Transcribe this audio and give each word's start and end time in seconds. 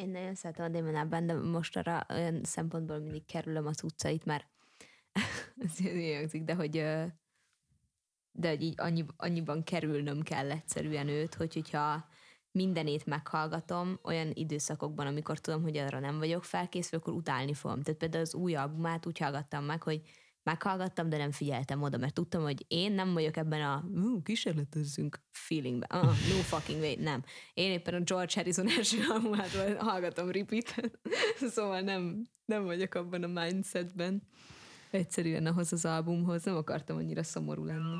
Én 0.00 0.08
nagyon 0.08 0.34
szeretem 0.34 0.64
a 0.64 0.68
Damon 0.68 0.94
Albarn, 0.94 1.26
de 1.26 1.34
most 1.34 1.76
arra 1.76 2.06
olyan 2.08 2.40
szempontból 2.44 2.98
mindig 2.98 3.24
kerülöm 3.24 3.66
az 3.66 3.82
utcait, 3.82 4.24
mert 4.24 4.46
ez 5.64 5.78
hangzik, 6.16 6.44
de 6.44 6.54
hogy 6.54 6.70
de 8.32 8.48
hogy 8.48 8.62
így 8.62 8.74
annyi, 8.76 9.04
annyiban 9.16 9.62
kerülnöm 9.62 10.22
kell 10.22 10.50
egyszerűen 10.50 11.08
őt, 11.08 11.34
hogy 11.34 11.54
hogyha 11.54 12.08
mindenét 12.52 13.06
meghallgatom 13.06 13.98
olyan 14.02 14.30
időszakokban, 14.34 15.06
amikor 15.06 15.38
tudom, 15.38 15.62
hogy 15.62 15.76
arra 15.76 15.98
nem 15.98 16.18
vagyok 16.18 16.44
felkészülve, 16.44 16.96
akkor 16.96 17.18
utálni 17.18 17.54
fogom. 17.54 17.82
Tehát 17.82 18.00
például 18.00 18.22
az 18.22 18.34
új 18.34 18.54
albumát 18.54 19.06
úgy 19.06 19.18
hallgattam 19.18 19.64
meg, 19.64 19.82
hogy 19.82 20.00
meghallgattam, 20.42 21.08
de 21.08 21.16
nem 21.16 21.30
figyeltem 21.30 21.82
oda, 21.82 21.96
mert 21.96 22.14
tudtam, 22.14 22.42
hogy 22.42 22.64
én 22.68 22.92
nem 22.92 23.12
vagyok 23.12 23.36
ebben 23.36 23.62
a 23.62 23.84
uh, 23.92 24.22
kísérletezzünk 24.22 25.20
feelingben. 25.30 25.88
Uh, 25.92 26.04
no 26.04 26.42
fucking 26.42 26.80
way, 26.80 26.94
nem. 26.98 27.22
Én 27.54 27.70
éppen 27.70 27.94
a 27.94 28.00
George 28.00 28.32
Harrison 28.34 28.68
első 28.68 28.98
albumát 29.08 29.76
hallgatom 29.78 30.30
repeat, 30.30 30.74
szóval 31.54 31.80
nem, 31.80 32.26
nem 32.44 32.64
vagyok 32.64 32.94
abban 32.94 33.22
a 33.22 33.26
mindsetben. 33.26 34.22
Egyszerűen 34.90 35.46
ahhoz 35.46 35.72
az 35.72 35.84
albumhoz 35.84 36.42
nem 36.44 36.56
akartam 36.56 36.96
annyira 36.96 37.22
szomorú 37.22 37.64
lenni. 37.64 37.96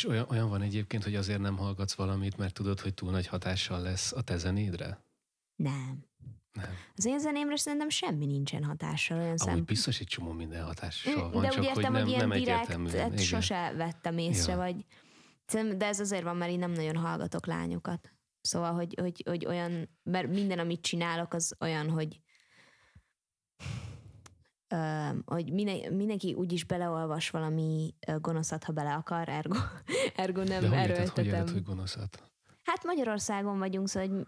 És 0.00 0.06
olyan, 0.06 0.26
olyan 0.28 0.48
van 0.48 0.62
egyébként, 0.62 1.04
hogy 1.04 1.14
azért 1.14 1.40
nem 1.40 1.56
hallgatsz 1.56 1.94
valamit, 1.94 2.36
mert 2.36 2.54
tudod, 2.54 2.80
hogy 2.80 2.94
túl 2.94 3.10
nagy 3.10 3.26
hatással 3.26 3.80
lesz 3.80 4.12
a 4.12 4.22
te 4.22 4.36
zenédre? 4.36 5.04
Nem. 5.56 6.04
Nem. 6.52 6.70
Az 6.96 7.04
én 7.04 7.18
zenémre 7.18 7.56
szerintem 7.56 7.88
semmi 7.88 8.26
nincsen 8.26 8.64
hatással. 8.64 9.16
Olyan 9.16 9.28
Amúgy 9.28 9.54
szem... 9.54 9.64
biztos 9.64 10.00
egy 10.00 10.06
csomó 10.06 10.32
minden 10.32 10.64
hatással 10.64 11.28
Mm, 11.28 11.32
van, 11.32 11.42
de 11.42 11.48
csak 11.48 11.58
úgy 11.62 11.66
hogy 11.68 11.76
értem, 11.76 11.92
nem, 11.92 12.02
hogy 12.02 12.10
ilyen 12.10 12.28
nem 12.28 12.32
egyértelműen. 12.32 12.90
direktet 12.90 13.12
Igen. 13.12 13.24
sose 13.24 13.72
vettem 13.76 14.18
észre, 14.18 14.52
Ja. 14.52 14.58
vagy 14.58 14.84
de 15.76 15.86
ez 15.86 16.00
azért 16.00 16.22
van, 16.22 16.36
mert 16.36 16.50
én 16.50 16.58
nem 16.58 16.70
nagyon 16.70 16.96
hallgatok 16.96 17.46
lányokat. 17.46 18.12
Szóval, 18.40 18.72
hogy, 18.72 18.94
hogy, 19.00 19.22
hogy 19.26 19.46
olyan, 19.46 19.88
mert 20.02 20.28
minden, 20.28 20.58
amit 20.58 20.80
csinálok, 20.82 21.34
az 21.34 21.56
olyan, 21.60 21.90
hogy 21.90 22.20
hogy 25.24 25.52
minden, 25.52 25.92
mindenki 25.92 26.34
úgyis 26.34 26.64
beleolvas 26.64 27.30
valami 27.30 27.94
gonoszat, 28.20 28.64
ha 28.64 28.72
bele 28.72 28.94
akar, 28.94 29.28
ergo, 29.28 29.56
ergo 30.16 30.42
nem 30.42 30.46
De 30.46 30.54
érted, 30.66 30.70
hogy 30.70 30.90
erőltetem. 30.90 31.24
érted, 31.24 31.50
hogy 31.50 31.64
gonoszat? 31.64 32.22
Hát 32.64 32.84
Magyarországon 32.84 33.58
vagyunk, 33.58 33.88
szóval 33.88 34.08
hogy 34.08 34.24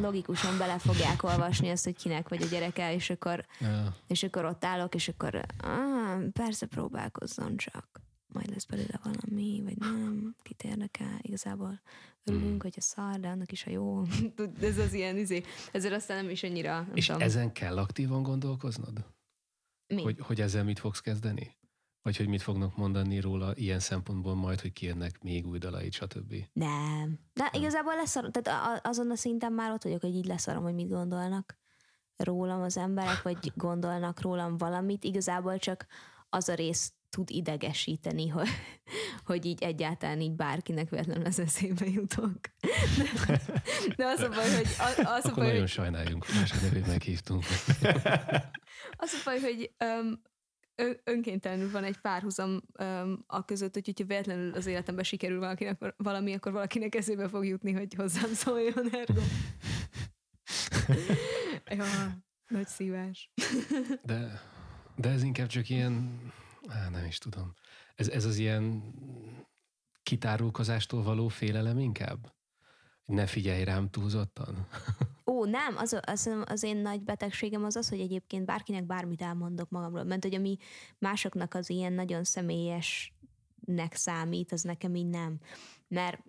logikusan 0.00 0.58
bele 0.58 0.78
fogják 0.78 1.22
olvasni 1.22 1.68
azt, 1.70 1.84
hogy 1.84 1.96
kinek 1.96 2.28
vagy 2.28 2.42
a 2.42 2.46
gyereke, 2.46 2.94
és 2.94 3.10
akkor, 3.10 3.44
Ja. 3.60 3.96
és 4.06 4.22
akkor 4.22 4.44
ott 4.44 4.64
állok, 4.64 4.94
és 4.94 5.08
akkor 5.08 5.40
ah, 5.64 6.22
persze 6.32 6.66
próbálkozzon 6.66 7.56
csak. 7.56 8.00
Majd 8.26 8.50
lesz 8.50 8.64
belőle 8.64 9.00
valami, 9.02 9.60
vagy 9.64 9.76
nem, 9.78 10.34
kit 10.42 10.62
érdekel, 10.64 11.18
igazából 11.20 11.80
örülünk, 12.24 12.62
hogy 12.62 12.74
a 12.76 12.80
szar, 12.80 13.20
de 13.20 13.28
annak 13.28 13.52
is 13.52 13.66
a 13.66 13.70
jó. 13.70 14.02
Ez 14.60 14.78
az 14.78 14.92
ilyen 14.92 15.16
izé. 15.16 15.42
Ezért 15.72 15.94
aztán 15.94 16.16
nem 16.22 16.30
is 16.30 16.42
annyira, 16.42 16.72
nem 16.74 16.90
És 16.94 17.06
tudom. 17.06 17.20
ezen 17.22 17.52
kell 17.52 17.78
aktívan 17.78 18.22
gondolkoznod? 18.22 19.04
Mi? 19.86 20.02
Hogy, 20.02 20.18
hogy 20.20 20.40
ezzel 20.40 20.64
mit 20.64 20.78
fogsz 20.78 21.00
kezdeni? 21.00 21.56
Vagy 22.02 22.16
hogy 22.16 22.28
mit 22.28 22.42
fognak 22.42 22.76
mondani 22.76 23.20
róla 23.20 23.52
ilyen 23.54 23.80
szempontból 23.80 24.34
majd, 24.34 24.60
hogy 24.60 24.72
kiérnek 24.72 25.22
még 25.22 25.46
új 25.46 25.58
dalait, 25.58 25.92
stb. 25.92 26.34
Nem. 26.52 27.18
De 27.32 27.50
igazából 27.52 27.94
leszarom, 27.94 28.30
tehát 28.30 28.86
azon 28.86 29.10
a 29.10 29.16
szinten 29.16 29.52
már 29.52 29.72
ott 29.72 29.82
vagyok, 29.82 30.00
hogy 30.00 30.14
így 30.14 30.26
leszarom, 30.26 30.62
hogy 30.62 30.74
mit 30.74 30.88
gondolnak 30.88 31.58
rólam 32.16 32.62
az 32.62 32.76
emberek, 32.76 33.22
vagy 33.22 33.52
gondolnak 33.54 34.20
rólam 34.20 34.56
valamit. 34.56 35.04
Igazából 35.04 35.58
csak 35.58 35.86
az 36.28 36.48
a 36.48 36.54
rész 36.54 36.92
tud 37.16 37.30
idegesíteni, 37.30 38.28
hogy, 38.36 38.48
hogy 39.24 39.44
így 39.44 39.62
egyáltalán 39.62 40.20
így 40.20 40.32
bárkinek 40.32 40.90
véletlenül 40.90 41.26
az 41.26 41.38
eszébe 41.38 41.86
jutok. 41.86 42.40
De, 43.26 43.40
de 43.96 44.06
az 44.06 44.20
a 44.20 44.28
baj, 44.28 44.54
hogy, 44.54 44.66
az, 44.78 44.98
az 44.98 45.06
a 45.06 45.28
Akkor 45.28 45.32
baj, 45.34 45.44
nagyon 45.44 45.60
hogy 45.60 45.68
sajnáljunk, 45.68 46.26
más 46.34 46.52
nevét 46.60 46.86
meghívtunk. 46.86 47.44
Az 48.98 49.12
a 49.12 49.20
baj, 49.24 49.40
hogy 49.40 49.74
um, 49.84 50.22
önkéntelenül 51.04 51.70
van 51.70 51.84
egy 51.84 51.96
párhuzam 51.96 52.62
um, 52.78 53.24
a 53.26 53.44
között, 53.44 53.74
hogy 53.74 53.84
hogyha 53.84 54.04
véletlenül 54.04 54.52
az 54.52 54.66
életemben 54.66 55.04
sikerül 55.04 55.38
valakinek, 55.38 55.74
akkor 55.74 55.94
valami, 55.96 56.34
akkor 56.34 56.52
valakinek 56.52 56.94
eszébe 56.94 57.28
fog 57.28 57.46
jutni, 57.46 57.72
hogy 57.72 57.94
hozzám 57.94 58.32
szóljon 58.32 58.90
ergo. 58.92 59.20
ja, 61.78 61.84
nagy 62.46 62.66
szívás. 62.66 63.32
De, 64.02 64.40
de 64.96 65.08
ez 65.08 65.22
inkább 65.22 65.46
csak 65.46 65.68
ilyen, 65.68 66.20
á, 66.68 66.88
nem 66.88 67.04
is 67.04 67.18
tudom. 67.18 67.54
Ez, 67.94 68.08
ez 68.08 68.24
az 68.24 68.36
ilyen 68.36 68.94
kitárulkozástól 70.02 71.02
való 71.02 71.28
félelem 71.28 71.78
inkább? 71.78 72.34
Ne 73.04 73.26
figyelj 73.26 73.64
rám 73.64 73.90
túlzottan. 73.90 74.66
Ó, 75.26 75.44
nem, 75.44 75.76
az, 75.76 75.98
az, 76.00 76.30
az 76.44 76.62
én 76.62 76.76
nagy 76.76 77.02
betegségem 77.02 77.64
az 77.64 77.76
az, 77.76 77.88
hogy 77.88 78.00
egyébként 78.00 78.44
bárkinek 78.44 78.84
bármit 78.84 79.22
elmondok 79.22 79.70
magamról. 79.70 80.04
Mert 80.04 80.22
hogy 80.22 80.34
ami 80.34 80.56
másoknak 80.98 81.54
az 81.54 81.70
ilyen 81.70 81.92
nagyon 81.92 82.24
személyesnek 82.24 83.94
számít, 83.94 84.52
az 84.52 84.62
nekem 84.62 84.94
így 84.94 85.08
nem. 85.08 85.38
Mert 85.88 86.22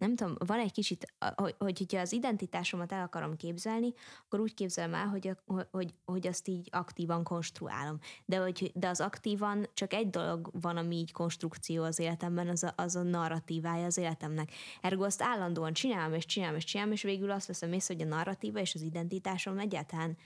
nem 0.00 0.16
tudom, 0.16 0.34
van 0.38 0.58
egy 0.58 0.72
kicsit, 0.72 1.14
hogy, 1.34 1.54
hogy 1.58 1.78
hogyha 1.78 2.00
az 2.00 2.12
identitásomat 2.12 2.92
el 2.92 3.02
akarom 3.02 3.36
képzelni, 3.36 3.92
akkor 4.24 4.40
úgy 4.40 4.54
képzelem 4.54 4.94
el, 4.94 5.06
hogy, 5.06 5.30
hogy, 5.70 5.94
hogy 6.04 6.26
azt 6.26 6.48
így 6.48 6.68
aktívan 6.72 7.24
konstruálom. 7.24 7.98
De, 8.24 8.38
hogy, 8.38 8.70
de 8.74 8.88
az 8.88 9.00
aktívan 9.00 9.68
csak 9.74 9.92
egy 9.92 10.10
dolog 10.10 10.50
van, 10.60 10.76
ami 10.76 10.96
így 10.96 11.12
konstrukció 11.12 11.82
az 11.82 11.98
életemben, 11.98 12.48
az 12.48 12.62
a, 12.62 12.72
az 12.76 12.96
a 12.96 13.02
narratívája 13.02 13.84
az 13.84 13.96
életemnek. 13.96 14.50
Ergo 14.80 15.04
azt 15.04 15.22
állandóan 15.22 15.72
csinálom, 15.72 16.14
és 16.14 16.26
csinálom, 16.26 16.56
és 16.56 16.64
csinálom, 16.64 16.92
és 16.92 17.02
végül 17.02 17.30
azt 17.30 17.46
veszem 17.46 17.72
észre, 17.72 17.94
hogy 17.94 18.02
a 18.02 18.08
narratíva 18.08 18.58
és 18.58 18.74
az 18.74 18.80
identitásom 18.80 19.58
egyáltalán 19.58 20.16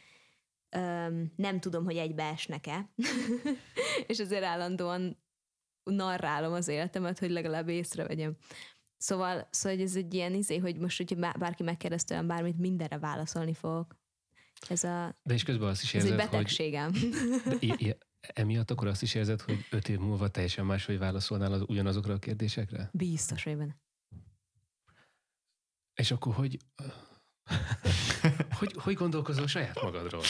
öm, 0.71 1.33
nem 1.37 1.61
tudom, 1.61 1.85
hogy 1.85 1.97
egybeesnek-e. 1.97 2.89
és 4.07 4.19
azért 4.19 4.45
állandóan 4.45 5.23
narrálom 5.85 6.53
az 6.53 6.69
életemet, 6.69 7.19
hogy 7.19 7.31
legalább 7.31 7.69
észrevegyem. 7.69 8.37
Szóval, 9.05 9.49
szóval 9.51 9.77
hogy 9.79 9.87
ez 9.87 9.97
egy 9.97 10.15
ilyen 10.15 10.35
izé, 10.35 10.57
hogy 10.57 10.77
most, 10.79 10.97
hogyha 10.97 11.17
bá- 11.17 11.39
bárki 11.39 11.63
megkérdez 11.63 12.05
tőlem 12.05 12.27
bármit, 12.27 12.59
mindenre 12.59 12.99
válaszolni 12.99 13.55
fogok. 13.55 13.97
Ez, 14.69 14.85
a, 14.85 15.19
De 15.23 15.35
és 15.35 15.43
közben 15.43 15.69
azt 15.69 15.83
is 15.83 15.95
ez 15.95 16.05
egy 16.05 16.11
érzed, 16.11 16.21
hogy 16.29 16.31
betegségem. 16.31 16.93
de 17.45 17.57
i- 17.61 17.75
i- 17.87 17.99
emiatt 18.19 18.71
akkor 18.71 18.89
azt 18.89 19.03
is 19.03 19.15
érzed, 19.15 19.41
hogy 19.41 19.67
öt 19.71 19.89
év 19.89 19.99
múlva 19.99 20.29
teljesen 20.29 20.67
máshogy 20.67 20.99
válaszolnál 20.99 21.53
az 21.53 21.63
ugyanazokra 21.67 22.15
a 22.15 22.19
kérdésekre? 22.19 22.89
Biztos 22.93 23.45
benne. 23.45 23.77
És 25.95 26.11
akkor 26.11 26.35
hogy, 26.35 26.59
hogy, 28.59 28.73
hogy 28.77 28.95
gondolkozol 28.95 29.47
saját 29.47 29.83
magadról? 29.83 30.23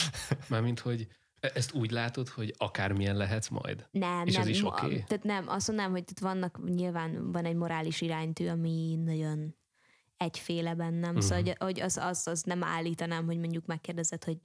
Mármint, 0.49 0.79
hogy 0.79 1.07
ezt 1.53 1.73
úgy 1.73 1.91
látod, 1.91 2.29
hogy 2.29 2.53
akármilyen 2.57 3.15
lehetsz 3.15 3.47
majd? 3.49 3.87
Nem, 3.91 4.25
És 4.25 4.33
nem. 4.33 4.41
ez 4.41 4.47
is 4.47 4.63
oké? 4.65 5.03
Tehát 5.07 5.23
nem, 5.23 5.47
azt 5.47 5.67
mondom, 5.67 5.91
hogy 5.91 6.03
tehát 6.03 6.33
vannak, 6.33 6.69
nyilván 6.69 7.31
van 7.31 7.45
egy 7.45 7.55
morális 7.55 8.01
iránytű, 8.01 8.47
ami 8.47 8.95
nagyon 9.05 9.55
egyféle 10.17 10.73
bennem. 10.75 11.09
Uh-huh. 11.09 11.21
Szóval, 11.21 11.43
hogy, 11.43 11.55
hogy 11.59 11.79
az, 11.81 11.97
az, 11.97 12.27
az, 12.27 12.43
nem 12.43 12.63
állítanám, 12.63 13.25
hogy 13.25 13.37
mondjuk 13.37 13.65
megkérdezed, 13.65 14.23
hogy 14.23 14.37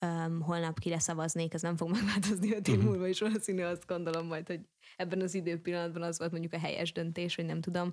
um, 0.00 0.40
holnap 0.40 0.78
kire 0.78 0.98
szavaznék, 0.98 1.54
az 1.54 1.62
nem 1.62 1.76
fog 1.76 1.90
megváltozni 1.96 2.54
öt 2.54 2.68
év 2.68 2.76
Mhm. 2.76 2.86
múlva, 2.86 3.06
és 3.08 3.20
valószínű 3.20 3.62
azt 3.62 3.86
gondolom 3.86 4.26
majd, 4.26 4.46
hogy 4.46 4.60
ebben 4.96 5.20
az 5.20 5.34
időpillanatban 5.34 6.02
az 6.02 6.18
volt 6.18 6.30
mondjuk 6.30 6.52
a 6.52 6.58
helyes 6.58 6.92
döntés, 6.92 7.34
hogy 7.34 7.44
nem 7.44 7.60
tudom. 7.60 7.92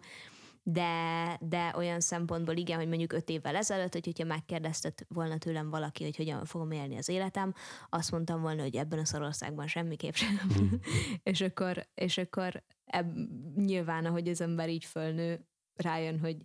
De, 0.65 1.37
de 1.41 1.73
olyan 1.75 1.99
szempontból 1.99 2.55
igen, 2.55 2.77
hogy 2.77 2.87
mondjuk 2.87 3.13
öt 3.13 3.29
évvel 3.29 3.55
ezelőtt, 3.55 3.93
hogy, 3.93 4.05
hogyha 4.05 4.25
megkérdeztet 4.25 5.05
volna 5.09 5.37
tőlem 5.37 5.69
valaki, 5.69 6.03
hogy 6.03 6.15
hogyan 6.15 6.45
fogom 6.45 6.71
élni 6.71 6.97
az 6.97 7.09
életem, 7.09 7.53
azt 7.89 8.11
mondtam 8.11 8.41
volna, 8.41 8.61
hogy 8.61 8.75
ebben 8.75 8.99
a 8.99 9.05
szarországban 9.05 9.67
semmiképp 9.67 10.13
sem. 10.13 10.39
Mhm. 10.47 10.73
és 11.31 11.41
akkor, 11.41 11.87
és 11.93 12.17
akkor 12.17 12.63
eb, 12.85 13.17
nyilván, 13.55 14.05
ahogy 14.05 14.27
az 14.27 14.41
ember 14.41 14.69
így 14.69 14.85
fölnő, 14.85 15.47
rájön, 15.75 16.19
hogy 16.19 16.37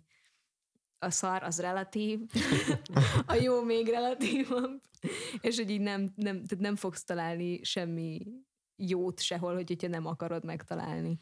a 0.99 1.09
szar 1.09 1.43
az 1.43 1.59
relatív, 1.59 2.19
a 3.25 3.33
jó 3.33 3.63
még 3.63 3.87
relatívabb, 3.87 4.81
és 5.41 5.57
hogy 5.57 5.69
így 5.69 5.81
nem, 5.81 6.09
nem, 6.15 6.35
tehát 6.45 6.59
nem 6.59 6.75
fogsz 6.75 7.03
találni 7.03 7.63
semmi 7.63 8.27
jót 8.75 9.19
sehol, 9.19 9.53
hogy 9.53 9.67
hogyha 9.67 9.87
nem 9.87 10.05
akarod 10.05 10.45
megtalálni. 10.45 11.19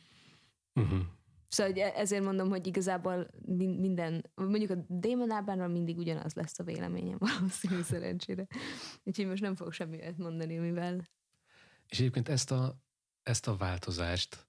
Uh-huh. 0.74 1.00
Szóval 1.48 1.74
hogy 1.74 1.82
e- 1.82 1.94
ezért 1.96 2.24
mondom, 2.24 2.50
hogy 2.50 2.68
igazából 2.68 3.28
minden, 3.58 4.32
mondjuk 4.36 4.70
a 4.70 4.86
Damon 4.90 5.32
Albarnról 5.32 5.68
mindig 5.68 5.98
ugyanaz 5.98 6.34
lesz 6.34 6.60
a 6.60 6.64
véleményem 6.64 7.18
valószínű 7.40 7.82
szerencsére. 7.82 8.48
Úgyhogy 9.04 9.28
most 9.28 9.42
nem 9.42 9.56
fogok 9.56 9.74
semmivel 9.74 10.14
mondani, 10.18 10.58
mivel... 10.58 11.02
És 11.88 12.00
egyébként 12.00 12.30
ezt 12.30 12.52
a, 12.52 12.82
ezt 13.24 13.48
a 13.48 13.56
változást 13.56 14.48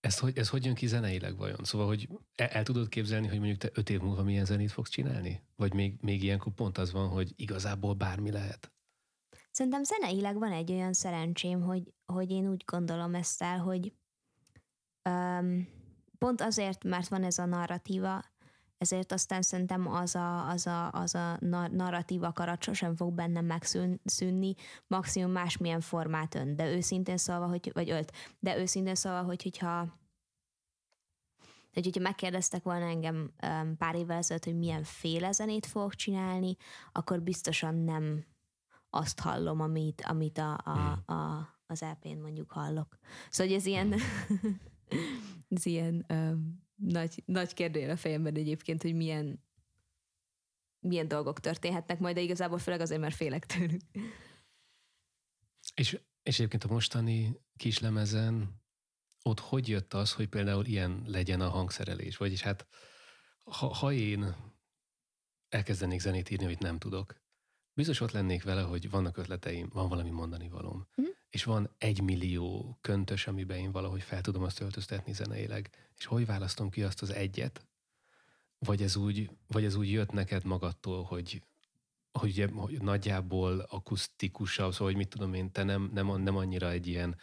ezt 0.00 0.18
hogy, 0.18 0.38
ez 0.38 0.48
hogy 0.48 0.64
jön 0.64 0.74
ki 0.74 0.86
zeneileg 0.86 1.36
vajon? 1.36 1.64
Szóval, 1.64 1.86
hogy 1.86 2.08
el, 2.34 2.46
el 2.46 2.62
tudod 2.62 2.88
képzelni, 2.88 3.28
hogy 3.28 3.38
mondjuk 3.38 3.58
te 3.58 3.70
öt 3.72 3.90
év 3.90 4.00
múlva 4.00 4.22
milyen 4.22 4.44
zenét 4.44 4.72
fogsz 4.72 4.90
csinálni? 4.90 5.42
Vagy 5.56 5.74
még, 5.74 5.98
még 6.00 6.22
ilyenkor 6.22 6.52
pont 6.52 6.78
az 6.78 6.92
van, 6.92 7.08
hogy 7.08 7.32
igazából 7.36 7.94
bármi 7.94 8.30
lehet? 8.30 8.72
Szerintem 9.50 9.84
zeneileg 9.84 10.38
van 10.38 10.52
egy 10.52 10.72
olyan 10.72 10.92
szerencsém, 10.92 11.60
hogy, 11.60 11.92
hogy 12.12 12.30
én 12.30 12.48
úgy 12.48 12.64
gondolom 12.66 13.14
ezt 13.14 13.42
el, 13.42 13.58
hogy 13.58 13.92
um, 15.08 15.68
pont 16.18 16.40
azért, 16.40 16.84
mert 16.84 17.08
van 17.08 17.24
ez 17.24 17.38
a 17.38 17.44
narratíva, 17.44 18.24
ezért 18.78 19.12
aztán 19.12 19.42
szerintem 19.42 19.88
az 19.88 20.14
a, 20.14 20.48
az 20.48 20.66
a, 20.66 20.90
az 20.90 21.14
a 21.14 21.38
narratíva 21.70 22.32
karat 22.32 22.62
sosem 22.62 22.96
fog 22.96 23.12
bennem 23.12 23.44
megszűnni, 23.44 24.54
maximum 24.86 25.30
másmilyen 25.30 25.80
formát 25.80 26.34
ön, 26.34 26.56
de 26.56 26.70
őszintén 26.70 27.16
szólva, 27.16 27.46
hogy, 27.46 27.70
vagy 27.74 27.90
ölt, 27.90 28.12
de 28.38 28.58
őszintén 28.58 28.94
szólva, 28.94 29.22
hogy, 29.22 29.42
hogyha 29.42 29.96
hogy, 31.72 31.84
hogyha 31.84 32.00
megkérdeztek 32.00 32.62
volna 32.62 32.84
engem 32.84 33.32
um, 33.42 33.76
pár 33.76 33.94
évvel 33.94 34.16
ezelőtt, 34.16 34.44
hogy 34.44 34.58
milyen 34.58 34.82
féle 34.82 35.32
zenét 35.32 35.66
fogok 35.66 35.94
csinálni, 35.94 36.56
akkor 36.92 37.20
biztosan 37.20 37.74
nem 37.74 38.24
azt 38.90 39.20
hallom, 39.20 39.60
amit, 39.60 40.02
amit 40.06 40.38
a, 40.38 40.60
a, 40.64 40.70
hmm. 40.70 41.16
a, 41.16 41.48
az 41.66 41.82
EP-n 41.82 42.18
mondjuk 42.20 42.50
hallok. 42.50 42.98
Szóval, 43.30 43.52
hogy 43.52 43.62
ez 43.62 43.66
ilyen, 43.66 43.94
ez 45.48 45.66
ilyen 45.66 46.04
um, 46.08 46.66
nagy, 46.74 47.22
nagy 47.26 47.54
kérdőjel 47.54 47.90
a 47.90 47.96
fejemben 47.96 48.34
egyébként, 48.34 48.82
hogy 48.82 48.94
milyen, 48.94 49.44
milyen 50.80 51.08
dolgok 51.08 51.40
történhetnek 51.40 51.98
majd, 51.98 52.14
de 52.14 52.20
igazából 52.20 52.58
főleg 52.58 52.80
azért, 52.80 53.00
mert 53.00 53.14
félek 53.14 53.46
tőlük. 53.46 53.82
És, 55.74 56.00
és 56.22 56.38
egyébként 56.38 56.64
a 56.64 56.72
mostani 56.72 57.40
kislemezen 57.56 58.60
ott 59.22 59.40
hogy 59.40 59.68
jött 59.68 59.94
az, 59.94 60.12
hogy 60.12 60.28
például 60.28 60.64
ilyen 60.64 61.02
legyen 61.06 61.40
a 61.40 61.48
hangszerelés? 61.48 62.16
Vagyis 62.16 62.42
hát, 62.42 62.66
ha, 63.44 63.66
ha 63.66 63.92
én 63.92 64.34
elkezdenék 65.48 66.00
zenét 66.00 66.30
írni, 66.30 66.44
amit 66.44 66.58
nem 66.58 66.78
tudok, 66.78 67.20
biztos 67.78 68.00
ott 68.00 68.10
lennék 68.10 68.42
vele, 68.42 68.62
hogy 68.62 68.90
vannak 68.90 69.16
ötleteim, 69.16 69.68
van 69.72 69.88
valami 69.88 70.10
mondani 70.10 70.48
valóm, 70.48 70.86
mm. 71.00 71.04
és 71.28 71.44
van 71.44 71.70
egy 71.78 72.00
millió 72.00 72.78
köntös, 72.80 73.26
amiben 73.26 73.58
én 73.58 73.72
valahogy 73.72 74.02
fel 74.02 74.20
tudom 74.20 74.42
azt 74.42 74.60
öltöztetni 74.60 75.12
zeneileg, 75.12 75.70
és 75.98 76.04
hogy 76.04 76.26
választom 76.26 76.70
ki 76.70 76.82
azt 76.82 77.02
az 77.02 77.10
egyet, 77.10 77.66
vagy 78.58 78.82
ez 78.82 78.96
úgy, 78.96 79.30
vagy 79.46 79.64
ez 79.64 79.74
úgy 79.74 79.90
jött 79.90 80.12
neked 80.12 80.44
magadtól, 80.44 81.02
hogy, 81.02 81.42
hogy, 82.12 82.30
ugye, 82.30 82.48
hogy 82.48 82.82
nagyjából 82.82 83.58
akusztikusabb, 83.58 84.72
szóval, 84.72 84.86
hogy 84.86 84.96
mit 84.96 85.08
tudom 85.08 85.34
én, 85.34 85.52
te 85.52 85.62
nem, 85.62 85.90
nem, 85.94 86.22
nem 86.22 86.36
annyira 86.36 86.70
egy 86.70 86.86
ilyen 86.86 87.16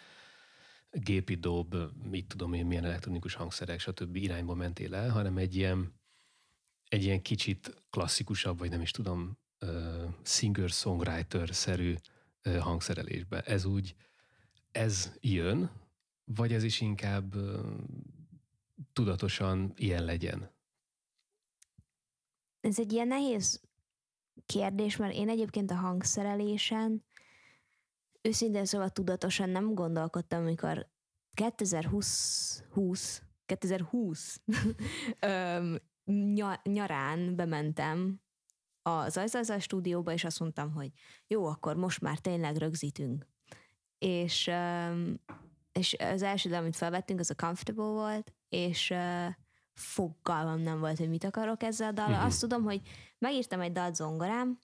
gépi 0.92 1.36
dob, 1.36 1.76
mit 2.04 2.28
tudom 2.28 2.54
én, 2.54 2.66
milyen 2.66 2.86
elektronikus 2.86 3.34
hangszerek, 3.34 3.80
stb. 3.80 4.16
irányba 4.16 4.54
mentél 4.54 4.96
el, 4.96 5.10
hanem 5.10 5.38
egy 5.38 5.56
ilyen, 5.56 6.00
egy 6.88 7.04
ilyen 7.04 7.22
kicsit 7.22 7.84
klasszikusabb, 7.90 8.58
vagy 8.58 8.70
nem 8.70 8.82
is 8.82 8.92
tudom, 8.92 9.44
singer-songwriter-szerű 10.24 11.96
hangszerelésbe. 12.60 13.42
Ez 13.42 13.66
úgy, 13.66 13.96
ez 14.72 15.12
jön, 15.22 15.72
vagy 16.24 16.54
ez 16.54 16.64
is 16.64 16.82
inkább 16.82 17.36
tudatosan 18.94 19.74
ilyen 19.76 20.04
legyen? 20.04 20.54
Ez 22.62 22.80
egy 22.80 22.94
ilyen 22.94 23.08
nehéz 23.08 23.62
kérdés, 24.46 24.96
mert 24.96 25.14
én 25.14 25.30
egyébként 25.30 25.72
a 25.72 25.76
hangszerelésen 25.76 27.04
őszintén 28.22 28.66
szóval 28.66 28.90
tudatosan 28.90 29.50
nem 29.50 29.74
gondolkodtam, 29.74 30.42
amikor 30.42 30.90
2020, 31.34 32.64
20, 32.70 33.22
2020 33.46 34.42
nyarán 36.64 37.36
bementem 37.36 38.22
a 38.88 39.10
Zajzajzaj 39.10 39.60
stúdióba, 39.60 40.12
és 40.12 40.24
azt 40.24 40.40
mondtam, 40.40 40.72
hogy 40.72 40.92
jó, 41.28 41.46
akkor 41.46 41.76
most 41.76 42.02
már 42.02 42.20
tényleg 42.20 42.56
rögzítünk. 42.56 43.28
És, 43.98 44.52
és 45.72 45.96
az 46.00 46.22
első 46.22 46.50
dal, 46.50 46.60
amit 46.60 46.76
felvettünk, 46.76 47.20
az 47.20 47.30
a 47.30 47.36
Comfortable 47.36 47.86
volt, 47.86 48.34
és 48.50 48.94
fogalmam 49.74 50.60
nem 50.60 50.80
volt, 50.80 50.98
hogy 50.98 51.10
mit 51.10 51.24
akarok 51.24 51.64
ezzel 51.64 51.90
a 51.90 51.92
dal. 51.92 52.10
Uh-huh. 52.10 52.26
Azt 52.26 52.40
tudom, 52.40 52.64
hogy 52.64 52.82
megírtam 53.18 53.62
egy 53.62 53.72
dalt 53.72 53.96
zongorám, 53.96 54.60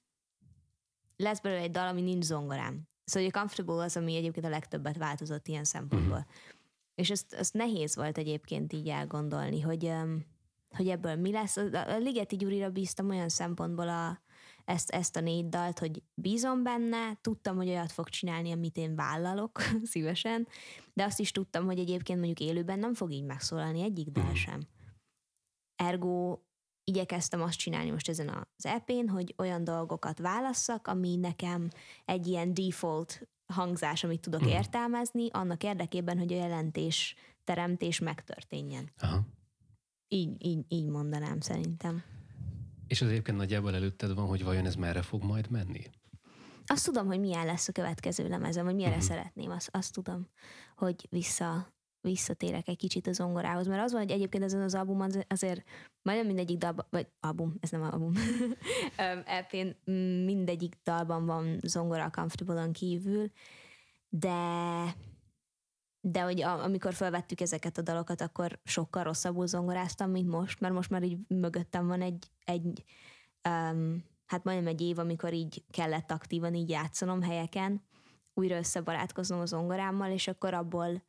lesz 1.15 1.39
belőle 1.39 1.61
egy 1.61 1.71
dal, 1.71 1.87
ami 1.87 2.01
nincs 2.01 2.23
zongorám. 2.23 2.87
Szóval 3.03 3.29
a 3.29 3.37
Comfortable 3.37 3.83
az, 3.83 3.97
ami 3.97 4.15
egyébként 4.15 4.45
a 4.45 4.49
legtöbbet 4.49 4.97
változott 4.97 5.47
ilyen 5.47 5.63
szempontból. 5.63 6.17
Uh-huh. 6.17 6.33
És 6.95 7.09
ezt, 7.09 7.33
ezt 7.33 7.53
nehéz 7.53 7.95
volt 7.95 8.17
egyébként 8.17 8.73
így 8.73 8.87
elgondolni, 8.87 9.61
hogy, 9.61 9.91
hogy 10.75 10.87
ebből 10.87 11.15
mi 11.15 11.31
lesz. 11.31 11.57
A 11.57 11.97
Ligeti 11.99 12.35
Gyurira 12.35 12.69
bíztam 12.69 13.09
olyan 13.09 13.29
szempontból 13.29 13.89
a, 13.89 14.21
ezt, 14.65 14.89
ezt 14.89 15.15
a 15.15 15.19
négy 15.19 15.49
dalt, 15.49 15.79
hogy 15.79 16.03
bízom 16.13 16.63
benne, 16.63 17.17
tudtam, 17.21 17.55
hogy 17.55 17.67
olyat 17.67 17.91
fog 17.91 18.09
csinálni, 18.09 18.51
amit 18.51 18.77
én 18.77 18.95
vállalok 18.95 19.61
szívesen, 19.91 20.47
de 20.93 21.03
azt 21.03 21.19
is 21.19 21.31
tudtam, 21.31 21.65
hogy 21.65 21.79
egyébként 21.79 22.19
mondjuk 22.19 22.49
élőben 22.49 22.79
nem 22.79 22.93
fog 22.93 23.11
így 23.11 23.25
megszólalni 23.25 23.81
egyik 23.81 24.07
dal 24.07 24.23
mhm. 24.23 24.33
sem. 24.33 24.61
Ergo 25.75 26.39
igyekeztem 26.83 27.41
azt 27.41 27.57
csinálni 27.57 27.89
most 27.89 28.09
ezen 28.09 28.29
az 28.29 28.65
ep 28.65 28.91
hogy 29.07 29.33
olyan 29.37 29.63
dolgokat 29.63 30.19
válasszak, 30.19 30.87
ami 30.87 31.15
nekem 31.15 31.69
egy 32.05 32.27
ilyen 32.27 32.53
default 32.53 33.27
hangzás, 33.53 34.03
amit 34.03 34.21
tudok 34.21 34.43
mm. 34.43 34.47
értelmezni, 34.47 35.29
annak 35.31 35.63
érdekében, 35.63 36.17
hogy 36.17 36.33
a 36.33 36.35
jelentés 36.35 37.15
teremtés 37.43 37.99
megtörténjen. 37.99 38.89
Aha. 38.99 39.21
Így, 40.13 40.45
így, 40.45 40.65
így 40.67 40.85
mondanám 40.85 41.39
szerintem. 41.39 42.03
És 42.87 43.01
az 43.01 43.07
egyébként 43.07 43.37
nagyjából 43.37 43.75
előtted 43.75 44.13
van, 44.13 44.27
hogy 44.27 44.43
vajon 44.43 44.65
ez 44.65 44.75
merre 44.75 45.01
fog 45.01 45.23
majd 45.23 45.49
menni? 45.49 45.89
Azt 46.65 46.85
tudom, 46.85 47.05
hogy 47.05 47.19
milyen 47.19 47.45
lesz 47.45 47.67
a 47.67 47.71
következő 47.71 48.27
lemezem, 48.27 48.65
hogy 48.65 48.75
milyen 48.75 48.91
uh-huh. 48.91 49.05
szeretném, 49.05 49.49
azt, 49.51 49.69
azt 49.71 49.93
tudom, 49.93 50.27
hogy 50.75 51.07
vissza, 51.09 51.73
visszatérek 52.01 52.67
egy 52.67 52.77
kicsit 52.77 53.07
a 53.07 53.11
zongorához, 53.11 53.67
mert 53.67 53.83
az 53.83 53.91
van, 53.91 54.01
hogy 54.01 54.11
egyébként 54.11 54.43
ezen 54.43 54.61
az 54.61 54.75
albumon 54.75 55.11
azért 55.27 55.63
majdnem 56.01 56.27
mindegyik 56.27 56.57
dalban, 56.57 56.85
vagy 56.89 57.07
album, 57.19 57.55
ez 57.59 57.69
nem 57.69 57.81
album, 57.81 58.13
ep 59.25 59.75
mindegyik 60.25 60.75
dalban 60.83 61.25
van 61.25 61.59
zongora 61.63 62.03
a 62.03 62.09
Comfortable-on 62.09 62.71
kívül, 62.71 63.31
de 64.09 64.35
de 66.01 66.21
hogy 66.21 66.41
amikor 66.41 66.93
felvettük 66.93 67.41
ezeket 67.41 67.77
a 67.77 67.81
dalokat, 67.81 68.21
akkor 68.21 68.59
sokkal 68.63 69.03
rosszabbul 69.03 69.47
zongoráztam, 69.47 70.11
mint 70.11 70.29
most, 70.29 70.59
mert 70.59 70.73
most 70.73 70.89
már 70.89 71.03
így 71.03 71.17
mögöttem 71.27 71.87
van 71.87 72.01
egy, 72.01 72.31
egy 72.45 72.83
um, 73.49 74.03
hát 74.25 74.43
majdnem 74.43 74.67
egy 74.67 74.81
év, 74.81 74.99
amikor 74.99 75.33
így 75.33 75.63
kellett 75.71 76.11
aktívan 76.11 76.53
így 76.53 76.69
játszanom 76.69 77.21
helyeken, 77.21 77.81
újra 78.33 78.57
összebarátkoznom 78.57 79.39
a 79.39 79.45
zongorámmal, 79.45 80.11
és 80.11 80.27
akkor 80.27 80.53
abból 80.53 81.03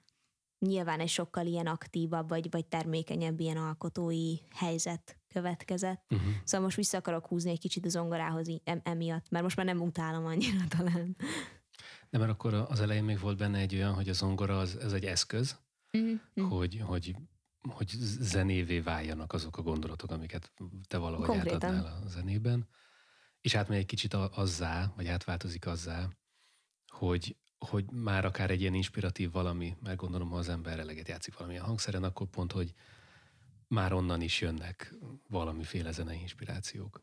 nyilván 0.58 1.00
egy 1.00 1.08
sokkal 1.08 1.46
ilyen 1.46 1.66
aktívabb, 1.66 2.28
vagy, 2.28 2.50
vagy 2.50 2.66
termékenyebb 2.66 3.40
ilyen 3.40 3.56
alkotói 3.56 4.36
helyzet 4.54 5.16
következett. 5.28 6.04
Uh-huh. 6.10 6.28
Szóval 6.44 6.66
most 6.66 6.76
vissza 6.76 6.98
akarok 6.98 7.26
húzni 7.26 7.50
egy 7.50 7.60
kicsit 7.60 7.86
a 7.86 7.88
zongorához 7.88 8.48
em- 8.64 8.88
emiatt, 8.88 9.30
mert 9.30 9.44
most 9.44 9.56
már 9.56 9.66
nem 9.66 9.80
utálom 9.80 10.24
annyira 10.24 10.64
talán. 10.68 11.16
De 12.12 12.18
mert 12.18 12.30
akkor 12.30 12.54
az 12.54 12.80
elején 12.80 13.04
még 13.04 13.18
volt 13.18 13.36
benne 13.36 13.58
egy 13.58 13.74
olyan, 13.74 13.94
hogy 13.94 14.08
a 14.08 14.12
zongora 14.12 14.58
az, 14.58 14.76
ez 14.76 14.92
egy 14.92 15.04
eszköz, 15.04 15.58
uh-huh. 15.92 16.50
hogy, 16.50 16.80
hogy, 16.84 17.16
hogy 17.68 17.88
zenévé 18.20 18.80
váljanak 18.80 19.32
azok 19.32 19.56
a 19.56 19.62
gondolatok, 19.62 20.10
amiket 20.10 20.52
te 20.88 20.96
valahogy 20.96 21.26
Konkrétan. 21.26 21.62
átadnál 21.62 22.02
a 22.04 22.08
zenében. 22.08 22.68
És 23.40 23.54
átmegy 23.54 23.78
egy 23.78 23.86
kicsit 23.86 24.14
azzá, 24.14 24.92
vagy 24.96 25.06
átváltozik 25.06 25.66
azzá, 25.66 26.08
hogy 26.86 27.36
hogy 27.58 27.90
már 27.90 28.24
akár 28.24 28.50
egy 28.50 28.60
ilyen 28.60 28.74
inspiratív 28.74 29.32
valami, 29.32 29.76
mert 29.82 29.96
gondolom, 29.96 30.30
ha 30.30 30.36
az 30.36 30.48
ember 30.48 30.78
eleget 30.78 31.08
játszik 31.08 31.36
valamilyen 31.36 31.64
hangszeren, 31.64 32.04
akkor 32.04 32.26
pont, 32.26 32.52
hogy 32.52 32.74
már 33.68 33.92
onnan 33.92 34.20
is 34.20 34.40
jönnek 34.40 34.94
valamiféle 35.28 35.92
zenei 35.92 36.20
inspirációk. 36.20 37.00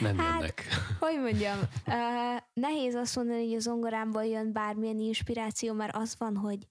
Nem 0.00 0.18
hát, 0.18 0.38
jönnek. 0.38 0.64
Hogy 0.98 1.20
mondjam, 1.20 1.58
uh, 1.86 2.42
nehéz 2.54 2.94
azt 2.94 3.16
mondani, 3.16 3.44
hogy 3.44 3.54
a 3.54 3.60
zongorámból 3.60 4.24
jön 4.24 4.52
bármilyen 4.52 4.98
inspiráció, 4.98 5.72
mert 5.72 5.96
az 5.96 6.14
van, 6.18 6.36
hogy 6.36 6.68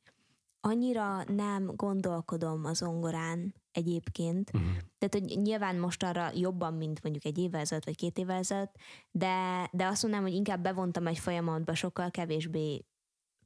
annyira 0.60 1.24
nem 1.24 1.71
gondolkodom 1.75 2.65
a 2.65 2.74
zongorán, 2.74 3.53
egyébként. 3.71 4.51
Uh-huh. 4.53 4.69
Tehát, 4.98 5.13
hogy 5.27 5.41
nyilván 5.41 5.75
most 5.75 6.03
arra 6.03 6.31
jobban, 6.36 6.74
mint 6.74 7.03
mondjuk 7.03 7.25
egy 7.25 7.38
évvel 7.38 7.62
ezelőtt, 7.62 7.86
vagy 7.86 7.95
két 7.95 8.17
évvel 8.17 8.38
ezelőtt, 8.38 8.75
de, 9.12 9.67
de 9.71 9.86
azt 9.86 10.01
mondanám, 10.01 10.27
hogy 10.27 10.36
inkább 10.36 10.62
bevontam 10.62 11.07
egy 11.07 11.19
folyamatba 11.19 11.75
sokkal 11.75 12.12
kevésbé 12.12 12.86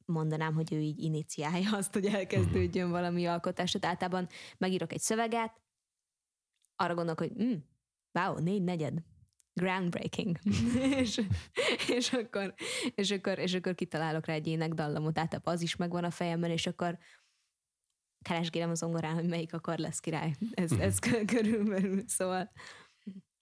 mondanám, 0.05 0.53
hogy 0.53 0.73
ő 0.73 0.79
így 0.79 1.03
iniciálja 1.03 1.77
azt, 1.77 1.93
hogy 1.93 2.05
elkezdődjön 2.05 2.89
valami 2.89 3.25
alkotás. 3.25 3.71
Tehát 3.71 3.85
általában 3.87 4.29
megírok 4.57 4.93
egy 4.93 4.99
szöveget, 4.99 5.61
arra 6.75 6.93
gondolok, 6.93 7.19
hogy 7.19 7.43
mm, 7.43 7.55
wow, 8.15 8.37
négy 8.39 8.63
negyed, 8.63 9.03
groundbreaking. 9.53 10.37
és, 11.01 11.21
és, 11.87 12.13
akkor, 12.13 12.53
és, 12.95 13.11
akkor, 13.11 13.39
és 13.39 13.53
akkor 13.53 13.75
kitalálok 13.75 14.25
rá 14.25 14.33
egy 14.33 14.47
énekdallamot, 14.47 15.13
tehát 15.13 15.39
az 15.43 15.61
is 15.61 15.75
megvan 15.75 16.03
a 16.03 16.11
fejemben, 16.11 16.51
és 16.51 16.67
akkor 16.67 16.97
keresgélem 18.21 18.69
az 18.69 18.77
zongorán, 18.77 19.13
hogy 19.13 19.27
melyik 19.27 19.53
akar 19.53 19.77
lesz 19.77 19.99
király. 19.99 20.35
Ez, 20.51 20.71
uh-huh. 20.71 20.87
ez 20.87 20.99
körülbelül, 21.25 22.03
szóval 22.07 22.51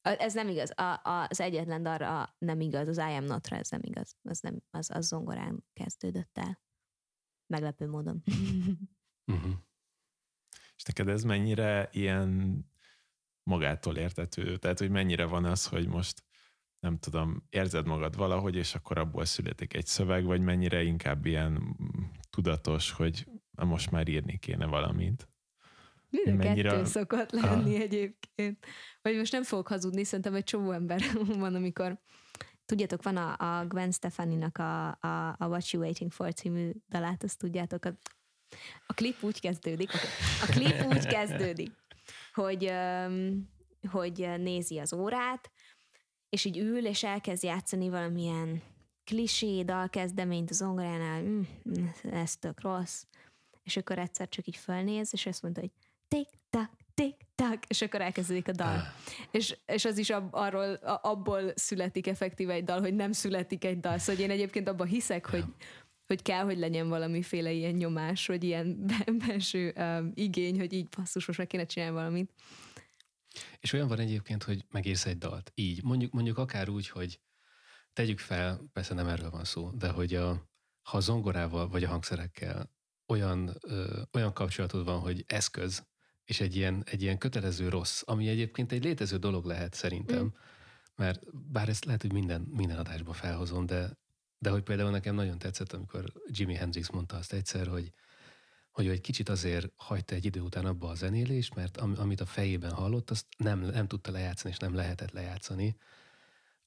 ez 0.01 0.33
nem 0.33 0.47
igaz. 0.47 0.71
A, 0.79 1.01
az 1.29 1.39
egyetlen 1.39 1.83
darra 1.83 2.35
nem 2.37 2.61
igaz, 2.61 2.87
az 2.87 2.97
I 2.97 3.01
am 3.01 3.23
not 3.23 3.47
ez 3.47 3.69
nem 3.69 3.81
igaz. 3.83 4.15
Az, 4.21 4.39
nem, 4.39 4.61
az, 4.69 4.89
az 4.93 5.07
zongorán 5.07 5.65
kezdődött 5.73 6.37
el. 6.37 6.59
Meglepő 7.53 7.87
módon. 7.87 8.23
uh-huh. 9.31 9.53
És 10.75 10.83
neked 10.83 11.07
ez 11.07 11.23
mennyire 11.23 11.89
ilyen 11.91 12.61
magától 13.43 13.97
értető? 13.97 14.57
Tehát, 14.57 14.79
hogy 14.79 14.89
mennyire 14.89 15.25
van 15.25 15.45
az, 15.45 15.67
hogy 15.67 15.87
most 15.87 16.23
nem 16.79 16.97
tudom, 16.97 17.43
érzed 17.49 17.85
magad 17.85 18.15
valahogy, 18.15 18.55
és 18.55 18.75
akkor 18.75 18.97
abból 18.97 19.25
születik 19.25 19.73
egy 19.73 19.85
szöveg, 19.85 20.25
vagy 20.25 20.41
mennyire 20.41 20.83
inkább 20.83 21.25
ilyen 21.25 21.77
tudatos, 22.29 22.91
hogy 22.91 23.25
most 23.51 23.91
már 23.91 24.07
írni 24.07 24.37
kéne 24.37 24.65
valamit? 24.65 25.27
Mind 26.09 26.27
a 26.27 26.43
mennyire... 26.43 26.69
kettő 26.69 26.85
szokott 26.85 27.31
lenni 27.31 27.75
ah. 27.75 27.81
egyébként. 27.81 28.65
Vagy 29.01 29.15
most 29.15 29.31
nem 29.31 29.43
fogok 29.43 29.67
hazudni, 29.67 30.03
szerintem 30.03 30.33
egy 30.33 30.43
csomó 30.43 30.71
ember 30.71 31.01
van, 31.39 31.55
amikor 31.55 31.99
tudjátok, 32.65 33.03
van 33.03 33.17
a, 33.17 33.59
a 33.59 33.65
Gwen 33.65 33.91
Stefani-nak 33.91 34.57
a, 34.57 34.87
a, 34.87 35.35
a 35.37 35.45
What 35.47 35.69
You 35.69 35.83
Waiting 35.83 36.11
For 36.11 36.33
című 36.33 36.71
dalát, 36.89 37.23
azt 37.23 37.37
tudjátok, 37.37 37.85
a, 37.85 37.97
a 38.85 38.93
klip 38.93 39.23
úgy 39.23 39.39
kezdődik, 39.39 39.93
a, 39.93 39.97
a 40.41 40.45
klip 40.45 40.85
úgy 40.85 41.07
kezdődik, 41.15 41.71
hogy, 42.33 42.73
hogy 43.91 44.29
nézi 44.37 44.79
az 44.79 44.93
órát, 44.93 45.51
és 46.29 46.45
így 46.45 46.57
ül, 46.57 46.85
és 46.85 47.03
elkezd 47.03 47.43
játszani 47.43 47.89
valamilyen 47.89 48.61
klisé 49.03 49.61
dalkezdeményt 49.61 50.49
az 50.49 50.55
zongoránál, 50.55 51.21
mm, 51.21 51.41
ez 52.11 52.35
tök 52.37 52.61
rossz, 52.61 53.03
és 53.63 53.77
akkor 53.77 53.99
egyszer 53.99 54.29
csak 54.29 54.47
így 54.47 54.57
fölnéz, 54.57 55.09
és 55.11 55.25
azt 55.25 55.41
mondta, 55.41 55.61
hogy 55.61 55.71
tik-tak, 56.07 56.71
tik-tak, 56.93 57.65
és 57.67 57.81
akkor 57.81 58.01
elkezdődik 58.01 58.47
a 58.47 58.51
dal. 58.51 58.75
Ah. 58.75 58.83
És, 59.31 59.57
és 59.65 59.85
az 59.85 59.97
is 59.97 60.09
ab, 60.09 60.27
arról, 60.31 60.73
abból 61.01 61.51
születik 61.55 62.07
effektíve 62.07 62.53
egy 62.53 62.63
dal, 62.63 62.79
hogy 62.79 62.95
nem 62.95 63.11
születik 63.11 63.65
egy 63.65 63.79
dal. 63.79 63.97
Szóval 63.97 64.23
én 64.23 64.29
egyébként 64.29 64.67
abban 64.67 64.87
hiszek, 64.87 65.29
hogy, 65.29 65.45
hogy 66.05 66.21
kell, 66.21 66.43
hogy 66.43 66.57
legyen 66.57 66.89
valamiféle 66.89 67.51
ilyen 67.51 67.73
nyomás, 67.73 68.27
vagy 68.27 68.43
ilyen 68.43 68.85
belső 69.27 69.73
um, 69.77 70.11
igény, 70.13 70.59
hogy 70.59 70.73
így 70.73 70.89
basszus, 70.89 71.25
most 71.25 71.39
meg 71.39 71.47
kéne 71.47 71.65
csinálni 71.65 71.95
valamit. 71.95 72.31
És 73.59 73.73
olyan 73.73 73.87
van 73.87 73.99
egyébként, 73.99 74.43
hogy 74.43 74.65
megérsz 74.69 75.05
egy 75.05 75.17
dalt. 75.17 75.51
Így. 75.55 75.83
Mondjuk, 75.83 76.11
mondjuk 76.11 76.37
akár 76.37 76.69
úgy, 76.69 76.87
hogy 76.87 77.19
tegyük 77.93 78.19
fel, 78.19 78.69
persze 78.73 78.93
nem 78.93 79.07
erről 79.07 79.29
van 79.29 79.43
szó, 79.43 79.69
de 79.69 79.89
hogy 79.89 80.13
a, 80.15 80.49
ha 80.81 80.97
a 80.97 80.99
zongorával 80.99 81.67
vagy 81.67 81.83
a 81.83 81.89
hangszerekkel 81.89 82.71
olyan, 83.07 83.57
ö, 83.61 84.01
olyan 84.13 84.33
kapcsolatod 84.33 84.85
van, 84.85 84.99
hogy 84.99 85.23
eszköz, 85.27 85.87
és 86.23 86.39
egy 86.39 86.55
ilyen, 86.55 86.83
egy 86.85 87.01
ilyen 87.01 87.17
kötelező 87.17 87.69
rossz, 87.69 88.01
ami 88.05 88.27
egyébként 88.27 88.71
egy 88.71 88.83
létező 88.83 89.17
dolog 89.17 89.45
lehet 89.45 89.73
szerintem, 89.73 90.23
mm. 90.23 90.27
mert 90.95 91.21
bár 91.51 91.69
ezt 91.69 91.85
lehet, 91.85 92.01
hogy 92.01 92.13
minden, 92.13 92.41
minden 92.41 92.77
adásba 92.77 93.13
felhozom, 93.13 93.65
de, 93.65 93.97
de 94.43 94.49
hogy 94.49 94.63
például 94.63 94.89
nekem 94.89 95.15
nagyon 95.15 95.39
tetszett, 95.39 95.73
amikor 95.73 96.13
Jimi 96.27 96.53
Hendrix 96.53 96.89
mondta 96.89 97.17
azt 97.17 97.33
egyszer, 97.33 97.67
hogy, 97.67 97.93
hogy 98.71 98.87
egy 98.87 99.01
kicsit 99.01 99.29
azért 99.29 99.71
hagyta 99.75 100.15
egy 100.15 100.25
idő 100.25 100.39
után 100.39 100.65
abba 100.65 100.87
a 100.89 100.95
zenélést, 100.95 101.55
mert 101.55 101.77
am, 101.77 101.93
amit 101.97 102.21
a 102.21 102.25
fejében 102.25 102.71
hallott, 102.71 103.09
azt 103.09 103.25
nem, 103.37 103.59
nem 103.59 103.87
tudta 103.87 104.11
lejátszani, 104.11 104.53
és 104.53 104.59
nem 104.59 104.75
lehetett 104.75 105.11
lejátszani. 105.11 105.77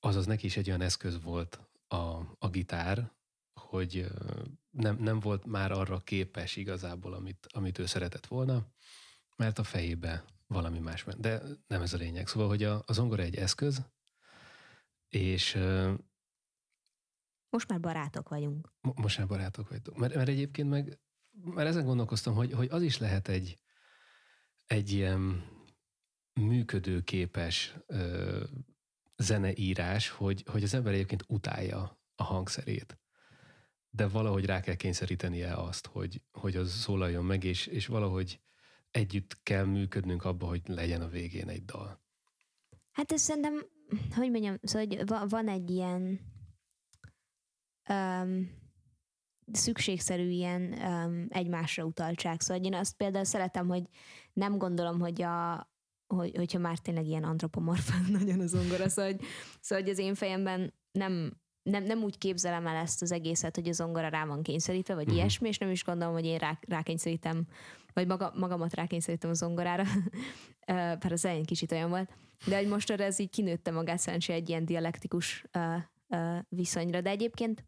Azaz 0.00 0.26
neki 0.26 0.47
is 0.47 0.56
egy 0.56 0.68
olyan 0.68 0.80
eszköz 0.80 1.23
volt 1.23 1.61
a, 1.88 1.97
a 2.38 2.49
gitár, 2.50 3.11
hogy 3.54 4.06
nem, 4.71 4.97
nem 4.97 5.21
volt 5.21 5.45
már 5.45 5.73
arra 5.73 6.00
képes 6.00 6.56
igazából, 6.56 7.12
amit, 7.12 7.47
amit 7.50 7.78
ő 7.78 7.87
szeretett 7.87 8.26
volna, 8.26 8.66
mert 9.37 9.59
a 9.59 9.64
fejébe 9.64 10.25
valami 10.47 10.78
más 10.78 11.04
ment. 11.04 11.21
De 11.21 11.42
nem 11.66 11.83
ez 11.83 11.92
a 11.92 11.97
lényeg. 11.97 12.28
Szóval, 12.28 12.49
hogy 12.49 12.62
a, 12.62 12.83
a 12.87 12.92
zongora 12.92 13.23
egy 13.23 13.37
eszköz, 13.37 13.83
és... 15.09 15.59
Most 17.56 17.68
már 17.68 17.80
barátok 17.80 18.28
vagyunk. 18.28 18.72
Most 18.80 19.18
már 19.18 19.26
barátok 19.26 19.68
vagyunk. 19.68 19.98
Mert, 19.98 20.14
mert 20.14 20.28
egyébként 20.28 20.68
meg, 20.68 20.98
mert 21.44 21.68
ezen 21.68 21.84
gondolkoztam, 21.84 22.34
hogy, 22.34 22.52
hogy 22.52 22.68
az 22.70 22.82
is 22.82 22.98
lehet 22.98 23.28
egy, 23.28 23.58
egy 24.66 24.92
ilyen 24.92 25.44
működőképes 26.32 27.76
ö, 27.86 28.44
zeneírás, 29.16 30.08
hogy, 30.08 30.44
hogy 30.50 30.62
az 30.62 30.75
ember 30.75 30.92
egyébként 30.92 31.25
utálja 31.28 32.00
a 32.14 32.22
hangszerét. 32.22 32.98
De 33.90 34.08
valahogy 34.08 34.44
rá 34.44 34.60
kell 34.60 34.75
kényszerítenie 34.75 35.54
azt, 35.54 35.86
hogy, 35.86 36.22
hogy 36.32 36.56
az 36.56 36.72
szólaljon 36.72 37.25
meg, 37.25 37.44
és, 37.44 37.66
és 37.66 37.86
valahogy 37.86 38.40
együtt 38.90 39.42
kell 39.42 39.64
működnünk 39.64 40.25
abba, 40.25 40.46
hogy 40.46 40.62
legyen 40.66 41.02
a 41.02 41.08
végén 41.08 41.48
egy 41.48 41.64
dal. 41.64 42.02
Hát 42.92 43.12
ez 43.12 43.20
szerintem, 43.20 43.66
hogy 44.14 44.30
mondjam, 44.30 44.56
szóval 44.62 44.86
hogy 44.86 45.28
van 45.28 45.48
egy 45.48 45.70
ilyen 45.70 46.34
um, 47.88 48.50
szükségszerű 49.52 50.28
ilyen 50.28 50.62
um, 50.62 51.26
egymásra 51.28 51.84
utaltság. 51.84 52.40
Szóval 52.40 52.64
én 52.64 52.74
azt 52.74 52.96
például 52.96 53.24
szeretem, 53.24 53.68
hogy 53.68 53.82
nem 54.32 54.58
gondolom, 54.58 55.00
hogy 55.00 55.22
a, 55.22 55.68
hogy, 56.06 56.36
hogyha 56.36 56.58
már 56.58 56.78
tényleg 56.78 57.06
ilyen 57.06 57.24
antropomorfán 57.24 58.06
nagyon 58.18 58.40
az 58.40 58.54
ongora, 58.54 58.88
szóval 58.88 59.10
hogy, 59.12 59.20
szóval, 59.60 59.84
hogy 59.84 59.92
az 59.92 59.98
én 59.98 60.14
fejemben 60.14 60.74
nem 60.92 61.44
nem, 61.70 61.82
nem 61.82 62.02
úgy 62.02 62.18
képzelem 62.18 62.66
el 62.66 62.76
ezt 62.76 63.02
az 63.02 63.12
egészet, 63.12 63.54
hogy 63.54 63.68
a 63.68 63.72
zongora 63.72 64.08
rá 64.08 64.24
van 64.24 64.42
kényszerítve, 64.42 64.94
vagy 64.94 65.02
uh-huh. 65.02 65.18
ilyesmi, 65.18 65.48
és 65.48 65.58
nem 65.58 65.70
is 65.70 65.84
gondolom, 65.84 66.14
hogy 66.14 66.24
én 66.24 66.38
rá, 66.38 66.58
rákényszerítem, 66.68 67.46
vagy 67.92 68.06
maga, 68.06 68.32
magamat 68.36 68.74
rákényszerítem 68.74 69.30
a 69.30 69.34
zongorára, 69.34 69.84
bár 70.66 71.12
az 71.12 71.24
elején 71.24 71.44
kicsit 71.44 71.72
olyan 71.72 71.88
volt, 71.88 72.10
de 72.46 72.56
hogy 72.56 72.68
most 72.68 72.90
ez 72.90 73.18
így 73.18 73.30
kinőtte 73.30 73.70
magát 73.70 73.98
szerencsé 73.98 74.32
egy 74.32 74.48
ilyen 74.48 74.64
dialektikus 74.64 75.44
uh, 75.54 75.74
uh, 76.08 76.38
viszonyra, 76.48 77.00
de 77.00 77.10
egyébként 77.10 77.64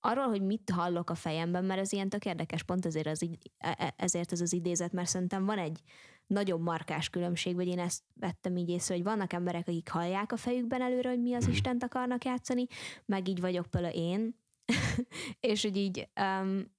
arról, 0.00 0.28
hogy 0.28 0.42
mit 0.42 0.70
hallok 0.70 1.10
a 1.10 1.14
fejemben, 1.14 1.64
mert 1.64 1.80
ez 1.80 1.92
ilyen 1.92 2.08
tök 2.08 2.24
érdekes, 2.24 2.62
pont 2.62 2.86
ezért, 2.86 3.06
az, 3.06 3.28
e, 3.58 3.74
e, 3.78 3.94
ezért 3.96 4.32
ez 4.32 4.40
az 4.40 4.52
idézet, 4.52 4.92
mert 4.92 5.08
szerintem 5.08 5.44
van 5.44 5.58
egy 5.58 5.80
nagyobb 6.26 6.60
markás 6.60 7.10
különbség, 7.10 7.54
vagy 7.54 7.66
én 7.66 7.78
ezt 7.78 8.02
vettem 8.14 8.56
így 8.56 8.68
észre, 8.68 8.94
hogy 8.94 9.04
vannak 9.04 9.32
emberek, 9.32 9.68
akik 9.68 9.88
hallják 9.88 10.32
a 10.32 10.36
fejükben 10.36 10.82
előre, 10.82 11.08
hogy 11.08 11.22
mi 11.22 11.34
az 11.34 11.48
Istent 11.48 11.82
akarnak 11.82 12.24
játszani, 12.24 12.66
meg 13.04 13.28
így 13.28 13.40
vagyok 13.40 13.66
például 13.66 13.94
én, 13.94 14.38
és 15.50 15.62
hogy 15.62 15.76
így 15.76 16.08
um, 16.20 16.74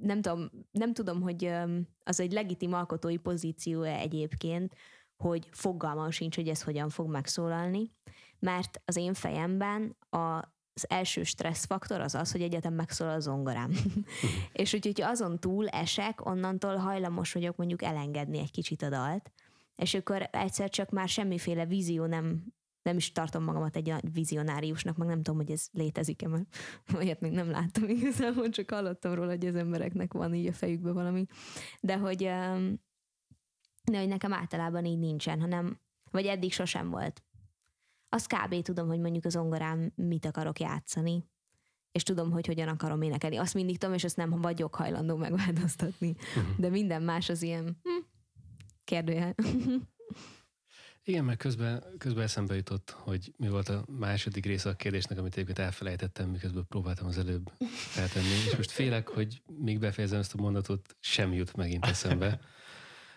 nem 0.00 0.20
tudom, 0.20 0.50
nem 0.70 0.92
tudom, 0.92 1.20
hogy 1.20 1.44
um, 1.44 1.88
az 2.04 2.20
egy 2.20 2.32
legitim 2.32 2.72
alkotói 2.72 3.16
pozíció 3.16 3.82
egyébként, 3.82 4.74
hogy 5.16 5.48
fogalmam 5.50 6.10
sincs, 6.10 6.36
hogy 6.36 6.48
ez 6.48 6.62
hogyan 6.62 6.88
fog 6.88 7.10
megszólalni, 7.10 7.92
mert 8.38 8.82
az 8.84 8.96
én 8.96 9.14
fejemben 9.14 9.96
a 10.10 10.53
az 10.74 10.90
első 10.90 11.22
stresszfaktor 11.22 12.00
az 12.00 12.14
az, 12.14 12.32
hogy 12.32 12.42
egyetem 12.42 12.74
megszólal 12.74 13.14
a 13.14 13.20
zongorám. 13.20 13.70
és 14.52 14.74
úgyhogy 14.74 15.00
azon 15.00 15.38
túl 15.38 15.68
esek, 15.68 16.26
onnantól 16.26 16.76
hajlamos 16.76 17.32
vagyok 17.32 17.56
mondjuk 17.56 17.82
elengedni 17.82 18.38
egy 18.38 18.50
kicsit 18.50 18.82
a 18.82 18.88
dalt, 18.88 19.32
és 19.76 19.94
akkor 19.94 20.28
egyszer 20.32 20.70
csak 20.70 20.90
már 20.90 21.08
semmiféle 21.08 21.66
vízió 21.66 22.06
nem, 22.06 22.44
nem 22.82 22.96
is 22.96 23.12
tartom 23.12 23.44
magamat 23.44 23.76
egy 23.76 23.94
vizionáriusnak, 24.12 24.96
meg 24.96 25.08
nem 25.08 25.22
tudom, 25.22 25.36
hogy 25.36 25.50
ez 25.50 25.66
létezik-e, 25.72 26.28
mert 26.28 26.46
olyat 26.98 27.20
még 27.20 27.32
nem 27.32 27.50
láttam 27.50 27.88
igazából, 27.88 28.48
csak 28.48 28.70
hallottam 28.70 29.14
róla, 29.14 29.30
hogy 29.30 29.46
az 29.46 29.54
embereknek 29.54 30.12
van 30.12 30.34
így 30.34 30.46
a 30.46 30.52
fejükben 30.52 30.94
valami. 30.94 31.26
De 31.80 31.96
hogy, 31.96 32.22
de 33.84 33.98
hogy 33.98 34.08
nekem 34.08 34.32
általában 34.32 34.84
így 34.84 34.98
nincsen, 34.98 35.40
hanem, 35.40 35.80
vagy 36.10 36.26
eddig 36.26 36.52
sosem 36.52 36.90
volt 36.90 37.22
azt 38.14 38.34
kb. 38.34 38.62
tudom, 38.62 38.86
hogy 38.86 38.98
mondjuk 38.98 39.24
az 39.24 39.36
ongorám 39.36 39.92
mit 39.94 40.24
akarok 40.24 40.60
játszani, 40.60 41.24
és 41.92 42.02
tudom, 42.02 42.30
hogy 42.30 42.46
hogyan 42.46 42.68
akarom 42.68 43.02
énekelni. 43.02 43.36
Azt 43.36 43.54
mindig 43.54 43.78
tudom, 43.78 43.94
és 43.94 44.04
azt 44.04 44.16
nem 44.16 44.30
vagyok 44.30 44.74
hajlandó 44.74 45.16
megváltoztatni. 45.16 46.16
Uh-huh. 46.36 46.56
De 46.56 46.68
minden 46.68 47.02
más 47.02 47.28
az 47.28 47.42
ilyen 47.42 47.64
hm, 47.82 48.04
kérdőjel. 48.84 49.34
Igen, 51.06 51.24
mert 51.24 51.38
közben, 51.38 51.84
közben 51.98 52.22
eszembe 52.22 52.54
jutott, 52.54 52.90
hogy 52.90 53.32
mi 53.36 53.48
volt 53.48 53.68
a 53.68 53.84
második 53.98 54.46
része 54.46 54.68
a 54.68 54.74
kérdésnek, 54.74 55.18
amit 55.18 55.32
egyébként 55.32 55.58
elfelejtettem, 55.58 56.30
miközben 56.30 56.66
próbáltam 56.68 57.06
az 57.06 57.18
előbb 57.18 57.52
feltenni, 57.68 58.26
és 58.26 58.56
most 58.56 58.70
félek, 58.70 59.08
hogy 59.08 59.42
még 59.58 59.78
befejezem 59.78 60.18
ezt 60.18 60.34
a 60.34 60.42
mondatot, 60.42 60.96
sem 61.00 61.32
jut 61.32 61.56
megint 61.56 61.84
eszembe. 61.84 62.40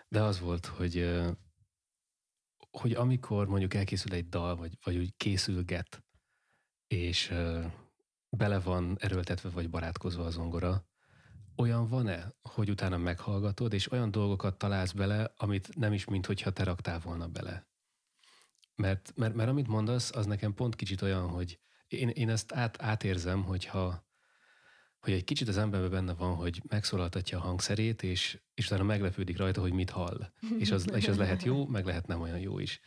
De 0.08 0.22
az 0.22 0.40
volt, 0.40 0.66
hogy 0.66 1.10
hogy 2.70 2.92
amikor 2.92 3.46
mondjuk 3.48 3.74
elkészül 3.74 4.12
egy 4.12 4.28
dal, 4.28 4.56
vagy, 4.56 4.78
vagy 4.84 4.96
úgy 4.96 5.16
készülget, 5.16 6.04
és 6.86 7.30
uh, 7.30 7.64
bele 8.30 8.60
van 8.60 8.96
erőltetve, 9.00 9.48
vagy 9.48 9.70
barátkozva 9.70 10.24
az 10.24 10.32
zongora, 10.34 10.86
olyan 11.56 11.88
van-e, 11.88 12.34
hogy 12.42 12.70
utána 12.70 12.96
meghallgatod, 12.96 13.72
és 13.72 13.90
olyan 13.90 14.10
dolgokat 14.10 14.58
találsz 14.58 14.92
bele, 14.92 15.32
amit 15.36 15.76
nem 15.76 15.92
is, 15.92 16.04
mint 16.04 16.26
hogyha 16.26 16.50
te 16.50 16.64
raktál 16.64 16.98
volna 16.98 17.28
bele? 17.28 17.68
Mert, 18.74 19.12
mert, 19.16 19.34
mert 19.34 19.48
amit 19.48 19.68
mondasz, 19.68 20.16
az 20.16 20.26
nekem 20.26 20.54
pont 20.54 20.74
kicsit 20.74 21.02
olyan, 21.02 21.28
hogy 21.28 21.60
én, 21.86 22.08
én 22.08 22.30
ezt 22.30 22.52
át, 22.52 22.82
átérzem, 22.82 23.42
hogyha 23.42 24.07
hogy 25.08 25.16
egy 25.16 25.24
kicsit 25.24 25.48
az 25.48 25.56
emberben 25.56 25.90
benne 25.90 26.14
van, 26.14 26.34
hogy 26.34 26.62
megszólaltatja 26.68 27.38
a 27.38 27.40
hangszerét, 27.40 28.02
és, 28.02 28.40
és 28.54 28.66
utána 28.66 28.82
meglepődik 28.82 29.36
rajta, 29.36 29.60
hogy 29.60 29.72
mit 29.72 29.90
hall. 29.90 30.30
És 30.58 30.70
az, 30.70 30.86
és 30.94 31.08
az 31.08 31.16
lehet 31.16 31.42
jó, 31.42 31.66
meg 31.66 31.84
lehet 31.84 32.06
nem 32.06 32.20
olyan 32.20 32.38
jó 32.38 32.58
is. 32.58 32.80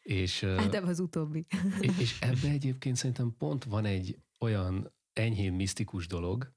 És, 0.00 0.40
hát 0.40 0.74
ebben 0.74 0.88
az 0.88 1.00
utóbbi. 1.00 1.46
És, 1.80 1.98
és 1.98 2.20
ebbe 2.20 2.48
egyébként 2.48 2.96
szerintem 2.96 3.34
pont 3.38 3.64
van 3.64 3.84
egy 3.84 4.18
olyan 4.38 4.94
enyhén 5.12 5.52
misztikus 5.52 6.06
dolog, 6.06 6.52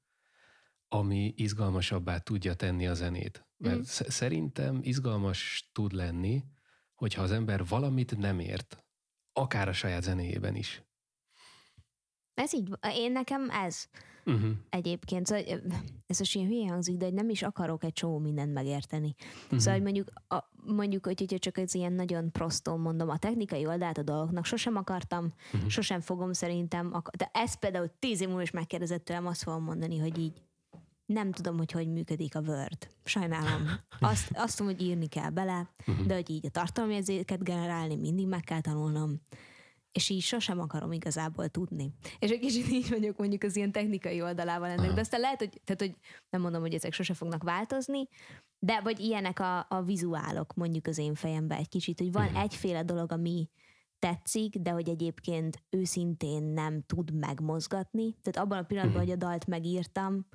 ami 0.88 1.32
izgalmasabbá 1.36 2.18
tudja 2.18 2.54
tenni 2.54 2.86
a 2.86 2.94
zenét. 2.94 3.46
Mert 3.56 3.78
mm. 3.78 3.82
szerintem 4.08 4.78
izgalmas 4.82 5.70
tud 5.72 5.92
lenni, 5.92 6.44
hogyha 6.94 7.22
az 7.22 7.30
ember 7.30 7.66
valamit 7.66 8.16
nem 8.16 8.38
ért, 8.38 8.84
akár 9.32 9.68
a 9.68 9.72
saját 9.72 10.02
zenéjében 10.02 10.54
is. 10.54 10.82
Ez 12.34 12.54
így, 12.54 12.70
én 12.94 13.12
nekem 13.12 13.50
ez. 13.50 13.88
Uh-huh. 14.24 14.50
Egyébként, 14.70 15.26
szóval, 15.26 15.44
ez 16.06 16.20
a 16.20 16.24
ilyen 16.32 16.48
hülye 16.48 16.68
hangzik, 16.68 16.96
de 16.96 17.10
nem 17.10 17.28
is 17.28 17.42
akarok 17.42 17.84
egy 17.84 17.92
csomó 17.92 18.18
mindent 18.18 18.52
megérteni. 18.52 19.14
Uh-huh. 19.44 19.58
Szóval, 19.58 19.72
hogy 19.72 19.82
mondjuk, 19.82 20.08
a, 20.28 20.38
mondjuk, 20.66 21.06
hogy 21.06 21.18
hogyha 21.18 21.38
csak 21.38 21.58
ez 21.58 21.74
ilyen 21.74 21.92
nagyon 21.92 22.32
prostón 22.32 22.80
mondom, 22.80 23.08
a 23.08 23.18
technikai 23.18 23.66
oldalt 23.66 23.98
a 23.98 24.02
dolgoknak 24.02 24.44
sosem 24.44 24.76
akartam, 24.76 25.32
uh-huh. 25.52 25.68
sosem 25.70 26.00
fogom 26.00 26.32
szerintem, 26.32 26.90
akar, 26.92 27.14
de 27.16 27.30
ez 27.32 27.54
például 27.54 27.90
tíz 27.98 28.20
év 28.20 28.26
múlva 28.26 28.42
is 28.42 28.50
megkérdezett 28.50 29.04
tőlem, 29.04 29.26
azt 29.26 29.42
fogom 29.42 29.64
mondani, 29.64 29.98
hogy 29.98 30.18
így 30.18 30.42
nem 31.06 31.32
tudom, 31.32 31.56
hogy 31.56 31.72
hogy 31.72 31.88
működik 31.88 32.34
a 32.34 32.40
Word. 32.40 32.88
Sajnálom. 33.04 33.62
Azt, 34.00 34.30
azt 34.34 34.56
tudom, 34.56 34.72
hogy 34.72 34.82
írni 34.82 35.06
kell 35.06 35.30
bele, 35.30 35.70
uh-huh. 35.86 36.06
de 36.06 36.14
hogy 36.14 36.30
így 36.30 36.46
a 36.46 36.50
tartalomjegyzéket 36.50 37.44
generálni 37.44 37.96
mindig 37.96 38.26
meg 38.26 38.40
kell 38.40 38.60
tanulnom 38.60 39.20
és 39.92 40.08
így 40.08 40.22
sosem 40.22 40.60
akarom 40.60 40.92
igazából 40.92 41.48
tudni. 41.48 41.92
És 42.18 42.30
egy 42.30 42.40
kicsit 42.40 42.68
így 42.68 42.88
vagyok 42.88 43.18
mondjuk 43.18 43.42
az 43.42 43.56
ilyen 43.56 43.72
technikai 43.72 44.22
oldalával 44.22 44.68
ennek, 44.68 44.84
Aha. 44.84 44.94
de 44.94 45.00
aztán 45.00 45.20
lehet, 45.20 45.38
hogy, 45.38 45.60
tehát, 45.64 45.80
hogy 45.80 45.94
nem 46.30 46.40
mondom, 46.40 46.60
hogy 46.60 46.74
ezek 46.74 46.92
sose 46.92 47.14
fognak 47.14 47.42
változni, 47.42 48.08
de 48.58 48.80
vagy 48.80 49.00
ilyenek 49.00 49.40
a, 49.40 49.66
a 49.68 49.82
vizuálok 49.82 50.54
mondjuk 50.54 50.86
az 50.86 50.98
én 50.98 51.14
fejemben 51.14 51.58
egy 51.58 51.68
kicsit, 51.68 51.98
hogy 51.98 52.12
van 52.12 52.24
uh-huh. 52.24 52.42
egyféle 52.42 52.82
dolog, 52.82 53.12
ami 53.12 53.48
tetszik, 53.98 54.56
de 54.56 54.70
hogy 54.70 54.88
egyébként 54.88 55.62
őszintén 55.70 56.42
nem 56.42 56.82
tud 56.82 57.12
megmozgatni. 57.14 58.16
Tehát 58.22 58.48
abban 58.48 58.58
a 58.58 58.66
pillanatban, 58.66 59.02
uh-huh. 59.02 59.14
hogy 59.14 59.22
a 59.22 59.28
dalt 59.28 59.46
megírtam, 59.46 60.26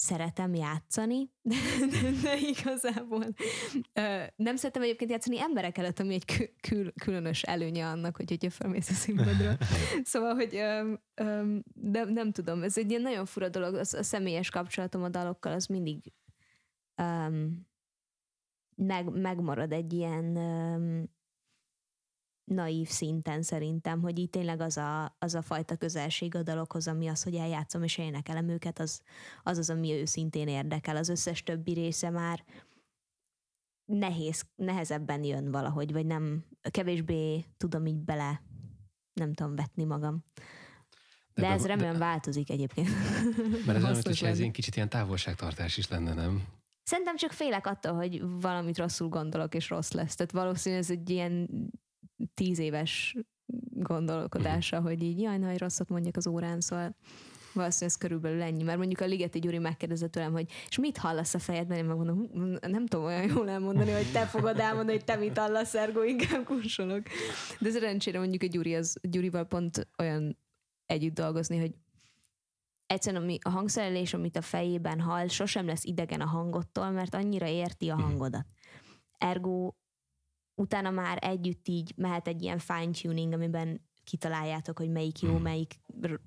szeretem 0.00 0.54
játszani, 0.54 1.30
de, 1.42 1.56
de, 1.90 2.10
de 2.22 2.36
igazából 2.36 3.24
ö, 3.92 4.22
nem 4.36 4.56
szeretem 4.56 4.82
egyébként 4.82 5.10
játszani 5.10 5.40
emberek 5.40 5.78
előtt, 5.78 5.98
ami 5.98 6.14
egy 6.14 6.52
kül, 6.60 6.92
különös 6.92 7.42
előnye 7.42 7.86
annak, 7.86 8.16
hogy 8.16 8.28
hogyha 8.28 8.50
felmész 8.50 8.90
a 8.90 8.92
színpadra. 8.92 9.56
szóval, 10.02 10.34
hogy 10.34 10.54
ö, 10.56 10.92
ö, 11.14 11.56
de, 11.74 12.04
nem 12.04 12.32
tudom, 12.32 12.62
ez 12.62 12.78
egy 12.78 12.90
ilyen 12.90 13.02
nagyon 13.02 13.26
fura 13.26 13.48
dolog, 13.48 13.74
a, 13.74 13.80
a 13.80 14.02
személyes 14.02 14.50
kapcsolatom 14.50 15.02
a 15.02 15.08
dalokkal 15.08 15.52
az 15.52 15.66
mindig 15.66 16.12
ö, 16.94 17.26
meg, 18.76 19.10
megmarad 19.10 19.72
egy 19.72 19.92
ilyen 19.92 20.36
ö, 20.36 21.02
naív 22.54 22.88
szinten 22.88 23.42
szerintem, 23.42 24.00
hogy 24.00 24.18
így 24.18 24.30
tényleg 24.30 24.60
az 24.60 24.76
a, 24.76 25.16
az 25.18 25.34
a 25.34 25.42
fajta 25.42 25.76
közelség 25.76 26.34
a 26.34 26.42
dalokhoz, 26.42 26.88
ami 26.88 27.08
az, 27.08 27.22
hogy 27.22 27.34
eljátszom 27.34 27.82
és 27.82 27.98
énekelem 27.98 28.48
őket, 28.48 28.78
az, 28.78 29.00
az 29.42 29.58
az, 29.58 29.70
ami 29.70 29.92
őszintén 29.92 30.48
érdekel. 30.48 30.96
Az 30.96 31.08
összes 31.08 31.42
többi 31.42 31.72
része 31.72 32.10
már 32.10 32.44
nehéz, 33.84 34.44
nehezebben 34.56 35.24
jön 35.24 35.50
valahogy, 35.50 35.92
vagy 35.92 36.06
nem, 36.06 36.44
kevésbé 36.70 37.44
tudom 37.56 37.86
így 37.86 38.04
bele, 38.04 38.42
nem 39.12 39.32
tudom 39.32 39.54
vetni 39.54 39.84
magam. 39.84 40.24
De, 41.34 41.42
de 41.42 41.48
ez 41.48 41.66
remélem 41.66 41.92
de, 41.92 41.98
változik 41.98 42.50
egyébként. 42.50 42.88
Mert 43.66 43.78
ez 43.78 43.84
olyan, 43.84 43.94
hogy 44.02 44.22
ez 44.22 44.38
ilyen 44.38 44.52
kicsit 44.52 44.76
ilyen 44.76 44.88
távolságtartás 44.88 45.76
is 45.76 45.88
lenne, 45.88 46.14
nem? 46.14 46.44
Szerintem 46.82 47.16
csak 47.16 47.32
félek 47.32 47.66
attól, 47.66 47.92
hogy 47.92 48.22
valamit 48.40 48.78
rosszul 48.78 49.08
gondolok, 49.08 49.54
és 49.54 49.68
rossz 49.68 49.90
lesz. 49.90 50.14
Tehát 50.14 50.32
valószínűleg 50.32 50.84
ez 50.84 50.90
egy 50.90 51.10
ilyen 51.10 51.48
tíz 52.34 52.58
éves 52.58 53.16
gondolkodása, 53.70 54.76
uh-huh. 54.76 54.92
hogy 54.92 55.02
így 55.02 55.20
jaj, 55.20 55.38
nagy 55.38 55.58
rosszat 55.58 55.88
mondjak 55.88 56.16
az 56.16 56.26
órán, 56.26 56.60
szóval 56.60 56.96
valószínűleg 57.52 57.90
ez 57.90 57.96
körülbelül 57.96 58.42
ennyi. 58.42 58.62
Mert 58.62 58.78
mondjuk 58.78 59.00
a 59.00 59.04
Ligeti 59.04 59.38
Gyuri 59.38 59.58
megkérdezett 59.58 60.10
tőlem, 60.10 60.32
hogy 60.32 60.46
és 60.68 60.78
mit 60.78 60.98
hallasz 60.98 61.34
a 61.34 61.38
fejedben? 61.38 61.78
Én 61.78 61.84
megmondom, 61.84 62.30
hm, 62.32 62.70
nem 62.70 62.86
tudom 62.86 63.04
olyan 63.04 63.28
jól 63.28 63.48
elmondani, 63.48 63.90
hogy 63.90 64.12
te 64.12 64.26
fogod 64.26 64.58
elmondani, 64.58 64.96
hogy 64.96 65.04
te 65.04 65.16
mit 65.16 65.38
hallasz, 65.38 65.74
Ergo, 65.74 66.02
inkább 66.02 66.44
kursolok. 66.44 67.02
De 67.58 67.70
szerencsére 67.70 68.18
mondjuk 68.18 68.42
a 68.42 68.46
Gyuri, 68.46 68.74
az, 68.74 68.96
Gyurival 69.02 69.44
pont 69.44 69.88
olyan 69.98 70.38
együtt 70.86 71.14
dolgozni, 71.14 71.58
hogy 71.58 71.74
egyszerűen 72.86 73.22
ami, 73.22 73.38
a 73.42 73.48
hangszerelés, 73.48 74.14
amit 74.14 74.36
a 74.36 74.42
fejében 74.42 75.00
hall, 75.00 75.28
sosem 75.28 75.66
lesz 75.66 75.84
idegen 75.84 76.20
a 76.20 76.26
hangottól, 76.26 76.90
mert 76.90 77.14
annyira 77.14 77.46
érti 77.46 77.88
a 77.88 77.94
mhm. 77.94 78.04
hangodat. 78.04 78.46
Ergo 79.18 79.72
utána 80.60 80.90
már 80.90 81.18
együtt 81.20 81.68
így 81.68 81.92
mehet 81.96 82.28
egy 82.28 82.42
ilyen 82.42 82.58
fine-tuning, 82.58 83.32
amiben 83.32 83.88
kitaláljátok, 84.04 84.78
hogy 84.78 84.90
melyik 84.90 85.20
jó, 85.20 85.30
hmm. 85.30 85.42
melyik 85.42 85.80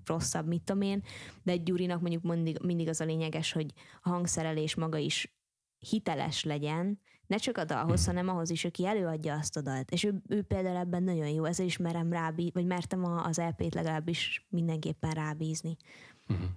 rosszabb, 0.05 0.47
mit 0.47 0.63
tudom 0.63 0.81
én, 0.81 1.03
de 1.43 1.51
egy 1.51 1.63
Gyurinak 1.63 2.01
mondjuk 2.01 2.23
mindig, 2.23 2.59
mindig 2.63 2.87
az 2.87 3.01
a 3.01 3.05
lényeges, 3.05 3.51
hogy 3.51 3.73
a 4.01 4.09
hangszerelés 4.09 4.75
maga 4.75 4.97
is 4.97 5.35
hiteles 5.77 6.43
legyen, 6.43 6.99
ne 7.27 7.37
csak 7.37 7.57
a 7.57 7.65
dalhoz, 7.65 8.05
hmm. 8.05 8.15
hanem 8.15 8.35
ahhoz 8.35 8.49
is, 8.49 8.65
aki 8.65 8.85
előadja 8.85 9.33
azt 9.33 9.57
a 9.57 9.61
dalt. 9.61 9.91
És 9.91 10.03
ő, 10.03 10.21
ő 10.27 10.41
például 10.41 10.77
ebben 10.77 11.03
nagyon 11.03 11.29
jó, 11.29 11.45
ezért 11.45 11.69
is 11.69 11.77
merem 11.77 12.11
rábí, 12.11 12.51
vagy 12.53 12.65
mertem 12.65 13.03
az 13.03 13.37
LP-t 13.37 13.73
legalábbis 13.73 14.47
mindenképpen 14.49 15.11
rábízni. 15.11 15.77
Hmm. 16.25 16.55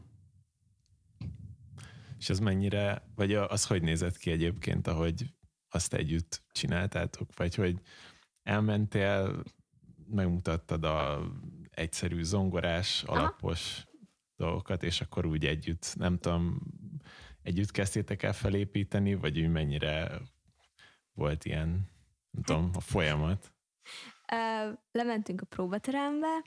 És 2.18 2.30
ez 2.30 2.38
mennyire, 2.38 3.02
vagy 3.14 3.34
az 3.34 3.66
hogy 3.66 3.82
nézett 3.82 4.16
ki 4.16 4.30
egyébként, 4.30 4.86
ahogy 4.86 5.35
azt 5.76 5.94
együtt 5.94 6.42
csináltátok, 6.52 7.36
vagy 7.36 7.54
hogy 7.54 7.80
elmentél, 8.42 9.42
megmutattad 10.10 10.84
a 10.84 11.28
egyszerű 11.70 12.22
zongorás, 12.22 13.02
alapos 13.02 13.76
Aha. 13.76 14.08
dolgokat, 14.36 14.82
és 14.82 15.00
akkor 15.00 15.26
úgy 15.26 15.46
együtt, 15.46 15.94
nem 15.96 16.18
tudom, 16.18 16.60
együtt 17.42 17.70
kezdtétek 17.70 18.22
el 18.22 18.32
felépíteni, 18.32 19.14
vagy 19.14 19.40
úgy 19.40 19.50
mennyire 19.50 20.20
volt 21.12 21.44
ilyen, 21.44 21.68
nem 22.30 22.42
tudom, 22.42 22.70
a 22.74 22.80
folyamat? 22.80 23.52
Lementünk 24.92 25.40
a 25.40 25.46
próbaterembe, 25.46 26.44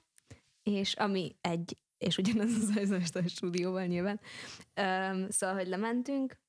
és 0.63 0.93
ami 0.93 1.35
egy, 1.41 1.77
és 1.97 2.17
ugyanaz 2.17 2.53
az 2.53 2.89
az 2.91 3.15
a 3.15 3.27
stúdióval 3.27 3.85
nyilván, 3.85 4.19
szóval, 5.29 5.55
hogy 5.55 5.67
lementünk, 5.67 6.39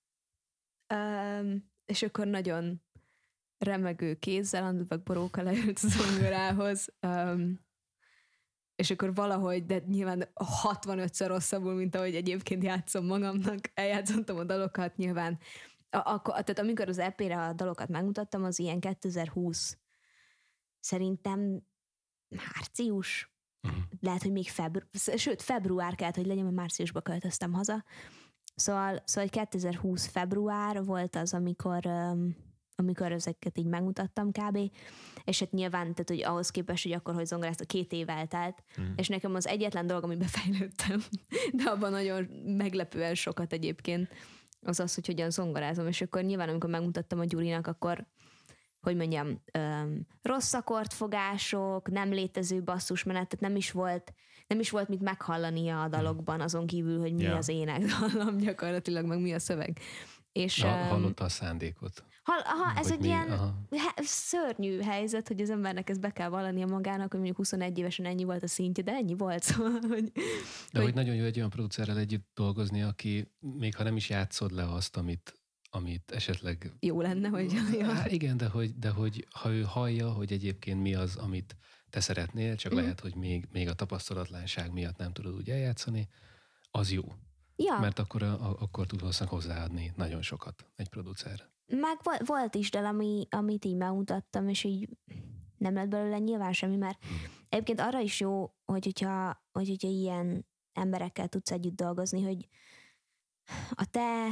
um, 0.94 1.69
és 1.90 2.03
akkor 2.03 2.26
nagyon 2.26 2.83
remegő 3.59 4.14
kézzel, 4.14 4.64
Andubak 4.64 5.03
Boróka 5.03 5.42
leült 5.42 5.79
a 5.83 5.88
zongorához, 5.88 6.88
um, 7.03 7.61
és 8.74 8.90
akkor 8.90 9.14
valahogy, 9.14 9.66
de 9.66 9.83
nyilván 9.87 10.29
65-ször 10.62 11.24
rosszabbul, 11.26 11.74
mint 11.74 11.94
ahogy 11.94 12.14
egyébként 12.14 12.62
játszom 12.62 13.07
magamnak, 13.07 13.59
eljátszottam 13.74 14.37
a 14.37 14.44
dalokat, 14.44 14.96
nyilván. 14.96 15.38
Akkor, 15.90 16.33
tehát 16.33 16.59
amikor 16.59 16.88
az 16.88 16.98
EP-re 16.98 17.42
a 17.42 17.53
dalokat 17.53 17.88
megmutattam, 17.88 18.44
az 18.44 18.59
ilyen 18.59 18.81
2020 18.81 19.79
szerintem 20.81 21.62
március, 22.29 23.33
uh-huh. 23.62 23.83
lehet, 24.00 24.22
hogy 24.22 24.33
még 24.33 24.48
február, 24.48 24.88
sőt, 25.16 25.42
február 25.42 25.94
kellett, 25.94 26.14
hogy 26.14 26.26
legyen, 26.26 26.44
mert 26.44 26.57
márciusba 26.57 27.00
költöztem 27.00 27.53
haza, 27.53 27.85
Szóval, 28.54 29.02
szóval 29.04 29.28
2020 29.28 30.06
február 30.06 30.84
volt 30.84 31.16
az, 31.16 31.34
amikor 31.34 31.86
amikor 32.80 33.12
ezeket 33.12 33.58
így 33.58 33.66
megmutattam 33.66 34.30
kb. 34.30 34.58
És 35.24 35.38
hát 35.38 35.50
nyilván, 35.50 35.82
tehát 35.82 36.08
hogy 36.08 36.22
ahhoz 36.22 36.50
képest, 36.50 36.82
hogy 36.82 36.92
akkor, 36.92 37.14
hogy 37.14 37.26
zongoráztam, 37.26 37.66
két 37.66 37.92
év 37.92 38.08
eltelt, 38.08 38.62
mm. 38.80 38.84
és 38.96 39.08
nekem 39.08 39.34
az 39.34 39.46
egyetlen 39.46 39.86
dolog, 39.86 40.04
amiben 40.04 40.28
fejlődtem, 40.38 41.02
de 41.52 41.62
abban 41.70 41.90
nagyon 41.90 42.22
meglepően 42.44 43.14
sokat 43.14 43.52
egyébként, 43.52 44.08
az 44.62 44.80
az, 44.80 44.94
hogy 44.94 45.06
hogyan 45.06 45.30
zongorázom, 45.30 45.86
és 45.86 46.00
akkor 46.00 46.22
nyilván, 46.22 46.48
amikor 46.48 46.70
megmutattam 46.70 47.18
a 47.18 47.24
Gyurinak, 47.24 47.66
akkor 47.66 48.06
hogy 48.80 48.96
mondjam, 48.96 49.42
öm, 49.52 50.06
rossz 50.22 50.52
akkordfogások, 50.54 51.90
nem 51.90 52.10
létező 52.10 52.62
basszusmenet, 52.62 53.36
nem 53.40 53.56
is 53.56 53.70
volt, 53.70 54.14
nem 54.46 54.60
is 54.60 54.70
volt 54.70 54.88
mit 54.88 55.00
meghallania 55.00 55.82
a 55.82 55.88
dalokban, 55.88 56.40
azon 56.40 56.66
kívül, 56.66 57.00
hogy 57.00 57.14
mi 57.14 57.22
yeah. 57.22 57.36
az 57.36 57.48
ének 57.48 57.82
dallam 57.82 58.36
gyakorlatilag, 58.46 59.06
meg 59.06 59.20
mi 59.20 59.32
a 59.34 59.38
szöveg. 59.38 59.78
És, 60.32 60.62
Ha, 60.62 60.68
hallotta 60.68 61.24
a 61.24 61.28
szándékot. 61.28 62.04
hall, 62.22 62.40
aha, 62.44 62.78
ez 62.78 62.90
egy 62.90 62.98
mi- 63.00 63.06
ilyen 63.06 63.30
aha. 63.30 63.54
szörnyű 63.96 64.80
helyzet, 64.80 65.28
hogy 65.28 65.40
az 65.40 65.50
embernek 65.50 65.90
ezt 65.90 66.00
be 66.00 66.10
kell 66.10 66.28
vallania 66.28 66.66
magának, 66.66 67.06
hogy 67.10 67.16
mondjuk 67.20 67.36
21 67.36 67.78
évesen 67.78 68.06
ennyi 68.06 68.24
volt 68.24 68.42
a 68.42 68.46
szintje, 68.48 68.82
de 68.84 68.92
ennyi 68.92 69.14
volt, 69.14 69.42
szóval, 69.48 69.80
hogy, 69.88 70.12
De 70.12 70.20
hogy- 70.72 70.82
hogy 70.82 70.94
nagyon 70.94 71.14
jó 71.14 71.24
egy 71.24 71.36
olyan 71.36 71.50
producerrel 71.50 71.98
együtt 71.98 72.28
dolgozni, 72.34 72.82
aki 72.82 73.32
még 73.40 73.74
ha 73.76 73.82
nem 73.82 73.96
is 73.96 74.08
játszod 74.08 74.52
le 74.52 74.72
azt, 74.72 74.96
amit, 74.96 75.39
amit 75.70 76.11
esetleg... 76.11 76.72
jó 76.80 77.00
lenne, 77.00 77.28
hogy 77.28 77.52
Há, 77.83 78.06
igen, 78.09 78.37
de 78.37 78.48
hogy, 78.48 78.78
de 78.78 78.90
hogy 78.90 79.26
ha 79.30 79.50
ő 79.50 79.62
hallja, 79.62 80.12
hogy 80.12 80.33
egyébként 80.33 80.80
mi 80.83 80.94
az, 80.94 81.16
amit 81.16 81.56
te 81.90 82.00
szeretnél, 82.00 82.56
csak 82.56 82.72
Mhm. 82.72 82.80
lehet, 82.80 83.00
hogy 83.00 83.14
még, 83.14 83.48
még 83.52 83.68
a 83.68 83.74
tapasztalatlanság 83.74 84.72
miatt 84.72 84.96
nem 84.96 85.12
tudod 85.12 85.35
úgy 85.35 85.50
eljátszani, 85.50 86.09
az 86.70 86.92
jó. 86.92 87.02
ja, 87.56 87.78
Mert 87.78 87.98
akkor, 87.98 88.22
a, 88.22 88.61
akkor 88.61 88.87
tud 88.87 89.00
valószínűleg 89.00 89.35
hozzáadni 89.35 89.92
nagyon 89.96 90.22
sokat 90.22 90.66
egy 90.76 90.88
producer. 90.88 91.48
meg 91.66 91.98
volt, 92.02 92.26
volt 92.26 92.54
is 92.54 92.70
dal, 92.70 92.85
ami, 92.85 93.26
amit 93.30 93.64
így 93.64 93.76
megmutattam, 93.76 94.48
és 94.48 94.64
így 94.64 94.88
nem 95.56 95.74
lett 95.74 95.88
belőle 95.88 96.18
nyilván 96.18 96.52
semmi, 96.52 96.76
mert 96.76 96.98
egyébként 97.48 97.80
arra 97.80 98.00
is 98.00 98.20
jó, 98.20 98.54
hogy 98.64 98.85
hogyha, 98.85 99.44
hogy 99.52 99.68
hogyha 99.68 99.88
ilyen 99.88 100.46
emberekkel 100.72 101.28
tudsz 101.28 101.50
együtt 101.50 101.76
dolgozni, 101.76 102.22
hogy 102.22 102.48
a 103.70 103.85
te 103.90 104.28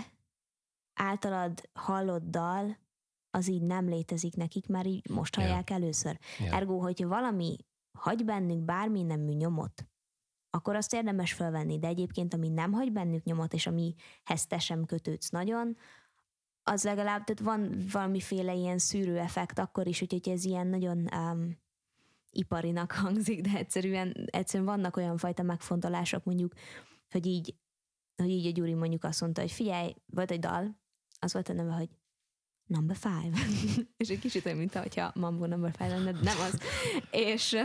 általad 0.98 1.68
hallott 1.72 2.30
dal, 2.30 2.76
az 3.30 3.48
így 3.48 3.62
nem 3.62 3.88
létezik 3.88 4.34
nekik, 4.36 4.66
már 4.66 4.86
így 4.86 5.08
most 5.10 5.34
hallják 5.34 5.70
először. 5.70 6.18
Ja. 6.38 6.54
Ergo, 6.54 6.78
hogyha 6.78 7.08
valami 7.08 7.56
hagy 7.98 8.24
bennük 8.24 8.58
bármi 8.58 9.02
nemű 9.02 9.32
nyomot, 9.32 9.86
akkor 10.50 10.76
azt 10.76 10.94
érdemes 10.94 11.32
felvenni, 11.32 11.78
de 11.78 11.86
egyébként 11.86 12.34
ami 12.34 12.48
nem 12.48 12.72
hagy 12.72 12.92
bennük 12.92 13.24
nyomot, 13.24 13.52
és 13.52 13.66
amihez 13.66 14.46
te 14.46 14.58
sem 14.58 14.84
kötődsz 14.84 15.28
nagyon, 15.28 15.76
az 16.62 16.84
legalább, 16.84 17.24
tehát 17.24 17.40
van 17.40 17.84
valamiféle 17.92 18.54
ilyen 18.54 18.78
szűrő 18.78 19.18
effekt 19.18 19.58
akkor 19.58 19.86
is, 19.86 20.02
úgyhogy 20.02 20.28
ez 20.28 20.44
ilyen 20.44 20.66
nagyon 20.66 21.08
um, 21.14 21.58
iparinak 22.30 22.92
hangzik, 23.02 23.40
de 23.40 23.58
egyszerűen, 23.58 24.28
egyszerűen 24.30 24.68
vannak 24.68 24.96
olyan 24.96 25.16
fajta 25.16 25.42
megfontolások, 25.42 26.24
mondjuk, 26.24 26.52
hogy 27.10 27.26
így, 27.26 27.54
hogy 28.16 28.30
így 28.30 28.46
a 28.46 28.50
Gyuri 28.50 28.74
mondjuk 28.74 29.04
azt 29.04 29.20
mondta, 29.20 29.40
hogy 29.40 29.52
figyelj, 29.52 29.94
volt 30.06 30.30
egy 30.30 30.40
dal, 30.40 30.76
az 31.18 31.32
volt 31.32 31.48
a 31.48 31.52
neve, 31.52 31.72
hogy 31.72 31.88
Number 32.68 32.96
Five. 32.96 33.38
és 33.96 34.08
egy 34.08 34.18
kicsit 34.18 34.46
olyan, 34.46 34.58
mint 34.58 34.74
hogyha 34.74 35.12
Mambo 35.14 35.46
Number 35.46 35.72
Five 35.72 35.88
lenne, 35.88 36.12
de 36.12 36.20
nem 36.22 36.36
az. 36.40 36.58
és, 37.10 37.56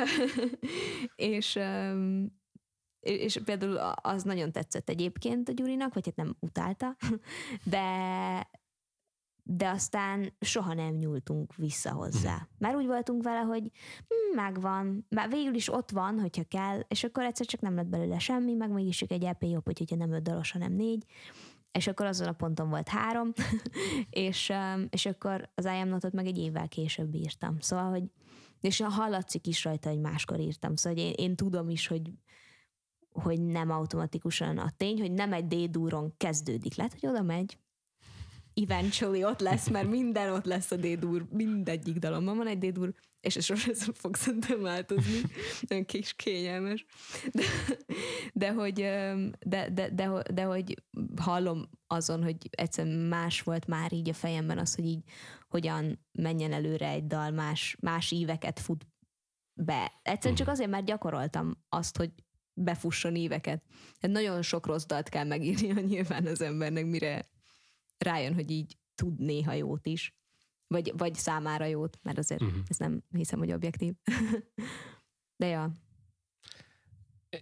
és, 1.15 1.59
és 2.99 3.39
például 3.45 3.77
az 3.95 4.23
nagyon 4.23 4.51
tetszett 4.51 4.89
egyébként 4.89 5.49
a 5.49 5.51
Gyurinak, 5.51 5.93
vagy 5.93 6.05
hát 6.05 6.15
nem 6.15 6.35
utálta, 6.39 6.95
de 7.63 8.51
de 9.45 9.69
aztán 9.69 10.33
soha 10.39 10.73
nem 10.73 10.93
nyúltunk 10.93 11.55
vissza 11.55 11.91
hozzá. 11.91 12.47
Már 12.57 12.75
úgy 12.75 12.85
voltunk 12.85 13.23
vele, 13.23 13.39
hogy 13.39 13.71
hm, 14.07 14.35
megvan, 14.35 15.05
már 15.09 15.29
végül 15.29 15.53
is 15.53 15.73
ott 15.73 15.89
van, 15.89 16.19
hogyha 16.19 16.43
kell, 16.43 16.79
és 16.87 17.03
akkor 17.03 17.23
egyszer 17.23 17.45
csak 17.45 17.61
nem 17.61 17.75
lett 17.75 17.87
belőle 17.87 18.19
semmi, 18.19 18.53
meg 18.53 18.71
mégis 18.71 18.97
csak 18.97 19.11
egy 19.11 19.23
EP 19.23 19.43
jobb, 19.43 19.65
hogyha 19.65 19.95
nem 19.95 20.11
öt 20.11 20.23
dalos, 20.23 20.51
hanem 20.51 20.73
négy, 20.73 21.05
és 21.73 21.87
akkor 21.87 22.05
azon 22.05 22.27
a 22.27 22.31
ponton 22.31 22.69
volt 22.69 22.87
három, 22.87 23.31
és, 24.09 24.49
um, 24.49 24.87
és 24.89 25.05
akkor 25.05 25.49
az 25.55 25.65
I 25.65 25.67
Am 25.67 25.97
meg 26.11 26.25
egy 26.25 26.37
évvel 26.37 26.67
később 26.67 27.15
írtam. 27.15 27.59
Szóval, 27.59 27.89
hogy 27.89 28.03
és 28.61 28.83
hallatszik 28.89 29.47
is 29.47 29.63
rajta, 29.63 29.89
hogy 29.89 29.99
máskor 29.99 30.39
írtam. 30.39 30.75
Szóval, 30.75 30.97
hogy 30.97 31.07
én, 31.07 31.13
én 31.29 31.35
tudom 31.35 31.69
is, 31.69 31.87
hogy 31.87 32.11
hogy 33.13 33.41
nem 33.41 33.69
automatikusan 33.71 34.57
a 34.57 34.71
tény, 34.77 34.99
hogy 34.99 35.11
nem 35.11 35.33
egy 35.33 35.47
D-dúron 35.47 36.13
kezdődik. 36.17 36.75
Lehet, 36.75 36.97
hogy 36.99 37.09
oda 37.09 37.21
megy, 37.21 37.57
eventually 38.55 39.23
ott 39.23 39.39
lesz, 39.39 39.69
mert 39.69 39.89
minden 39.89 40.29
ott 40.29 40.45
lesz 40.45 40.71
a 40.71 40.75
D-dur, 40.75 41.25
mindegyik 41.29 41.97
dalomban 41.97 42.37
van 42.37 42.47
egy 42.47 42.57
D-dur, 42.57 42.93
és 43.21 43.35
ez 43.35 43.43
sosem 43.43 43.93
fog 43.93 44.15
szerintem 44.15 44.61
változni. 44.61 45.21
Nagyon 45.67 45.85
kis 45.85 46.13
kényelmes. 46.13 46.85
De, 47.31 47.43
de, 48.33 48.51
hogy, 48.51 48.73
de, 49.39 49.69
de, 49.69 49.89
de, 49.89 50.23
de, 50.33 50.43
hogy 50.43 50.83
hallom 51.15 51.69
azon, 51.87 52.23
hogy 52.23 52.37
egyszerűen 52.49 52.97
más 52.97 53.41
volt 53.41 53.67
már 53.67 53.93
így 53.93 54.09
a 54.09 54.13
fejemben 54.13 54.57
az, 54.57 54.75
hogy 54.75 54.85
így 54.85 55.03
hogyan 55.49 56.05
menjen 56.11 56.53
előre 56.53 56.87
egy 56.87 57.07
dal, 57.07 57.31
más, 57.31 57.77
más 57.79 58.11
íveket 58.11 58.59
fut 58.59 58.87
be. 59.53 59.91
Egyszerűen 60.01 60.35
csak 60.35 60.47
azért, 60.47 60.69
mert 60.69 60.85
gyakoroltam 60.85 61.63
azt, 61.69 61.97
hogy 61.97 62.11
befusson 62.53 63.15
éveket. 63.15 63.63
Hát 63.99 64.11
nagyon 64.11 64.41
sok 64.41 64.65
rossz 64.65 64.85
dalt 64.85 65.09
kell 65.09 65.25
megírnia 65.25 65.79
nyilván 65.91 66.25
az 66.25 66.41
embernek, 66.41 66.85
mire 66.85 67.31
rájön, 67.97 68.33
hogy 68.33 68.51
így 68.51 68.77
tud 68.95 69.19
néha 69.19 69.53
jót 69.53 69.85
is. 69.87 70.15
Vagy, 70.67 70.91
vagy 70.97 71.15
számára 71.15 71.65
jót, 71.65 71.99
mert 72.01 72.17
azért 72.17 72.41
Mhm. 72.41 72.59
ez 72.67 72.77
nem 72.77 73.03
hiszem, 73.09 73.39
hogy 73.39 73.51
objektív. 73.51 73.93
De 75.37 75.45
ja, 75.45 75.71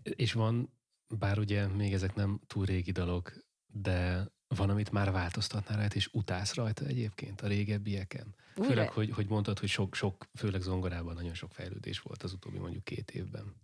És 0.03 0.33
van, 0.33 0.73
bár 1.17 1.39
ugye 1.39 1.67
még 1.67 1.93
ezek 1.93 2.15
nem 2.15 2.39
túl 2.47 2.65
régi 2.65 2.91
dalok, 2.91 3.33
de 3.67 4.27
van, 4.47 4.69
amit 4.69 4.91
már 4.91 5.11
változtatnál 5.11 5.77
rajta, 5.77 5.95
és 5.95 6.09
utálsz 6.13 6.53
rajta 6.53 6.85
egyébként 6.85 7.41
a 7.41 7.47
régebbieken. 7.47 8.35
Újra- 8.55 8.67
Főleg, 8.73 8.89
hogy, 8.89 9.09
hogy 9.11 9.27
mondtad, 9.27 9.59
hogy 9.59 9.69
sok, 9.69 9.95
sok, 9.95 10.27
főleg 10.37 10.61
zongorában 10.61 11.13
nagyon 11.13 11.33
sok 11.33 11.51
fejlődés 11.53 11.99
volt 11.99 12.23
az 12.23 12.33
utóbbi 12.33 12.57
mondjuk 12.57 12.83
két 12.83 13.11
évben. 13.11 13.55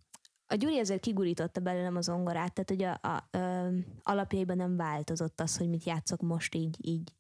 A 0.47 0.55
Gyuri 0.55 0.79
azért 0.79 1.01
kigurította 1.01 1.59
belőlem 1.61 1.95
az 1.95 2.05
zongorát, 2.05 2.53
tehát 2.53 2.69
hogy 2.69 2.83
a, 2.83 3.15
a, 3.15 3.27
ö, 3.31 3.77
alapjaiban 4.03 4.57
nem 4.57 4.75
változott 4.75 5.39
az, 5.41 5.57
hogy 5.57 5.69
mit 5.69 5.83
játszok 5.83 6.21
most 6.21 6.55
így, 6.55 6.77
így 6.81 7.13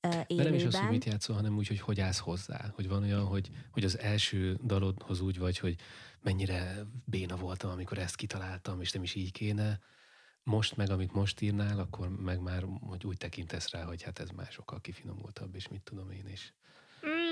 ö, 0.00 0.08
De 0.08 0.24
élőben. 0.26 0.52
nem 0.52 0.54
is 0.60 0.64
az, 0.64 0.78
hogy 0.78 0.90
mit 0.90 1.04
játszol, 1.04 1.36
hanem 1.36 1.56
úgy, 1.56 1.66
hogy 1.66 1.80
hogy 1.80 2.00
állsz 2.00 2.18
hozzá. 2.18 2.72
Hogy 2.74 2.88
van 2.88 3.02
olyan, 3.02 3.24
hogy, 3.24 3.50
hogy 3.70 3.84
az 3.84 3.98
első 3.98 4.58
dalodhoz 4.64 5.20
úgy 5.20 5.38
vagy, 5.38 5.58
hogy 5.58 5.76
mennyire 6.20 6.86
béna 7.04 7.36
voltam, 7.36 7.70
amikor 7.70 7.98
ezt 7.98 8.16
kitaláltam, 8.16 8.80
és 8.80 8.92
nem 8.92 9.02
is 9.02 9.14
így 9.14 9.32
kéne. 9.32 9.80
Most 10.42 10.76
meg, 10.76 10.90
amit 10.90 11.12
most 11.12 11.40
írnál, 11.40 11.78
akkor 11.78 12.08
meg 12.08 12.40
már 12.40 12.64
hogy 12.80 13.06
úgy 13.06 13.16
tekintesz 13.16 13.70
rá, 13.70 13.84
hogy 13.84 14.02
hát 14.02 14.18
ez 14.18 14.30
már 14.30 14.46
sokkal 14.50 14.80
kifinomultabb, 14.80 15.54
és 15.54 15.68
mit 15.68 15.82
tudom 15.82 16.10
én 16.10 16.28
is. 16.32 16.54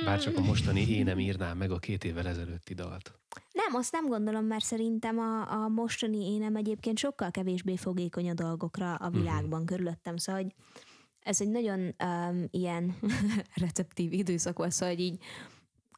Bár 0.04 0.20
csak 0.20 0.36
a 0.36 0.40
mostani 0.40 0.88
én 0.90 1.04
nem 1.04 1.18
írnám 1.18 1.56
meg 1.56 1.70
a 1.70 1.78
két 1.78 2.04
évvel 2.04 2.26
ezelőtti 2.26 2.74
dalt. 2.74 3.18
Nem, 3.52 3.74
azt 3.74 3.92
nem 3.92 4.06
gondolom, 4.06 4.44
mert 4.44 4.64
szerintem 4.64 5.18
a, 5.18 5.50
a 5.52 5.68
mostani 5.68 6.32
énem 6.32 6.56
egyébként 6.56 6.98
sokkal 6.98 7.30
kevésbé 7.30 7.76
fogékony 7.76 8.30
a 8.30 8.34
dolgokra 8.34 8.94
a 8.94 9.10
világban 9.10 9.48
uh-huh. 9.48 9.64
körülöttem, 9.64 10.16
szóval 10.16 10.42
hogy 10.42 10.52
ez 11.20 11.40
egy 11.40 11.50
nagyon 11.50 11.94
um, 12.04 12.46
ilyen 12.50 12.96
receptív 13.64 14.12
időszak 14.12 14.58
volt, 14.58 14.72
szóval 14.72 14.94
hogy 14.94 15.04
így 15.04 15.18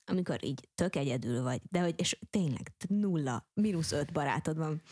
amikor 0.09 0.45
így 0.45 0.69
tök 0.75 0.97
egyedül 0.97 1.43
vagy, 1.43 1.61
de 1.71 1.81
hogy, 1.81 1.95
és 1.97 2.19
tényleg 2.31 2.73
nulla, 2.89 3.49
mínusz 3.55 3.93
öt 3.93 4.13
barátod 4.13 4.57
van, 4.57 4.83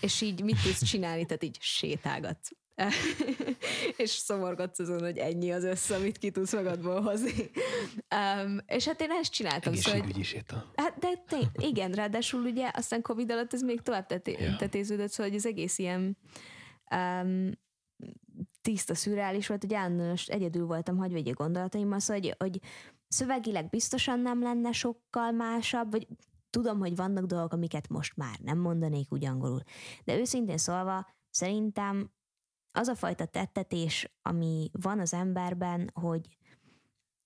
és 0.00 0.20
így 0.20 0.42
mit 0.42 0.62
tudsz 0.62 0.84
csinálni, 0.84 1.26
tehát 1.26 1.42
így 1.42 1.56
sétálgatsz. 1.60 2.50
és 3.96 4.10
szomorgatsz 4.10 4.78
azon, 4.78 5.00
hogy 5.00 5.18
ennyi 5.18 5.52
az 5.52 5.64
össze, 5.64 5.94
amit 5.96 6.18
ki 6.18 6.30
tudsz 6.30 6.52
magadból 6.52 7.00
hozni. 7.00 7.50
Um, 8.14 8.58
és 8.66 8.86
hát 8.86 9.00
én 9.00 9.10
ezt 9.10 9.32
csináltam. 9.32 9.74
Szóval, 9.74 9.92
Egészségügyi 9.92 10.22
séta. 10.24 10.72
Hát 10.76 10.98
de 10.98 11.08
tény, 11.28 11.50
igen, 11.58 11.92
ráadásul 11.92 12.42
ugye 12.42 12.70
aztán 12.74 13.02
Covid 13.02 13.30
alatt 13.30 13.52
ez 13.52 13.62
még 13.62 13.80
tovább 13.80 14.06
teté- 14.06 14.40
Ja. 14.40 14.56
tetéződött, 14.56 15.10
szóval 15.10 15.26
hogy 15.26 15.38
az 15.38 15.46
egész 15.46 15.78
ilyen 15.78 16.18
um, 16.90 17.50
tiszta 18.60 18.94
szürreális 18.94 19.46
volt, 19.46 19.62
hogy 19.62 19.74
állandóan 19.74 20.16
egyedül 20.26 20.66
voltam, 20.66 20.96
hogy 20.96 21.12
vegye 21.12 21.30
gondolataimmal, 21.30 21.98
szóval 21.98 22.22
hogy, 22.22 22.34
hogy 22.38 22.60
szövegileg 23.08 23.68
biztosan 23.68 24.20
nem 24.20 24.42
lenne 24.42 24.72
sokkal 24.72 25.30
másabb, 25.30 25.90
vagy 25.90 26.06
tudom, 26.50 26.78
hogy 26.78 26.96
vannak 26.96 27.24
dolgok, 27.24 27.52
amiket 27.52 27.88
most 27.88 28.16
már 28.16 28.38
nem 28.38 28.58
mondanék 28.58 29.12
úgy 29.12 29.24
angolul. 29.24 29.62
De 30.04 30.18
őszintén 30.18 30.58
szólva, 30.58 31.06
szerintem 31.30 32.13
az 32.76 32.88
a 32.88 32.94
fajta 32.94 33.24
tettetés, 33.24 34.12
ami 34.22 34.70
van 34.72 35.00
az 35.00 35.12
emberben, 35.12 35.90
hogy 35.94 36.28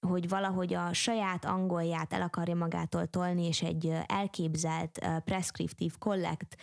hogy 0.06 0.28
valahogy 0.28 0.74
a 0.74 0.92
saját 0.92 1.44
angolját 1.44 2.12
el 2.12 2.22
akarja 2.22 2.54
magától 2.54 3.06
tolni, 3.06 3.46
és 3.46 3.62
egy 3.62 3.92
elképzelt, 4.06 5.06
preskriptív, 5.24 5.98
kollekt, 5.98 6.56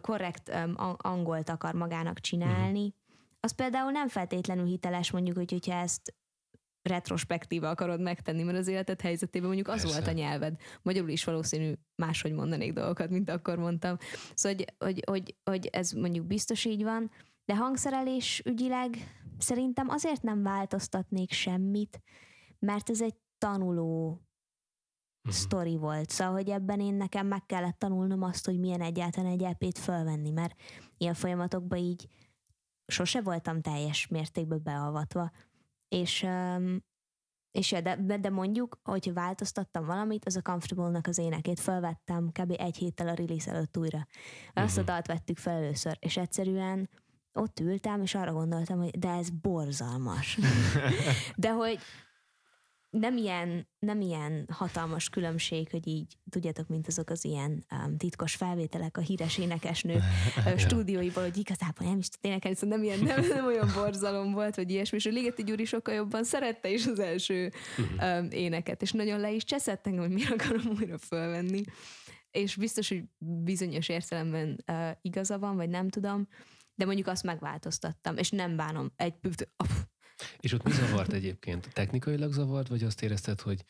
korrekt 0.00 0.50
angolt 0.96 1.48
akar 1.48 1.74
magának 1.74 2.20
csinálni, 2.20 2.94
az 3.40 3.52
például 3.52 3.90
nem 3.90 4.08
feltétlenül 4.08 4.64
hiteles, 4.64 5.10
mondjuk, 5.10 5.36
hogy, 5.36 5.50
hogyha 5.50 5.72
ezt 5.72 6.14
retrospektíve 6.82 7.68
akarod 7.68 8.00
megtenni, 8.00 8.42
mert 8.42 8.58
az 8.58 8.66
életed 8.66 9.00
helyzetében 9.00 9.46
mondjuk 9.46 9.68
az 9.68 9.80
Persze. 9.80 9.96
volt 9.96 10.08
a 10.08 10.12
nyelved. 10.12 10.60
Magyarul 10.82 11.08
is 11.08 11.24
valószínű 11.24 11.72
máshogy 11.94 12.32
mondanék 12.32 12.72
dolgokat, 12.72 13.10
mint 13.10 13.30
akkor 13.30 13.58
mondtam. 13.58 13.96
Szóval, 14.34 14.58
hogy, 14.58 14.74
hogy, 14.78 15.02
hogy, 15.06 15.36
hogy 15.44 15.66
ez 15.66 15.90
mondjuk 15.90 16.26
biztos 16.26 16.64
így 16.64 16.82
van, 16.82 17.10
de 17.50 17.56
hangszerelés 17.56 18.42
ügyileg 18.44 18.96
szerintem 19.38 19.88
azért 19.88 20.22
nem 20.22 20.42
változtatnék 20.42 21.32
semmit, 21.32 22.02
mert 22.58 22.90
ez 22.90 23.00
egy 23.00 23.14
tanuló 23.38 24.20
Mhm. 25.22 25.34
sztori 25.34 25.76
volt. 25.76 26.10
Szóval, 26.10 26.32
hogy 26.32 26.48
ebben 26.48 26.80
én 26.80 26.94
nekem 26.94 27.26
meg 27.26 27.46
kellett 27.46 27.78
tanulnom 27.78 28.22
azt, 28.22 28.46
hogy 28.46 28.58
milyen 28.58 28.80
egyáltalán 28.80 29.30
egy 29.30 29.42
EP-t 29.42 29.78
fölvenni, 29.78 30.30
mert 30.30 30.60
ilyen 30.96 31.14
folyamatokban 31.14 31.78
így 31.78 32.08
sose 32.86 33.20
voltam 33.20 33.60
teljes 33.60 34.06
mértékben 34.06 34.62
beavatva. 34.62 35.30
és 35.88 36.26
és 37.50 37.72
ja, 37.72 37.80
de, 37.80 38.18
de 38.18 38.30
mondjuk, 38.30 38.80
hogyha 38.82 39.12
változtattam 39.12 39.86
valamit, 39.86 40.24
az 40.24 40.36
a 40.36 40.42
Comfortable-nak 40.42 41.06
az 41.06 41.18
énekét 41.18 41.60
felvettem 41.60 42.30
kb. 42.32 42.54
egy 42.58 42.76
héttel 42.76 43.08
a 43.08 43.14
release 43.14 43.50
előtt 43.50 43.76
újra. 43.76 44.06
Azt 44.52 44.78
uh-huh. 44.78 44.78
a 44.78 44.92
dalt 44.92 45.06
vettük 45.06 45.38
fel 45.38 45.56
először, 45.56 45.96
és 46.00 46.16
egyszerűen 46.16 46.88
ott 47.32 47.60
ültem, 47.60 48.02
és 48.02 48.14
arra 48.14 48.32
gondoltam, 48.32 48.78
hogy 48.78 48.98
de 48.98 49.08
ez 49.08 49.30
borzalmas. 49.30 50.38
de 51.36 51.50
hogy 51.50 51.78
nem 52.90 53.16
ilyen, 53.16 53.68
nem 53.78 54.00
ilyen 54.00 54.48
hatalmas 54.52 55.08
különbség, 55.08 55.70
hogy 55.70 55.86
így, 55.86 56.16
tudjátok, 56.30 56.68
mint 56.68 56.86
azok 56.86 57.10
az 57.10 57.24
ilyen 57.24 57.64
um, 57.70 57.96
titkos 57.96 58.34
felvételek 58.34 58.96
a 58.96 59.00
híres 59.00 59.38
énekesnő 59.38 60.00
stúdióiból, 60.56 61.22
hogy 61.22 61.36
igazából 61.36 61.88
nem 61.88 61.98
is 61.98 62.08
tud 62.08 62.20
énekelni, 62.24 62.56
szóval 62.56 62.76
nem, 62.76 62.86
ilyen, 62.86 62.98
nem, 62.98 63.28
nem 63.28 63.46
olyan 63.46 63.70
borzalom 63.74 64.32
volt, 64.32 64.54
vagy 64.54 64.70
ilyesmi, 64.70 64.96
és 64.96 65.06
a 65.06 65.10
Ligeti 65.10 65.44
Gyuri 65.44 65.64
sokkal 65.64 65.94
jobban 65.94 66.24
szerette 66.24 66.70
is 66.70 66.86
az 66.86 66.98
első 66.98 67.52
um, 68.00 68.28
éneket, 68.30 68.82
és 68.82 68.92
nagyon 68.92 69.20
le 69.20 69.32
is 69.32 69.44
cseszett 69.44 69.86
engem, 69.86 70.02
hogy 70.02 70.12
miért 70.12 70.32
akarom 70.32 70.66
újra 70.78 70.98
fölvenni. 70.98 71.62
És 72.30 72.56
biztos, 72.56 72.88
hogy 72.88 73.04
bizonyos 73.18 73.88
értelemben 73.88 74.64
uh, 74.66 74.90
igaza 75.02 75.38
van, 75.38 75.56
vagy 75.56 75.68
nem 75.68 75.88
tudom, 75.88 76.28
de 76.80 76.86
mondjuk 76.86 77.06
azt 77.06 77.22
megváltoztattam, 77.22 78.16
és 78.16 78.30
nem 78.30 78.56
bánom. 78.56 78.92
Egy, 78.96 79.14
és 80.40 80.52
ott 80.52 80.62
mi 80.62 80.70
zavart 80.70 81.12
egyébként? 81.12 81.72
Technikailag 81.72 82.32
zavart, 82.32 82.68
vagy 82.68 82.82
azt 82.82 83.02
érezted, 83.02 83.40
hogy 83.40 83.64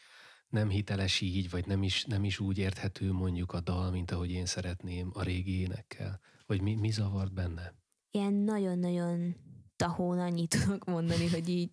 nem 0.49 0.69
hiteles 0.69 1.21
így, 1.21 1.51
vagy 1.51 1.67
nem 1.67 1.83
is, 1.83 2.05
nem 2.05 2.25
is 2.25 2.39
úgy 2.39 2.59
érthető 2.59 3.13
mondjuk 3.13 3.53
a 3.53 3.61
dal, 3.61 3.91
mint 3.91 4.11
ahogy 4.11 4.31
én 4.31 4.47
szeretném 4.47 5.11
a 5.15 5.23
régi 5.23 5.61
énekkel? 5.61 6.21
Vagy 6.47 6.61
mi, 6.61 6.75
mi 6.75 6.91
zavart 6.91 7.33
benne? 7.33 7.75
Ilyen 8.11 8.33
nagyon-nagyon 8.33 9.37
tahón 9.77 10.19
annyit 10.19 10.57
tudok 10.65 10.85
mondani, 10.85 11.29
hogy 11.29 11.49
így, 11.49 11.73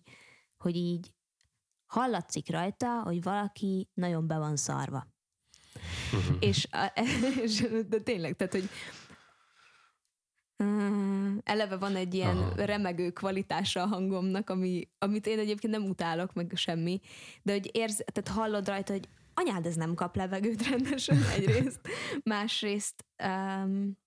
hogy 0.56 0.76
így 0.76 1.12
hallatszik 1.86 2.50
rajta, 2.50 3.02
hogy 3.02 3.22
valaki 3.22 3.88
nagyon 3.94 4.26
be 4.26 4.38
van 4.38 4.56
szarva. 4.56 5.06
Uh-huh. 6.12 6.36
És, 6.48 6.68
és 7.42 7.66
de 7.88 8.00
tényleg, 8.00 8.36
tehát, 8.36 8.52
hogy 8.52 8.68
eleve 11.42 11.76
van 11.76 11.96
egy 11.96 12.14
ilyen 12.14 12.36
Aha. 12.36 12.64
remegő 12.64 13.10
kvalitása 13.10 13.82
a 13.82 13.86
hangomnak, 13.86 14.50
ami, 14.50 14.88
amit 14.98 15.26
én 15.26 15.38
egyébként 15.38 15.72
nem 15.72 15.88
utálok, 15.88 16.32
meg 16.32 16.52
semmi, 16.54 17.00
de 17.42 17.52
hogy 17.52 17.70
érz, 17.72 18.04
tehát 18.12 18.40
hallod 18.40 18.68
rajta, 18.68 18.92
hogy 18.92 19.08
anyád, 19.34 19.66
ez 19.66 19.74
nem 19.74 19.94
kap 19.94 20.16
levegőt 20.16 20.68
rendesen 20.68 21.22
egyrészt, 21.36 21.80
másrészt 22.22 23.04
um, 23.24 23.98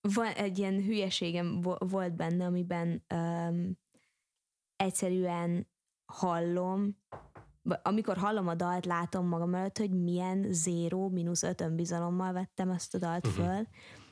van 0.00 0.26
egy 0.26 0.58
ilyen 0.58 0.82
hülyeségem 0.84 1.60
volt 1.78 2.14
benne, 2.16 2.44
amiben 2.44 3.04
um, 3.14 3.78
egyszerűen 4.76 5.68
hallom, 6.12 6.96
amikor 7.82 8.16
hallom 8.16 8.48
a 8.48 8.54
dalt, 8.54 8.86
látom 8.86 9.26
magam 9.26 9.54
előtt, 9.54 9.78
hogy 9.78 9.90
milyen 9.90 10.46
zéró, 10.50 11.08
mínusz 11.08 11.42
öt 11.42 11.60
önbizalommal 11.60 12.32
vettem 12.32 12.70
ezt 12.70 12.94
a 12.94 12.98
dalt 12.98 13.26
uh-huh. 13.26 13.66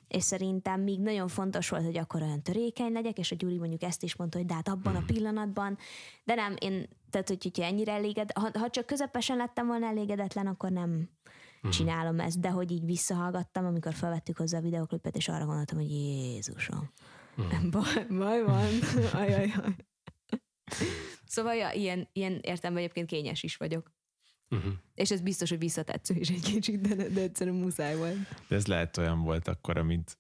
És 0.09 0.23
szerintem 0.23 0.81
még 0.81 1.01
nagyon 1.01 1.29
fontos 1.29 1.69
volt, 1.69 1.85
hogy 1.85 1.97
akkor 1.97 2.23
olyan 2.23 2.43
törékeny 2.43 2.93
legyek, 2.93 3.19
és 3.19 3.33
a 3.33 3.37
Gyuri 3.37 3.59
mondjuk 3.59 3.83
ezt 3.83 4.03
is 4.03 4.17
mondta, 4.17 4.39
hogy 4.39 4.47
de 4.47 4.55
hát 4.55 4.69
abban 4.69 4.95
a 4.95 4.99
hmm. 4.99 5.07
pillanatban, 5.07 5.79
de 6.25 6.35
nem, 6.35 6.55
én, 6.59 6.89
tehát 7.11 7.29
hogy, 7.29 7.43
hogyha 7.43 7.65
ennyire 7.65 7.93
eléged, 7.93 8.33
ha, 8.33 8.51
ha 8.59 8.71
csak 8.71 8.87
közepesen 8.87 9.37
lettem 9.37 9.67
volna 9.67 9.87
elégedetlen, 9.87 10.47
akkor 10.47 10.71
nem 10.71 11.09
uh-huh. 11.57 11.71
csinálom 11.71 12.21
ezt, 12.21 12.41
de 12.41 12.51
hogy 12.51 12.71
így 12.71 12.85
visszahallgattam, 12.85 13.67
amikor 13.67 13.95
felvettük 13.95 14.37
hozzá 14.37 14.59
a 14.59 14.63
videoklipet, 14.63 15.17
és 15.17 15.29
arra 15.29 15.45
gondoltam, 15.45 15.79
hogy 15.79 15.91
Jézusom, 15.91 16.91
uh-huh. 17.37 17.71
baj, 17.75 18.07
baj 18.19 18.43
van, 18.43 18.69
ajajaj. 19.13 19.53
Szóval 21.27 21.55
ja, 21.55 21.73
ilyen, 21.73 22.09
ilyen 22.13 22.39
értem, 22.43 22.77
egyébként 22.77 23.07
kényes 23.07 23.43
is 23.43 23.57
vagyok. 23.57 23.93
Uh-huh. 24.51 24.73
És 24.95 25.11
ez 25.11 25.21
biztos, 25.21 25.49
hogy 25.49 25.59
visszatetsző 25.59 26.15
is 26.15 26.29
egy 26.29 26.43
kicsit, 26.43 26.81
de, 26.81 27.09
de 27.09 27.21
egyszerűen 27.21 27.57
muszáj 27.57 27.97
volt. 27.97 28.17
De 28.49 28.57
ez 28.57 28.67
lehet 28.67 28.97
olyan 28.97 29.23
volt 29.23 29.49
akkor, 29.49 29.79
amit, 29.79 30.19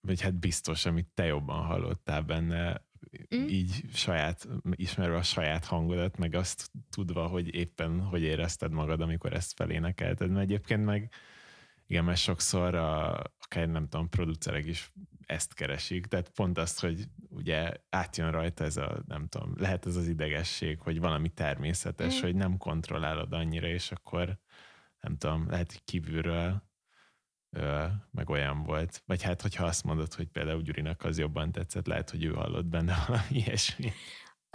vagy 0.00 0.20
hát 0.20 0.34
biztos, 0.34 0.86
amit 0.86 1.08
te 1.14 1.24
jobban 1.24 1.64
hallottál 1.64 2.22
benne, 2.22 2.86
mm. 3.36 3.48
így 3.48 3.84
saját, 3.92 4.48
ismerve 4.70 5.16
a 5.16 5.22
saját 5.22 5.64
hangodat, 5.64 6.16
meg 6.16 6.34
azt 6.34 6.70
tudva, 6.90 7.26
hogy 7.26 7.54
éppen 7.54 8.00
hogy 8.00 8.22
érezted 8.22 8.72
magad, 8.72 9.00
amikor 9.00 9.32
ezt 9.32 9.52
felénekelted. 9.54 10.30
Mert 10.30 10.42
egyébként 10.42 10.84
meg 10.84 11.12
igen, 11.86 12.04
mert 12.04 12.18
sokszor 12.18 12.74
a, 12.74 13.18
akár 13.38 13.68
nem 13.68 13.88
tudom, 13.88 14.08
producerek 14.08 14.66
is 14.66 14.92
ezt 15.26 15.54
keresik, 15.54 16.06
tehát 16.06 16.28
pont 16.28 16.58
azt, 16.58 16.80
hogy 16.80 17.04
ugye 17.28 17.72
átjön 17.90 18.30
rajta 18.30 18.64
ez 18.64 18.76
a, 18.76 19.02
nem 19.06 19.26
tudom, 19.26 19.54
lehet 19.56 19.86
ez 19.86 19.96
az 19.96 20.08
idegesség, 20.08 20.80
hogy 20.80 21.00
valami 21.00 21.28
természetes, 21.28 22.18
mm. 22.18 22.20
hogy 22.20 22.34
nem 22.34 22.56
kontrollálod 22.56 23.32
annyira, 23.32 23.66
és 23.66 23.92
akkor 23.92 24.38
nem 25.00 25.16
tudom, 25.16 25.50
lehet, 25.50 25.72
hogy 25.72 25.84
kívülről 25.84 26.62
ö, 27.50 27.86
meg 28.10 28.30
olyan 28.30 28.62
volt. 28.62 29.02
Vagy 29.06 29.22
hát, 29.22 29.42
hogyha 29.42 29.64
azt 29.64 29.84
mondod, 29.84 30.14
hogy 30.14 30.28
például 30.28 30.62
Gyurinak 30.62 31.04
az 31.04 31.18
jobban 31.18 31.52
tetszett, 31.52 31.86
lehet, 31.86 32.10
hogy 32.10 32.24
ő 32.24 32.32
hallott 32.32 32.66
benne 32.66 32.94
valami 33.06 33.26
ilyesmi. 33.28 33.92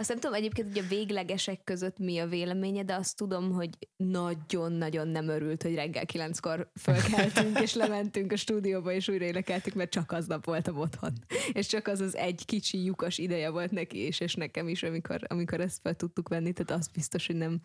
Azt 0.00 0.08
nem 0.08 0.18
tudom 0.18 0.36
egyébként, 0.36 0.68
hogy 0.68 0.84
a 0.84 0.88
véglegesek 0.88 1.64
között 1.64 1.98
mi 1.98 2.18
a 2.18 2.26
véleménye, 2.26 2.82
de 2.82 2.94
azt 2.94 3.16
tudom, 3.16 3.52
hogy 3.52 3.70
nagyon-nagyon 3.96 5.08
nem 5.08 5.28
örült, 5.28 5.62
hogy 5.62 5.74
reggel 5.74 6.06
kilenckor 6.06 6.70
fölkeltünk, 6.80 7.60
és 7.60 7.74
lementünk 7.74 8.32
a 8.32 8.36
stúdióba, 8.36 8.92
és 8.92 9.08
újra 9.08 9.24
énekeltük, 9.24 9.74
mert 9.74 9.90
csak 9.90 10.12
aznap 10.12 10.44
voltam 10.44 10.78
otthon. 10.78 11.12
És 11.52 11.66
csak 11.66 11.86
az 11.86 12.00
az 12.00 12.16
egy 12.16 12.44
kicsi 12.44 12.84
lyukas 12.84 13.18
ideje 13.18 13.50
volt 13.50 13.70
neki, 13.70 13.98
és, 13.98 14.20
és 14.20 14.34
nekem 14.34 14.68
is, 14.68 14.82
amikor, 14.82 15.20
amikor 15.28 15.60
ezt 15.60 15.80
fel 15.82 15.94
tudtuk 15.94 16.28
venni, 16.28 16.52
tehát 16.52 16.82
az 16.82 16.88
biztos, 16.88 17.26
hogy 17.26 17.36
nem, 17.36 17.60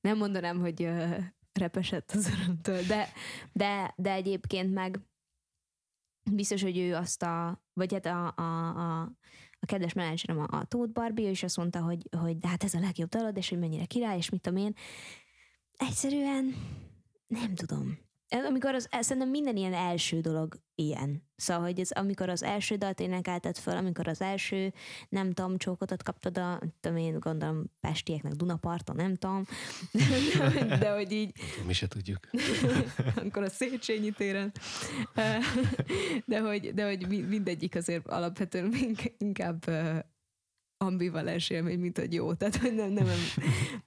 nem 0.00 0.16
mondanám, 0.16 0.60
hogy 0.60 0.82
uh, 0.82 1.16
repesett 1.52 2.10
az 2.10 2.32
örömtől, 2.40 2.82
de, 2.82 3.08
de, 3.52 3.94
de 3.96 4.12
egyébként 4.12 4.72
meg 4.72 5.00
biztos, 6.30 6.62
hogy 6.62 6.78
ő 6.78 6.94
azt 6.94 7.22
a, 7.22 7.62
vagy 7.72 7.92
hát 7.92 8.06
a, 8.06 8.34
a, 8.36 8.68
a 8.68 9.12
a 9.62 9.66
kedves 9.66 9.92
menedzserem 9.92 10.38
a, 10.38 10.56
a 10.56 10.64
Tóth 10.64 10.92
Barbie, 10.92 11.28
és 11.28 11.42
azt 11.42 11.56
mondta, 11.56 11.80
hogy, 11.80 12.08
hogy 12.18 12.38
de 12.38 12.48
hát 12.48 12.64
ez 12.64 12.74
a 12.74 12.80
legjobb 12.80 13.08
dalod, 13.08 13.36
és 13.36 13.48
hogy 13.48 13.58
mennyire 13.58 13.84
király, 13.84 14.16
és 14.16 14.30
mit 14.30 14.40
tudom 14.40 14.58
én. 14.58 14.74
Egyszerűen 15.76 16.54
nem 17.26 17.54
tudom 17.54 17.98
amikor 18.32 18.74
az, 18.74 18.88
szerintem 19.00 19.30
minden 19.30 19.56
ilyen 19.56 19.74
első 19.74 20.20
dolog 20.20 20.54
ilyen. 20.74 21.22
Szóval, 21.36 21.62
hogy 21.62 21.80
ez 21.80 21.90
amikor 21.90 22.28
az 22.28 22.42
első 22.42 22.76
dalt 22.76 23.00
énekelted 23.00 23.56
föl, 23.56 23.76
amikor 23.76 24.08
az 24.08 24.20
első, 24.20 24.72
nem 25.08 25.32
tudom, 25.32 25.58
csókotot 25.58 26.02
kaptad 26.02 26.38
a, 26.38 26.60
tudom 26.80 26.96
én, 26.96 27.18
gondolom, 27.18 27.64
pestieknek 27.80 28.32
Dunaparton, 28.32 28.96
nem 28.96 29.16
tudom, 29.16 29.44
de, 29.92 30.76
de 30.82 30.92
hogy 30.92 31.12
így... 31.12 31.32
Mi 31.66 31.72
se 31.72 31.88
tudjuk. 31.88 32.18
akkor 33.24 33.42
a 33.42 33.50
Széchenyi 33.50 34.10
téren. 34.10 34.52
De 36.24 36.40
hogy, 36.40 36.74
de 36.74 36.84
hogy 36.84 37.26
mindegyik 37.28 37.74
azért 37.74 38.08
alapvetően 38.08 38.74
inkább 39.18 39.64
ambivalens 40.82 41.50
élmény, 41.50 41.78
mint 41.78 41.98
hogy 41.98 42.12
jó. 42.12 42.34
Tehát, 42.34 42.56
hogy 42.56 42.74
nem, 42.74 42.90
nem, 42.90 43.06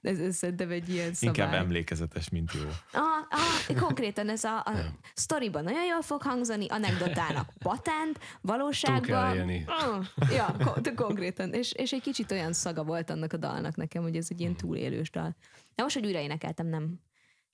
ez, 0.02 0.18
ez 0.18 0.36
szerintem 0.36 0.70
egy 0.70 0.88
ilyen 0.88 1.14
szabály. 1.14 1.46
Inkább 1.46 1.62
emlékezetes, 1.62 2.28
mint 2.28 2.52
jó. 2.52 2.68
Ah, 2.92 3.02
ah, 3.30 3.80
konkrétan 3.80 4.28
ez 4.28 4.44
a, 4.44 4.56
a 4.58 4.72
sztoriban 5.14 5.64
nagyon 5.64 5.84
jól 5.84 6.02
fog 6.02 6.22
hangzani, 6.22 6.68
anekdotának 6.68 7.52
patent, 7.68 8.18
valóságban... 8.40 9.50
Ah, 9.66 10.06
ja, 10.30 10.56
kon- 10.64 10.94
konkrétan. 10.94 11.52
És, 11.52 11.72
és 11.72 11.92
egy 11.92 12.02
kicsit 12.02 12.30
olyan 12.30 12.52
szaga 12.52 12.84
volt 12.84 13.10
annak 13.10 13.32
a 13.32 13.36
dalnak 13.36 13.76
nekem, 13.76 14.02
hogy 14.02 14.16
ez 14.16 14.26
egy 14.30 14.40
ilyen 14.40 14.56
túlélős 14.56 15.10
dal. 15.10 15.36
De 15.74 15.82
most, 15.82 15.94
hogy 15.94 16.06
újra 16.06 16.18
énekeltem, 16.18 16.66
nem, 16.66 17.00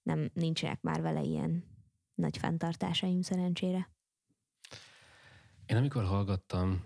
nem 0.03 0.31
nincsenek 0.35 0.81
már 0.81 1.03
vele 1.03 1.21
ilyen 1.21 1.65
nagy 2.15 2.37
fenntartásaim 2.37 3.23
szerencsére. 3.23 3.91
Én 5.67 5.77
amikor 5.77 6.05
hallgattam 6.05 6.85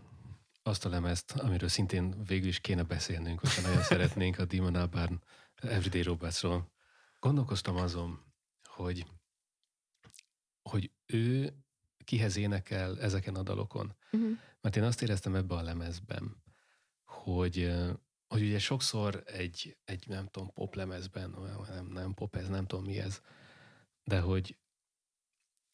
azt 0.67 0.85
a 0.85 0.89
lemezt, 0.89 1.33
amiről 1.33 1.69
szintén 1.69 2.25
végül 2.25 2.49
is 2.49 2.61
kéne 2.61 2.83
beszélnünk, 2.83 3.41
hogyha 3.41 3.61
nagyon 3.61 3.83
szeretnénk 3.93 4.39
a 4.39 4.45
Demon 4.45 4.75
Albarn 4.75 5.23
Everyday 5.55 6.03
Robotsról. 6.03 6.73
Gondolkoztam 7.21 7.77
azon, 7.77 8.25
hogy, 8.69 9.07
hogy 10.63 10.91
ő 11.07 11.55
kihez 12.05 12.37
énekel 12.37 13.01
ezeken 13.01 13.35
a 13.35 13.43
dalokon. 13.43 13.97
Uh-huh. 14.13 14.39
Mert 14.61 14.77
én 14.77 14.83
azt 14.83 15.03
éreztem 15.03 15.35
ebbe 15.35 15.55
a 15.55 15.63
lemezben, 15.63 16.43
hogy, 17.05 17.75
hogy 18.29 18.43
ugye 18.43 18.59
sokszor 18.59 19.23
egy, 19.27 19.77
egy 19.85 20.05
nem 20.09 20.27
tudom, 20.27 20.53
pop 20.53 20.75
lemezben, 20.75 21.37
nem, 21.69 21.87
nem 21.87 22.15
pop 22.15 22.37
ez, 22.37 22.49
nem 22.49 22.67
tudom 22.67 22.85
mi 22.85 22.99
ez, 22.99 23.21
de 24.05 24.21
hogy, 24.21 24.57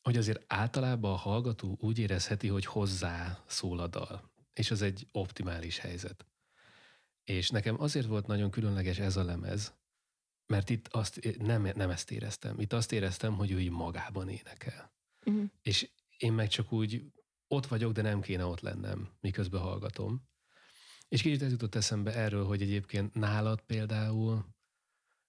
hogy 0.02 0.16
azért 0.16 0.44
általában 0.46 1.12
a 1.12 1.16
hallgató 1.16 1.76
úgy 1.80 1.98
érezheti, 1.98 2.48
hogy 2.48 2.64
hozzá 2.64 3.42
szól 3.46 3.78
a 3.78 3.86
dal 3.86 4.31
és 4.52 4.70
az 4.70 4.82
egy 4.82 5.06
optimális 5.12 5.78
helyzet. 5.78 6.26
És 7.24 7.50
nekem 7.50 7.80
azért 7.80 8.06
volt 8.06 8.26
nagyon 8.26 8.50
különleges 8.50 8.98
ez 8.98 9.16
a 9.16 9.24
lemez, 9.24 9.74
mert 10.46 10.70
itt 10.70 10.88
azt 10.88 11.38
nem, 11.38 11.70
nem 11.74 11.90
ezt 11.90 12.10
éreztem. 12.10 12.60
Itt 12.60 12.72
azt 12.72 12.92
éreztem, 12.92 13.34
hogy 13.34 13.50
ő 13.50 13.60
így 13.60 13.70
magában 13.70 14.28
énekel. 14.28 14.92
Uh-huh. 15.24 15.44
És 15.62 15.90
én 16.16 16.32
meg 16.32 16.48
csak 16.48 16.72
úgy 16.72 17.12
ott 17.48 17.66
vagyok, 17.66 17.92
de 17.92 18.02
nem 18.02 18.20
kéne 18.20 18.44
ott 18.44 18.60
lennem, 18.60 19.10
miközben 19.20 19.60
hallgatom. 19.60 20.28
És 21.08 21.22
kicsit 21.22 21.42
ez 21.42 21.50
jutott 21.50 21.74
eszembe 21.74 22.14
erről, 22.14 22.44
hogy 22.44 22.62
egyébként 22.62 23.14
nálad 23.14 23.60
például 23.60 24.46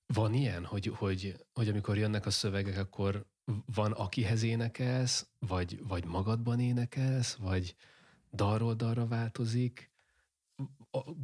van 0.05 0.33
ilyen, 0.33 0.65
hogy, 0.65 0.87
hogy, 0.87 1.45
hogy 1.53 1.69
amikor 1.69 1.97
jönnek 1.97 2.25
a 2.25 2.31
szövegek, 2.31 2.77
akkor 2.77 3.25
van 3.65 3.91
akihez 3.91 4.43
énekelsz, 4.43 5.27
vagy, 5.39 5.87
vagy 5.87 6.05
magadban 6.05 6.59
énekelsz, 6.59 7.35
vagy 7.35 7.75
dalról 8.33 8.73
dalra 8.73 9.07
változik. 9.07 9.91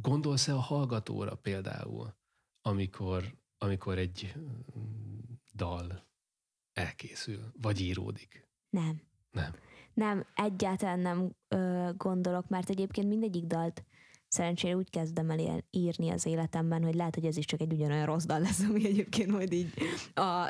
Gondolsz-e 0.00 0.54
a 0.54 0.60
hallgatóra 0.60 1.34
például, 1.34 2.16
amikor, 2.62 3.38
amikor 3.58 3.98
egy 3.98 4.34
mm, 4.38 5.18
dal 5.54 6.08
elkészül, 6.72 7.52
vagy 7.60 7.80
íródik? 7.80 8.48
Nem. 8.70 9.02
Nem. 9.30 9.54
Nem, 9.94 10.26
egyáltalán 10.34 11.00
nem 11.00 11.36
ö, 11.48 11.90
gondolok, 11.96 12.48
mert 12.48 12.70
egyébként 12.70 13.08
mindegyik 13.08 13.44
dalt 13.44 13.84
szerencsére 14.28 14.76
úgy 14.76 14.90
kezdem 14.90 15.30
el 15.30 15.64
írni 15.70 16.10
az 16.10 16.26
életemben, 16.26 16.82
hogy 16.82 16.94
lehet, 16.94 17.14
hogy 17.14 17.24
ez 17.24 17.36
is 17.36 17.44
csak 17.44 17.60
egy 17.60 17.72
ugyanolyan 17.72 18.06
rossz 18.06 18.24
dal 18.24 18.40
lesz, 18.40 18.60
ami 18.60 18.86
egyébként 18.86 19.30
majd 19.30 19.52
így 19.52 19.72
a 20.14 20.48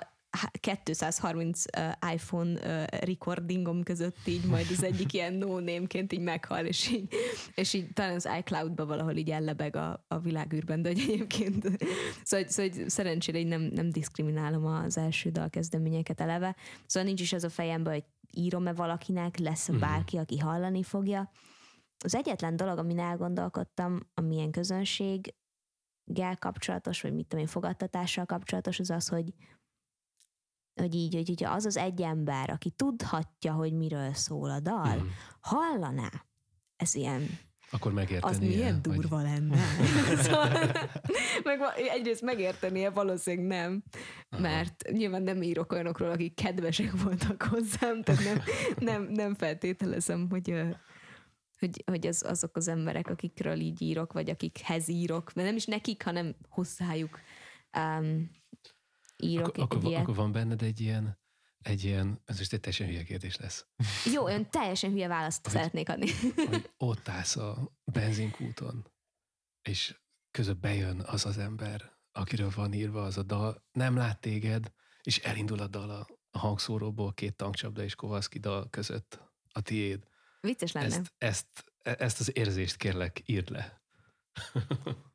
230 0.60 1.64
uh, 1.78 2.12
iPhone 2.12 2.52
uh, 2.52 2.84
recordingom 3.00 3.82
között 3.82 4.26
így 4.26 4.44
majd 4.44 4.66
az 4.70 4.82
egyik 4.82 5.12
ilyen 5.12 5.34
no 5.34 5.58
name-ként 5.58 6.12
így 6.12 6.20
meghal, 6.20 6.64
és 6.64 6.90
így, 6.90 7.14
és 7.54 7.72
így 7.72 7.92
talán 7.92 8.14
az 8.14 8.28
iCloud-ba 8.38 8.86
valahol 8.86 9.16
így 9.16 9.30
ellebeg 9.30 9.76
a, 9.76 10.04
a 10.08 10.18
világűrben, 10.18 10.82
de 10.82 10.88
hogy 10.88 10.98
egyébként 11.00 11.62
szóval, 12.22 12.46
szóval 12.48 12.72
hogy 12.72 12.88
szerencsére 12.90 13.38
így 13.38 13.46
nem, 13.46 13.60
nem 13.62 13.90
diszkriminálom 13.90 14.66
az 14.66 14.98
első 14.98 15.30
dalkezdeményeket 15.30 16.20
eleve, 16.20 16.56
szóval 16.86 17.08
nincs 17.08 17.20
is 17.20 17.32
az 17.32 17.44
a 17.44 17.50
fejemben, 17.50 17.92
hogy 17.92 18.04
írom-e 18.32 18.72
valakinek, 18.72 19.38
lesz 19.38 19.72
mm. 19.72 19.78
bárki, 19.78 20.16
aki 20.16 20.38
hallani 20.38 20.82
fogja. 20.82 21.30
Az 22.04 22.14
egyetlen 22.14 22.56
dolog, 22.56 22.78
amin 22.78 22.98
elgondolkodtam, 22.98 24.00
amilyen 24.14 24.50
közönséggel 24.50 26.36
kapcsolatos, 26.38 27.00
vagy 27.00 27.14
mit 27.14 27.26
tudom 27.26 27.44
én, 27.44 27.50
fogadtatással 27.50 28.24
kapcsolatos, 28.24 28.78
az 28.78 28.90
az, 28.90 29.08
hogy 29.08 29.34
hogy 30.74 30.94
így, 30.94 31.14
hogy, 31.14 31.28
hogy 31.28 31.44
az 31.44 31.64
az 31.64 31.76
egy 31.76 32.02
ember, 32.02 32.50
aki 32.50 32.70
tudhatja, 32.70 33.52
hogy 33.52 33.72
miről 33.72 34.14
szól 34.14 34.50
a 34.50 34.60
dal, 34.60 34.96
mm. 34.96 35.06
hallaná, 35.40 36.10
ez 36.76 36.94
ilyen 36.94 37.28
akkor 37.72 37.92
megértenie. 37.92 38.36
Az 38.36 38.38
milyen 38.38 38.82
durva 38.82 39.16
vagy... 39.16 39.24
lenne. 39.24 39.56
szóval, 40.16 40.48
meg, 41.44 41.60
egyrészt 41.94 42.22
megértenie 42.22 42.90
valószínűleg 42.90 43.46
nem, 43.46 43.82
Aha. 44.30 44.42
mert 44.42 44.90
nyilván 44.90 45.22
nem 45.22 45.42
írok 45.42 45.72
olyanokról, 45.72 46.10
akik 46.10 46.34
kedvesek 46.34 47.02
voltak 47.02 47.42
hozzám, 47.42 48.02
tehát 48.02 48.24
nem, 48.24 48.42
nem, 48.78 49.02
nem 49.12 49.34
feltételezem, 49.34 50.26
hogy, 50.30 50.62
hogy, 51.58 51.82
hogy 51.86 52.06
az, 52.06 52.24
azok 52.28 52.56
az 52.56 52.68
emberek, 52.68 53.08
akikről 53.08 53.60
így 53.60 53.82
írok, 53.82 54.12
vagy 54.12 54.30
akikhez 54.30 54.88
írok, 54.88 55.32
mert 55.34 55.46
nem 55.46 55.56
is 55.56 55.66
nekik, 55.66 56.02
hanem 56.02 56.34
hozzájuk 56.48 57.20
um, 57.76 58.30
írok 59.22 59.46
akkor, 59.46 59.62
akkor, 59.62 59.84
ilyet. 59.84 60.00
akkor 60.00 60.14
van 60.14 60.32
benned 60.32 60.62
egy 60.62 60.80
ilyen, 60.80 61.18
egy 61.62 61.84
ilyen, 61.84 62.22
ez 62.24 62.38
most 62.38 62.52
egy 62.52 62.60
teljesen 62.60 62.86
hülye 62.86 63.02
kérdés 63.02 63.36
lesz. 63.36 63.66
Jó, 64.12 64.28
ön 64.28 64.50
teljesen 64.50 64.90
hülye 64.90 65.08
választ 65.08 65.44
hogy, 65.44 65.54
szeretnék 65.54 65.88
adni. 65.88 66.10
hogy 66.34 66.70
ott 66.76 67.08
állsz 67.08 67.36
a 67.36 67.72
benzinkúton, 67.84 68.92
és 69.62 70.00
között 70.30 70.58
bejön 70.58 71.00
az 71.00 71.26
az 71.26 71.38
ember, 71.38 71.98
akiről 72.12 72.50
van 72.54 72.72
írva 72.72 73.02
az 73.02 73.18
a 73.18 73.22
dal, 73.22 73.64
nem 73.72 73.96
lát 73.96 74.20
téged, 74.20 74.72
és 75.02 75.18
elindul 75.18 75.60
a 75.60 75.66
dal 75.66 75.90
a, 75.90 76.06
a 76.30 76.38
hangszóróból 76.38 77.12
két 77.12 77.36
tankcsapda 77.36 77.82
és 77.82 77.94
Kovalszki 77.94 78.38
dal 78.38 78.70
között 78.70 79.20
a 79.52 79.60
tiéd. 79.60 80.08
Vicces 80.40 80.72
lenne. 80.72 80.86
Ezt, 80.86 81.14
ezt, 81.18 81.72
ezt 81.82 82.20
az 82.20 82.36
érzést 82.36 82.76
kérlek, 82.76 83.22
írd 83.24 83.50
le. 83.50 83.82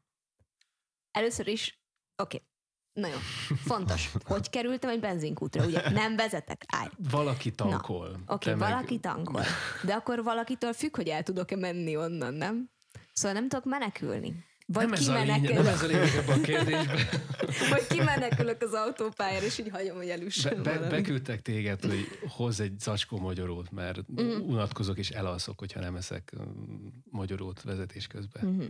Először 1.11 1.47
is, 1.47 1.81
oké, 2.15 2.35
okay. 2.35 2.47
Na 2.95 3.07
jó, 3.07 3.17
fontos. 3.55 4.11
Hogy 4.23 4.49
kerültem 4.49 4.89
egy 4.89 4.99
benzinkútra? 4.99 5.65
Ugye 5.65 5.89
nem 5.89 6.15
vezetek? 6.15 6.63
Állj. 6.67 6.87
Valaki 7.09 7.51
tankol. 7.51 8.07
Oké, 8.27 8.51
okay, 8.53 8.69
valaki 8.69 8.99
meg... 9.01 9.13
tankol. 9.13 9.43
De 9.83 9.93
akkor 9.93 10.23
valakitől 10.23 10.73
függ, 10.73 10.95
hogy 10.95 11.07
el 11.07 11.23
tudok-e 11.23 11.55
menni 11.55 11.97
onnan, 11.97 12.33
nem? 12.33 12.69
Szóval 13.13 13.33
nem 13.33 13.49
tudok 13.49 13.65
menekülni. 13.65 14.45
Vagy 14.67 14.83
nem, 14.83 14.93
ez 14.93 15.07
a 15.07 15.13
lényeg, 15.13 15.53
nem 15.53 15.65
ez 15.65 15.83
a 15.83 15.85
lényeg 15.85 16.29
a 16.29 16.41
kérdésben. 16.41 16.97
Vagy 17.69 17.87
kimenekülök 17.87 18.61
az 18.61 18.73
autópályára, 18.73 19.45
és 19.45 19.57
így 19.59 19.69
hagyom, 19.69 19.95
hogy 19.95 20.09
elüssön 20.09 20.63
be, 20.63 20.79
be, 20.79 20.87
Beküldtek 20.89 21.41
téged, 21.41 21.81
hogy 21.81 22.19
hoz 22.27 22.59
egy 22.59 22.79
zacskó 22.79 23.17
magyarót, 23.17 23.71
mert 23.71 24.21
mm. 24.21 24.39
unatkozok 24.41 24.97
és 24.97 25.09
elalszok, 25.09 25.59
hogyha 25.59 25.79
nem 25.79 25.95
eszek 25.95 26.33
mm, 26.39 26.87
magyarót 27.09 27.61
vezetés 27.61 28.07
közben. 28.07 28.45
Mm-hmm. 28.45 28.67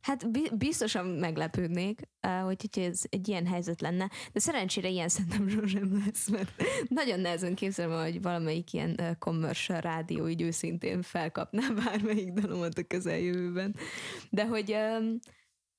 Hát 0.00 0.30
biztosan 0.56 1.06
meglepődnék, 1.06 2.00
hogy 2.44 2.68
ez 2.72 3.02
egy 3.08 3.28
ilyen 3.28 3.46
helyzet 3.46 3.80
lenne, 3.80 4.10
de 4.32 4.40
szerencsére 4.40 4.88
ilyen 4.88 5.08
szerintem 5.08 5.48
sosem 5.48 6.02
lesz, 6.04 6.28
mert 6.28 6.62
nagyon 6.88 7.20
nehezen 7.20 7.54
képzelem, 7.54 8.02
hogy 8.02 8.22
valamelyik 8.22 8.72
ilyen 8.72 9.16
commercial 9.18 9.80
rádió 9.80 10.28
így 10.28 10.42
őszintén 10.42 11.02
felkapná 11.02 11.68
bármelyik 11.84 12.32
dalomat 12.32 12.78
a 12.78 12.82
közeljövőben. 12.82 13.74
De 14.30 14.46
hogy 14.46 14.72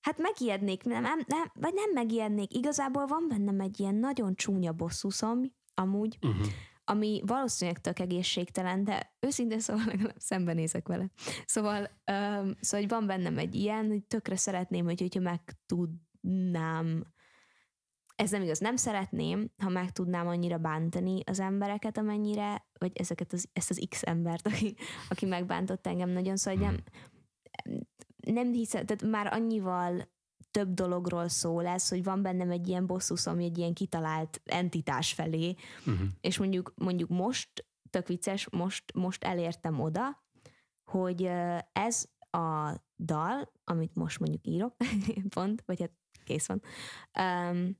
hát 0.01 0.17
megijednék, 0.17 0.83
nem, 0.83 1.01
nem, 1.03 1.51
vagy 1.53 1.73
nem 1.73 1.91
megijednék, 1.93 2.53
igazából 2.53 3.05
van 3.05 3.25
bennem 3.27 3.59
egy 3.59 3.79
ilyen 3.79 3.95
nagyon 3.95 4.35
csúnya 4.35 4.71
bosszuszom, 4.71 5.57
amúgy, 5.73 6.17
uh-huh 6.21 6.47
ami 6.89 7.21
valószínűleg 7.25 7.81
tök 7.81 7.99
egészségtelen, 7.99 8.83
de 8.83 9.13
őszintén 9.19 9.59
szóval 9.59 9.83
legalább 9.85 10.19
szembenézek 10.19 10.87
vele. 10.87 11.09
Szóval, 11.45 11.79
um, 11.81 12.53
szóval 12.59 12.79
hogy 12.79 12.87
van 12.87 13.05
bennem 13.05 13.37
egy 13.37 13.55
ilyen, 13.55 13.87
hogy 13.87 14.03
tökre 14.03 14.35
szeretném, 14.35 14.85
hogy, 14.85 14.99
hogyha 14.99 15.19
meg 15.19 15.41
tudnám, 15.65 17.03
ez 18.15 18.31
nem 18.31 18.41
igaz, 18.41 18.59
nem 18.59 18.75
szeretném, 18.75 19.51
ha 19.57 19.69
meg 19.69 19.91
tudnám 19.91 20.27
annyira 20.27 20.57
bántani 20.57 21.21
az 21.25 21.39
embereket, 21.39 21.97
amennyire, 21.97 22.67
vagy 22.79 22.91
ezeket 22.97 23.33
az, 23.33 23.49
ezt 23.53 23.69
az 23.69 23.85
X 23.89 24.01
embert, 24.03 24.47
aki, 24.47 24.75
aki 25.09 25.25
megbántott 25.25 25.87
engem 25.87 26.09
nagyon, 26.09 26.37
szóval 26.37 26.59
nem, 26.59 26.77
nem 28.17 28.51
hiszem, 28.51 28.85
tehát 28.85 29.03
már 29.03 29.33
annyival 29.33 30.09
több 30.51 30.73
dologról 30.73 31.27
szól 31.27 31.65
ez, 31.65 31.89
hogy 31.89 32.03
van 32.03 32.21
bennem 32.21 32.51
egy 32.51 32.67
ilyen 32.67 32.85
bosszusz, 32.85 33.25
ami 33.25 33.43
egy 33.45 33.57
ilyen 33.57 33.73
kitalált 33.73 34.41
entitás 34.45 35.13
felé, 35.13 35.55
uh-huh. 35.85 36.07
és 36.21 36.37
mondjuk, 36.37 36.73
mondjuk 36.75 37.09
most, 37.09 37.65
tök 37.89 38.07
vicces, 38.07 38.49
most, 38.49 38.93
most 38.93 39.23
elértem 39.23 39.79
oda, 39.79 40.23
hogy 40.83 41.29
ez 41.71 42.05
a 42.31 42.73
dal, 42.97 43.51
amit 43.63 43.95
most 43.95 44.19
mondjuk 44.19 44.47
írok, 44.47 44.75
pont, 45.35 45.63
vagy 45.65 45.79
hát 45.79 45.91
kész 46.23 46.47
van, 46.47 46.61
um, 47.19 47.77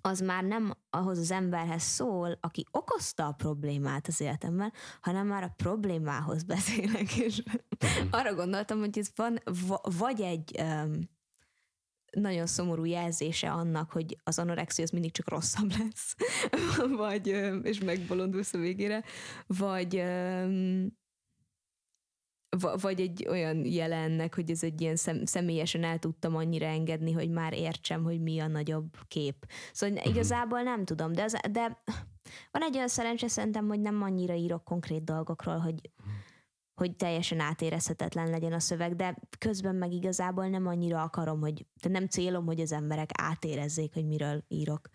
az 0.00 0.20
már 0.20 0.44
nem 0.44 0.72
ahhoz 0.90 1.18
az 1.18 1.30
emberhez 1.30 1.82
szól, 1.82 2.38
aki 2.40 2.66
okozta 2.70 3.26
a 3.26 3.32
problémát 3.32 4.06
az 4.06 4.20
életemben, 4.20 4.72
hanem 5.00 5.26
már 5.26 5.42
a 5.42 5.54
problémához 5.56 6.42
beszélek, 6.42 7.16
és 7.16 7.42
mhm. 7.42 8.08
arra 8.10 8.34
gondoltam, 8.34 8.78
hogy 8.78 8.98
ez 8.98 9.10
van, 9.14 9.38
vagy 9.82 10.20
egy 10.20 10.60
um, 10.60 11.00
nagyon 12.10 12.46
szomorú 12.46 12.84
jelzése 12.84 13.50
annak, 13.50 13.92
hogy 13.92 14.18
az 14.24 14.38
anorexia 14.38 14.84
az 14.84 14.90
mindig 14.90 15.12
csak 15.12 15.28
rosszabb 15.28 15.70
lesz, 15.78 16.14
vagy, 17.04 17.26
és 17.62 17.78
megbolondulsz 17.78 18.54
a 18.54 18.58
végére, 18.58 19.04
vagy 19.46 20.02
vagy 22.80 23.00
egy 23.00 23.26
olyan 23.28 23.64
jelennek, 23.64 24.34
hogy 24.34 24.50
ez 24.50 24.62
egy 24.62 24.80
ilyen 24.80 24.96
szem, 24.96 25.24
személyesen 25.24 25.84
el 25.84 25.98
tudtam 25.98 26.36
annyira 26.36 26.66
engedni, 26.66 27.12
hogy 27.12 27.30
már 27.30 27.52
értsem, 27.52 28.02
hogy 28.02 28.20
mi 28.20 28.38
a 28.38 28.46
nagyobb 28.46 28.96
kép. 29.08 29.46
Szóval 29.72 29.96
uh-huh. 29.96 30.12
igazából 30.12 30.62
nem 30.62 30.84
tudom, 30.84 31.12
de, 31.12 31.22
az, 31.22 31.36
de 31.50 31.82
van 32.50 32.62
egy 32.62 32.76
olyan 32.76 32.88
szerencse 32.88 33.28
szerintem, 33.28 33.68
hogy 33.68 33.80
nem 33.80 34.02
annyira 34.02 34.34
írok 34.34 34.64
konkrét 34.64 35.04
dolgokról, 35.04 35.58
hogy 35.58 35.90
uh-huh 35.98 36.27
hogy 36.78 36.96
teljesen 36.96 37.40
átérezhetetlen 37.40 38.30
legyen 38.30 38.52
a 38.52 38.60
szöveg, 38.60 38.96
de 38.96 39.16
közben 39.38 39.74
meg 39.74 39.92
igazából 39.92 40.48
nem 40.48 40.66
annyira 40.66 41.02
akarom, 41.02 41.40
hogy, 41.40 41.66
de 41.82 41.88
nem 41.88 42.06
célom, 42.06 42.46
hogy 42.46 42.60
az 42.60 42.72
emberek 42.72 43.10
átérezzék, 43.12 43.92
hogy 43.92 44.06
miről 44.06 44.44
írok. 44.48 44.88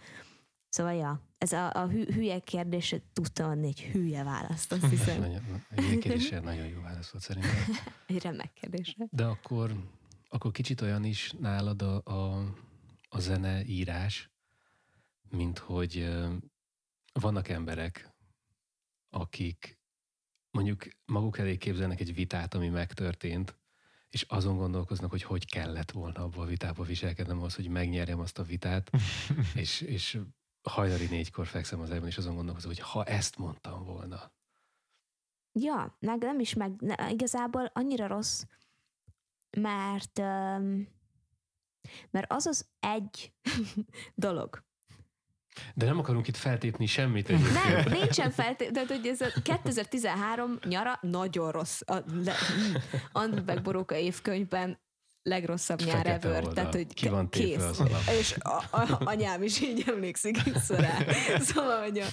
Szóval, 0.70 0.94
ja, 0.94 1.22
ez 1.38 1.52
a, 1.52 1.74
a 1.74 1.88
hü, 1.88 2.14
hülye 2.14 2.40
kérdésre 2.40 3.02
tudtam 3.14 3.50
adni 3.50 3.68
egy 3.68 3.82
hülye 3.82 4.24
választ, 4.24 4.72
azt 4.72 4.90
hiszem. 4.96 5.20
nagyon, 5.20 5.66
egy 5.70 5.98
kérdésre 5.98 6.40
nagyon 6.40 6.66
jó 6.66 6.82
válasz 6.82 7.10
volt 7.10 7.24
szerintem. 7.24 7.52
egy 8.08 8.22
remek 8.22 8.54
kérdésre. 8.54 9.08
De 9.10 9.26
akkor, 9.26 9.72
akkor 10.30 10.52
kicsit 10.52 10.82
olyan 10.82 11.04
is 11.04 11.34
nálad 11.40 11.82
a, 11.82 12.02
a, 12.04 12.54
a 13.10 13.20
zene 13.20 13.64
írás, 13.66 14.32
mint 15.30 15.58
hogy 15.58 16.10
vannak 17.14 17.50
emberek, 17.50 18.14
akik 19.10 19.83
mondjuk 20.54 20.88
maguk 21.06 21.38
elé 21.38 21.58
képzelnek 21.58 22.00
egy 22.00 22.14
vitát, 22.14 22.54
ami 22.54 22.70
megtörtént, 22.70 23.58
és 24.10 24.22
azon 24.22 24.58
gondolkoznak, 24.58 25.10
hogy 25.10 25.24
hogy 25.24 25.46
kellett 25.46 25.92
volna 25.92 26.24
abba 26.24 26.42
a 26.42 26.46
vitába 26.46 26.84
viselkednem 26.84 27.38
ahhoz, 27.38 27.56
hogy 27.56 27.68
megnyerjem 27.68 28.20
azt 28.20 28.40
a 28.40 28.44
vitát, 28.44 28.92
és, 29.56 29.82
és 29.82 30.20
hajnali 30.62 31.06
négykor 31.06 31.48
fekszem 31.48 31.80
az 31.80 31.92
ágyban, 31.92 32.08
és 32.08 32.18
azon 32.18 32.36
gondolkozom, 32.36 32.72
hogy 32.72 32.80
ha 32.80 33.04
ezt 33.04 33.38
mondtam 33.38 33.86
volna, 33.86 34.32
Ja, 35.60 35.98
meg 36.00 36.18
nem 36.18 36.40
is 36.40 36.54
meg, 36.54 36.82
ne, 36.82 37.12
igazából 37.12 37.66
annyira 37.74 38.08
rossz, 38.08 38.44
mert, 39.58 40.18
mert 42.10 42.32
az 42.32 42.46
az 42.46 42.70
egy 42.80 43.34
dolog, 44.16 44.64
De 45.74 45.86
nem 45.86 46.00
akarunk 46.00 46.28
itt 46.28 46.38
feltépni 46.38 46.86
semmit 46.86 47.28
Nem, 47.28 47.38
egyébként. 47.38 47.90
nincsen 48.02 48.32
feltétlenül, 48.32 48.74
tehát 48.88 49.02
hogy 49.02 49.08
ez 49.08 49.22
a 49.22 49.42
2013 49.42 50.60
nyara 50.68 50.98
nagyon 51.02 51.52
rossz. 51.52 51.82
A 51.86 51.98
le, 52.24 52.34
András 53.12 53.62
Boróka 53.62 53.96
évkönyvben 53.96 54.82
legrosszabb 55.30 55.80
nyár 55.84 55.96
Fekete 55.96 56.28
ever. 56.28 56.36
oldal. 56.38 56.54
Tehát, 56.54 56.74
hogy 56.74 56.94
Ki 56.94 57.08
van 57.10 57.30
kész. 57.30 57.64
az. 57.64 57.84
És 58.20 58.36
a, 58.40 58.58
a, 58.78 59.02
anyám 59.06 59.44
is 59.44 59.62
így 59.62 59.84
emlékszik 59.88 60.44
vissza 60.44 60.76
rá. 60.82 60.98
Szóval, 61.40 61.82
hogy 61.82 62.00
a 62.00 62.06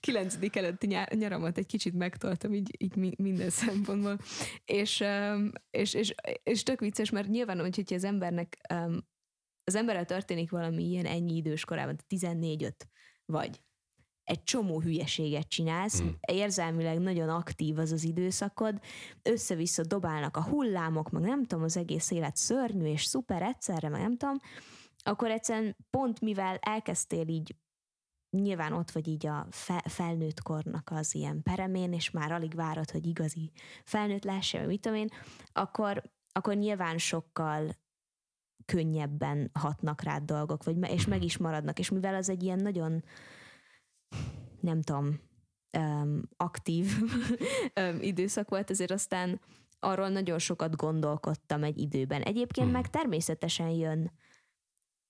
kilencedik 0.00 0.56
előtti 0.56 0.86
nyár, 0.86 1.12
nyaramat 1.14 1.58
egy 1.58 1.66
kicsit 1.66 1.94
megtoltam 1.94 2.54
így, 2.54 2.74
így 2.78 2.96
mi- 2.96 3.14
minden 3.16 3.50
szempontból. 3.50 4.18
És, 4.64 5.04
és, 5.70 5.94
és, 5.94 6.14
és 6.42 6.62
tök 6.62 6.80
vicces, 6.80 7.10
mert 7.10 7.28
nyilván, 7.28 7.60
hogyha 7.60 7.82
az 7.94 8.04
embernek 8.04 8.56
um, 8.74 9.10
az 9.64 9.74
emberrel 9.74 10.04
történik 10.04 10.50
valami 10.50 10.82
ilyen 10.84 11.06
ennyi 11.06 11.36
idős 11.36 11.64
korában, 11.64 11.98
14-5 12.08 12.72
vagy, 13.24 13.62
egy 14.24 14.42
csomó 14.42 14.80
hülyeséget 14.80 15.48
csinálsz, 15.48 16.02
Mm. 16.02 16.08
érzelmileg 16.20 16.98
nagyon 16.98 17.28
aktív 17.28 17.78
az 17.78 17.92
az 17.92 18.04
időszakod, 18.04 18.80
össze-vissza 19.22 19.82
dobálnak 19.82 20.36
a 20.36 20.42
hullámok, 20.42 21.10
meg 21.10 21.22
nem 21.22 21.44
tudom, 21.44 21.64
az 21.64 21.76
egész 21.76 22.10
élet 22.10 22.36
szörnyű 22.36 22.84
és 22.84 23.04
szuper 23.04 23.42
egyszerre, 23.42 23.88
meg 23.88 24.00
nem 24.00 24.16
tudom, 24.16 24.36
akkor 25.04 25.30
egyszerűen 25.30 25.76
pont 25.90 26.20
mivel 26.20 26.56
elkezdtél 26.56 27.28
így 27.28 27.56
nyilván 28.30 28.72
ott 28.72 28.90
vagy 28.90 29.08
így 29.08 29.26
a 29.26 29.46
fe, 29.50 29.82
felnőtt 29.88 30.42
kornak 30.42 30.90
az 30.92 31.14
ilyen 31.14 31.42
peremén, 31.42 31.92
és 31.92 32.10
már 32.10 32.32
alig 32.32 32.54
várod, 32.54 32.90
hogy 32.90 33.06
igazi 33.06 33.52
felnőtt 33.84 34.24
lehesse, 34.24 34.58
vagy 34.58 34.66
mit 34.66 34.80
tudom 34.80 34.98
én, 34.98 35.08
akkor, 35.52 36.02
akkor 36.32 36.54
nyilván 36.54 36.98
sokkal 36.98 37.76
könnyebben 38.64 39.50
hatnak 39.52 40.02
rád 40.02 40.22
dolgok, 40.22 40.64
vagy 40.64 40.90
és 40.90 41.06
meg 41.06 41.24
is 41.24 41.36
maradnak, 41.36 41.78
és 41.78 41.90
mivel 41.90 42.14
az 42.14 42.28
egy 42.28 42.42
ilyen 42.42 42.58
nagyon 42.58 43.04
nem 44.60 44.82
tudom, 44.82 45.20
um, 45.78 46.22
aktív 46.36 46.86
um, 47.80 47.98
időszak 48.00 48.48
volt, 48.48 48.70
ezért 48.70 48.90
aztán 48.90 49.40
arról 49.80 50.08
nagyon 50.08 50.38
sokat 50.38 50.76
gondolkodtam 50.76 51.62
egy 51.62 51.78
időben. 51.78 52.22
Egyébként 52.22 52.66
Hmm. 52.66 52.76
meg 52.76 52.90
természetesen 52.90 53.68
jön 53.68 54.12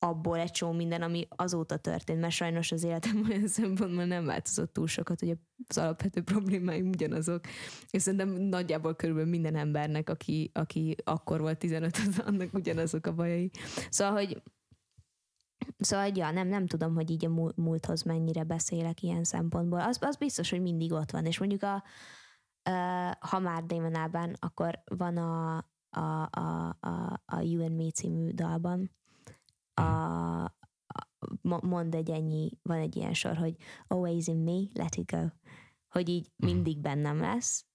abból 0.03 0.39
egy 0.39 0.51
csomó 0.51 0.73
minden, 0.73 1.03
ami 1.03 1.27
azóta 1.29 1.77
történt, 1.77 2.21
mert 2.21 2.33
sajnos 2.33 2.73
az 2.73 2.85
életem 2.85 3.23
olyan 3.29 3.47
szempontból 3.47 4.05
nem 4.05 4.25
változott 4.25 4.73
túl 4.73 4.87
sokat, 4.87 5.21
hogy 5.21 5.37
az 5.69 5.79
alapvető 5.79 6.23
problémáim 6.23 6.89
ugyanazok. 6.89 7.45
És 7.91 8.03
szerintem 8.03 8.29
nagyjából 8.29 8.95
körülbelül 8.95 9.31
minden 9.31 9.57
embernek, 9.57 10.09
aki, 10.09 10.51
aki 10.55 10.97
akkor 11.05 11.41
volt 11.41 11.59
15, 11.59 11.97
az 11.97 12.23
annak 12.27 12.55
ugyanazok 12.55 13.07
a 13.07 13.15
bajai. 13.15 13.51
Szóval, 13.91 14.13
hogy 14.13 14.43
Szóval, 15.79 16.11
ja, 16.15 16.31
nem, 16.31 16.49
nem 16.49 16.67
tudom, 16.67 16.95
hogy 16.95 17.11
így 17.11 17.25
a 17.25 17.29
múl- 17.29 17.57
múlthoz 17.57 18.03
mennyire 18.03 18.45
beszélek 18.45 19.03
ilyen 19.03 19.25
szempontból. 19.25 19.81
Az, 19.81 19.99
az 20.01 20.17
biztos, 20.17 20.51
hogy 20.51 20.63
mindig 20.63 20.93
ott 20.93 21.11
van. 21.11 21.27
És 21.27 21.39
mondjuk 21.39 21.63
a, 21.63 21.85
ha 23.19 23.39
már 23.39 23.65
Damon 23.65 24.35
akkor 24.39 24.83
van 24.85 25.17
a, 25.17 25.57
a, 25.89 26.29
a, 26.31 26.77
a, 26.81 27.23
a 27.27 27.41
You 27.41 27.65
and 27.65 27.77
Me 27.77 27.91
című 27.91 28.31
dalban, 28.31 28.91
a, 29.75 29.83
a, 30.45 31.09
mo- 31.43 31.63
mond 31.63 31.95
egy 31.95 32.11
ennyi, 32.11 32.51
van 32.63 32.79
egy 32.79 32.97
ilyen 32.97 33.15
sor, 33.15 33.37
hogy 33.37 33.57
always 33.87 34.27
in 34.27 34.37
me, 34.37 34.83
let 34.83 34.95
it 34.97 35.11
go. 35.11 35.27
Hogy 35.89 36.09
így 36.09 36.31
mindig 36.37 36.79
bennem 36.79 37.21
lesz. 37.21 37.67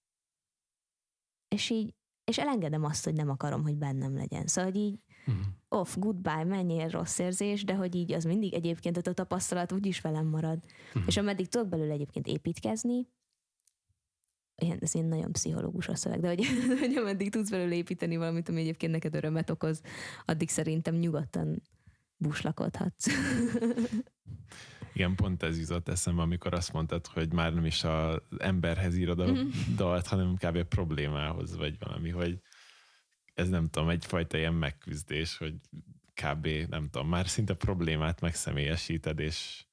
És 1.55 1.69
így, 1.69 1.93
és 2.23 2.37
elengedem 2.37 2.83
azt, 2.83 3.03
hogy 3.03 3.13
nem 3.13 3.29
akarom, 3.29 3.61
hogy 3.63 3.75
bennem 3.75 4.15
legyen. 4.15 4.47
Szóval, 4.47 4.71
hogy 4.71 4.79
így 4.81 4.99
Mhm. 5.25 5.39
off, 5.69 5.95
goodbye, 5.97 6.43
menjél 6.43 6.87
rossz 6.89 7.19
érzés, 7.19 7.63
de 7.63 7.75
hogy 7.75 7.95
így 7.95 8.11
az 8.13 8.23
mindig 8.23 8.53
egyébként 8.53 8.97
a 8.97 9.13
tapasztalat 9.13 9.71
úgyis 9.71 10.01
velem 10.01 10.25
marad. 10.27 10.63
Mhm. 10.93 11.03
És 11.07 11.17
ameddig 11.17 11.47
tudok 11.47 11.67
belőle 11.67 11.93
egyébként 11.93 12.27
építkezni, 12.27 13.07
ilyen, 14.61 14.77
ez 14.81 14.93
ilyen 14.93 15.07
nagyon 15.07 15.31
pszichológus 15.31 15.87
a 15.87 15.95
szöveg, 15.95 16.19
de 16.19 16.27
hogy, 16.27 16.45
hogy 16.79 16.95
ameddig 16.95 17.31
tudsz 17.31 17.49
belőle 17.49 17.75
építeni 17.75 18.17
valamit, 18.17 18.49
ami 18.49 18.59
egyébként 18.61 18.91
neked 18.91 19.15
örömet 19.15 19.49
okoz, 19.49 19.81
addig 20.25 20.49
szerintem 20.49 20.95
nyugodtan 20.95 21.61
buslakodhatsz. 22.18 23.07
Igen, 24.93 25.15
pont 25.15 25.43
ez 25.43 25.59
jutott 25.59 25.88
eszembe, 25.89 26.22
amikor 26.22 26.53
azt 26.53 26.74
mondtad, 26.74 27.07
hogy 27.07 27.34
már 27.34 27.53
nem 27.53 27.65
is 27.65 27.84
az 27.84 28.20
emberhez 28.38 28.95
írod 28.95 29.20
a 29.20 29.32
Mhm. 29.32 29.47
dalt, 29.76 30.07
hanem 30.07 30.36
kb. 30.36 30.63
problémához, 30.63 31.55
vagy 31.55 31.80
valami, 31.80 32.09
hogy 32.09 32.41
ez 33.34 33.49
nem 33.49 33.70
tudom, 33.70 33.89
egyfajta 33.89 34.38
ilyen 34.38 34.53
megküzdés, 34.53 35.38
hogy 35.38 35.55
kb. 36.13 36.47
nem 36.70 36.89
tudom, 36.89 37.07
már 37.09 37.28
szinte 37.28 37.53
problémát 37.53 38.22
megszemélyesíted, 38.22 39.20
és 39.20 39.65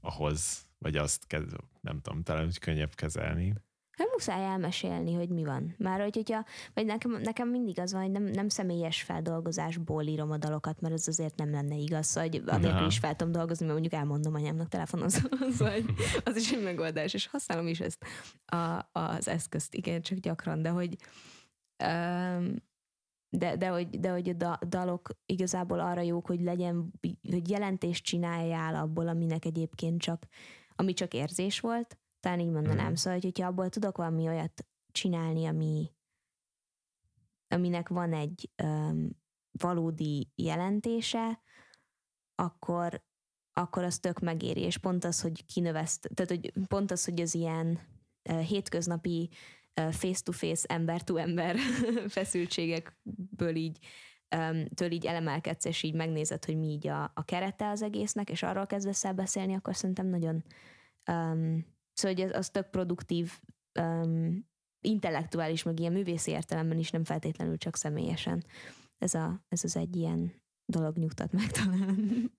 ahhoz, 0.00 0.66
vagy 0.78 0.96
azt 0.96 1.26
kez, 1.26 1.42
nem 1.80 2.00
tudom, 2.00 2.22
talán 2.22 2.44
úgy 2.46 2.58
könnyebb 2.58 2.94
kezelni. 2.94 3.54
Nem 3.96 4.08
muszáj 4.12 4.44
elmesélni, 4.44 5.14
hogy 5.14 5.28
mi 5.28 5.44
van. 5.44 5.74
Már 5.78 6.00
hogy, 6.00 6.14
hogyha, 6.14 6.44
vagy 6.74 6.86
nekem, 6.86 7.10
nekem 7.10 7.48
mindig 7.48 7.78
az 7.80 7.92
van, 7.92 8.02
hogy 8.02 8.10
nem, 8.10 8.22
nem 8.22 8.48
személyes 8.48 9.02
feldolgozásból 9.02 10.02
írom 10.02 10.30
a 10.30 10.36
dalokat, 10.36 10.80
mert 10.80 10.94
az 10.94 11.08
azért 11.08 11.36
nem 11.36 11.50
lenne 11.50 11.76
igaz, 11.76 12.06
szóval, 12.06 12.28
hogy 12.30 12.42
anélkül 12.46 12.86
is 12.86 12.98
fel 12.98 13.16
tudom 13.16 13.32
dolgozni, 13.32 13.66
mert 13.66 13.78
mondjuk 13.78 14.00
elmondom 14.00 14.34
anyámnak 14.34 14.68
telefonon, 14.68 15.08
szóval 15.56 15.72
hogy 15.72 15.84
az 16.24 16.36
is 16.36 16.52
egy 16.52 16.62
megoldás, 16.62 17.14
és 17.14 17.26
használom 17.26 17.66
is 17.66 17.80
ezt 17.80 18.04
a, 18.44 18.88
az 18.92 19.28
eszközt, 19.28 19.74
igen, 19.74 20.02
csak 20.02 20.18
gyakran, 20.18 20.62
de 20.62 20.68
hogy 20.68 20.96
um, 21.84 22.54
de, 23.36 23.56
de, 23.56 23.68
hogy, 23.68 24.00
de 24.00 24.10
hogy 24.10 24.28
a 24.28 24.32
da, 24.32 24.58
dalok 24.68 25.08
igazából 25.26 25.80
arra 25.80 26.00
jók, 26.00 26.26
hogy 26.26 26.40
legyen, 26.40 26.92
hogy 27.30 27.50
jelentést 27.50 28.04
csináljál 28.04 28.74
abból, 28.74 29.08
aminek 29.08 29.44
egyébként 29.44 30.00
csak, 30.00 30.26
ami 30.76 30.92
csak 30.92 31.14
érzés 31.14 31.60
volt, 31.60 31.98
talán 32.24 32.40
így 32.40 32.50
mondanám. 32.50 32.86
Mhm. 32.86 32.94
Szóval, 32.94 33.12
hogy 33.12 33.24
hogyha 33.24 33.46
abból 33.46 33.68
tudok 33.68 33.96
valami 33.96 34.28
olyat 34.28 34.66
csinálni, 34.92 35.46
ami, 35.46 35.90
aminek 37.48 37.88
van 37.88 38.12
egy 38.12 38.50
um, 38.62 39.10
valódi 39.52 40.32
jelentése, 40.34 41.42
akkor, 42.34 43.02
akkor 43.52 43.82
az 43.82 43.98
tök 43.98 44.20
megéri, 44.20 44.60
és 44.60 44.78
pont 44.78 45.04
az, 45.04 45.20
hogy 45.20 45.44
kinöveszt, 45.44 46.10
tehát 46.14 46.30
hogy 46.30 46.52
pont 46.66 46.90
az, 46.90 47.04
hogy 47.04 47.20
az 47.20 47.34
ilyen 47.34 47.78
uh, 48.30 48.40
hétköznapi 48.40 49.30
uh, 49.80 49.92
face-to-face, 49.92 50.74
ember-to-ember 50.74 51.56
feszültségekből 52.16 53.54
így 53.54 53.78
um, 54.36 54.66
től 54.66 54.90
így 54.90 55.06
elemelkedsz, 55.06 55.64
és 55.64 55.82
így 55.82 55.94
megnézed, 55.94 56.44
hogy 56.44 56.56
mi 56.56 56.66
így 56.66 56.86
a, 56.86 57.02
a 57.14 57.24
kerete 57.24 57.68
az 57.68 57.82
egésznek, 57.82 58.30
és 58.30 58.42
arról 58.42 58.66
kezdesz 58.66 59.04
el 59.04 59.14
beszélni, 59.14 59.54
akkor 59.54 59.76
szerintem 59.76 60.06
nagyon 60.06 60.44
um, 61.10 61.73
szóval 61.94 62.16
hogy 62.16 62.24
az, 62.24 62.36
az 62.36 62.50
tök 62.50 62.70
produktív 62.70 63.32
um, 63.80 64.46
intellektuális, 64.80 65.62
meg 65.62 65.80
ilyen 65.80 65.92
művészi 65.92 66.30
értelemben 66.30 66.78
is, 66.78 66.90
nem 66.90 67.04
feltétlenül 67.04 67.56
csak 67.56 67.76
személyesen. 67.76 68.44
Ez, 68.98 69.14
a, 69.14 69.44
ez 69.48 69.64
az 69.64 69.76
egy 69.76 69.96
ilyen 69.96 70.32
dolog 70.66 70.96
nyugtat 70.96 71.32
meg 71.32 71.50
talán. 71.50 72.30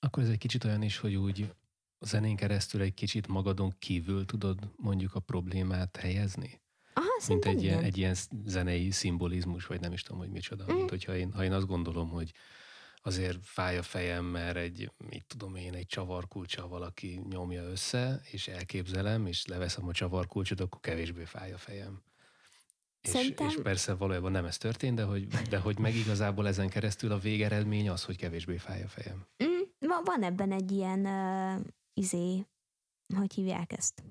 Akkor 0.00 0.22
ez 0.22 0.28
egy 0.28 0.38
kicsit 0.38 0.64
olyan 0.64 0.82
is, 0.82 0.98
hogy 0.98 1.14
úgy 1.14 1.54
a 1.98 2.06
zenén 2.06 2.36
keresztül 2.36 2.80
egy 2.80 2.94
kicsit 2.94 3.26
magadon 3.26 3.74
kívül 3.78 4.24
tudod 4.24 4.70
mondjuk 4.76 5.14
a 5.14 5.20
problémát 5.20 5.96
helyezni? 5.96 6.60
Aha, 6.92 7.06
Mint 7.28 7.44
egy 7.44 7.62
ilyen, 7.62 7.82
egy 7.82 7.98
ilyen 7.98 8.14
zenei 8.44 8.90
szimbolizmus, 8.90 9.66
vagy 9.66 9.80
nem 9.80 9.92
is 9.92 10.02
tudom, 10.02 10.18
hogy 10.18 10.30
micsoda. 10.30 10.72
Mm. 10.72 10.76
Mint 10.76 10.90
hogyha 10.90 11.16
én, 11.16 11.32
ha 11.32 11.44
én 11.44 11.52
azt 11.52 11.66
gondolom, 11.66 12.08
hogy 12.08 12.32
azért 13.08 13.38
fáj 13.42 13.78
a 13.78 13.82
fejem, 13.82 14.24
mert 14.24 14.56
egy, 14.56 14.90
mit 15.10 15.24
tudom 15.26 15.56
én, 15.56 15.74
egy 15.74 15.86
csavarkulcsa 15.86 16.68
valaki 16.68 17.20
nyomja 17.30 17.62
össze, 17.62 18.20
és 18.30 18.48
elképzelem, 18.48 19.26
és 19.26 19.46
leveszem 19.46 19.88
a 19.88 19.92
csavarkulcsot, 19.92 20.60
akkor 20.60 20.80
kevésbé 20.80 21.24
fáj 21.24 21.52
a 21.52 21.58
fejem. 21.58 22.02
És, 23.00 23.10
Szerintem- 23.10 23.48
és 23.48 23.54
persze 23.62 23.94
valójában 23.94 24.32
nem 24.32 24.44
ez 24.44 24.56
történt, 24.58 24.96
de 24.96 25.02
hogy, 25.02 25.26
de 25.26 25.58
hogy 25.58 25.78
meg 25.78 25.94
igazából 25.94 26.46
ezen 26.46 26.68
keresztül 26.68 27.12
a 27.12 27.18
végeredmény 27.18 27.88
az, 27.90 28.04
hogy 28.04 28.16
kevésbé 28.16 28.56
fáj 28.56 28.82
a 28.82 28.88
fejem. 28.88 29.26
Mm, 29.44 29.88
van 30.04 30.22
ebben 30.22 30.52
egy 30.52 30.70
ilyen 30.70 31.06
uh, 31.06 31.66
izé, 31.94 32.46
hogy 33.16 33.34
hívják 33.34 33.72
ezt? 33.72 34.02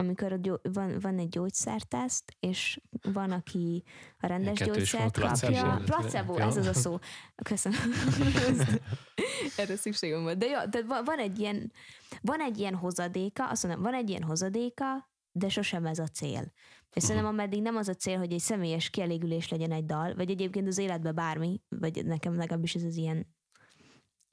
Amikor 0.00 0.32
a 0.32 0.36
gyó- 0.36 0.60
van, 0.62 0.98
van 1.00 1.18
egy 1.18 1.28
gyógyszerteszt, 1.28 2.36
és 2.40 2.80
van, 3.02 3.30
aki 3.30 3.84
a 4.18 4.26
rendes 4.26 4.58
gyógyszert 4.58 5.18
kapja. 5.18 5.28
placebo. 5.28 5.84
Placebo, 5.84 6.36
ez 6.36 6.56
az 6.56 6.66
a 6.66 6.74
szó. 6.74 6.98
Köszönöm. 7.42 7.78
Erre 9.56 9.76
szükségem 9.76 10.22
volt. 10.22 10.38
De 10.38 10.46
jó, 10.46 10.58
de 10.70 10.82
van 10.82 11.04
van 11.04 11.18
egy 11.18 11.38
ilyen, 11.38 11.72
van 12.20 12.40
egy 12.40 12.58
ilyen 12.58 12.74
hozadéka, 12.74 13.48
azt 13.48 13.62
mondom, 13.62 13.82
van 13.82 13.94
egy 13.94 14.08
ilyen 14.08 14.22
hozadéka, 14.22 15.10
de 15.32 15.48
sosem 15.48 15.86
ez 15.86 15.98
a 15.98 16.06
cél. 16.06 16.52
És 16.94 17.02
szerintem 17.02 17.30
ameddig 17.30 17.62
nem 17.62 17.76
az 17.76 17.88
a 17.88 17.94
cél, 17.94 18.18
hogy 18.18 18.32
egy 18.32 18.40
személyes 18.40 18.90
kielégülés 18.90 19.48
legyen 19.48 19.72
egy 19.72 19.84
dal, 19.84 20.14
vagy 20.14 20.30
egyébként 20.30 20.66
az 20.66 20.78
életben 20.78 21.14
bármi, 21.14 21.62
vagy 21.68 22.04
nekem 22.04 22.36
legalábbis 22.36 22.74
ez 22.74 22.82
az 22.82 22.96
ilyen 22.96 23.34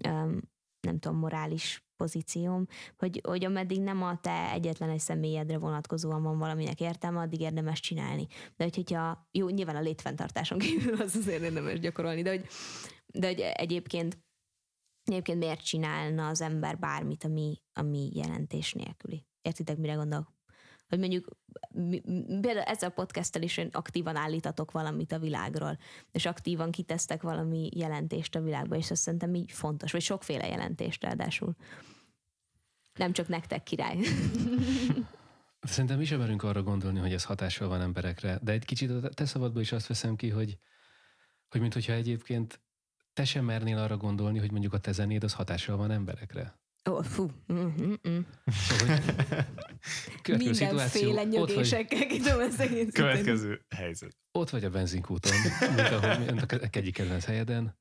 um, 0.08 0.40
nem 0.80 1.00
tudom, 1.00 1.18
morális 1.18 1.87
pozícióm, 1.98 2.66
hogy, 2.98 3.22
hogy 3.24 3.46
ameddig 3.46 3.82
nem 3.82 4.04
a 4.04 4.20
te 4.22 4.52
egyetlen 4.52 4.90
egy 4.90 5.00
személyedre 5.00 5.58
vonatkozóan 5.58 6.24
van 6.24 6.38
valaminek 6.38 6.80
értelme, 6.80 7.20
addig 7.20 7.42
érdemes 7.42 7.80
csinálni. 7.80 8.28
De 8.56 8.64
hogy, 8.64 8.76
hogyha, 8.76 9.28
jó, 9.32 9.50
nyilván 9.50 9.76
a 9.76 9.82
létfenntartáson 9.82 10.58
kívül 10.68 11.02
az 11.02 11.16
azért 11.16 11.42
érdemes 11.42 11.80
gyakorolni, 11.80 12.22
de 12.22 12.30
hogy, 12.30 12.46
de 13.14 13.28
hogy 13.28 13.40
egyébként 13.40 14.26
Egyébként 15.08 15.40
miért 15.40 15.64
csinálna 15.64 16.28
az 16.28 16.42
ember 16.42 16.80
bármit, 16.80 17.24
ami, 17.24 17.62
ami 17.74 18.10
jelentés 18.14 18.74
nélküli? 18.74 19.26
Értitek, 19.42 19.78
mire 19.78 19.94
gondolok? 19.94 20.37
Hogy 20.88 21.00
mondjuk 21.00 21.38
például 22.42 22.60
ezzel 22.60 22.90
a 22.90 22.94
podcasttel 22.94 23.42
is 23.42 23.58
aktívan 23.72 24.16
állítatok 24.16 24.72
valamit 24.72 25.12
a 25.12 25.20
világról, 25.20 25.78
és 26.12 26.26
aktívan 26.26 26.72
kitesztek 26.72 27.22
valami 27.22 27.70
jelentést 27.76 28.36
a 28.36 28.42
világba, 28.42 28.76
és 28.76 28.92
azt 28.92 29.02
szerintem 29.02 29.36
így 29.36 29.52
fontos, 29.52 29.92
vagy 29.92 30.02
sokféle 30.02 30.48
jelentést 30.48 31.04
ráadásul. 31.04 31.56
Nem 32.94 33.12
csak 33.12 33.28
nektek 33.28 33.64
király. 33.64 33.98
Szerintem 35.62 36.02
is 36.02 36.10
merünk 36.10 36.44
arra 36.44 36.64
gondolni, 36.64 37.00
hogy 37.00 37.14
ez 37.14 37.24
hatással 37.24 37.68
van 37.68 37.82
emberekre, 37.82 38.40
de 38.42 38.52
egy 38.52 38.66
kicsit 38.66 38.90
a 38.90 39.10
te 39.10 39.26
szabadból 39.26 39.62
is 39.62 39.72
azt 39.72 39.88
veszem 39.88 40.16
ki, 40.16 40.30
hogy, 40.30 40.58
hogy 41.50 41.62
mintha 41.62 41.94
egyébként 41.94 42.62
te 43.14 43.26
sem 43.26 43.46
mernél 43.46 43.78
arra 43.78 43.98
gondolni, 43.98 44.40
hogy 44.40 44.52
mondjuk 44.52 44.74
a 44.74 44.80
te 44.80 44.92
zenéd 44.92 45.24
az 45.24 45.34
hatással 45.34 45.78
van 45.78 45.92
emberekre. 45.92 46.60
Ó, 46.88 46.92
oh, 46.92 47.04
fú. 47.04 47.32
Hogy 50.24 50.38
Mindenféle 50.38 51.24
nyögésekkel 51.24 52.42
ezt 52.42 52.60
egész 52.60 52.92
Következő 52.92 53.66
helyzet. 53.70 54.16
Ott 54.32 54.50
vagy 54.50 54.64
a 54.64 54.70
benzinkúton, 54.70 55.32
mint 55.76 55.80
ahogy 55.80 56.26
mint 56.26 56.52
a 56.52 56.60
egyik 56.72 56.94
kedvenc 56.94 57.26
helyeden. 57.26 57.78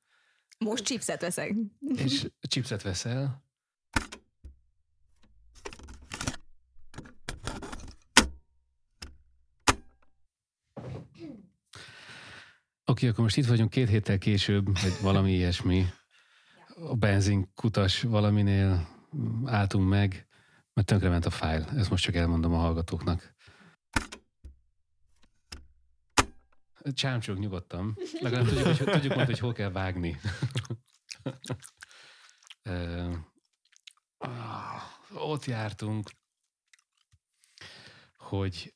Most 0.58 0.84
chipset 0.84 1.20
veszek. 1.20 1.54
És 1.96 2.26
chipset 2.48 2.82
veszel, 2.82 3.44
Oké, 12.88 13.08
akkor 13.08 13.24
most 13.24 13.36
itt 13.36 13.46
vagyunk 13.46 13.70
két 13.70 13.88
héttel 13.88 14.18
később, 14.18 14.64
vagy 14.64 14.92
valami 15.02 15.32
ilyesmi. 15.32 15.86
A 16.66 16.94
benzinkutas 16.94 18.02
valaminél 18.02 18.95
álltunk 19.44 19.88
meg, 19.88 20.26
mert 20.72 20.86
tönkrement 20.86 21.26
a 21.26 21.30
fájl. 21.30 21.64
Ezt 21.76 21.90
most 21.90 22.04
csak 22.04 22.14
elmondom 22.14 22.54
a 22.54 22.58
hallgatóknak. 22.58 23.34
Csámcsog 26.92 27.38
nyugodtan. 27.38 27.98
Legalább 28.20 28.46
tudjuk, 28.46 28.66
hogy, 28.66 28.90
tudjuk 28.90 29.14
majd, 29.14 29.26
hogy 29.26 29.38
hol 29.38 29.52
kell 29.52 29.70
vágni. 29.70 30.20
uh, 32.64 33.14
ott 35.14 35.44
jártunk, 35.44 36.10
hogy 38.16 38.74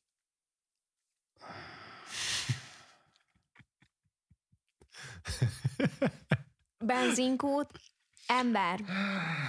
Benzinkút, 6.79 7.81
ember, 8.39 8.81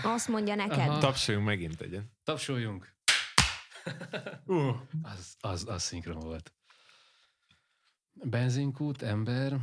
azt 0.04 0.28
mondja 0.28 0.56
neked. 0.56 0.88
Aha. 0.88 1.00
Tapsoljunk 1.00 1.46
megint 1.46 1.82
egyen. 1.82 2.12
Tapsoljunk. 2.24 2.94
Uh. 4.46 4.76
Az, 5.02 5.36
az, 5.40 5.66
az 5.68 5.84
szinkron 5.84 6.20
volt. 6.20 6.54
Benzinkút, 8.14 9.02
ember, 9.02 9.60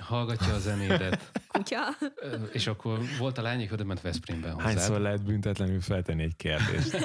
hallgatja 0.00 0.54
a 0.54 0.58
zenédet. 0.58 1.30
Kutya. 1.52 1.78
És 2.52 2.66
akkor 2.66 3.00
volt 3.18 3.38
a 3.38 3.42
lányik, 3.42 3.72
oda 3.72 3.84
ment 3.84 4.00
Veszprémben 4.00 4.52
hozzá. 4.52 4.66
Hányszor 4.66 5.00
lehet 5.00 5.24
büntetlenül 5.24 5.80
feltenni 5.80 6.22
egy 6.22 6.36
kérdést? 6.36 6.94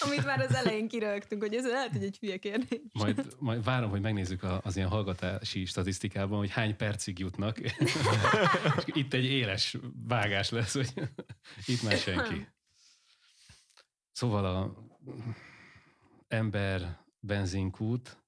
Amit 0.00 0.24
már 0.24 0.40
az 0.40 0.54
elején 0.54 0.88
kirögtünk, 0.88 1.42
hogy 1.42 1.54
ez 1.54 1.66
lehet, 1.66 1.90
hogy 1.90 2.02
egy 2.02 2.18
hülye 2.18 2.36
kérdés. 2.36 2.80
Majd, 2.92 3.26
majd 3.38 3.64
várom, 3.64 3.90
hogy 3.90 4.00
megnézzük 4.00 4.46
az 4.62 4.76
ilyen 4.76 4.88
hallgatási 4.88 5.64
statisztikában, 5.64 6.38
hogy 6.38 6.50
hány 6.50 6.76
percig 6.76 7.18
jutnak. 7.18 7.60
itt 8.86 9.14
egy 9.14 9.24
éles 9.24 9.76
vágás 10.08 10.50
lesz, 10.50 10.72
hogy 10.72 10.92
itt 11.66 11.82
már 11.82 11.96
senki. 11.96 12.48
Szóval 14.12 14.44
a 14.44 14.74
ember 16.28 16.98
benzinkút, 17.20 18.23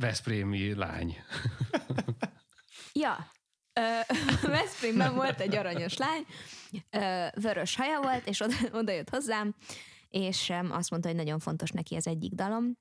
Veszprémi 0.00 0.74
lány. 0.74 1.16
ja, 2.92 3.30
Veszprémben 4.42 5.14
volt 5.14 5.40
egy 5.40 5.54
aranyos 5.54 5.96
lány, 5.96 6.24
vörös 7.34 7.76
haja 7.76 8.00
volt, 8.00 8.26
és 8.26 8.40
oda, 8.40 8.54
oda 8.72 8.92
jött 8.92 9.10
hozzám, 9.10 9.54
és 10.08 10.52
azt 10.68 10.90
mondta, 10.90 11.08
hogy 11.08 11.16
nagyon 11.16 11.38
fontos 11.38 11.70
neki 11.70 11.96
az 11.96 12.06
egyik 12.06 12.32
dalom. 12.32 12.78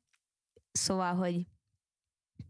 Szóval, 0.72 1.16
hogy 1.16 1.48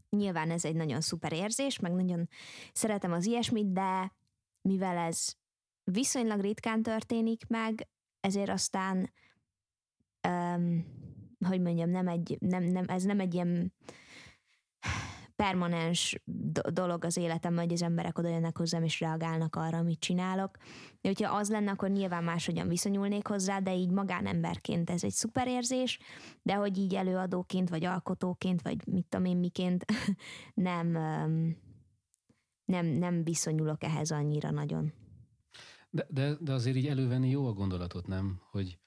nyilván 0.10 0.52
ez 0.52 0.66
egy 0.66 0.76
nagyon 0.76 1.02
szuper 1.02 1.34
érzés, 1.34 1.80
meg 1.80 1.92
nagyon 1.92 2.30
szeretem 2.74 3.12
az 3.12 3.26
ilyesmit, 3.26 3.72
de 3.72 4.14
mivel 4.62 4.98
ez 4.98 5.34
viszonylag 5.84 6.42
ritkán 6.42 6.82
történik 6.84 7.48
meg, 7.48 7.88
ezért 8.20 8.50
aztán 8.50 9.14
um, 10.28 10.98
hogy 11.46 11.62
mondjam, 11.62 11.90
nem 11.90 12.08
egy, 12.08 12.38
nem, 12.40 12.64
nem, 12.64 12.86
ez 12.88 13.04
nem 13.04 13.20
egy 13.20 13.34
ilyen 13.34 13.74
permanens 15.36 16.22
dolog 16.72 17.06
az 17.06 17.18
életem, 17.18 17.56
hogy 17.56 17.74
az 17.74 17.82
emberek 17.82 18.18
oda 18.18 18.30
jönnek 18.30 18.58
hozzám 18.58 18.84
és 18.84 19.00
reagálnak 19.00 19.56
arra, 19.56 19.78
amit 19.78 20.00
csinálok. 20.00 20.58
De 21.02 21.08
hogyha 21.08 21.36
az 21.36 21.50
lenne, 21.50 21.72
akkor 21.72 21.90
nyilván 21.90 22.24
máshogyan 22.24 22.68
viszonyulnék 22.68 23.28
hozzá, 23.28 23.60
de 23.60 23.76
így 23.76 23.92
magánemberként 23.92 24.90
ez 24.90 25.04
egy 25.04 25.12
szuper 25.12 25.48
érzés, 25.48 26.00
de 26.42 26.54
hogy 26.54 26.78
így 26.78 26.96
előadóként, 26.96 27.70
vagy 27.70 27.86
alkotóként, 27.86 28.62
vagy 28.62 28.88
mit 28.88 29.06
tudom 29.10 29.26
én 29.26 29.38
miként 29.38 29.86
nem, 30.54 30.88
nem, 32.66 32.86
nem 32.86 33.24
viszonyulok 33.24 33.84
ehhez 33.84 34.12
annyira 34.12 34.52
nagyon. 34.52 34.94
De, 35.90 36.08
de, 36.10 36.36
de 36.40 36.54
azért 36.54 36.76
így 36.76 36.88
elővenni 36.88 37.30
jó 37.30 37.48
a 37.48 37.54
gondolatot, 37.54 38.08
nem? 38.08 38.42
Hogy 38.52 38.79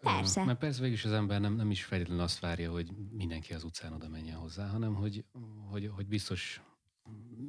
Persze. 0.00 0.44
Mert 0.44 0.58
persze 0.58 0.80
végül 0.80 0.96
is 0.96 1.04
az 1.04 1.12
ember 1.12 1.40
nem, 1.40 1.54
nem 1.54 1.70
is 1.70 1.84
feltétlenül 1.84 2.22
azt 2.22 2.40
várja, 2.40 2.70
hogy 2.70 2.90
mindenki 3.10 3.54
az 3.54 3.64
utcán 3.64 3.92
oda 3.92 4.08
menjen 4.08 4.36
hozzá, 4.36 4.68
hanem 4.68 4.94
hogy, 4.94 5.24
hogy, 5.70 5.90
hogy 5.94 6.06
biztos, 6.06 6.62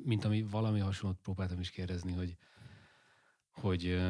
mint 0.04 0.26
ami 0.26 0.44
valami 0.44 0.80
hasonlót 0.80 1.20
próbáltam 1.22 1.60
is 1.60 1.70
kérdezni, 1.70 2.14
hogy, 2.14 2.38
hogy, 3.52 4.02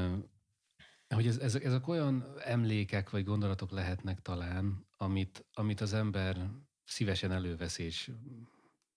hogy 1.08 1.28
ez, 1.28 1.38
ez, 1.38 1.56
ezek 1.56 1.88
olyan 1.88 2.34
emlékek 2.44 3.10
vagy 3.10 3.24
gondolatok 3.24 3.72
lehetnek 3.72 4.22
talán, 4.22 4.86
amit, 4.98 5.46
amit 5.54 5.82
az 5.82 5.94
ember 5.94 6.50
szívesen 6.86 7.32
elővesz 7.32 7.78
és 7.78 8.12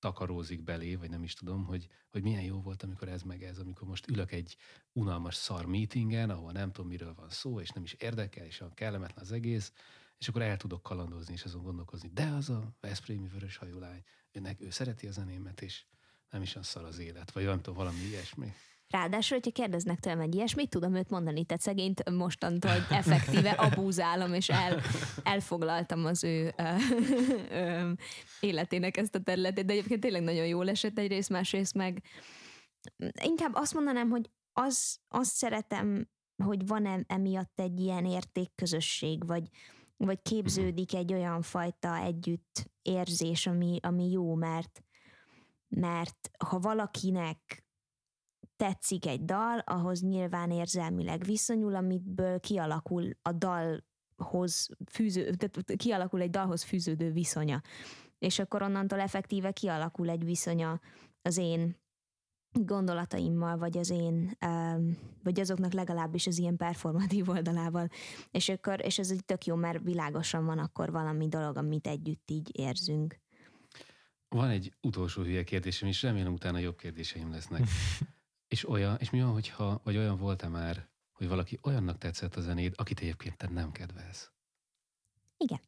takarózik 0.04 0.62
belé, 0.62 0.94
vagy 0.94 1.10
nem 1.10 1.22
is 1.22 1.34
tudom, 1.34 1.64
hogy, 1.64 1.88
hogy 2.10 2.22
milyen 2.22 2.42
jó 2.42 2.60
volt, 2.60 2.82
amikor 2.82 3.08
ez 3.08 3.22
meg 3.22 3.42
ez, 3.42 3.58
amikor 3.58 3.88
most 3.88 4.08
ülök 4.08 4.32
egy 4.32 4.56
unalmas 4.92 5.34
szar 5.34 5.66
meetingen, 5.66 6.30
ahol 6.30 6.52
nem 6.52 6.72
tudom, 6.72 6.90
miről 6.90 7.14
van 7.14 7.30
szó, 7.30 7.60
és 7.60 7.70
nem 7.70 7.82
is 7.82 7.92
érdekel, 7.92 8.44
és 8.44 8.60
a 8.60 8.70
kellemetlen 8.74 9.24
az 9.24 9.32
egész, 9.32 9.72
és 10.18 10.28
akkor 10.28 10.42
el 10.42 10.56
tudok 10.56 10.82
kalandozni, 10.82 11.32
és 11.32 11.44
azon 11.44 11.62
gondolkozni. 11.62 12.10
De 12.12 12.26
az 12.26 12.50
a 12.50 12.74
Veszprémi 12.80 13.28
vörös 13.28 13.56
hajú 13.56 13.78
lány, 13.78 14.02
őnek, 14.32 14.60
ő 14.60 14.70
szereti 14.70 15.06
a 15.06 15.10
zenémet, 15.10 15.62
és 15.62 15.84
nem 16.30 16.42
is 16.42 16.56
az 16.56 16.66
szar 16.66 16.84
az 16.84 16.98
élet, 16.98 17.32
vagy 17.32 17.44
nem 17.44 17.60
tudom, 17.60 17.74
valami 17.74 18.00
ilyesmi. 18.00 18.52
Ráadásul, 18.94 19.36
hogyha 19.36 19.62
kérdeznek 19.62 20.00
tőlem 20.00 20.20
egy 20.20 20.34
ilyesmit, 20.34 20.70
tudom 20.70 20.94
őt 20.94 21.10
mondani, 21.10 21.44
tehát 21.44 21.62
szegényt 21.62 22.10
mostantól 22.10 22.86
effektíve 22.90 23.50
abúzálom, 23.70 24.34
és 24.34 24.48
el, 24.48 24.80
elfoglaltam 25.22 26.04
az 26.04 26.24
ő 26.24 26.54
ö, 27.50 27.90
életének 28.40 28.96
ezt 28.96 29.14
a 29.14 29.22
területét, 29.22 29.64
de 29.64 29.72
egyébként 29.72 30.00
tényleg 30.00 30.22
nagyon 30.22 30.46
jól 30.46 30.68
esett 30.68 30.98
egyrészt, 30.98 31.28
másrészt 31.28 31.74
meg 31.74 32.02
inkább 33.22 33.54
azt 33.54 33.74
mondanám, 33.74 34.10
hogy 34.10 34.30
az, 34.52 34.98
azt 35.08 35.34
szeretem, 35.34 36.08
hogy 36.44 36.66
van 36.66 37.04
emiatt 37.06 37.60
egy 37.60 37.80
ilyen 37.80 38.04
értékközösség, 38.04 39.26
vagy, 39.26 39.48
vagy 39.96 40.22
képződik 40.22 40.94
egy 40.94 41.12
olyan 41.12 41.42
fajta 41.42 41.96
együtt 41.96 42.70
érzés, 42.82 43.46
ami, 43.46 43.78
ami 43.82 44.10
jó, 44.10 44.34
mert 44.34 44.82
mert 45.76 46.30
ha 46.38 46.58
valakinek 46.58 47.63
tetszik 48.56 49.06
egy 49.06 49.24
dal, 49.24 49.58
ahhoz 49.58 50.02
nyilván 50.02 50.50
érzelmileg 50.50 51.24
viszonyul, 51.24 51.74
amitből 51.74 52.40
kialakul 52.40 53.10
a 53.22 53.32
dalhoz 53.32 54.68
fűző, 54.90 55.30
tehát 55.34 55.76
kialakul 55.76 56.20
egy 56.20 56.30
dalhoz 56.30 56.62
fűződő 56.62 57.12
viszonya. 57.12 57.62
És 58.18 58.38
akkor 58.38 58.62
onnantól 58.62 59.00
effektíve 59.00 59.52
kialakul 59.52 60.08
egy 60.08 60.24
viszonya 60.24 60.80
az 61.22 61.36
én 61.36 61.82
gondolataimmal, 62.60 63.58
vagy 63.58 63.78
az 63.78 63.90
én, 63.90 64.36
vagy 65.22 65.40
azoknak 65.40 65.72
legalábbis 65.72 66.26
az 66.26 66.38
ilyen 66.38 66.56
performatív 66.56 67.28
oldalával. 67.28 67.88
És 68.30 68.48
akkor, 68.48 68.84
és 68.84 68.98
ez 68.98 69.10
egy 69.10 69.24
tök 69.24 69.44
jó, 69.44 69.54
mert 69.54 69.82
világosan 69.82 70.44
van 70.44 70.58
akkor 70.58 70.90
valami 70.90 71.28
dolog, 71.28 71.56
amit 71.56 71.86
együtt 71.86 72.30
így 72.30 72.50
érzünk. 72.52 73.22
Van 74.28 74.48
egy 74.48 74.72
utolsó 74.80 75.22
hülye 75.22 75.44
kérdésem, 75.44 75.88
és 75.88 76.02
remélem 76.02 76.32
utána 76.32 76.58
jobb 76.58 76.76
kérdéseim 76.76 77.30
lesznek. 77.30 77.62
És 78.48 78.68
olyan, 78.68 78.96
és 78.98 79.10
mi 79.10 79.20
van, 79.20 79.32
hogyha, 79.32 79.80
vagy 79.84 79.96
olyan 79.96 80.16
volt-e 80.16 80.48
már, 80.48 80.88
hogy 81.12 81.28
valaki 81.28 81.58
olyannak 81.62 81.98
tetszett 81.98 82.36
a 82.36 82.40
zenéd, 82.40 82.74
akit 82.76 83.00
egyébként 83.00 83.36
te 83.36 83.48
nem 83.48 83.72
kedvelsz. 83.72 84.30
Igen. 85.36 85.60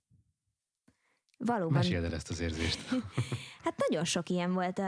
Valóban. 1.39 1.73
Meséld 1.73 2.05
el 2.05 2.15
ezt 2.15 2.31
az 2.31 2.41
érzést. 2.41 2.89
hát 3.65 3.75
nagyon 3.89 4.05
sok 4.05 4.29
ilyen 4.29 4.53
volt, 4.53 4.81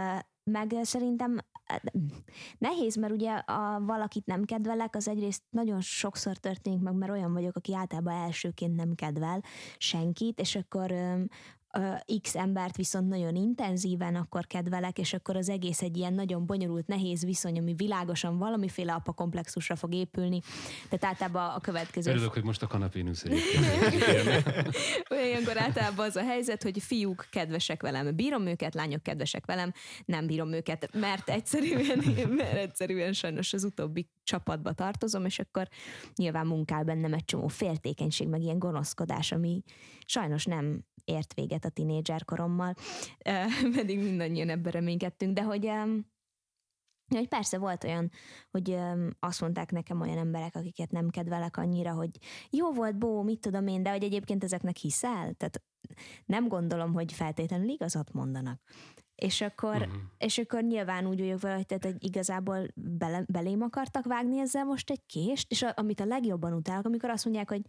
meg 0.45 0.75
szerintem 0.83 1.39
nehéz, 2.59 2.97
mert 2.97 3.13
ugye 3.13 3.33
a 3.33 3.81
valakit 3.81 4.27
nem 4.27 4.45
kedvelek, 4.45 4.97
az 4.97 5.09
egyrészt 5.09 5.43
nagyon 5.51 5.81
sokszor 5.81 6.37
történik 6.37 6.81
meg, 6.81 6.95
mert 6.95 7.13
olyan 7.13 7.33
vagyok, 7.33 7.57
aki 7.57 7.75
általában 7.75 8.13
elsőként 8.13 8.77
nem 8.77 8.95
kedvel 8.95 9.43
senkit, 9.79 10.41
és 10.41 10.57
akkor 10.57 10.93
X 12.23 12.35
embert 12.35 12.77
viszont 12.77 13.09
nagyon 13.09 13.35
intenzíven 13.35 14.15
akkor 14.15 14.47
kedvelek, 14.47 14.99
és 14.99 15.13
akkor 15.13 15.37
az 15.37 15.49
egész 15.49 15.83
egy 15.83 15.97
ilyen 15.97 16.15
nagyon 16.15 16.47
bonyolult, 16.47 16.87
nehéz 16.87 17.25
viszony, 17.25 17.59
ami 17.59 17.75
világosan 17.75 18.39
valamiféle 18.39 18.93
apa 18.93 19.13
komplexusra 19.13 19.77
fog 19.77 19.95
épülni. 19.95 20.41
Tehát 20.89 21.05
általában 21.05 21.55
a 21.55 21.61
következő... 21.61 22.11
Örülök, 22.11 22.33
hogy 22.33 22.45
most 22.45 22.63
a 22.63 22.67
kanapén 22.67 23.07
ülsz 23.07 23.25
Olyankor 25.11 25.59
általában 25.67 26.07
az 26.07 26.17
a 26.17 26.23
helyzet, 26.23 26.63
hogy 26.63 26.83
fiúk 26.83 27.27
kedvesek 27.31 27.83
velem, 27.83 28.17
bírom 28.17 28.47
őket, 28.47 28.75
lányok 28.75 29.03
kedvesek 29.03 29.47
velem, 29.47 29.73
nem 30.05 30.27
bírom 30.27 30.53
őket, 30.53 30.89
mert 30.93 31.29
egyszerűen, 31.29 32.05
mert 32.29 32.57
egyszerűen 32.57 33.13
sajnos 33.13 33.53
az 33.53 33.65
utóbbi 33.65 34.09
csapatba 34.23 34.73
tartozom, 34.73 35.25
és 35.25 35.39
akkor 35.39 35.69
nyilván 36.15 36.47
munkál 36.47 36.85
bennem 36.85 37.13
egy 37.13 37.25
csomó 37.25 37.47
féltékenység, 37.49 38.29
meg 38.29 38.43
ilyen 38.43 38.59
gonoszkodás, 38.59 39.33
ami 39.33 39.63
sajnos 40.07 40.45
nem 40.45 40.85
ért 41.09 41.35
véget 41.35 41.65
a 41.65 41.69
tinédzser 41.69 42.25
korommal, 42.25 42.75
pedig 43.77 43.99
mindannyian 43.99 44.49
ebben 44.49 44.73
reménykedtünk, 44.73 45.35
de 45.35 45.43
hogy 45.43 45.71
hogy 47.15 47.29
persze 47.29 47.59
volt 47.59 47.85
olyan, 47.85 48.11
hogy 48.51 48.79
azt 49.21 49.41
mondták 49.41 49.71
nekem 49.71 50.01
olyan 50.01 50.19
emberek, 50.19 50.57
akiket 50.57 50.91
nem 50.91 51.09
kedvelek 51.09 51.57
annyira, 51.57 51.93
hogy 51.93 52.11
jó 52.51 52.73
volt, 52.73 52.99
bó, 52.99 53.23
mit 53.23 53.41
tudom 53.41 53.67
én, 53.67 53.83
de 53.83 53.91
hogy 53.91 54.03
egyébként 54.03 54.45
ezeknek 54.45 54.77
hiszel? 54.77 55.35
Tehát 55.35 55.63
nem 56.27 56.49
gondolom, 56.49 56.93
hogy 56.93 57.13
feltétlenül 57.13 57.69
igazat 57.69 58.13
mondanak. 58.13 58.61
És 59.15 59.41
akkor, 59.41 59.75
uh-huh. 59.77 59.95
és 60.19 60.39
akkor 60.39 60.63
nyilván 60.63 61.07
úgy 61.07 61.21
vagyok 61.21 61.41
vele, 61.41 61.55
hogy, 61.55 61.67
tehát, 61.67 61.85
hogy 61.85 62.05
igazából 62.05 62.67
bele, 62.75 63.25
belém 63.27 63.63
akartak 63.63 64.05
vágni 64.05 64.39
ezzel 64.39 64.65
most 64.65 64.91
egy 64.91 65.07
kést, 65.07 65.51
és 65.51 65.63
a, 65.63 65.73
amit 65.77 66.01
a 66.01 66.05
legjobban 66.05 66.53
utálok, 66.53 66.85
amikor 66.85 67.11
azt 67.11 67.25
mondják, 67.25 67.49
hogy 67.49 67.63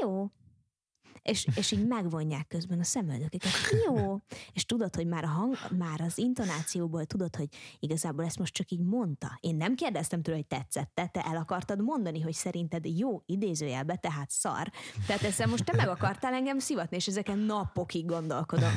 jó, 0.00 0.26
és, 1.22 1.46
és 1.54 1.70
így 1.70 1.86
megvonják 1.86 2.46
közben 2.46 2.78
a 2.78 2.84
szemöldökeket. 2.84 3.52
Jó. 3.86 4.20
És 4.52 4.64
tudod, 4.64 4.94
hogy 4.94 5.06
már, 5.06 5.24
a 5.24 5.28
hang, 5.28 5.56
már 5.78 6.00
az 6.00 6.18
intonációból 6.18 7.04
tudod, 7.04 7.36
hogy 7.36 7.48
igazából 7.78 8.24
ezt 8.24 8.38
most 8.38 8.54
csak 8.54 8.70
így 8.70 8.80
mondta. 8.80 9.38
Én 9.40 9.56
nem 9.56 9.74
kérdeztem 9.74 10.22
tőle, 10.22 10.36
hogy 10.36 10.46
tetszett 10.46 11.00
te 11.12 11.20
el 11.22 11.36
akartad 11.36 11.82
mondani, 11.82 12.20
hogy 12.20 12.32
szerinted 12.32 12.84
jó 12.84 13.22
idézőjelbe, 13.26 13.96
tehát 13.96 14.30
szar. 14.30 14.70
Tehát 15.06 15.22
ezzel 15.22 15.46
most 15.46 15.64
te 15.64 15.76
meg 15.76 15.88
akartál 15.88 16.34
engem 16.34 16.58
szivatni, 16.58 16.96
és 16.96 17.06
ezeken 17.06 17.38
napokig 17.38 18.06
gondolkodom. 18.06 18.70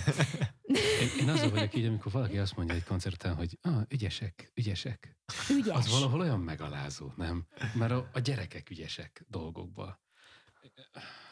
Én, 0.64 1.10
én 1.20 1.30
azon 1.30 1.50
vagyok 1.50 1.76
így, 1.76 1.86
amikor 1.86 2.12
valaki 2.12 2.38
azt 2.38 2.56
mondja 2.56 2.76
egy 2.76 2.84
koncerten, 2.84 3.36
hogy 3.36 3.58
ah, 3.62 3.82
ügyesek, 3.90 4.52
ügyesek. 4.56 5.18
Ügyes. 5.50 5.76
Az 5.76 5.90
valahol 5.90 6.20
olyan 6.20 6.40
megalázó, 6.40 7.12
nem? 7.16 7.48
Mert 7.74 7.92
a, 7.92 8.10
a 8.14 8.20
gyerekek 8.20 8.70
ügyesek 8.70 9.26
dolgokba. 9.28 10.02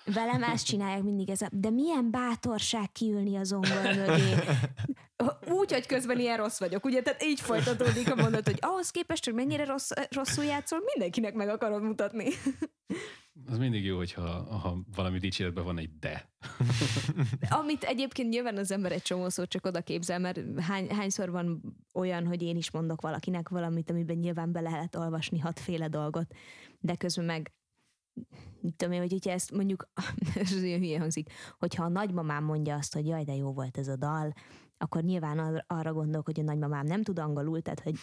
Velem 0.05 0.43
ezt 0.43 0.65
csinálják 0.65 1.03
mindig, 1.03 1.29
ez 1.29 1.41
a, 1.41 1.49
de 1.51 1.69
milyen 1.69 2.11
bátorság 2.11 2.91
kiülni 2.91 3.35
a 3.35 3.43
zongora 3.43 3.95
mögé. 3.95 4.33
Úgy, 5.47 5.71
hogy 5.71 5.85
közben 5.85 6.19
ilyen 6.19 6.37
rossz 6.37 6.59
vagyok, 6.59 6.85
ugye? 6.85 7.01
Tehát 7.01 7.23
így 7.23 7.39
folytatódik 7.39 8.11
a 8.11 8.15
mondat, 8.15 8.45
hogy 8.45 8.57
ahhoz 8.61 8.89
képest, 8.89 9.25
hogy 9.25 9.33
mennyire 9.33 9.65
rossz, 9.65 9.91
rosszul 10.09 10.43
játszol, 10.43 10.79
mindenkinek 10.93 11.33
meg 11.33 11.49
akarod 11.49 11.81
mutatni. 11.81 12.27
Az 13.45 13.57
mindig 13.57 13.85
jó, 13.85 13.97
hogyha 13.97 14.21
ha 14.57 14.77
valami 14.95 15.19
dicséretben 15.19 15.63
van 15.63 15.77
egy 15.77 15.89
de. 15.99 16.29
Amit 17.49 17.83
egyébként 17.83 18.29
nyilván 18.29 18.57
az 18.57 18.71
ember 18.71 18.91
egy 18.91 19.01
csomószor 19.01 19.47
csak 19.47 19.65
oda 19.65 19.81
képzel, 19.81 20.19
mert 20.19 20.39
hány, 20.59 20.89
hányszor 20.89 21.31
van 21.31 21.61
olyan, 21.93 22.27
hogy 22.27 22.41
én 22.41 22.57
is 22.57 22.71
mondok 22.71 23.01
valakinek 23.01 23.49
valamit, 23.49 23.89
amiben 23.89 24.17
nyilván 24.17 24.51
be 24.51 24.61
lehet 24.61 24.95
olvasni 24.95 25.39
hatféle 25.39 25.87
dolgot, 25.87 26.33
de 26.79 26.95
közben 26.95 27.25
meg 27.25 27.53
tudom 28.75 28.93
én, 28.93 28.99
hogy 28.99 29.11
hogyha 29.11 29.31
ezt 29.31 29.51
mondjuk, 29.51 29.89
ez 30.35 30.53
olyan 30.53 30.79
hülye 30.79 30.99
hangzik, 30.99 31.31
hogyha 31.59 31.83
a 31.83 31.89
nagymamám 31.89 32.43
mondja 32.43 32.75
azt, 32.75 32.93
hogy 32.93 33.07
jaj, 33.07 33.23
de 33.23 33.35
jó 33.35 33.53
volt 33.53 33.77
ez 33.77 33.87
a 33.87 33.95
dal, 33.95 34.33
akkor 34.77 35.03
nyilván 35.03 35.63
arra 35.67 35.93
gondolok, 35.93 36.25
hogy 36.25 36.39
a 36.39 36.43
nagymamám 36.43 36.85
nem 36.85 37.03
tud 37.03 37.19
angolul, 37.19 37.61
tehát 37.61 37.79
hogy 37.79 37.95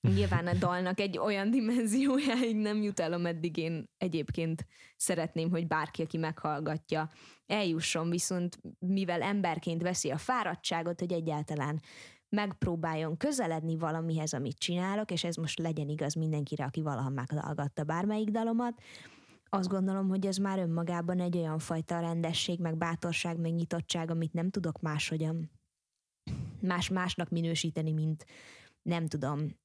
nyilván 0.00 0.46
a 0.46 0.54
dalnak 0.54 1.00
egy 1.00 1.18
olyan 1.18 1.50
dimenziójáig 1.50 2.56
nem 2.56 2.82
jut 2.82 3.00
el, 3.00 3.12
ameddig 3.12 3.56
én 3.56 3.90
egyébként 3.96 4.66
szeretném, 4.96 5.50
hogy 5.50 5.66
bárki, 5.66 6.02
aki 6.02 6.16
meghallgatja, 6.16 7.10
eljusson, 7.46 8.10
viszont 8.10 8.58
mivel 8.78 9.22
emberként 9.22 9.82
veszi 9.82 10.10
a 10.10 10.18
fáradtságot, 10.18 11.00
hogy 11.00 11.12
egyáltalán 11.12 11.80
megpróbáljon 12.28 13.16
közeledni 13.16 13.76
valamihez, 13.76 14.32
amit 14.32 14.58
csinálok, 14.58 15.10
és 15.10 15.24
ez 15.24 15.36
most 15.36 15.58
legyen 15.58 15.88
igaz 15.88 16.14
mindenkire, 16.14 16.64
aki 16.64 16.82
valaha 16.82 17.08
meghallgatta 17.08 17.84
bármelyik 17.84 18.28
dalomat, 18.28 18.82
azt 19.54 19.68
gondolom, 19.68 20.08
hogy 20.08 20.26
ez 20.26 20.36
már 20.36 20.58
önmagában 20.58 21.20
egy 21.20 21.36
olyan 21.36 21.58
fajta 21.58 22.00
rendesség, 22.00 22.60
meg 22.60 22.76
bátorság, 22.76 23.38
meg 23.38 23.52
nyitottság, 23.52 24.10
amit 24.10 24.32
nem 24.32 24.50
tudok 24.50 24.80
máshogyan 24.80 25.50
más 26.60 26.88
másnak 26.88 27.28
minősíteni, 27.28 27.92
mint 27.92 28.26
nem 28.82 29.06
tudom, 29.06 29.56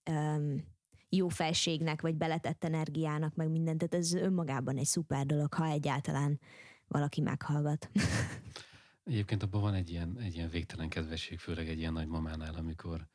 jó 1.09 1.27
felségnek, 1.27 2.01
vagy 2.01 2.15
beletett 2.15 2.63
energiának, 2.63 3.35
meg 3.35 3.49
mindent. 3.49 3.77
Tehát 3.77 4.05
ez 4.05 4.13
önmagában 4.13 4.77
egy 4.77 4.85
szuper 4.85 5.25
dolog, 5.25 5.53
ha 5.53 5.65
egyáltalán 5.65 6.39
valaki 6.87 7.21
meghallgat. 7.21 7.89
Egyébként 9.03 9.43
abban 9.43 9.61
van 9.61 9.73
egy 9.73 9.89
ilyen, 9.89 10.17
egy 10.19 10.35
ilyen 10.35 10.49
végtelen 10.49 10.89
kedvesség, 10.89 11.39
főleg 11.39 11.67
egy 11.67 11.77
ilyen 11.77 11.93
nagymamánál, 11.93 12.55
amikor 12.55 13.07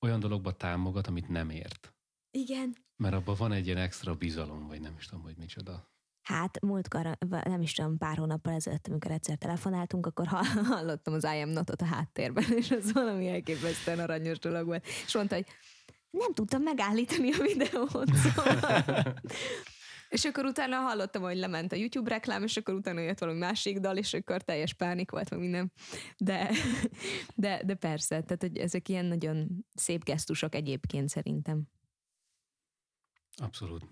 olyan 0.00 0.20
dologba 0.20 0.52
támogat, 0.52 1.06
amit 1.06 1.28
nem 1.28 1.50
ért. 1.50 1.94
Igen. 2.30 2.76
Mert 2.96 3.14
abban 3.14 3.34
van 3.38 3.52
egy 3.52 3.66
ilyen 3.66 3.78
extra 3.78 4.14
bizalom, 4.14 4.66
vagy 4.66 4.80
nem 4.80 4.94
is 4.98 5.06
tudom, 5.06 5.24
hogy 5.24 5.36
micsoda. 5.36 5.94
Hát 6.22 6.60
múltkor, 6.60 7.18
nem 7.28 7.60
is 7.60 7.72
tudom, 7.72 7.98
pár 7.98 8.16
hónappal 8.16 8.52
ezelőtt, 8.52 8.86
amikor 8.86 9.10
egyszer 9.10 9.36
telefonáltunk, 9.36 10.06
akkor 10.06 10.26
hallottam 10.72 11.14
az 11.14 11.24
I 11.24 11.40
am 11.40 11.48
notot 11.48 11.80
a 11.80 11.84
háttérben, 11.84 12.44
és 12.56 12.70
az 12.70 12.92
valami 12.92 13.28
elképesztően 13.28 13.98
aranyos 13.98 14.38
dolog 14.38 14.66
volt. 14.66 14.86
És 15.06 15.14
mondta, 15.14 15.34
hogy 15.34 15.46
nem 16.10 16.34
tudtam 16.34 16.62
megállítani 16.62 17.32
a 17.32 17.42
videót. 17.42 18.14
Szóval. 18.14 19.14
és 20.08 20.24
akkor 20.24 20.44
utána 20.44 20.76
hallottam, 20.76 21.22
hogy 21.22 21.36
lement 21.36 21.72
a 21.72 21.76
YouTube 21.76 22.10
reklám, 22.10 22.42
és 22.42 22.56
akkor 22.56 22.74
utána 22.74 23.00
jött 23.00 23.18
valami 23.18 23.38
másik 23.38 23.78
dal, 23.78 23.96
és 23.96 24.14
akkor 24.14 24.42
teljes 24.42 24.74
pánik 24.74 25.10
volt, 25.10 25.30
meg 25.30 25.38
minden. 25.38 25.72
De, 26.16 26.50
de, 27.34 27.62
de 27.64 27.74
persze, 27.74 28.22
tehát 28.22 28.42
hogy 28.42 28.58
ezek 28.58 28.88
ilyen 28.88 29.04
nagyon 29.04 29.66
szép 29.74 30.04
gesztusok 30.04 30.54
egyébként 30.54 31.08
szerintem. 31.08 31.62
Abszolút. 33.42 33.86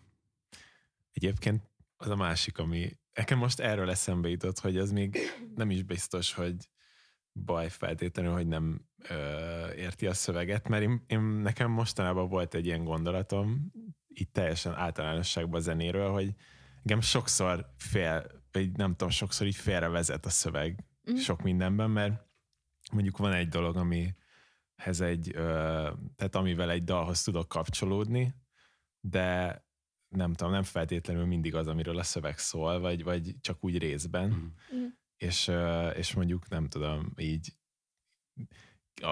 Egyébként 1.12 1.70
az 1.97 2.09
a 2.09 2.16
másik, 2.16 2.59
ami 2.59 2.99
nekem 3.14 3.38
most 3.38 3.61
erről 3.61 3.90
eszembe 3.90 4.28
jutott, 4.28 4.59
hogy 4.59 4.76
az 4.76 4.90
még 4.90 5.18
nem 5.55 5.70
is 5.70 5.82
biztos, 5.82 6.32
hogy 6.32 6.68
baj 7.32 7.68
feltétlenül, 7.68 8.32
hogy 8.32 8.47
nem 8.47 8.88
ö, 9.09 9.72
érti 9.72 10.07
a 10.07 10.14
szöveget, 10.14 10.68
mert 10.68 10.82
én, 10.82 11.05
én, 11.07 11.20
nekem 11.20 11.70
mostanában 11.70 12.28
volt 12.28 12.55
egy 12.55 12.66
ilyen 12.66 12.84
gondolatom, 12.84 13.72
itt 14.09 14.32
teljesen 14.32 14.74
általánosságban 14.74 15.61
a 15.61 15.62
zenéről, 15.62 16.11
hogy 16.11 16.34
engem 16.76 17.01
sokszor 17.01 17.66
fél, 17.76 18.42
vagy 18.53 18.72
nem 18.72 18.90
tudom, 18.90 19.11
sokszor 19.11 19.47
így 19.47 19.57
félrevezet 19.57 20.26
a 20.26 20.30
szöveg 20.30 20.84
mm. 21.11 21.14
sok 21.14 21.42
mindenben, 21.42 21.90
mert 21.90 22.26
mondjuk 22.92 23.16
van 23.16 23.32
egy 23.32 23.49
dolog, 23.49 23.76
amihez 23.76 25.01
egy, 25.01 25.30
ö, 25.34 25.90
tehát 26.16 26.34
amivel 26.34 26.70
egy 26.70 26.84
dalhoz 26.84 27.22
tudok 27.22 27.49
kapcsolódni, 27.49 28.34
de 29.07 29.62
nem 30.09 30.32
tudom, 30.32 30.52
nem 30.52 30.62
feltétlenül 30.62 31.24
mindig 31.24 31.55
az, 31.55 31.66
amiről 31.66 31.98
a 31.98 32.02
szöveg 32.02 32.38
szól, 32.38 32.80
vagy, 32.80 33.02
vagy 33.05 33.34
csak 33.40 33.64
úgy 33.64 33.78
részben. 33.78 34.55
Mm. 34.74 34.86
És, 35.16 35.50
és 35.94 36.14
mondjuk 36.14 36.48
nem 36.48 36.68
tudom, 36.68 37.12
így 37.16 37.52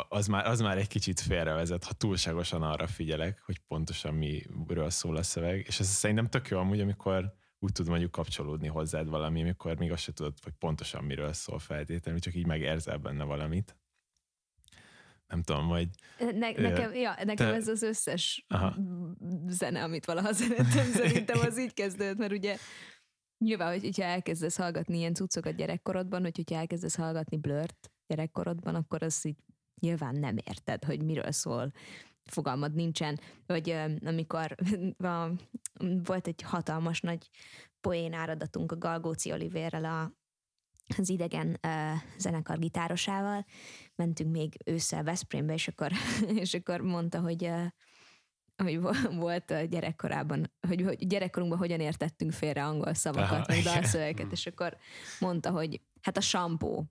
az 0.09 0.26
már, 0.26 0.47
az 0.47 0.61
már 0.61 0.78
egy 0.78 0.88
kicsit 0.88 1.20
félrevezet, 1.20 1.84
ha 1.84 1.93
túlságosan 1.93 2.62
arra 2.62 2.86
figyelek, 2.86 3.43
hogy 3.45 3.59
pontosan 3.59 4.14
miről 4.66 4.90
szól 4.90 5.16
a 5.16 5.22
szöveg. 5.22 5.64
És 5.66 5.80
ez 5.80 5.86
szerintem 5.86 6.28
tök 6.28 6.49
jó 6.49 6.59
amúgy, 6.59 6.80
amikor 6.80 7.34
úgy 7.59 7.72
tud 7.72 7.88
mondjuk 7.88 8.11
kapcsolódni 8.11 8.68
hozzád 8.68 9.09
valami, 9.09 9.43
amikor 9.43 9.78
még 9.78 9.93
azt 9.93 10.03
se 10.03 10.12
tudod, 10.12 10.34
hogy 10.43 10.53
pontosan 10.53 11.05
miről 11.05 11.32
szól 11.32 11.59
feltétlenül, 11.59 12.20
csak 12.20 12.34
így 12.34 12.47
megérzel 12.47 12.99
benne 12.99 13.24
valamit 13.24 13.76
nem 15.33 15.43
tudom, 15.43 15.66
majd... 15.66 15.89
Ne, 16.18 16.51
nekem, 16.51 16.95
ja, 16.95 17.14
nekem 17.24 17.49
te... 17.49 17.55
ez 17.55 17.68
az 17.68 17.83
összes 17.83 18.45
Aha. 18.49 18.76
zene, 19.47 19.83
amit 19.83 20.05
valaha 20.05 20.33
zenetem, 20.33 20.87
szerintem 21.03 21.41
az 21.41 21.59
így 21.59 21.74
kezdődött, 21.74 22.18
mert 22.18 22.33
ugye 22.33 22.57
nyilván, 23.45 23.72
hogy, 23.72 23.83
hogyha 23.83 24.03
elkezdesz 24.03 24.57
hallgatni 24.57 24.99
ilyen 24.99 25.14
cuccokat 25.14 25.55
gyerekkorodban, 25.55 26.22
hogy 26.22 26.37
hogyha 26.37 26.61
elkezdesz 26.61 26.97
hallgatni 26.97 27.37
blört 27.37 27.91
gyerekkorodban, 28.07 28.74
akkor 28.74 29.03
az 29.03 29.26
így 29.26 29.39
nyilván 29.80 30.14
nem 30.14 30.37
érted, 30.37 30.85
hogy 30.85 31.03
miről 31.03 31.33
szól 31.33 31.72
fogalmad 32.24 32.74
nincsen, 32.74 33.20
vagy 33.47 33.70
amikor 34.05 34.55
a, 34.99 35.30
volt 36.05 36.26
egy 36.26 36.43
hatalmas 36.43 37.01
nagy 37.01 37.30
poén 37.80 38.12
áradatunk 38.12 38.72
a 38.72 38.78
Galgóci 38.78 39.33
Olivérrel 39.33 39.85
a 39.85 40.12
az 40.99 41.09
idegen 41.09 41.59
uh, 41.62 42.01
zenekar 42.18 42.59
gitárosával, 42.59 43.47
mentünk 43.95 44.30
még 44.33 44.57
ősszel 44.64 45.03
Veszprémbe, 45.03 45.53
és 45.53 45.68
akkor, 45.68 45.93
és 46.43 46.55
akkor 46.55 46.80
mondta, 46.80 47.20
hogy 47.20 47.45
uh, 47.45 47.66
hogy 48.57 48.80
volt 49.16 49.51
a 49.51 49.61
gyerekkorában, 49.61 50.53
hogy, 50.68 50.83
hogy 50.83 51.07
gyerekkorunkban 51.07 51.59
hogyan 51.59 51.80
értettünk 51.80 52.33
félre 52.33 52.64
angol 52.64 52.95
szavakat, 52.95 53.49
meg 53.49 53.62
dalszövegeket, 53.62 54.33
és 54.33 54.47
akkor 54.47 54.76
mondta, 55.18 55.51
hogy 55.51 55.80
hát 56.03 56.16
a 56.16 56.20
sampó, 56.20 56.85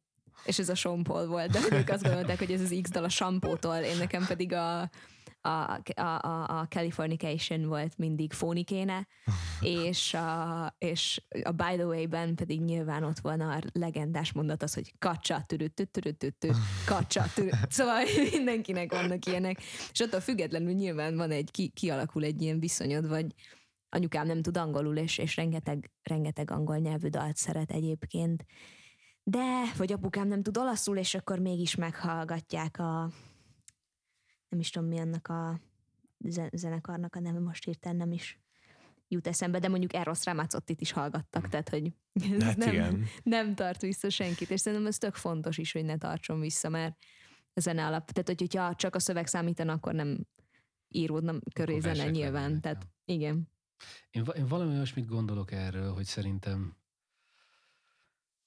és 0.46 0.60
ez 0.60 0.70
a 0.70 0.76
sompol 0.76 1.28
volt, 1.28 1.52
de 1.52 1.78
ők 1.78 1.90
azt 1.90 2.04
gondolták, 2.04 2.38
hogy 2.38 2.52
ez 2.52 2.62
az 2.62 2.80
X 2.82 2.90
dal 2.90 3.04
a 3.04 3.10
sampótól, 3.10 3.76
én 3.76 3.98
nekem 3.98 4.26
pedig 4.26 4.54
a, 4.54 4.90
a, 5.42 5.82
a, 5.96 6.60
a 6.60 6.68
Californication 6.70 7.68
volt 7.68 7.98
mindig 7.98 8.34
fónikéne, 8.34 9.08
és 9.62 10.14
a, 10.14 10.76
és 10.78 11.22
a 11.44 11.52
By 11.52 11.76
the 11.76 11.86
Way-ben 11.86 12.36
pedig 12.36 12.62
nyilván 12.62 13.04
ott 13.04 13.20
van 13.20 13.42
a 13.42 13.60
legendás 13.74 14.32
mondat 14.32 14.64
az, 14.64 14.74
hogy 14.74 14.94
kacsa, 15.00 15.44
türütütürütütü, 15.48 16.50
kacsa, 16.86 17.26
Szóval 17.70 18.04
mindenkinek 18.32 18.92
vannak 18.92 19.26
ilyenek, 19.26 19.62
és 19.92 20.00
attól 20.00 20.20
függetlenül 20.20 20.74
nyilván 20.74 21.16
van 21.16 21.32
egy, 21.32 21.52
ki, 21.52 21.68
kialakul 21.68 22.24
egy 22.24 22.42
ilyen 22.42 22.60
viszonyod, 22.60 23.08
vagy 23.08 23.26
anyukám 23.90 24.28
nem 24.28 24.42
tud 24.42 24.58
angolul, 24.58 24.98
és, 24.98 25.18
és 25.18 25.36
rengeteg, 25.36 25.92
rengeteg 26.04 26.52
angol 26.52 26.78
nyelvű 26.78 27.08
dalt 27.08 27.38
szeret 27.38 27.72
egyébként, 27.72 28.46
de, 29.24 29.72
vagy 29.78 29.92
apukám 29.92 30.28
nem 30.28 30.44
tud 30.44 30.58
olaszul, 30.58 30.98
és 30.98 31.16
akkor 31.16 31.40
mégis 31.40 31.76
meghallgatják 31.76 32.80
a, 32.80 33.10
nem 34.52 34.60
is 34.60 34.70
tudom 34.70 34.88
mi 34.88 35.00
annak 35.00 35.28
a 35.28 35.60
zenekarnak 36.52 37.16
a 37.16 37.20
neve, 37.20 37.40
most 37.40 37.64
hirtelen 37.64 37.98
nem 37.98 38.12
is 38.12 38.40
jut 39.08 39.28
eszembe, 39.28 39.60
de 39.60 39.68
mondjuk 39.68 39.94
Eros 39.94 40.26
Ramazzottit 40.26 40.82
is 40.82 40.92
hallgattak, 40.92 41.48
tehát 41.48 41.70
hogy 41.70 41.94
hát 42.40 42.58
nem, 42.58 42.74
igen. 42.74 43.06
nem 43.24 43.56
tart 43.56 43.82
vissza 43.82 44.10
senkit, 44.10 44.50
és 44.50 44.60
szerintem 44.60 44.88
ez 44.88 44.98
tök 44.98 45.16
fontos 45.16 45.58
is, 45.58 45.72
hogy 45.72 45.86
ne 45.86 45.98
tartson 45.98 46.40
vissza, 46.40 46.70
mert 46.70 46.98
a 47.54 47.60
zene 47.60 47.86
alap, 47.86 48.12
tehát 48.12 48.40
hogyha 48.40 48.76
csak 48.76 48.96
a 48.96 49.00
szöveg 49.00 49.28
számítana, 49.28 49.74
akkor 49.74 49.94
nem 49.94 50.28
íródna 50.88 51.40
köré 51.54 51.78
akkor 51.78 51.96
zene 51.96 52.10
nyilván, 52.10 52.50
lenni, 52.50 52.60
tehát 52.60 52.88
ja. 53.06 53.16
igen. 53.16 53.50
Én, 54.10 54.26
én 54.36 54.48
valami 54.48 54.74
olyasmit 54.74 55.08
gondolok 55.08 55.52
erről, 55.52 55.94
hogy 55.94 56.06
szerintem 56.06 56.76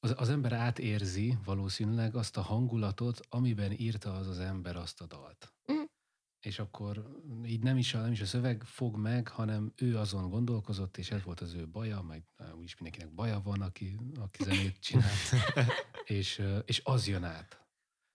az, 0.01 0.15
az 0.17 0.29
ember 0.29 0.53
átérzi 0.53 1.39
valószínűleg 1.45 2.15
azt 2.15 2.37
a 2.37 2.41
hangulatot, 2.41 3.21
amiben 3.29 3.73
írta 3.73 4.15
az 4.15 4.29
az 4.29 4.39
ember 4.39 4.77
azt 4.77 5.01
a 5.01 5.07
dalt. 5.07 5.53
Mm 5.73 5.84
és 6.45 6.59
akkor 6.59 7.21
így 7.45 7.63
nem 7.63 7.77
is, 7.77 7.95
a, 7.95 8.01
nem 8.01 8.13
is 8.13 8.21
a 8.21 8.27
szöveg 8.27 8.63
fog 8.65 8.97
meg, 8.97 9.29
hanem 9.29 9.73
ő 9.77 9.99
azon 9.99 10.31
gondolkozott, 10.31 10.97
és 10.97 11.11
ez 11.11 11.23
volt 11.23 11.41
az 11.41 11.55
ő 11.55 11.69
baja, 11.69 12.03
meg 12.03 12.25
úgyis 12.57 12.77
mindenkinek 12.79 13.15
baja 13.15 13.41
van, 13.41 13.61
aki, 13.61 13.97
aki 14.21 14.43
zenét 14.43 14.81
csinált, 14.81 15.31
és, 16.05 16.43
és 16.65 16.81
az 16.85 17.07
jön 17.07 17.25
át. 17.25 17.65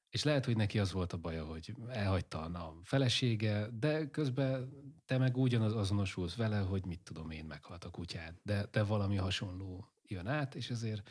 És 0.10 0.24
lehet, 0.24 0.46
hogy 0.46 0.56
neki 0.56 0.80
az 0.80 0.92
volt 0.92 1.14
a 1.14 1.18
baja, 1.18 1.46
hogy 1.46 1.76
elhagyta 1.88 2.42
a 2.42 2.80
felesége, 2.84 3.70
de 3.80 4.10
közben 4.10 4.72
te 5.06 5.18
meg 5.18 5.38
ugyanaz 5.38 5.74
azonosulsz 5.74 6.36
vele, 6.36 6.60
hogy 6.60 6.86
mit 6.86 7.02
tudom 7.04 7.32
én, 7.32 7.46
meghalt 7.46 7.84
a 7.84 7.90
kutyád, 7.90 8.36
de, 8.44 8.68
de 8.72 8.84
valami 8.84 9.16
hasonló 9.16 9.92
jön 10.08 10.28
át, 10.28 10.56
és 10.56 10.70
ezért, 10.70 11.10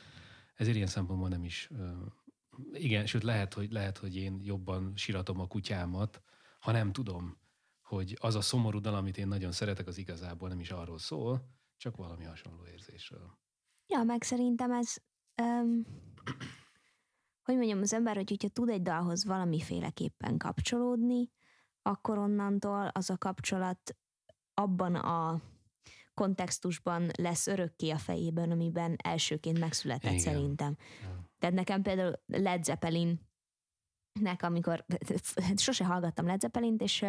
ezért 0.55 0.77
ilyen 0.77 0.89
szempontból 0.89 1.29
nem 1.29 1.45
is, 1.45 1.71
igen, 2.73 3.07
sőt 3.07 3.23
lehet, 3.23 3.55
hogy, 3.55 3.73
lehet, 3.73 3.99
hogy 3.99 4.16
én 4.16 4.41
jobban 4.43 4.93
síratom 4.97 5.41
a 5.41 5.47
kutyámat, 5.47 6.23
ha 6.59 6.73
nem 6.73 6.93
tudom, 6.93 7.39
hogy 7.83 8.17
az 8.21 8.35
a 8.35 8.41
szomorú 8.41 8.81
dal, 8.81 8.95
amit 8.95 9.19
én 9.19 9.29
nagyon 9.29 9.53
szeretek, 9.53 9.87
az 9.87 9.99
igazából 9.99 10.49
nem 10.49 10.61
is 10.61 10.71
arról 10.71 10.99
szól, 10.99 11.49
csak 11.77 11.97
valami 11.97 12.25
hasonló 12.25 12.67
érzésről. 12.67 13.39
Ja, 13.87 14.03
meg 14.03 14.23
szerintem 14.23 14.73
ez, 14.73 14.95
um, 15.43 15.87
hogy 17.43 17.57
mondjam, 17.57 17.81
az 17.81 17.93
ember, 17.93 18.17
hogy 18.17 18.29
hogyha 18.29 18.49
tud 18.49 18.69
egy 18.69 18.83
dalhoz 18.83 19.25
valamiféleképpen 19.25 20.39
kapcsolódni, 20.39 21.31
akkor 21.83 22.19
onnantól 22.19 22.87
az 22.87 23.11
a 23.11 23.19
kapcsolat 23.19 23.97
abban 24.55 24.95
a 24.95 25.41
kontextusban 26.15 27.11
lesz 27.17 27.47
örökké 27.47 27.91
a 27.91 27.99
fejében, 27.99 28.51
amiben 28.51 28.97
elsőként 29.03 29.59
megszületett 29.59 30.11
Igen. 30.11 30.23
szerintem. 30.23 30.77
Ja. 31.03 31.31
Tehát 31.39 31.55
nekem 31.55 31.83
például 31.83 32.21
Led 32.27 32.65
Zeppelin 32.65 33.28
nek, 34.21 34.43
amikor 34.43 34.85
sose 35.57 35.85
hallgattam 35.85 36.27
Led 36.27 36.41
Zeppelint, 36.41 36.83
és, 36.83 37.05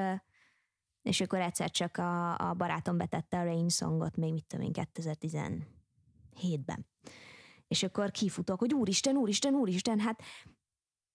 és 1.01 1.21
akkor 1.21 1.39
egyszer 1.39 1.71
csak 1.71 1.97
a, 1.97 2.37
a 2.37 2.53
barátom 2.53 2.97
betette 2.97 3.39
a 3.39 3.43
Rain 3.43 3.69
Songot, 3.69 4.15
még 4.15 4.33
mit 4.33 4.45
tudom 4.45 4.65
én, 4.65 4.71
2017-ben. 4.93 6.85
És 7.67 7.83
akkor 7.83 8.11
kifutok, 8.11 8.59
hogy 8.59 8.73
úristen, 8.73 9.15
úristen, 9.15 9.53
úristen, 9.53 9.99
hát 9.99 10.21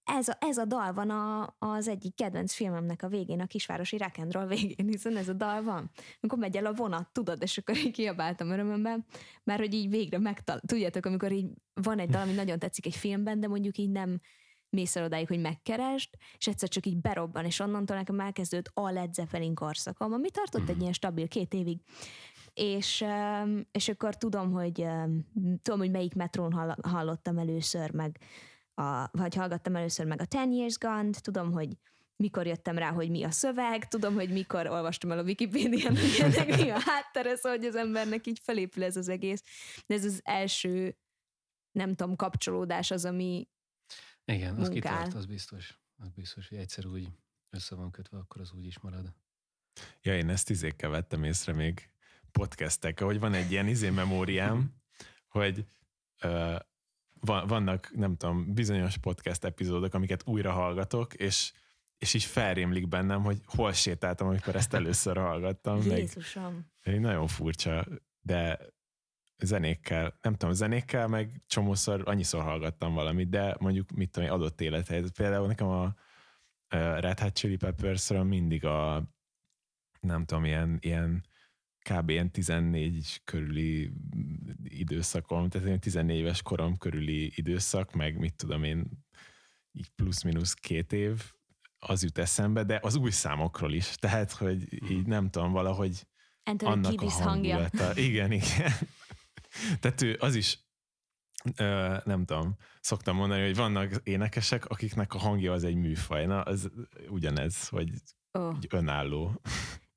ez 0.05 0.29
a, 0.29 0.37
ez 0.41 0.59
a 0.59 0.65
dal 0.65 0.93
van 0.93 1.11
a, 1.11 1.55
az 1.59 1.89
egyik 1.89 2.15
kedvenc 2.15 2.53
filmemnek 2.53 3.03
a 3.03 3.09
végén, 3.09 3.41
a 3.41 3.47
kisvárosi 3.47 3.97
rock 3.97 4.47
végén, 4.49 4.87
hiszen 4.87 5.17
ez 5.17 5.29
a 5.29 5.33
dal 5.33 5.63
van. 5.63 5.91
Amikor 6.21 6.39
megy 6.39 6.57
el 6.57 6.67
a 6.67 6.73
vonat, 6.73 7.13
tudod, 7.13 7.43
és 7.43 7.59
akkor 7.59 7.77
így 7.77 7.93
kiabáltam 7.93 8.51
örömömben, 8.51 9.05
mert 9.45 9.61
hogy 9.61 9.75
így 9.75 9.91
végre 9.91 10.19
megtal... 10.19 10.61
Tudjátok, 10.67 11.07
amikor 11.07 11.33
így 11.33 11.47
van 11.73 11.99
egy 11.99 12.11
dal, 12.11 12.23
ami 12.23 12.33
nagyon 12.33 12.59
tetszik 12.59 12.87
egy 12.87 12.97
filmben, 12.97 13.41
de 13.41 13.49
mondjuk 13.49 13.79
így 13.79 13.91
nem, 13.91 14.21
mész 14.75 14.97
el 14.97 15.05
odáig, 15.05 15.29
hogy 15.29 15.41
megkerest, 15.41 16.17
és 16.39 16.47
egyszer 16.47 16.69
csak 16.69 16.87
így 16.87 17.01
berobban, 17.01 17.45
és 17.45 17.61
onnantól 17.61 17.97
nekem 17.97 18.21
elkezdődött 18.21 18.71
a 18.75 18.91
Led 18.91 19.15
Zeppelin 19.15 19.55
korszakom, 19.55 20.13
ami 20.13 20.31
tartott 20.31 20.69
egy 20.69 20.69
mhm. 20.69 20.81
ilyen 20.81 20.93
stabil 20.93 21.29
két 21.29 21.55
évig. 21.55 21.79
És, 22.55 23.05
és 23.71 23.89
akkor 23.89 24.17
tudom, 24.17 24.53
hogy 24.53 24.87
tudom, 25.63 25.79
hogy 25.79 25.91
melyik 25.91 26.15
metrón 26.15 26.77
hallottam 26.83 27.39
először, 27.39 27.93
meg 27.93 28.19
a, 28.75 29.09
vagy 29.11 29.35
hallgattam 29.35 29.77
először 29.77 30.07
meg 30.07 30.21
a 30.21 30.25
Ten 30.25 30.53
Years 30.53 30.79
Gone-t, 30.79 31.23
tudom, 31.23 31.53
hogy 31.53 31.69
mikor 32.17 32.47
jöttem 32.47 32.79
rá, 32.79 32.91
hogy 32.91 33.11
mi 33.11 33.23
a 33.23 33.31
szöveg, 33.31 33.89
tudom, 33.89 34.15
hogy 34.15 34.33
mikor 34.33 34.67
olvastam 34.67 35.11
el 35.11 35.19
a 35.19 35.23
Wikipédián, 35.23 35.97
hogy 35.97 36.17
ennek 36.21 36.57
mi 36.57 36.71
a 36.71 36.81
háttere, 36.81 37.37
szóval, 37.37 37.59
hogy 37.59 37.67
az 37.67 37.75
embernek 37.75 38.27
így 38.27 38.41
felépül 38.43 38.85
ez 38.85 38.97
az 38.97 39.09
egész. 39.09 39.43
De 39.87 39.95
ez 39.95 40.05
az 40.05 40.21
első, 40.25 40.97
nem 41.73 41.95
tudom, 41.95 42.17
kapcsolódás 42.17 42.91
az, 42.91 43.05
ami, 43.05 43.49
igen, 44.25 44.57
az 44.57 44.69
munkál. 44.69 44.99
kitart, 44.99 45.15
az 45.15 45.27
biztos. 45.27 45.79
Az 45.97 46.09
biztos, 46.09 46.49
hogy 46.49 46.59
egyszer 46.59 46.87
úgy 46.87 47.09
össze 47.51 47.75
van 47.75 47.91
kötve, 47.91 48.19
akkor 48.19 48.41
az 48.41 48.53
úgy 48.53 48.67
is 48.67 48.79
marad. 48.79 49.13
Ja, 50.03 50.17
én 50.17 50.29
ezt 50.29 50.51
izékkel 50.51 50.91
vettem 50.91 51.25
észre 51.25 51.53
még 51.53 51.91
podcastek, 52.33 53.01
hogy 53.01 53.19
van 53.19 53.35
egy 53.35 53.51
ilyen 53.51 53.67
izé 53.67 53.91
memóriám, 53.91 54.75
hogy 55.29 55.67
uh, 56.23 56.59
vannak, 57.21 57.95
nem 57.95 58.17
tudom, 58.17 58.55
bizonyos 58.55 58.99
podcast 58.99 59.45
epizódok, 59.45 59.95
amiket 59.95 60.27
újra 60.27 60.53
hallgatok, 60.53 61.15
és 61.15 61.53
és 61.99 62.15
így 62.15 62.25
felrémlik 62.25 62.89
bennem, 62.89 63.23
hogy 63.23 63.41
hol 63.45 63.73
sétáltam, 63.73 64.27
amikor 64.27 64.57
ezt 64.57 64.75
először 64.75 65.17
hallgattam. 65.17 65.83
Jézusom. 65.83 66.67
Meg, 66.85 67.01
nagyon 67.01 67.27
furcsa, 67.27 67.87
de 68.21 68.59
zenékkel, 69.39 70.19
nem 70.23 70.35
tudom, 70.35 70.55
zenékkel 70.55 71.09
meg 71.09 71.43
csomószor 71.47 72.03
annyiszor 72.05 72.43
hallgattam 72.43 72.95
valamit, 72.95 73.29
de 73.29 73.57
mondjuk 73.59 73.91
mit 73.91 74.11
tudom, 74.11 74.31
adott 74.31 74.61
élethelyzet. 74.61 75.17
Például 75.17 75.47
nekem 75.47 75.67
a 75.67 75.95
Red 76.99 77.19
Hot 77.19 77.35
Chili 77.35 77.57
peppers 77.57 78.09
mindig 78.09 78.65
a 78.65 79.09
nem 80.01 80.25
tudom, 80.25 80.45
ilyen, 80.45 80.79
ilyen 80.81 81.25
kb. 81.91 82.11
ilyen 82.11 82.31
14 82.31 83.21
körüli 83.25 83.93
időszakom, 84.65 85.49
tehát 85.49 85.67
ilyen 85.67 85.81
14 85.81 86.17
éves 86.17 86.43
korom 86.43 86.77
körüli 86.77 87.33
időszak, 87.35 87.93
meg 87.93 88.19
mit 88.19 88.35
tudom 88.37 88.65
én, 88.65 88.91
így 89.73 89.91
plusz-minusz 89.95 90.55
két 90.55 90.93
év, 90.93 91.33
az 91.79 92.03
jut 92.03 92.19
eszembe, 92.19 92.65
de 92.65 92.79
az 92.83 92.97
új 92.97 93.11
számokról 93.11 93.73
is. 93.73 93.95
Tehát, 93.95 94.33
hogy 94.33 94.91
így 94.91 95.07
nem 95.07 95.31
tudom, 95.31 95.53
valahogy 95.53 96.07
Anthony 96.45 96.69
annak 96.71 96.91
Kiddis 96.91 97.15
a 97.15 97.23
hangulata. 97.23 97.85
Hangja. 97.85 98.03
Igen, 98.05 98.33
igen. 98.33 98.73
Tehát 99.81 100.03
ő 100.03 100.17
az 100.21 100.35
is, 100.35 100.59
ö, 101.57 101.97
nem 102.05 102.25
tudom, 102.25 102.57
szoktam 102.81 103.17
mondani, 103.17 103.43
hogy 103.43 103.57
vannak 103.57 104.01
énekesek, 104.03 104.67
akiknek 104.67 105.15
a 105.15 105.19
hangja 105.19 105.53
az 105.53 105.65
egy 105.65 105.77
műfaj. 105.77 106.27
Na, 106.27 106.43
az 106.43 106.71
ugyanez, 107.09 107.69
hogy 107.69 107.91
oh. 108.33 108.57
önálló. 108.71 109.41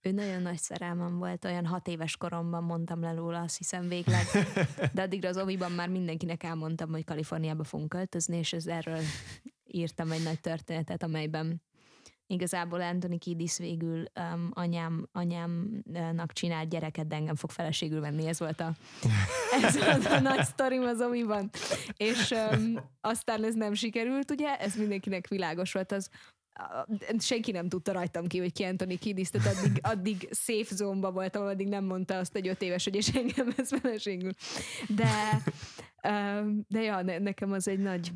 Ő 0.01 0.11
nagyon 0.11 0.41
nagy 0.41 0.57
szerelmem 0.57 1.17
volt, 1.17 1.45
olyan 1.45 1.65
hat 1.65 1.87
éves 1.87 2.17
koromban 2.17 2.63
mondtam 2.63 3.01
le 3.01 3.13
róla, 3.13 3.41
azt 3.41 3.57
hiszem 3.57 3.87
végleg. 3.87 4.25
De 4.93 5.01
addigra 5.01 5.29
az 5.29 5.37
oviban 5.37 5.71
már 5.71 5.89
mindenkinek 5.89 6.43
elmondtam, 6.43 6.89
hogy 6.89 7.03
Kaliforniába 7.03 7.63
fogunk 7.63 7.89
költözni, 7.89 8.37
és 8.37 8.53
ez 8.53 8.67
erről 8.67 9.01
írtam 9.63 10.11
egy 10.11 10.23
nagy 10.23 10.39
történetet, 10.39 11.03
amelyben 11.03 11.61
igazából 12.27 12.81
Anthony 12.81 13.19
Kiddis 13.19 13.57
végül 13.57 14.03
um, 14.19 14.49
anyám, 14.53 15.07
anyámnak 15.11 16.33
csinált 16.33 16.69
gyereket, 16.69 17.07
de 17.07 17.15
engem 17.15 17.35
fog 17.35 17.49
feleségül 17.49 18.01
venni, 18.01 18.27
ez 18.27 18.39
volt 18.39 18.59
a, 18.59 18.73
ez 19.63 19.77
volt 19.77 20.05
a 20.05 20.19
nagy 20.19 20.43
sztorim 20.43 20.83
az 20.83 21.01
omiban. 21.01 21.49
És 21.97 22.31
um, 22.31 22.75
aztán 23.01 23.43
ez 23.43 23.55
nem 23.55 23.73
sikerült, 23.73 24.31
ugye, 24.31 24.55
ez 24.55 24.75
mindenkinek 24.75 25.27
világos 25.27 25.71
volt, 25.71 25.91
az 25.91 26.09
senki 27.19 27.51
nem 27.51 27.69
tudta 27.69 27.91
rajtam 27.91 28.27
ki, 28.27 28.39
hogy 28.39 28.53
ki 28.53 28.63
Anthony 28.63 28.99
Kiddis, 28.99 29.29
tehát 29.29 29.57
addig, 29.57 29.79
addig 29.91 30.29
safe 30.31 30.75
zónba 30.75 31.11
voltam, 31.11 31.45
addig 31.45 31.67
nem 31.67 31.83
mondta 31.83 32.17
azt 32.17 32.35
egy 32.35 32.47
öt 32.47 32.61
éves, 32.61 32.83
hogy 32.83 32.95
és 32.95 33.07
engem 33.07 33.53
ez 33.57 33.69
feleségül. 33.81 34.31
De, 34.87 35.41
de 36.67 36.81
ja, 36.81 37.01
nekem 37.01 37.51
az 37.51 37.67
egy 37.67 37.79
nagy, 37.79 38.11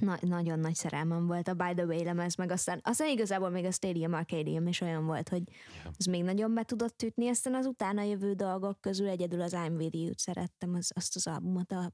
na, 0.00 0.18
nagyon 0.20 0.58
nagy 0.58 0.74
szerelmem 0.74 1.26
volt 1.26 1.48
a 1.48 1.54
By 1.54 1.74
the 1.74 1.84
Way 1.84 2.04
lemez, 2.04 2.34
meg 2.34 2.50
aztán, 2.50 2.80
aztán 2.82 3.08
igazából 3.08 3.50
még 3.50 3.64
a 3.64 3.70
Stadium 3.70 4.12
Arcadium 4.12 4.66
is 4.66 4.80
olyan 4.80 5.06
volt, 5.06 5.28
hogy 5.28 5.42
az 5.96 6.04
még 6.04 6.22
nagyon 6.22 6.54
be 6.54 6.62
tudott 6.62 7.02
ütni, 7.02 7.28
aztán 7.28 7.54
az 7.54 7.66
utána 7.66 8.02
jövő 8.02 8.32
dolgok 8.32 8.80
közül 8.80 9.08
egyedül 9.08 9.40
az 9.40 9.52
I'm 9.56 9.76
With 9.76 9.96
You-t 9.96 10.18
szerettem, 10.18 10.74
az, 10.74 10.90
azt 10.94 11.16
az 11.16 11.26
albumot, 11.26 11.72
a, 11.72 11.92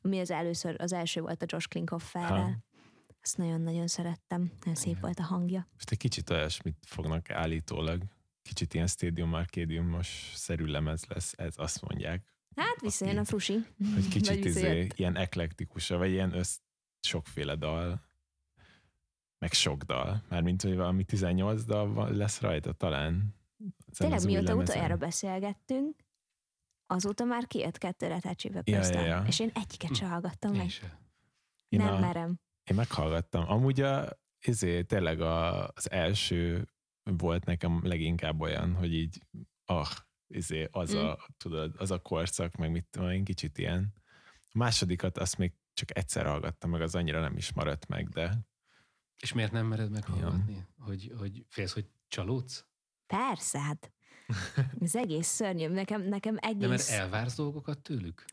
ami 0.00 0.20
az 0.20 0.30
először, 0.30 0.76
az 0.78 0.92
első 0.92 1.20
volt 1.20 1.42
a 1.42 1.46
Josh 1.48 1.68
Klinghofferrel. 1.68 2.64
Azt 3.22 3.36
nagyon-nagyon 3.36 3.86
szerettem, 3.86 4.52
nagyon 4.58 4.74
szép 4.74 5.00
volt 5.00 5.18
a 5.18 5.22
hangja. 5.22 5.68
Most 5.72 5.90
egy 5.90 5.98
kicsit 5.98 6.30
olyasmit 6.30 6.76
fognak 6.86 7.30
állítólag, 7.30 8.02
kicsit 8.42 8.74
ilyen 8.74 8.86
Stadium 8.86 9.32
Arcadium-os 9.32 10.32
szerű 10.34 10.64
lemez 10.64 11.04
lesz, 11.08 11.32
ez 11.36 11.54
azt 11.56 11.80
mondják. 11.80 12.32
Hát 12.56 12.80
visszajön 12.80 13.18
a 13.18 13.24
frusi. 13.24 13.66
Hogy 13.94 14.08
kicsit 14.08 14.44
izé, 14.44 14.86
ilyen 14.94 15.16
eklektikus, 15.16 15.88
vagy 15.88 16.10
ilyen 16.10 16.34
össz, 16.34 16.58
sokféle 17.04 17.54
dal, 17.54 18.02
meg 19.38 19.52
sok 19.52 19.82
dal. 19.82 20.22
Mármint, 20.28 20.62
hogy 20.62 20.76
valami 20.76 21.04
18 21.04 21.64
dal 21.64 22.12
lesz 22.12 22.40
rajta 22.40 22.72
talán. 22.72 23.34
Tényleg 23.96 24.24
mióta 24.24 24.54
utoljára 24.54 24.96
beszélgettünk, 24.96 25.96
azóta 26.86 27.24
már 27.24 27.46
kijött 27.46 27.78
kettőre 27.78 28.20
Touchy 28.20 28.50
ja, 28.64 28.84
ja, 28.84 29.00
ja. 29.00 29.24
és 29.26 29.40
én 29.40 29.50
egyiket 29.54 29.94
sem 29.94 30.08
hallgattam 30.08 30.56
meg. 30.56 30.70
Én 31.68 31.80
Nem 31.80 31.94
a, 31.94 31.98
merem. 31.98 32.40
Én 32.64 32.76
meghallgattam. 32.76 33.50
Amúgy 33.50 33.80
a, 33.80 34.08
izé, 34.40 34.82
tényleg 34.82 35.20
a, 35.20 35.68
az 35.68 35.90
első 35.90 36.68
volt 37.02 37.44
nekem 37.44 37.80
leginkább 37.82 38.40
olyan, 38.40 38.74
hogy 38.74 38.94
így, 38.94 39.26
ah, 39.64 39.88
izé, 40.26 40.68
az, 40.70 40.94
mm. 40.94 40.98
a, 40.98 41.18
tudod, 41.36 41.74
az 41.76 41.90
a 41.90 41.98
korszak, 41.98 42.56
meg 42.56 42.70
mit 42.70 42.86
tudom, 42.90 43.10
én 43.10 43.24
kicsit 43.24 43.58
ilyen. 43.58 43.94
A 44.52 44.58
másodikat 44.58 45.18
azt 45.18 45.38
még 45.38 45.52
csak 45.82 45.96
egyszer 45.96 46.26
hallgattam 46.26 46.70
meg, 46.70 46.80
az 46.80 46.94
annyira 46.94 47.20
nem 47.20 47.36
is 47.36 47.52
maradt 47.52 47.86
meg, 47.88 48.08
de... 48.08 48.38
És 49.18 49.32
miért 49.32 49.52
nem 49.52 49.66
mered 49.66 49.90
meghallgatni? 49.90 50.54
Ja. 50.54 50.84
Hogy, 50.84 51.12
hogy 51.18 51.44
félsz, 51.48 51.72
hogy 51.72 51.86
csalódsz? 52.08 52.64
Persze, 53.06 53.60
hát 53.60 53.92
ez 54.80 54.94
egész 54.94 55.26
szörnyű. 55.26 55.68
Nekem, 55.68 56.02
nekem 56.02 56.36
egész... 56.40 56.60
De 56.60 56.68
mert 56.68 56.88
elvársz 56.88 57.36
dolgokat 57.36 57.78
tőlük? 57.78 58.24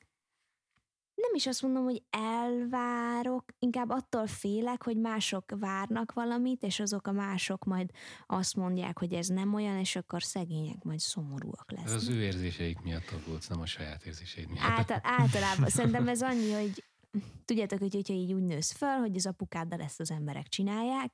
Nem 1.15 1.31
is 1.33 1.47
azt 1.47 1.61
mondom, 1.61 1.83
hogy 1.83 2.03
elvárok, 2.09 3.45
inkább 3.59 3.89
attól 3.89 4.27
félek, 4.27 4.83
hogy 4.83 4.97
mások 4.97 5.43
várnak 5.59 6.13
valamit, 6.13 6.63
és 6.63 6.79
azok 6.79 7.07
a 7.07 7.11
mások 7.11 7.65
majd 7.65 7.89
azt 8.27 8.55
mondják, 8.55 8.99
hogy 8.99 9.13
ez 9.13 9.27
nem 9.27 9.53
olyan, 9.53 9.77
és 9.77 9.95
akkor 9.95 10.23
szegények 10.23 10.83
majd 10.83 10.99
szomorúak 10.99 11.71
lesznek. 11.71 11.87
Ez 11.87 12.01
az 12.01 12.07
ő 12.07 12.21
érzéseik 12.21 12.81
miatt 12.81 13.11
aggódsz, 13.11 13.47
nem 13.47 13.61
a 13.61 13.65
saját 13.65 14.05
érzéseid 14.05 14.49
miatt. 14.49 14.63
Által, 14.63 14.99
általában 15.03 15.69
szerintem 15.77 16.07
ez 16.07 16.21
annyi, 16.21 16.51
hogy 16.51 16.83
tudjátok, 17.45 17.79
hogy 17.79 17.93
hogyha 17.93 18.13
így 18.13 18.33
úgy 18.33 18.43
nősz 18.43 18.71
föl, 18.71 18.97
hogy 18.97 19.15
az 19.15 19.25
apukáddal 19.25 19.79
ezt 19.79 19.99
az 19.99 20.11
emberek 20.11 20.47
csinálják, 20.47 21.13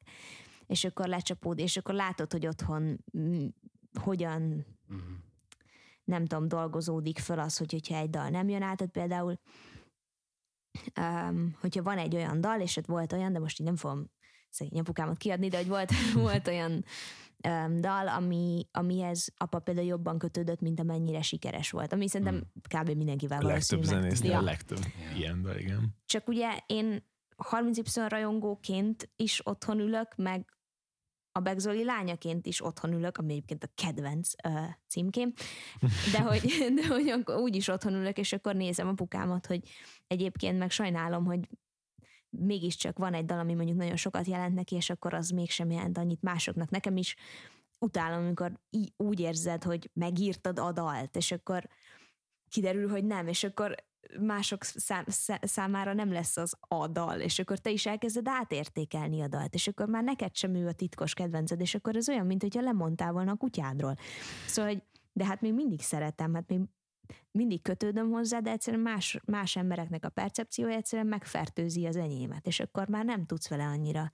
és 0.68 0.84
akkor 0.84 1.08
lecsapód, 1.08 1.60
és 1.60 1.78
akkor 1.78 1.94
látod, 1.94 2.32
hogy 2.32 2.48
otthon 2.48 3.04
m- 3.12 3.56
hogyan 4.00 4.66
uh-huh. 4.90 5.08
nem 6.04 6.26
tudom, 6.26 6.48
dolgozódik 6.48 7.20
föl 7.20 7.40
az, 7.40 7.58
hogy, 7.58 7.72
hogyha 7.72 7.96
egy 7.96 8.10
dal 8.10 8.30
nem 8.30 8.50
jön 8.50 8.62
át, 8.62 8.78
tehát 8.78 8.94
például 8.94 9.40
um, 11.00 11.56
hogyha 11.60 11.84
van 11.84 11.98
egy 11.98 12.16
olyan 12.16 12.42
dal, 12.42 12.62
és 12.62 12.78
ott 12.78 12.86
volt 12.86 13.14
olyan, 13.14 13.34
de 13.34 13.40
most 13.40 13.60
így 13.60 13.66
nem 13.66 13.76
fogom 13.76 14.10
szegény 14.50 14.80
apukámat 14.80 15.18
kiadni, 15.18 15.48
de 15.48 15.58
hogy 15.58 15.68
volt, 15.68 15.92
volt 16.14 16.48
olyan 16.48 16.86
dal, 17.80 18.08
ami, 18.08 18.68
amihez 18.72 19.34
apa 19.38 19.60
például 19.60 19.88
jobban 19.88 20.18
kötődött, 20.18 20.62
mint 20.62 20.80
amennyire 20.80 21.22
sikeres 21.22 21.72
volt. 21.72 21.94
Ami 21.94 22.08
szerintem 22.08 22.36
hmm. 22.36 22.82
kb. 22.82 22.90
mindenkivel 22.90 23.42
a 23.42 23.48
legtöbb 23.48 23.84
zenésznél 23.84 24.32
ja. 24.32 24.38
a 24.38 24.42
legtöbb 24.42 24.80
yeah. 25.00 25.20
ilyen 25.20 25.42
dal, 25.42 25.58
igen. 25.58 25.96
Csak 26.06 26.28
ugye 26.28 26.60
én 26.66 27.04
30Y 27.50 28.06
rajongóként 28.10 29.10
is 29.16 29.48
otthon 29.48 29.80
ülök, 29.80 30.16
meg 30.16 30.56
a 31.32 31.40
Begzoli 31.40 31.84
lányaként 31.84 32.46
is 32.46 32.64
otthon 32.64 32.94
ülök, 32.94 33.18
ami 33.18 33.32
egyébként 33.32 33.64
a 33.64 33.70
kedvenc 33.76 34.32
uh, 34.48 34.70
címkém, 34.88 35.34
de 36.12 36.22
hogy, 36.30 36.42
de 36.76 36.88
hogy 36.88 37.10
akkor 37.10 37.36
úgy 37.36 37.56
is 37.56 37.68
otthon 37.68 37.94
ülök, 37.94 38.18
és 38.18 38.34
akkor 38.34 38.56
nézem 38.56 38.88
apukámat, 38.88 39.46
hogy 39.46 39.62
egyébként 40.08 40.58
meg 40.58 40.72
sajnálom, 40.72 41.26
hogy 41.26 41.40
mégiscsak 42.40 42.98
van 42.98 43.14
egy 43.14 43.26
dal, 43.26 43.40
ami 43.40 43.54
mondjuk 43.54 43.78
nagyon 43.78 43.96
sokat 43.96 44.28
jelent 44.28 44.56
neki, 44.56 44.76
és 44.76 44.90
akkor 44.90 45.14
az 45.14 45.30
mégsem 45.30 45.72
jelent 45.72 45.98
annyit 45.98 46.22
másoknak. 46.22 46.70
Nekem 46.70 46.98
is 46.98 47.16
utálom, 47.80 48.24
amikor 48.24 48.60
í- 48.70 48.94
úgy 48.98 49.20
érzed, 49.20 49.64
hogy 49.64 49.90
megírtad 49.94 50.60
a 50.60 50.72
dalt, 50.72 51.16
és 51.16 51.32
akkor 51.32 51.68
kiderül, 52.50 52.90
hogy 52.90 53.06
nem, 53.06 53.28
és 53.28 53.44
akkor 53.44 53.76
mások 54.20 54.64
szám, 54.64 55.06
számára 55.42 55.94
nem 55.94 56.12
lesz 56.12 56.38
az 56.38 56.58
a 56.60 56.88
dal, 56.88 57.20
és 57.20 57.40
akkor 57.40 57.58
te 57.58 57.70
is 57.70 57.86
elkezded 57.86 58.28
átértékelni 58.28 59.22
a 59.22 59.28
dalt, 59.28 59.54
és 59.54 59.68
akkor 59.68 59.88
már 59.88 60.04
neked 60.04 60.36
sem 60.36 60.56
ő 60.56 60.68
a 60.68 60.74
titkos 60.74 61.14
kedvenced, 61.14 61.62
és 61.62 61.76
akkor 61.76 61.96
ez 61.96 62.10
olyan, 62.10 62.26
mint 62.26 62.42
hogyha 62.42 62.62
lemondtál 62.62 63.12
volna 63.12 63.32
a 63.32 63.36
kutyádról. 63.36 63.96
Szóval, 64.46 64.72
hogy 64.72 64.84
de 65.14 65.26
hát 65.26 65.42
még 65.42 65.54
mindig 65.54 65.82
szeretem, 65.82 66.34
hát 66.34 66.48
még 66.48 66.60
mindig 67.32 67.62
kötődöm 67.62 68.12
hozzá, 68.12 68.40
de 68.40 68.52
egyszerűen 68.52 68.84
más, 68.84 69.20
más 69.26 69.56
embereknek 69.56 70.06
a 70.06 70.10
percepciója 70.10 70.76
egyszerűen 70.76 71.08
megfertőzi 71.08 71.86
az 71.86 71.96
enyémet, 71.96 72.48
és 72.48 72.60
akkor 72.60 72.88
már 72.88 73.06
nem 73.06 73.26
tudsz 73.26 73.48
vele 73.48 73.66
annyira. 73.66 74.12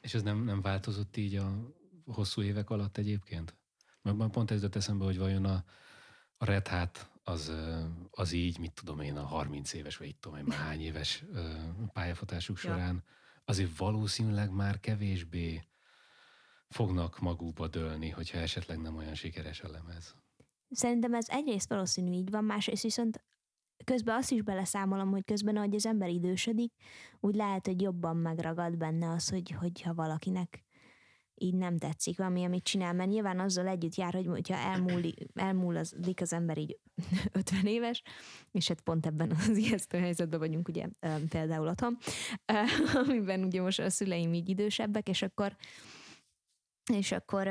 És 0.00 0.14
ez 0.14 0.22
nem, 0.22 0.44
nem 0.44 0.60
változott 0.60 1.16
így 1.16 1.36
a 1.36 1.74
hosszú 2.06 2.42
évek 2.42 2.70
alatt 2.70 2.96
egyébként? 2.96 3.56
Mert 4.02 4.30
pont 4.30 4.50
ez 4.50 4.62
jött 4.62 4.76
eszembe, 4.76 5.04
hogy 5.04 5.18
vajon 5.18 5.44
a, 5.44 5.64
a 6.36 6.44
Red 6.44 6.68
Hat 6.68 7.10
az, 7.24 7.52
az 8.10 8.32
így, 8.32 8.58
mit 8.58 8.72
tudom 8.72 9.00
én, 9.00 9.16
a 9.16 9.24
30 9.24 9.72
éves, 9.72 9.96
vagy 9.96 10.08
itt 10.08 10.20
tudom 10.20 10.38
én, 10.38 10.50
hány 10.50 10.80
éves 10.80 11.24
pályafutásuk 11.92 12.56
során, 12.56 13.04
azért 13.44 13.76
valószínűleg 13.76 14.50
már 14.50 14.80
kevésbé 14.80 15.66
fognak 16.68 17.18
magukba 17.18 17.68
dőlni, 17.68 18.10
hogyha 18.10 18.38
esetleg 18.38 18.80
nem 18.80 18.96
olyan 18.96 19.14
sikeres 19.14 19.60
a 19.60 19.68
lemez. 19.68 20.14
Szerintem 20.72 21.14
ez 21.14 21.28
egyrészt 21.28 21.68
valószínű 21.68 22.12
így 22.12 22.30
van, 22.30 22.44
másrészt 22.44 22.82
viszont 22.82 23.24
közben 23.84 24.16
azt 24.16 24.30
is 24.30 24.42
beleszámolom, 24.42 25.10
hogy 25.10 25.24
közben, 25.24 25.56
ahogy 25.56 25.74
az 25.74 25.86
ember 25.86 26.08
idősödik, 26.08 26.72
úgy 27.20 27.34
lehet, 27.34 27.66
hogy 27.66 27.80
jobban 27.80 28.16
megragad 28.16 28.76
benne 28.76 29.10
az, 29.10 29.28
hogy, 29.28 29.50
hogyha 29.50 29.94
valakinek 29.94 30.64
így 31.34 31.54
nem 31.54 31.78
tetszik 31.78 32.18
valami, 32.18 32.44
amit 32.44 32.64
csinál, 32.64 32.92
mert 32.92 33.10
nyilván 33.10 33.40
azzal 33.40 33.66
együtt 33.66 33.94
jár, 33.94 34.14
hogy 34.14 34.26
hogyha 34.26 34.54
elmúl, 34.54 35.02
elmúlik 35.34 36.20
az 36.20 36.32
ember 36.32 36.58
így 36.58 36.78
50 37.32 37.66
éves, 37.66 38.02
és 38.50 38.68
hát 38.68 38.80
pont 38.80 39.06
ebben 39.06 39.30
az 39.30 39.56
ijesztő 39.56 39.98
helyzetben 39.98 40.38
vagyunk 40.38 40.68
ugye 40.68 40.86
például 41.28 41.68
otthon, 41.68 41.98
amiben 43.06 43.44
ugye 43.44 43.62
most 43.62 43.80
a 43.80 43.90
szüleim 43.90 44.34
így 44.34 44.48
idősebbek, 44.48 45.08
és 45.08 45.22
akkor 45.22 45.56
és 46.92 47.12
akkor 47.12 47.48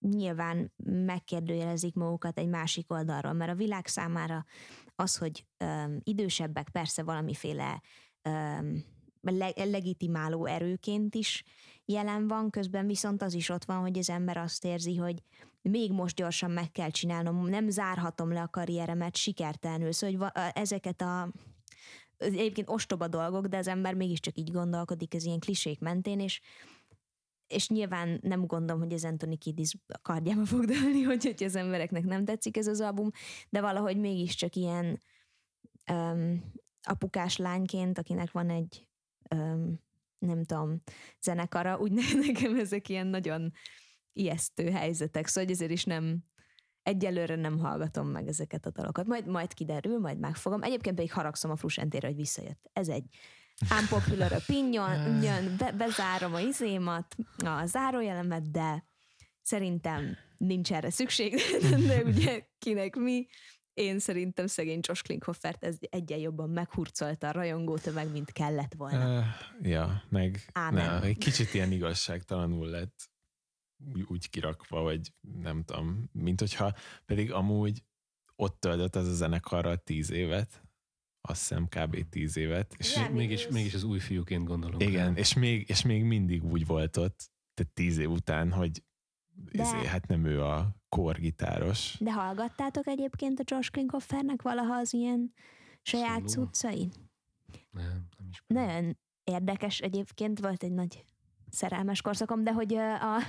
nyilván 0.00 0.72
megkérdőjelezik 0.84 1.94
magukat 1.94 2.38
egy 2.38 2.48
másik 2.48 2.92
oldalról, 2.92 3.32
mert 3.32 3.50
a 3.50 3.54
világ 3.54 3.86
számára 3.86 4.44
az, 4.94 5.16
hogy 5.16 5.46
um, 5.64 6.00
idősebbek 6.02 6.68
persze 6.70 7.02
valamiféle 7.02 7.82
um, 8.24 8.84
legitimáló 9.54 10.46
erőként 10.46 11.14
is 11.14 11.44
jelen 11.84 12.28
van, 12.28 12.50
közben 12.50 12.86
viszont 12.86 13.22
az 13.22 13.34
is 13.34 13.48
ott 13.48 13.64
van, 13.64 13.80
hogy 13.80 13.98
az 13.98 14.10
ember 14.10 14.36
azt 14.36 14.64
érzi, 14.64 14.96
hogy 14.96 15.22
még 15.62 15.92
most 15.92 16.16
gyorsan 16.16 16.50
meg 16.50 16.72
kell 16.72 16.90
csinálnom, 16.90 17.48
nem 17.48 17.68
zárhatom 17.68 18.32
le 18.32 18.42
a 18.42 18.48
karrieremet 18.48 19.16
sikertelenül. 19.16 19.92
Szóval 19.92 20.30
hogy 20.34 20.50
ezeket 20.54 21.00
a 21.00 21.32
egyébként 22.18 22.68
ostoba 22.70 23.08
dolgok, 23.08 23.46
de 23.46 23.56
az 23.56 23.68
ember 23.68 23.94
mégiscsak 23.94 24.38
így 24.38 24.50
gondolkodik 24.50 25.14
az 25.14 25.24
ilyen 25.24 25.38
klisék 25.38 25.80
mentén, 25.80 26.20
és 26.20 26.40
és 27.48 27.68
nyilván 27.68 28.18
nem 28.22 28.46
gondolom, 28.46 28.82
hogy 28.82 28.92
az 28.92 29.04
Anthony 29.04 29.38
Kiddis 29.38 29.76
kardjába 30.02 30.44
fog 30.44 30.64
dőlni, 30.64 31.02
hogy, 31.10 31.24
hogy 31.24 31.44
az 31.44 31.54
embereknek 31.54 32.04
nem 32.04 32.24
tetszik 32.24 32.56
ez 32.56 32.66
az 32.66 32.80
album, 32.80 33.10
de 33.48 33.60
valahogy 33.60 33.96
mégiscsak 33.96 34.54
ilyen 34.54 35.02
um, 35.92 36.52
apukás 36.82 37.36
lányként, 37.36 37.98
akinek 37.98 38.30
van 38.30 38.50
egy 38.50 38.86
um, 39.34 39.86
nem 40.18 40.44
tudom, 40.44 40.82
zenekara, 41.20 41.78
úgy 41.78 41.92
nekem 42.26 42.56
ezek 42.56 42.88
ilyen 42.88 43.06
nagyon 43.06 43.52
ijesztő 44.12 44.70
helyzetek, 44.70 45.26
szóval 45.26 45.50
ezért 45.50 45.70
is 45.70 45.84
nem, 45.84 46.24
egyelőre 46.82 47.36
nem 47.36 47.58
hallgatom 47.58 48.08
meg 48.08 48.28
ezeket 48.28 48.66
a 48.66 48.70
dalokat. 48.70 49.06
Majd, 49.06 49.26
majd 49.26 49.54
kiderül, 49.54 49.98
majd 49.98 50.18
megfogom. 50.18 50.62
Egyébként 50.62 50.96
pedig 50.96 51.12
haragszom 51.12 51.50
a 51.50 51.56
Frusentére, 51.56 52.06
hogy 52.06 52.16
visszajött. 52.16 52.70
Ez 52.72 52.88
egy 52.88 53.04
unpopular 53.80 54.32
opinion, 54.32 55.22
jön, 55.22 55.56
be, 55.56 55.72
bezárom 55.72 56.34
a 56.34 56.40
izémat, 56.40 57.16
a 57.36 57.66
zárójelemet, 57.66 58.50
de 58.50 58.84
szerintem 59.42 60.16
nincs 60.36 60.72
erre 60.72 60.90
szükség, 60.90 61.40
de 61.88 62.02
ugye 62.02 62.46
kinek 62.58 62.96
mi, 62.96 63.26
én 63.74 63.98
szerintem 63.98 64.46
szegény 64.46 64.80
Josh 64.82 65.02
Klinkhoffert 65.02 65.64
ez 65.64 65.76
egyen 65.80 66.18
jobban 66.18 66.50
meghurcolta 66.50 67.28
a 67.28 67.32
rajongó 67.32 67.76
tömeg, 67.76 68.10
mint 68.12 68.32
kellett 68.32 68.74
volna. 68.74 69.18
Uh, 69.18 69.24
ja, 69.62 70.02
meg 70.08 70.50
Ámen. 70.52 71.00
ne, 71.00 71.06
egy 71.06 71.18
kicsit 71.18 71.54
ilyen 71.54 71.72
igazságtalanul 71.72 72.66
lett 72.68 73.10
úgy- 74.08 74.30
kirakva, 74.30 74.80
vagy 74.82 75.12
nem 75.20 75.64
tudom, 75.64 76.08
mint 76.12 76.40
hogyha 76.40 76.74
pedig 77.06 77.32
amúgy 77.32 77.82
ott 78.36 78.60
töltött 78.60 78.96
az 78.96 79.08
a 79.08 79.14
zenekarral 79.14 79.76
tíz 79.76 80.10
évet, 80.10 80.62
azt 81.20 81.40
hiszem 81.48 81.66
kb. 81.68 82.08
tíz 82.08 82.36
évet, 82.36 82.74
és 82.78 82.96
Igen. 82.96 83.12
Mégis, 83.12 83.48
mégis 83.48 83.74
az 83.74 83.82
új 83.84 83.98
fiúként 83.98 84.44
gondolom. 84.44 84.80
igen, 84.80 85.06
rá. 85.14 85.20
és 85.20 85.34
még, 85.34 85.68
és 85.68 85.82
még 85.82 86.04
mindig 86.04 86.44
úgy 86.44 86.66
volt 86.66 86.96
ott, 86.96 87.30
tehát 87.54 87.72
tíz 87.72 87.98
év 87.98 88.10
után, 88.10 88.52
hogy 88.52 88.82
De- 89.52 89.62
izé, 89.62 89.86
hát 89.86 90.06
nem 90.06 90.24
ő 90.24 90.42
a 90.42 90.76
kórgitáros. 90.88 91.96
De 92.00 92.12
hallgattátok 92.12 92.86
egyébként 92.86 93.40
a 93.40 93.42
Josh 93.46 93.70
Klinghoffernek 93.70 94.42
valaha 94.42 94.74
az 94.74 94.92
ilyen 94.92 95.32
saját 95.82 96.28
cuccai? 96.28 96.88
Nem, 97.70 98.06
nem 98.18 98.28
is. 98.30 98.42
Nagyon 98.46 98.98
érdekes 99.24 99.78
egyébként, 99.80 100.40
volt 100.40 100.62
egy 100.62 100.72
nagy 100.72 101.04
szerelmes 101.50 102.00
korszakom, 102.00 102.44
de 102.44 102.52
hogy 102.52 102.74
a, 102.74 103.16
a, 103.16 103.20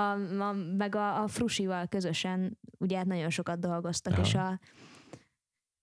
a, 0.00 0.52
meg 0.76 0.94
a, 0.94 1.22
a 1.22 1.28
Frusival 1.28 1.86
közösen 1.86 2.58
ugye 2.78 2.96
hát 2.96 3.06
nagyon 3.06 3.30
sokat 3.30 3.58
dolgoztak, 3.60 4.12
Aha. 4.12 4.22
és 4.22 4.34
a, 4.34 4.60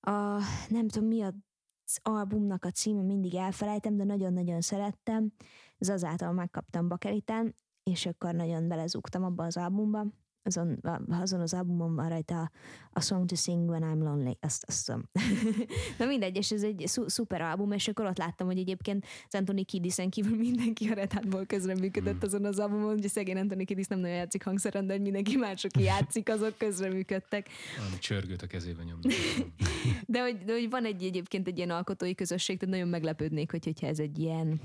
a 0.07 0.39
nem 0.69 0.87
tudom 0.87 1.07
mi 1.07 1.21
az 1.21 1.99
albumnak 2.01 2.65
a 2.65 2.71
címe, 2.71 3.01
mindig 3.01 3.35
elfelejtem, 3.35 3.97
de 3.97 4.03
nagyon-nagyon 4.03 4.61
szerettem. 4.61 5.31
Ez 5.77 5.89
azáltal 5.89 6.31
megkaptam 6.31 6.87
bakeliten, 6.87 7.55
és 7.83 8.05
akkor 8.05 8.33
nagyon 8.33 8.67
belezúgtam 8.67 9.23
abba 9.23 9.43
az 9.43 9.57
albumba. 9.57 10.05
Azon, 10.47 10.79
azon 11.09 11.39
az 11.39 11.53
albumon 11.53 11.95
van 11.95 12.09
rajta 12.09 12.51
a, 12.93 13.01
Song 13.01 13.25
to 13.25 13.35
Sing 13.35 13.69
When 13.69 13.83
I'm 13.83 14.03
Lonely. 14.03 14.37
Azt, 14.39 14.63
azt 14.67 14.85
tudom. 14.85 15.09
Na 15.99 16.05
mindegy, 16.05 16.35
és 16.35 16.51
ez 16.51 16.63
egy 16.63 16.83
szu- 16.87 17.09
szuper 17.09 17.41
album, 17.41 17.71
és 17.71 17.87
akkor 17.87 18.05
ott 18.05 18.17
láttam, 18.17 18.47
hogy 18.47 18.57
egyébként 18.57 19.05
az 19.27 19.35
Anthony 19.35 19.65
Kiddisen 19.65 20.09
kívül 20.09 20.37
mindenki 20.47 20.87
a 20.87 20.93
Red 20.93 21.13
Hatból 21.13 21.45
közreműködött 21.45 22.23
azon 22.23 22.45
az 22.45 22.59
albumon, 22.59 22.93
ugye 22.93 23.07
szegény 23.07 23.37
Anthony 23.37 23.65
Kiddis 23.65 23.87
nem 23.87 23.99
nagyon 23.99 24.15
játszik 24.15 24.43
hangszeren, 24.43 24.87
de 24.87 24.97
mindenki 24.97 25.35
más, 25.35 25.63
aki 25.63 25.83
játszik, 25.83 26.29
azok 26.29 26.57
közreműködtek. 26.57 27.49
Valami 27.77 27.97
csörgőt 27.99 28.41
a 28.41 28.47
kezébe 28.47 28.83
nyomni. 28.83 29.13
De 30.05 30.21
hogy, 30.21 30.37
de 30.37 30.53
hogy 30.53 30.69
van 30.69 30.85
egy 30.85 31.03
egyébként 31.03 31.47
egy 31.47 31.57
ilyen 31.57 31.69
alkotói 31.69 32.15
közösség, 32.15 32.57
tehát 32.57 32.73
nagyon 32.75 32.89
meglepődnék, 32.89 33.51
hogy, 33.51 33.63
hogyha 33.63 33.87
ez 33.87 33.99
egy 33.99 34.19
ilyen 34.19 34.59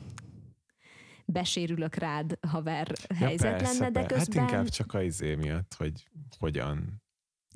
besérülök 1.32 1.94
rád 1.94 2.38
haver 2.48 2.92
helyzet 3.14 3.60
lenne, 3.60 3.90
de 3.90 4.00
persze. 4.00 4.14
közben 4.14 4.42
Hát 4.42 4.50
inkább 4.50 4.68
csak 4.68 4.94
az 4.94 5.02
izé 5.02 5.34
miatt, 5.34 5.74
hogy 5.74 6.08
hogyan 6.38 7.02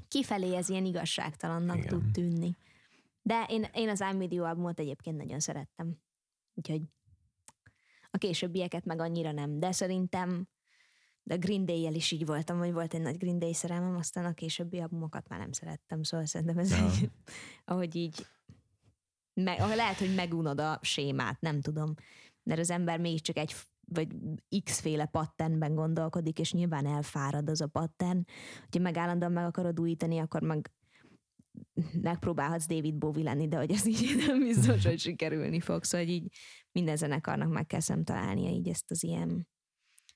kifelé 0.08 0.56
ez 0.56 0.68
ilyen 0.68 0.84
igazságtalannak 0.84 1.76
Igen. 1.76 1.88
tud 1.88 2.10
tűnni. 2.12 2.56
De 3.22 3.46
én, 3.48 3.66
én 3.74 3.88
az 3.88 4.00
I'm 4.02 4.16
With 4.18 4.32
You 4.34 4.44
albumot 4.44 4.80
egyébként 4.80 5.16
nagyon 5.16 5.40
szerettem. 5.40 5.98
Úgyhogy 6.54 6.82
a 8.10 8.18
későbbieket 8.18 8.84
meg 8.84 9.00
annyira 9.00 9.32
nem, 9.32 9.58
de 9.58 9.72
szerintem 9.72 10.48
de 11.22 11.34
a 11.34 11.38
Green 11.38 11.64
Day-jel 11.64 11.94
is 11.94 12.10
így 12.10 12.26
voltam, 12.26 12.58
hogy 12.58 12.72
volt 12.72 12.94
egy 12.94 13.00
nagy 13.00 13.16
Green 13.16 13.38
Day 13.38 13.54
szerelmem, 13.54 13.96
aztán 13.96 14.24
a 14.24 14.32
későbbi 14.32 14.80
albumokat 14.80 15.28
már 15.28 15.38
nem 15.38 15.52
szerettem, 15.52 16.02
szóval 16.02 16.26
szerintem 16.26 16.58
ez 16.58 16.70
Ja. 16.70 16.86
így, 16.86 17.10
ahogy 17.64 17.96
így 17.96 18.26
me, 19.34 19.52
ahogy 19.52 19.76
lehet, 19.76 19.98
hogy 19.98 20.14
megunod 20.14 20.60
a 20.60 20.78
sémát, 20.82 21.40
nem 21.40 21.60
tudom. 21.60 21.94
De 22.46 22.60
az 22.60 22.70
ember 22.70 23.00
mégiscsak 23.00 23.36
egy 23.36 23.52
f- 23.52 23.70
vagy 23.88 24.08
x 24.64 24.80
féle 24.80 25.06
patternben 25.06 25.74
gondolkodik, 25.74 26.38
és 26.38 26.52
nyilván 26.52 26.86
elfárad 26.86 27.48
az 27.48 27.60
a 27.60 27.66
pattern. 27.66 28.24
Hogyha 28.60 28.80
meg 28.80 28.96
állandóan 28.96 29.32
meg 29.32 29.44
akarod 29.44 29.80
újítani, 29.80 30.18
akkor 30.18 30.42
meg 30.42 30.70
megpróbálhatsz 32.00 32.66
David 32.66 32.94
Bowie 32.94 33.24
lenni, 33.24 33.48
de 33.48 33.56
hogy 33.56 33.70
ez 33.70 33.86
így 33.86 34.16
nem 34.26 34.38
biztos, 34.38 34.84
hogy 34.84 34.98
sikerülni 34.98 35.60
fog. 35.60 35.84
Szóval 35.84 36.06
így 36.06 36.32
minden 36.72 36.96
zenekarnak 36.96 37.48
meg 37.48 37.66
kell 37.66 37.80
szem 37.80 38.04
találnia 38.04 38.50
így 38.50 38.68
ezt 38.68 38.90
az 38.90 39.02
ilyen 39.02 39.48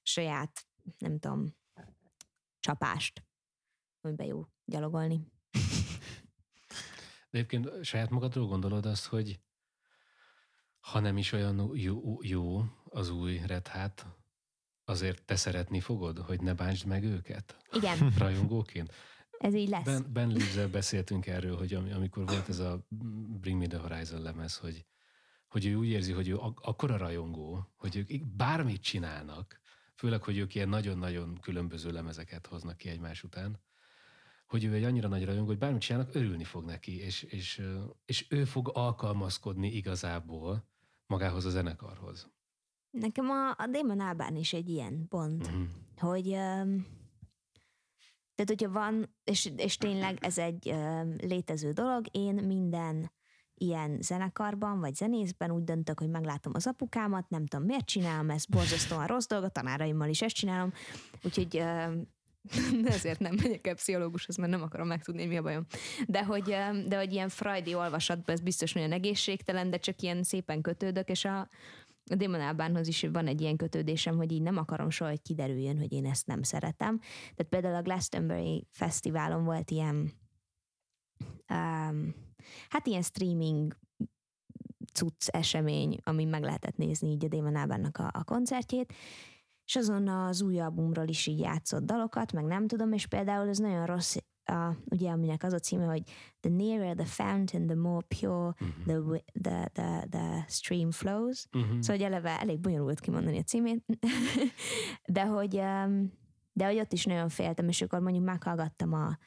saját, 0.02 0.66
nem 0.98 1.18
tudom, 1.18 1.56
csapást, 2.58 3.24
amiben 4.00 4.26
jó 4.26 4.44
gyalogolni. 4.64 5.20
De 7.30 7.38
egyébként 7.38 7.84
saját 7.84 8.10
magadról 8.10 8.46
gondolod 8.46 8.86
azt, 8.86 9.06
hogy 9.06 9.40
ha 10.80 11.00
nem 11.00 11.16
is 11.16 11.32
olyan 11.32 11.70
jó, 11.74 12.18
jó 12.22 12.64
az 12.84 13.10
új 13.10 13.40
Red 13.46 13.66
Hat, 13.68 14.06
azért 14.84 15.24
te 15.24 15.36
szeretni 15.36 15.80
fogod, 15.80 16.18
hogy 16.18 16.40
ne 16.40 16.54
bántsd 16.54 16.86
meg 16.86 17.04
őket 17.04 17.56
Igen, 17.72 18.12
rajongóként? 18.18 18.92
ez 19.38 19.54
így 19.54 19.68
lesz. 19.68 19.84
Ben, 19.84 20.06
ben 20.12 20.28
Leaves-el 20.28 20.68
beszéltünk 20.68 21.26
erről, 21.26 21.56
hogy 21.56 21.74
ami- 21.74 21.92
amikor 21.92 22.26
volt 22.26 22.48
ez 22.48 22.58
a 22.58 22.86
Bring 23.40 23.58
Me 23.60 23.66
The 23.66 23.78
Horizon 23.78 24.22
lemez, 24.22 24.56
hogy, 24.56 24.86
hogy 25.48 25.66
ő 25.66 25.74
úgy 25.74 25.88
érzi, 25.88 26.12
hogy 26.12 26.28
ő 26.28 26.36
ak- 26.36 26.64
akkora 26.64 26.96
rajongó, 26.96 27.66
hogy 27.76 27.96
ők 27.96 28.26
bármit 28.36 28.82
csinálnak, 28.82 29.60
főleg, 29.96 30.22
hogy 30.22 30.38
ők 30.38 30.54
ilyen 30.54 30.68
nagyon-nagyon 30.68 31.38
különböző 31.40 31.90
lemezeket 31.92 32.46
hoznak 32.46 32.76
ki 32.76 32.88
egymás 32.88 33.22
után, 33.22 33.60
hogy 34.50 34.64
ő 34.64 34.74
egy 34.74 34.84
annyira 34.84 35.08
nagy 35.08 35.24
rajongó, 35.24 35.46
hogy 35.46 35.58
bármit 35.58 35.80
csinálnak, 35.80 36.14
örülni 36.14 36.44
fog 36.44 36.64
neki, 36.64 37.00
és, 37.00 37.22
és, 37.22 37.62
és 38.04 38.26
ő 38.30 38.44
fog 38.44 38.70
alkalmazkodni 38.74 39.68
igazából 39.68 40.68
magához 41.06 41.44
a 41.44 41.50
zenekarhoz. 41.50 42.30
Nekem 42.90 43.30
a, 43.30 43.48
a 43.50 43.66
Damon 43.70 44.00
Albarn 44.00 44.36
is 44.36 44.52
egy 44.52 44.68
ilyen 44.68 45.06
pont. 45.08 45.52
Mhm. 45.52 45.62
hogy 45.96 46.26
um, 46.26 46.86
tehát 48.34 48.60
hogyha 48.60 48.70
van, 48.70 49.16
és, 49.24 49.52
és 49.56 49.76
tényleg 49.76 50.18
ez 50.20 50.38
egy 50.38 50.70
um, 50.70 51.16
létező 51.20 51.72
dolog, 51.72 52.04
én 52.10 52.34
minden 52.34 53.12
ilyen 53.54 54.02
zenekarban 54.02 54.80
vagy 54.80 54.94
zenészben 54.94 55.50
úgy 55.50 55.64
döntök, 55.64 55.98
hogy 55.98 56.10
meglátom 56.10 56.52
az 56.54 56.66
apukámat, 56.66 57.28
nem 57.28 57.46
tudom 57.46 57.66
miért 57.66 57.86
csinálom 57.86 58.30
ezt, 58.30 58.50
borzasztóan 58.50 59.06
rossz 59.06 59.26
dolog, 59.26 59.44
a 59.44 59.48
tanáraimmal 59.48 60.08
is 60.08 60.22
ezt 60.22 60.34
csinálom, 60.34 60.72
úgyhogy 61.22 61.58
um, 61.58 62.08
ezért 62.84 63.18
nem 63.18 63.34
megyek 63.42 63.66
el 63.66 63.74
pszichológushoz, 63.74 64.36
mert 64.36 64.50
nem 64.50 64.62
akarom 64.62 64.86
megtudni, 64.86 65.26
mi 65.26 65.36
a 65.36 65.42
bajom. 65.42 65.66
De 66.06 66.24
hogy, 66.24 66.54
de 66.86 66.96
hogy 66.96 67.12
ilyen 67.12 67.28
frajdi 67.28 67.74
olvasatban 67.74 68.34
ez 68.34 68.40
biztos 68.40 68.72
nagyon 68.72 68.92
egészségtelen, 68.92 69.70
de 69.70 69.78
csak 69.78 70.00
ilyen 70.00 70.22
szépen 70.22 70.60
kötődök, 70.60 71.08
és 71.08 71.24
a, 71.24 71.38
a 72.10 72.14
Damon 72.14 72.40
Albarnhoz 72.40 72.88
is 72.88 73.06
van 73.12 73.26
egy 73.26 73.40
ilyen 73.40 73.56
kötődésem, 73.56 74.16
hogy 74.16 74.32
így 74.32 74.42
nem 74.42 74.56
akarom 74.56 74.90
soha, 74.90 75.10
hogy 75.10 75.22
kiderüljön, 75.22 75.78
hogy 75.78 75.92
én 75.92 76.06
ezt 76.06 76.26
nem 76.26 76.42
szeretem. 76.42 76.98
Tehát 77.34 77.50
például 77.50 77.74
a 77.74 77.82
Glastonbury 77.82 78.66
Fesztiválon 78.70 79.44
volt 79.44 79.70
ilyen 79.70 80.12
um, 81.48 82.14
hát 82.68 82.86
ilyen 82.86 83.02
streaming 83.02 83.76
cucc 84.92 85.28
esemény, 85.28 85.98
ami 86.04 86.24
meg 86.24 86.42
lehetett 86.42 86.76
nézni 86.76 87.10
így 87.10 87.24
a 87.24 87.28
Damon 87.28 87.56
Albarnnak 87.56 87.98
a, 87.98 88.10
a 88.12 88.24
koncertjét, 88.24 88.92
és 89.70 89.76
azon 89.76 90.08
az 90.08 90.42
új 90.42 90.60
albumról 90.60 91.08
is 91.08 91.26
így 91.26 91.38
játszott 91.38 91.82
dalokat, 91.82 92.32
meg 92.32 92.44
nem 92.44 92.66
tudom, 92.66 92.92
és 92.92 93.06
például 93.06 93.48
ez 93.48 93.58
nagyon 93.58 93.86
rossz, 93.86 94.16
a, 94.44 94.76
ugye 94.84 95.10
aminek 95.10 95.42
az 95.42 95.52
a 95.52 95.58
címe, 95.58 95.84
hogy 95.84 96.02
The 96.40 96.50
nearer 96.50 96.94
the 96.94 97.04
fountain, 97.04 97.66
the 97.66 97.76
more 97.76 98.06
pure 98.06 98.54
the, 98.86 98.98
wi- 98.98 99.24
the, 99.42 99.70
the, 99.72 100.06
the 100.10 100.44
stream 100.48 100.90
flows. 100.90 101.46
Mhm. 101.50 101.80
Szóval 101.80 101.96
hogy 101.96 102.02
eleve 102.02 102.40
elég 102.40 102.60
bonyolult 102.60 103.00
kimondani 103.00 103.38
a 103.38 103.42
címét, 103.42 103.84
de 105.16 105.26
hogy, 105.26 105.56
em, 105.56 106.12
de 106.52 106.66
hogy 106.66 106.78
ott 106.78 106.92
is 106.92 107.04
nagyon 107.04 107.28
féltem, 107.28 107.68
és 107.68 107.82
akkor 107.82 108.00
mondjuk 108.00 108.24
meghallgattam 108.24 108.92
a, 108.92 109.18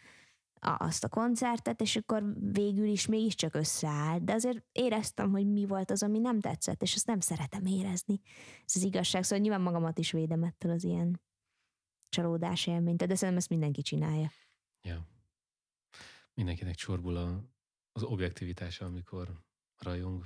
azt 0.63 1.03
a 1.03 1.09
koncertet, 1.09 1.81
és 1.81 1.95
akkor 1.95 2.23
végül 2.51 2.87
is 2.87 3.05
mégiscsak 3.05 3.55
összeállt, 3.55 4.23
de 4.23 4.33
azért 4.33 4.65
éreztem, 4.71 5.31
hogy 5.31 5.47
mi 5.47 5.65
volt 5.65 5.91
az, 5.91 6.03
ami 6.03 6.19
nem 6.19 6.39
tetszett, 6.39 6.81
és 6.81 6.95
azt 6.95 7.07
nem 7.07 7.19
szeretem 7.19 7.65
érezni. 7.65 8.21
Ez 8.65 8.75
az 8.75 8.83
igazság, 8.83 9.23
szóval 9.23 9.39
nyilván 9.39 9.61
magamat 9.61 9.99
is 9.99 10.11
védem 10.11 10.43
ettől 10.43 10.71
az 10.71 10.83
ilyen 10.83 11.21
csalódás 12.09 12.67
élményt, 12.67 12.97
de 12.97 13.15
szerintem 13.15 13.37
ezt 13.37 13.49
mindenki 13.49 13.81
csinálja. 13.81 14.31
Ja. 14.81 15.07
Mindenkinek 16.33 16.75
csorbul 16.75 17.17
a, 17.17 17.43
az 17.91 18.03
objektivitása, 18.03 18.85
amikor 18.85 19.43
rajong. 19.77 20.25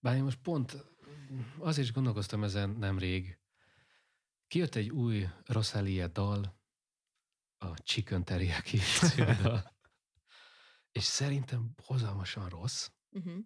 Bár 0.00 0.16
én 0.16 0.22
most 0.22 0.42
pont 0.42 0.84
azért 1.58 1.86
is 1.86 1.92
gondolkoztam 1.92 2.44
ezen 2.44 2.70
nemrég. 2.70 3.38
Kijött 4.46 4.74
egy 4.74 4.90
új 4.90 5.28
Rosalia 5.44 6.08
dal, 6.08 6.59
a 7.62 7.74
Chicken 7.82 8.24
Teriyaki 8.24 8.78
dal. 9.42 9.72
És 10.92 11.04
szerintem 11.04 11.74
hozalmasan 11.84 12.48
rossz, 12.48 12.88
Uh-huh. 13.12 13.38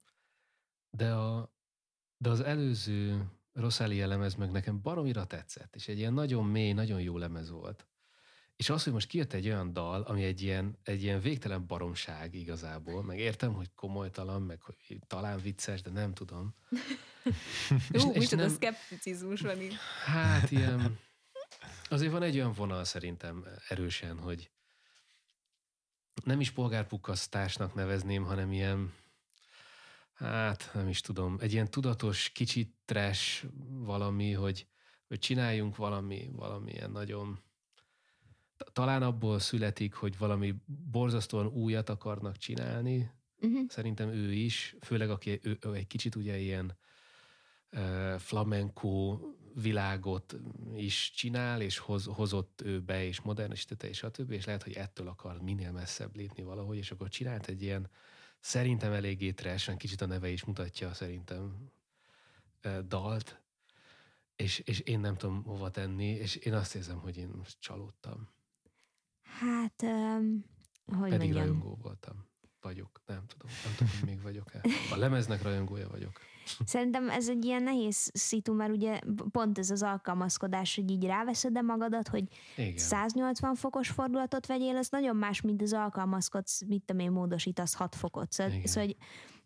de, 0.91 1.13
a, 1.15 1.55
de 2.17 2.29
az 2.29 2.41
előző 2.41 3.25
Rosalia 3.53 4.07
lemez 4.07 4.35
meg 4.35 4.51
nekem 4.51 4.81
baromira 4.83 5.25
tetszett, 5.27 5.75
és 5.75 5.89
egy 5.89 5.99
ilyen 5.99 6.13
nagyon 6.13 6.45
mély, 6.47 6.73
nagyon 6.73 7.01
jó 7.01 7.19
lemez 7.19 7.51
volt. 7.51 7.89
És 8.57 8.71
az, 8.71 8.85
hogy 8.85 8.93
most 8.93 9.09
kijött 9.09 9.33
egy 9.33 9.47
olyan 9.47 9.73
dal, 9.73 10.03
ami 10.03 10.25
egy 10.25 10.43
ilyen, 10.43 10.79
egy 10.83 11.03
ilyen 11.03 11.21
végtelen 11.21 11.67
baromság 11.67 12.35
igazából, 12.35 13.03
meg 13.03 13.19
értem, 13.19 13.53
hogy 13.53 13.73
komolytalan, 13.75 14.43
meg 14.43 14.63
hogy 14.63 14.99
talán 15.07 15.39
vicces, 15.39 15.83
de 15.83 15.91
nem 15.91 16.15
tudom. 16.15 16.55
Jó, 17.91 18.11
és 18.11 18.19
micsoda 18.19 18.43
nem- 18.45 18.55
szkepticizmus 18.55 19.41
van 19.41 19.61
itt. 19.61 19.73
Hát 20.05 20.51
ilyen, 20.51 20.99
azért 21.89 22.13
van 22.13 22.23
egy 22.23 22.37
olyan 22.37 22.53
vonal 22.53 22.85
szerintem 22.85 23.45
erősen, 23.69 24.19
hogy 24.19 24.51
nem 26.25 26.41
is 26.41 26.51
polgárpukkasztásnak 26.51 27.75
nevezném, 27.75 28.25
hanem 28.25 28.53
ilyen, 28.53 28.93
hát 30.15 30.71
nem 30.75 30.89
is 30.89 31.01
tudom, 31.01 31.37
egy 31.41 31.53
ilyen 31.53 31.71
tudatos, 31.71 32.31
kicsit 32.31 32.75
trash 32.85 33.45
valami, 33.69 34.33
hogy, 34.33 34.67
hogy 35.09 35.19
csináljunk 35.19 35.77
valami, 35.77 36.31
valamilyen 36.33 36.91
nagyon 36.91 37.43
talán 38.73 39.03
abból 39.03 39.39
születik, 39.39 39.95
hogy 39.95 40.19
valami 40.19 40.55
borzasztóan 40.67 41.47
újat 41.47 41.89
akarnak 41.89 42.37
csinálni. 42.37 43.11
Uh-huh. 43.41 43.69
Szerintem 43.69 44.09
ő 44.09 44.33
is, 44.33 44.77
főleg 44.81 45.11
aki 45.11 45.41
ő, 45.43 45.59
ő 45.61 45.73
egy 45.73 45.87
kicsit 45.87 46.15
ugye 46.15 46.39
ilyen 46.39 46.77
uh, 47.73 48.19
flamenco 48.19 49.19
világot 49.55 50.37
is 50.77 51.13
csinál, 51.15 51.61
és 51.61 51.79
hoz, 51.79 52.05
hozott 52.05 52.61
ő 52.65 52.81
be, 52.81 53.05
és 53.05 53.21
modernistette, 53.21 53.89
és 53.89 53.97
stb. 53.97 54.31
És 54.31 54.45
lehet, 54.45 54.63
hogy 54.63 54.73
ettől 54.73 55.09
akar 55.09 55.43
minél 55.43 55.73
messzebb 55.73 56.17
lépni 56.17 56.43
valahogy, 56.43 56.77
és 56.77 56.91
akkor 56.91 57.09
csinált 57.09 57.47
egy 57.47 57.63
ilyen 57.63 57.91
szerintem 58.41 58.93
eléggé 58.93 59.33
tresen, 59.33 59.77
kicsit 59.77 60.01
a 60.01 60.07
neve 60.07 60.29
is 60.29 60.45
mutatja 60.45 60.95
szerintem 60.95 61.73
dalt, 62.87 63.43
és, 64.37 64.59
és 64.59 64.81
én 64.81 65.01
nem 65.01 65.17
tudom 65.17 65.43
hova 65.43 65.71
tenni, 65.71 66.07
és 66.07 66.35
én 66.35 66.55
azt 66.55 66.75
érzem, 66.75 66.99
hogy 66.99 67.17
én 67.17 67.29
most 67.29 67.57
csalódtam. 67.61 68.29
Hát, 69.23 69.83
um, 69.83 70.45
hogy 70.85 71.11
Pedig 71.11 71.19
mondjam. 71.19 71.33
rajongó 71.33 71.79
voltam. 71.83 72.27
Vagyok, 72.61 73.01
nem 73.07 73.27
tudom. 73.27 73.51
Nem 73.65 73.75
tudom, 73.77 73.93
hogy 73.99 74.09
még 74.09 74.23
vagyok-e. 74.23 74.61
A 74.91 74.97
lemeznek 74.97 75.43
rajongója 75.43 75.89
vagyok. 75.89 76.21
Szerintem 76.65 77.09
ez 77.09 77.29
egy 77.29 77.45
ilyen 77.45 77.63
nehéz 77.63 78.11
szitu, 78.15 78.55
mert 78.55 78.73
ugye 78.73 78.99
pont 79.31 79.59
ez 79.59 79.71
az 79.71 79.83
alkalmazkodás, 79.83 80.75
hogy 80.75 80.91
így 80.91 81.05
ráveszed 81.05 81.65
magadat, 81.65 82.09
hogy 82.09 82.25
Igen. 82.57 82.77
180 82.77 83.55
fokos 83.55 83.89
fordulatot 83.89 84.47
vegyél, 84.47 84.77
az 84.77 84.89
nagyon 84.89 85.17
más, 85.17 85.41
mint 85.41 85.63
az 85.63 85.73
alkalmazkodsz, 85.73 86.63
mit 86.67 86.83
tudom 86.85 87.03
én, 87.03 87.11
módosítasz 87.11 87.75
6 87.75 87.95
fokot. 87.95 88.33
Szóval, 88.33 88.53
Igen. 88.53 88.67
szóval 88.67 88.85
hogy 88.85 88.97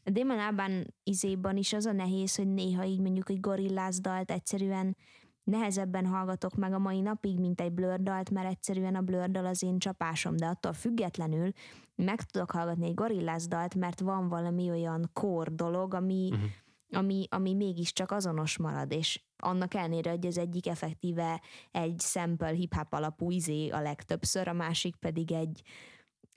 a 0.04 0.10
Damon 0.10 0.38
Alban 0.38 0.94
izéban 1.02 1.56
is 1.56 1.72
az 1.72 1.86
a 1.86 1.92
nehéz, 1.92 2.36
hogy 2.36 2.48
néha 2.48 2.84
így 2.84 3.00
mondjuk 3.00 3.30
egy 3.30 3.40
gorilláz 3.40 4.00
dalt 4.00 4.30
egyszerűen 4.30 4.96
nehezebben 5.44 6.06
hallgatok 6.06 6.54
meg 6.54 6.72
a 6.72 6.78
mai 6.78 7.00
napig, 7.00 7.38
mint 7.38 7.60
egy 7.60 7.72
blur 7.72 8.02
dalt, 8.02 8.30
mert 8.30 8.48
egyszerűen 8.48 8.94
a 8.94 9.00
blur 9.00 9.30
dal 9.30 9.46
az 9.46 9.62
én 9.62 9.78
csapásom, 9.78 10.36
de 10.36 10.46
attól 10.46 10.72
függetlenül 10.72 11.52
meg 11.94 12.22
tudok 12.22 12.50
hallgatni 12.50 12.86
egy 12.86 12.94
gorilláz 12.94 13.46
dalt, 13.46 13.74
mert 13.74 14.00
van 14.00 14.28
valami 14.28 14.70
olyan 14.70 15.10
kór 15.12 15.54
dolog, 15.54 15.94
ami, 15.94 16.28
uh-huh. 16.32 16.48
Ami, 16.90 17.26
ami 17.30 17.54
mégiscsak 17.54 18.10
azonos 18.10 18.58
marad, 18.58 18.92
és 18.92 19.22
annak 19.36 19.74
ellenére, 19.74 20.10
hogy 20.10 20.26
az 20.26 20.38
egyik 20.38 20.66
effektíve 20.66 21.42
egy 21.70 22.00
sample 22.00 22.50
hip-hop 22.50 22.92
alapú 22.92 23.30
izé 23.30 23.68
a 23.68 23.80
legtöbbször, 23.80 24.48
a 24.48 24.52
másik 24.52 24.96
pedig 24.96 25.32
egy 25.32 25.62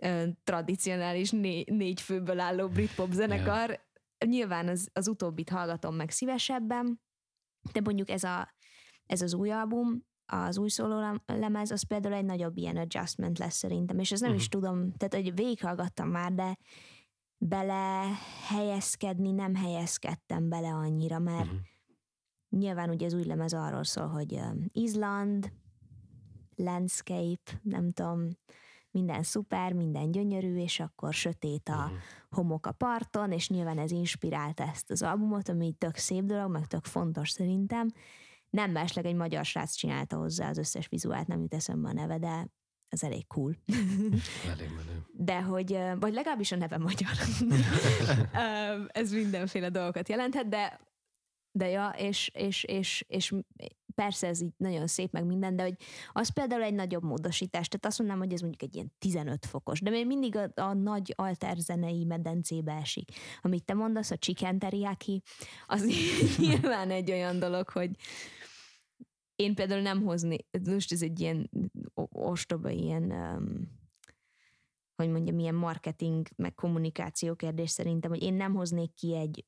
ö, 0.04 0.28
tradicionális 0.44 1.32
né- 1.32 1.70
négy 1.70 2.02
főből 2.02 2.40
álló 2.40 2.68
britpop 2.68 3.12
zenekar. 3.12 3.70
Yeah. 3.70 3.82
Nyilván 4.26 4.68
az, 4.68 4.90
az 4.94 5.08
utóbbit 5.08 5.50
hallgatom 5.50 5.96
meg 5.96 6.10
szívesebben, 6.10 7.02
de 7.74 7.82
mondjuk 7.84 8.10
ez, 8.10 8.24
a, 8.24 8.54
ez 9.06 9.22
az 9.22 9.34
új 9.34 9.52
album, 9.52 10.06
az 10.26 10.58
új 10.58 10.70
szóló 10.70 11.20
lemez, 11.26 11.72
az 11.72 11.84
például 11.84 12.14
egy 12.16 12.26
nagyobb 12.26 12.58
ilyen 12.58 12.78
adjustment 12.78 13.40
lesz 13.40 13.56
szerintem, 13.56 14.00
és 14.00 14.12
ez 14.12 14.20
nem 14.20 14.30
uh-huh. 14.30 14.44
is 14.44 14.50
tudom, 14.50 14.92
tehát 14.92 15.26
hogy 15.26 15.36
végighallgattam 15.36 16.10
már, 16.10 16.34
de 16.34 16.58
bele 17.44 18.12
helyezkedni 18.48 19.32
nem 19.32 19.56
helyezkedtem 19.56 20.50
bele 20.50 20.68
annyira, 20.68 21.20
mert 21.20 21.46
uh-huh. 21.46 21.60
nyilván 22.50 22.90
ugye 22.90 23.06
az 23.06 23.14
új 23.14 23.24
lemez 23.24 23.54
arról 23.54 23.84
szól, 23.84 24.08
hogy 24.08 24.34
um, 24.34 24.66
Izland, 24.72 25.52
landscape, 26.56 27.60
nem 27.62 27.92
tudom, 27.92 28.28
minden 28.92 29.24
szuper, 29.24 29.74
minden 29.74 30.12
gyönyörű, 30.12 30.56
és 30.56 30.80
akkor 30.80 31.14
sötét 31.14 31.70
a 31.70 31.76
uh-huh. 31.76 31.98
homok 32.30 32.66
a 32.66 32.72
parton, 32.72 33.32
és 33.32 33.50
nyilván 33.50 33.78
ez 33.78 33.92
inspirálta 33.92 34.64
ezt 34.64 34.92
az 34.92 35.02
albumot, 35.02 35.50
ami 35.50 35.74
tök 35.78 35.96
szép 35.96 36.24
dolog, 36.24 36.52
meg 36.52 36.68
tök 36.68 36.86
fontos 36.86 37.30
szerintem. 37.30 37.88
Nem 38.50 38.72
másleg 38.72 39.06
egy 39.06 39.16
magyar 39.16 39.46
srác 39.46 39.74
csinálta 39.74 40.18
hozzá 40.18 40.50
az 40.50 40.58
összes 40.58 40.88
vizuált, 40.88 41.28
nem 41.28 41.42
jut 41.42 41.54
eszembe 41.54 41.90
a 41.90 41.94
neve, 41.94 42.18
de 42.18 42.48
ez 42.92 43.04
elég 43.04 43.28
cool. 43.28 43.56
elég 44.50 44.70
menő. 44.76 45.06
De 45.14 45.42
hogy, 45.42 45.78
vagy 46.00 46.14
legalábbis 46.14 46.52
a 46.52 46.56
neve 46.56 46.78
magyar. 46.78 47.12
ez 49.02 49.12
mindenféle 49.12 49.70
dolgokat 49.70 50.10
jelenthet, 50.10 50.48
de 50.48 50.80
de 51.54 51.70
ja, 51.70 51.94
és, 51.98 52.32
és, 52.34 52.64
és, 52.64 53.06
és 53.08 53.34
persze 53.96 54.28
ez 54.28 54.42
így 54.42 54.54
nagyon 54.58 54.88
szép, 54.88 55.12
meg 55.12 55.26
minden, 55.26 55.56
de 55.56 55.64
hogy 55.64 55.76
az 56.12 56.30
például 56.30 56.64
egy 56.64 56.74
nagyobb 56.74 57.04
módosítás, 57.04 57.68
tehát 57.68 57.86
azt 57.86 57.98
mondanám, 57.98 58.24
hogy 58.24 58.34
ez 58.34 58.40
mondjuk 58.40 58.62
egy 58.62 58.76
ilyen 58.76 58.92
15 59.00 59.46
fokos, 59.46 59.82
de 59.82 59.90
még 59.90 60.08
mindig 60.08 60.36
a, 60.36 60.52
a 60.56 60.74
nagy 60.74 61.14
alterzenei 61.16 62.04
medencébe 62.04 62.72
esik. 62.72 63.10
Amit 63.42 63.64
te 63.64 63.74
mondasz, 63.74 64.12
a 64.12 64.18
chicken 64.18 64.60
teriyaki, 64.60 65.22
az 65.68 65.86
nyilván 66.38 66.90
egy 66.90 67.12
olyan 67.12 67.40
dolog, 67.40 67.70
hogy 67.70 67.90
én 69.42 69.56
például 69.56 69.82
nem 69.82 70.02
hozni, 70.02 70.38
most 70.66 70.92
ez 70.92 71.02
egy 71.02 71.20
ilyen 71.20 71.50
ostoba, 72.12 72.70
ilyen 72.70 73.12
um, 73.12 73.80
hogy 74.96 75.12
mondjam, 75.12 75.40
ilyen 75.40 75.56
marketing, 75.56 76.28
meg 76.36 76.54
kommunikáció 76.54 77.36
kérdés 77.36 77.70
szerintem, 77.70 78.10
hogy 78.10 78.24
én 78.24 78.34
nem 78.34 78.54
hoznék 78.54 78.94
ki 78.94 79.16
egy 79.16 79.46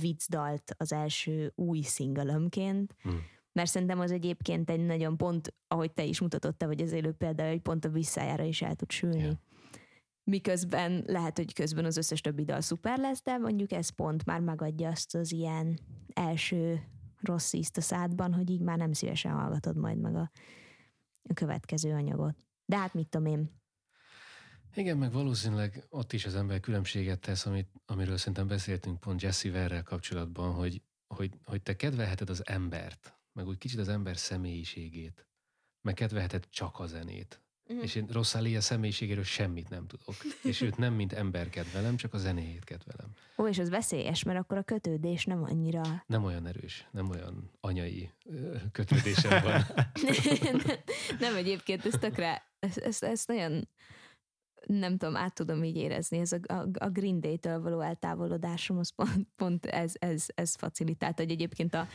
viccdalt 0.00 0.74
az 0.76 0.92
első 0.92 1.52
új 1.54 1.80
szingölömként, 1.80 2.96
hmm. 3.02 3.22
mert 3.52 3.70
szerintem 3.70 4.00
az 4.00 4.10
egyébként 4.10 4.70
egy 4.70 4.84
nagyon 4.84 5.16
pont, 5.16 5.54
ahogy 5.68 5.92
te 5.92 6.04
is 6.04 6.20
mutatod, 6.20 6.56
te 6.56 6.66
vagy 6.66 6.80
az 6.80 6.92
élő 6.92 7.12
példa, 7.12 7.48
hogy 7.48 7.60
pont 7.60 7.84
a 7.84 7.88
visszájára 7.88 8.42
is 8.42 8.62
el 8.62 8.74
tud 8.74 8.90
sülni. 8.90 9.18
Yeah. 9.18 9.36
Miközben 10.24 11.04
lehet, 11.06 11.36
hogy 11.36 11.52
közben 11.52 11.84
az 11.84 11.96
összes 11.96 12.20
többi 12.20 12.44
dal 12.44 12.60
szuper 12.60 12.98
lesz, 12.98 13.22
de 13.22 13.36
mondjuk 13.36 13.72
ez 13.72 13.88
pont 13.88 14.24
már 14.24 14.40
megadja 14.40 14.88
azt 14.88 15.14
az 15.14 15.32
ilyen 15.32 15.78
első 16.12 16.80
rossz 17.20 17.52
ízt 17.52 17.76
a 17.76 17.80
szádban, 17.80 18.34
hogy 18.34 18.50
így 18.50 18.60
már 18.60 18.78
nem 18.78 18.92
szívesen 18.92 19.32
hallgatod 19.32 19.76
majd 19.76 19.98
meg 19.98 20.14
a, 20.14 20.30
a 21.22 21.34
következő 21.34 21.92
anyagot. 21.92 22.36
De 22.64 22.76
hát 22.76 22.94
mit 22.94 23.08
tudom 23.08 23.26
én, 23.26 23.60
igen, 24.74 24.98
meg 24.98 25.12
valószínűleg 25.12 25.86
ott 25.88 26.12
is 26.12 26.26
az 26.26 26.34
ember 26.34 26.60
különbséget 26.60 27.20
tesz, 27.20 27.46
amit, 27.46 27.68
amiről 27.86 28.16
szerintem 28.16 28.46
beszéltünk 28.46 29.00
pont 29.00 29.22
Jesse 29.22 29.50
Verrel 29.50 29.82
kapcsolatban, 29.82 30.52
hogy, 30.54 30.82
hogy, 31.06 31.30
hogy 31.44 31.62
te 31.62 31.76
kedvelheted 31.76 32.30
az 32.30 32.46
embert, 32.46 33.18
meg 33.32 33.46
úgy 33.46 33.58
kicsit 33.58 33.78
az 33.78 33.88
ember 33.88 34.16
személyiségét, 34.16 35.26
meg 35.80 35.94
kedvelheted 35.94 36.48
csak 36.48 36.78
a 36.78 36.86
zenét. 36.86 37.42
Mm. 37.72 37.80
És 37.80 37.94
én 37.94 38.06
Rosalia 38.12 38.60
személyiségéről 38.60 39.24
semmit 39.24 39.68
nem 39.68 39.86
tudok. 39.86 40.14
És 40.42 40.60
őt 40.60 40.76
nem 40.76 40.94
mint 40.94 41.12
ember 41.12 41.50
kedvelem, 41.50 41.96
csak 41.96 42.14
a 42.14 42.18
zenéjét 42.18 42.64
kedvelem. 42.64 43.10
Ó, 43.38 43.48
és 43.48 43.58
az 43.58 43.68
veszélyes, 43.68 44.22
mert 44.22 44.38
akkor 44.38 44.58
a 44.58 44.62
kötődés 44.62 45.24
nem 45.24 45.42
annyira... 45.42 45.82
Nem 46.06 46.24
olyan 46.24 46.46
erős, 46.46 46.88
nem 46.90 47.10
olyan 47.10 47.50
anyai 47.60 48.10
kötődésem 48.72 49.42
van. 49.42 49.64
nem 51.20 51.36
egyébként, 51.36 51.86
ez 51.86 51.94
tökre, 52.00 52.42
ez, 52.58 52.78
ez, 52.78 53.02
ez 53.02 53.24
nagyon 53.26 53.68
nem 54.66 54.96
tudom, 54.96 55.16
át 55.16 55.34
tudom 55.34 55.64
így 55.64 55.76
érezni, 55.76 56.18
ez 56.18 56.32
a, 56.32 56.38
a, 56.46 56.66
a 56.78 56.88
Green 56.88 57.20
Day-től 57.20 57.60
való 57.60 57.80
eltávolodásom, 57.80 58.78
az 58.78 58.90
pont, 58.90 59.28
pont 59.36 59.66
ez, 59.66 59.92
ez, 59.98 60.26
ez 60.34 60.54
facilitált, 60.54 61.16
hogy 61.16 61.30
egyébként 61.30 61.74
a, 61.74 61.88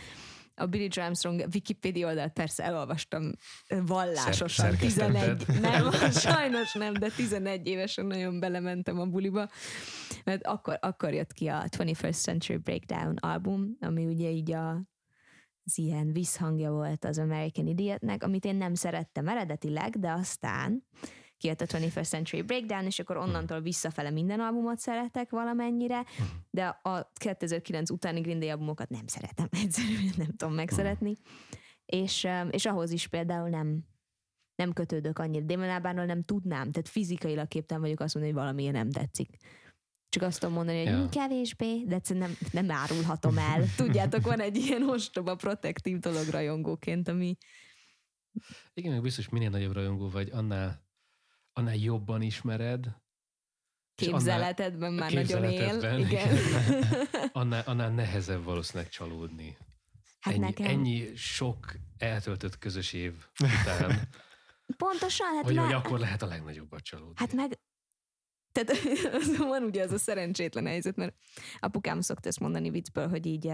a 0.56 0.66
Billy 0.66 0.90
Armstrong 0.96 1.46
Wikipedia 1.54 2.08
oldalt 2.08 2.34
persze 2.34 2.64
elolvastam 2.64 3.32
vallásosan, 3.68 4.70
Szer- 4.70 4.80
11, 4.80 5.48
nem, 5.62 5.92
sajnos 6.12 6.74
nem, 6.74 6.94
de 6.94 7.10
11 7.16 7.68
évesen 7.68 8.06
nagyon 8.06 8.40
belementem 8.40 9.00
a 9.00 9.06
buliba, 9.06 9.50
mert 10.24 10.46
akkor, 10.46 10.78
akkor 10.82 11.14
jött 11.14 11.34
ki 11.34 11.48
a 11.48 11.64
21st 11.78 12.22
Century 12.22 12.58
Breakdown 12.58 13.16
album, 13.16 13.78
ami 13.80 14.06
ugye 14.06 14.30
így 14.30 14.52
a, 14.52 14.70
az 15.64 15.78
ilyen 15.78 16.14
visszhangja 16.14 16.72
volt 16.72 17.06
az 17.06 17.18
American 17.18 17.68
Idiotnek, 17.68 18.24
amit 18.24 18.46
én 18.46 18.56
nem 18.56 18.74
szerettem 18.74 19.28
eredetileg, 19.28 20.00
de 20.00 20.12
aztán 20.12 20.84
kijött 21.38 21.62
a 21.62 21.66
21st 21.66 22.08
Century 22.08 22.42
Breakdown, 22.42 22.86
és 22.86 23.00
akkor 23.00 23.18
onnantól 23.18 23.62
visszafele 23.62 24.10
minden 24.10 24.40
albumot 24.40 24.80
szeretek 24.80 25.30
valamennyire, 25.30 26.06
de 26.50 26.66
a 26.66 27.12
2009 27.14 27.90
utáni 27.90 28.22
Green 28.22 28.40
Day 28.40 28.50
albumokat 28.50 28.90
nem 28.90 29.08
szeretem, 29.08 29.48
egyszerűen 29.64 30.14
nem 30.18 30.36
tudom 30.36 30.54
megszeretni. 30.54 31.14
És, 31.86 32.28
és 32.50 32.66
ahhoz 32.66 32.92
is 32.92 33.08
például 33.08 33.50
nem, 33.50 33.84
nem 34.56 34.74
kötődök 34.74 35.20
annyira. 35.20 35.46
Damon 35.46 35.70
Albarnról 35.70 36.06
nem 36.06 36.24
tudnám, 36.24 36.72
tehát 36.72 36.90
fizikailag 36.90 37.48
képtelen 37.48 37.84
vagyok 37.84 38.00
azt 38.00 38.14
mondani, 38.14 38.36
hogy 38.36 38.44
valami 38.44 38.70
nem 38.70 38.92
tetszik. 38.92 39.38
Csak 40.10 40.24
azt 40.24 40.40
tudom 40.40 40.56
mondani, 40.56 40.86
hogy 40.86 40.98
ja. 40.98 41.10
kevésbé, 41.10 41.84
de 41.84 42.02
nem, 42.08 42.38
nem 42.52 42.72
árulhatom 42.72 43.38
el. 43.38 43.64
Tudjátok, 43.78 44.26
van 44.26 44.40
egy 44.40 44.58
ilyen 44.58 44.90
ostoba 44.90 45.36
protektív 45.36 46.00
dolog 46.00 46.28
rajongóként, 46.28 47.08
ami... 47.08 47.38
Igen, 48.74 48.92
meg 48.92 49.02
biztos 49.02 49.30
minél 49.30 49.50
nagyobb 49.50 49.74
rajongó 49.74 50.10
vagy, 50.10 50.30
annál 50.32 50.85
annál 51.58 51.76
jobban 51.76 52.22
ismered. 52.22 52.86
Képzeletedben 53.96 54.94
már 54.94 55.12
nagyon 55.12 55.44
él. 55.44 55.98
Igen. 55.98 56.38
annál, 57.32 57.64
annál 57.66 57.90
nehezebb 57.90 58.44
valószínűleg 58.44 58.90
csalódni. 58.90 59.58
Hát 60.20 60.34
ennyi, 60.34 60.44
nekem... 60.44 60.66
ennyi 60.66 61.16
sok 61.16 61.74
eltöltött 61.98 62.58
közös 62.58 62.94
év 62.94 63.14
után. 63.40 64.10
Pontosan. 64.78 65.36
Hát 65.36 65.44
hogy, 65.44 65.56
már... 65.56 65.66
hogy 65.66 65.74
akkor 65.74 66.00
lehet 66.00 66.22
a 66.22 66.26
legnagyobbat 66.26 66.84
csalódni. 66.84 67.14
Hát 67.16 67.34
meg 67.34 67.60
Tehát 68.52 68.72
az, 69.22 69.38
van 69.38 69.64
ugye 69.64 69.84
az 69.84 69.92
a 69.92 69.98
szerencsétlen 69.98 70.66
helyzet, 70.66 70.96
mert 70.96 71.16
apukám 71.60 72.02
szokta 72.02 72.28
ezt 72.28 72.40
mondani 72.40 72.70
viccből, 72.70 73.10
hogy 73.10 73.26
így 73.26 73.54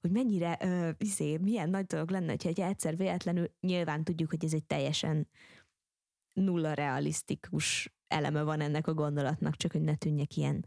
hogy 0.00 0.10
mennyire, 0.10 0.58
uh, 0.60 0.90
izé, 0.98 1.36
milyen 1.36 1.70
nagy 1.70 1.86
dolog 1.86 2.10
lenne, 2.10 2.30
hogyha 2.30 2.66
egyszer 2.66 2.96
véletlenül, 2.96 3.50
nyilván 3.60 4.04
tudjuk, 4.04 4.30
hogy 4.30 4.44
ez 4.44 4.52
egy 4.52 4.64
teljesen 4.64 5.28
nulla 6.38 6.72
realisztikus 6.72 7.92
eleme 8.08 8.42
van 8.42 8.60
ennek 8.60 8.86
a 8.86 8.94
gondolatnak, 8.94 9.56
csak 9.56 9.72
hogy 9.72 9.80
ne 9.80 9.94
tűnjek 9.94 10.36
ilyen 10.36 10.64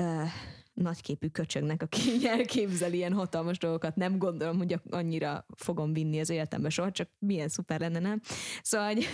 uh, 0.00 0.28
nagyképű 0.72 1.28
köcsögnek, 1.28 1.82
aki 1.82 2.00
elképzel 2.36 2.92
ilyen 2.92 3.12
hatalmas 3.12 3.58
dolgokat. 3.58 3.96
Nem 3.96 4.18
gondolom, 4.18 4.56
hogy 4.56 4.80
annyira 4.90 5.46
fogom 5.56 5.92
vinni 5.92 6.20
az 6.20 6.30
életembe 6.30 6.68
soha, 6.68 6.90
csak 6.90 7.10
milyen 7.18 7.48
szuper 7.48 7.80
lenne, 7.80 7.98
nem? 7.98 8.20
Szóval, 8.62 8.86
hogy, 8.86 9.08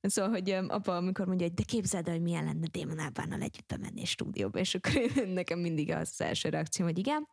szóval, 0.00 0.30
hogy 0.30 0.50
apa, 0.50 0.96
amikor 0.96 1.26
mondja, 1.26 1.46
hogy 1.46 1.54
de 1.54 1.62
képzeld 1.66 2.06
el, 2.06 2.12
hogy 2.12 2.22
milyen 2.22 2.44
lenne 2.44 2.66
Démon 2.66 2.98
Ábánnal 2.98 3.40
együtt 3.40 3.66
bemenni 3.66 4.04
stúdióba, 4.04 4.58
és 4.58 4.74
akkor 4.74 4.92
nekem 5.34 5.58
mindig 5.58 5.90
az 5.90 6.20
első 6.20 6.48
reakció, 6.48 6.84
hogy 6.84 6.98
igen, 6.98 7.28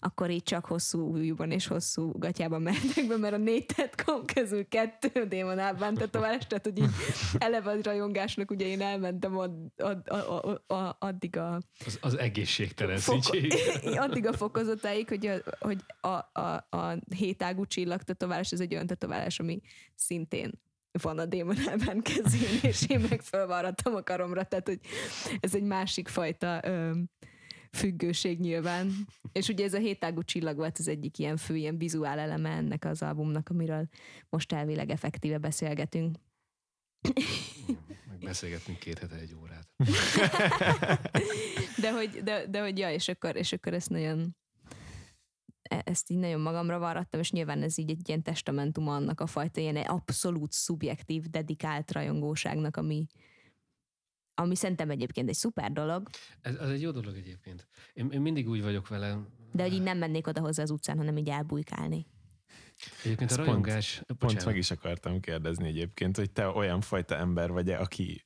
akkor 0.00 0.30
így 0.30 0.42
csak 0.42 0.66
hosszú 0.66 1.00
újúban 1.00 1.50
és 1.50 1.66
hosszú 1.66 2.12
gatyában 2.18 2.62
mentek 2.62 3.06
be, 3.08 3.16
mert 3.16 3.34
a 3.34 3.36
négy 3.36 3.66
tetkom 3.66 4.24
közül 4.34 4.68
kettő 4.68 5.24
Démon 5.24 5.58
Ábán 5.58 5.94
tetoválás, 5.94 6.46
tehát 6.46 6.64
hogy 6.64 6.78
így 6.78 6.90
eleve 7.38 7.70
a 7.70 7.76
rajongásnak 7.82 8.50
ugye 8.50 8.66
én 8.66 8.80
elmentem 8.80 9.38
ad, 9.38 9.52
ad, 9.76 10.08
ad, 10.08 10.62
ad, 10.66 10.96
addig 10.98 11.36
a... 11.36 11.60
Az, 11.86 11.98
az 12.00 12.18
egészségtelen 12.18 12.98
foko, 12.98 13.36
Addig 14.06 14.26
a 14.26 14.32
fokozatáig, 14.32 15.08
hogy, 15.08 15.26
a, 15.26 15.36
hogy 15.58 15.84
a, 16.00 16.40
a, 16.40 16.66
a 16.70 16.98
hétágú 17.16 17.66
csillag 17.66 18.02
tetoválás, 18.02 18.52
ez 18.52 18.60
egy 18.60 18.74
olyan 18.74 18.86
tetoválás, 18.86 19.38
ami 19.38 19.60
szintén 19.94 20.64
van 21.00 21.18
a 21.18 21.26
démon 21.26 21.56
elben 21.68 22.02
kezén, 22.02 22.58
és 22.70 22.84
én 22.88 23.06
meg 23.10 23.20
fölvarrattam 23.20 23.94
a 23.94 24.02
karomra, 24.02 24.44
tehát 24.44 24.68
hogy 24.68 24.80
ez 25.40 25.54
egy 25.54 25.62
másik 25.62 26.08
fajta 26.08 26.60
ö, 26.64 26.90
függőség 27.72 28.40
nyilván. 28.40 28.92
És 29.32 29.48
ugye 29.48 29.64
ez 29.64 29.74
a 29.74 29.78
hétágú 29.78 30.22
csillag 30.22 30.56
volt 30.56 30.78
az 30.78 30.88
egyik 30.88 31.18
ilyen 31.18 31.36
fő, 31.36 31.56
ilyen 31.56 31.78
vizuál 31.78 32.18
eleme 32.18 32.50
ennek 32.50 32.84
az 32.84 33.02
albumnak, 33.02 33.48
amiről 33.48 33.88
most 34.28 34.52
elvileg 34.52 34.90
effektíve 34.90 35.38
beszélgetünk. 35.38 36.16
Meg 38.08 38.18
beszélgetünk 38.18 38.78
két 38.78 38.98
hete 38.98 39.16
egy 39.16 39.34
órát. 39.40 39.68
de 41.82 41.92
hogy, 41.92 42.22
de, 42.22 42.46
de 42.46 42.60
hogy 42.60 42.78
ja, 42.78 42.92
és 42.92 43.08
akkor, 43.08 43.36
és 43.36 43.52
akkor 43.52 43.74
ezt 43.74 43.90
nagyon 43.90 44.36
ezt 45.68 46.10
így 46.10 46.18
nagyon 46.18 46.40
magamra 46.40 46.78
varrattam, 46.78 47.20
és 47.20 47.30
nyilván 47.30 47.62
ez 47.62 47.78
így 47.78 47.90
egy 47.90 48.08
ilyen 48.08 48.22
testamentum 48.22 48.88
annak 48.88 49.20
a 49.20 49.26
fajta 49.26 49.60
ilyen 49.60 49.76
abszolút 49.76 50.52
szubjektív, 50.52 51.24
dedikált 51.24 51.92
rajongóságnak, 51.92 52.76
ami, 52.76 53.06
ami 54.34 54.56
szerintem 54.56 54.90
egyébként 54.90 55.28
egy 55.28 55.34
szuper 55.34 55.72
dolog. 55.72 56.08
Ez, 56.40 56.60
az 56.60 56.70
egy 56.70 56.80
jó 56.80 56.90
dolog 56.90 57.16
egyébként. 57.16 57.66
Én, 57.92 58.10
én 58.10 58.20
mindig 58.20 58.48
úgy 58.48 58.62
vagyok 58.62 58.88
vele. 58.88 59.18
De 59.52 59.62
hogy 59.62 59.72
így 59.72 59.82
nem 59.82 59.98
mennék 59.98 60.26
oda 60.26 60.40
hozzá 60.40 60.62
az 60.62 60.70
utcán, 60.70 60.96
hanem 60.96 61.16
így 61.16 61.28
elbújkálni. 61.28 62.06
Egyébként 63.04 63.30
a 63.30 63.36
rajongás... 63.36 64.02
Pont, 64.06 64.18
pont 64.18 64.44
meg 64.44 64.56
is 64.56 64.70
akartam 64.70 65.20
kérdezni 65.20 65.68
egyébként, 65.68 66.16
hogy 66.16 66.30
te 66.30 66.48
olyan 66.48 66.80
fajta 66.80 67.16
ember 67.16 67.50
vagy 67.50 67.70
-e, 67.70 67.80
aki 67.80 68.24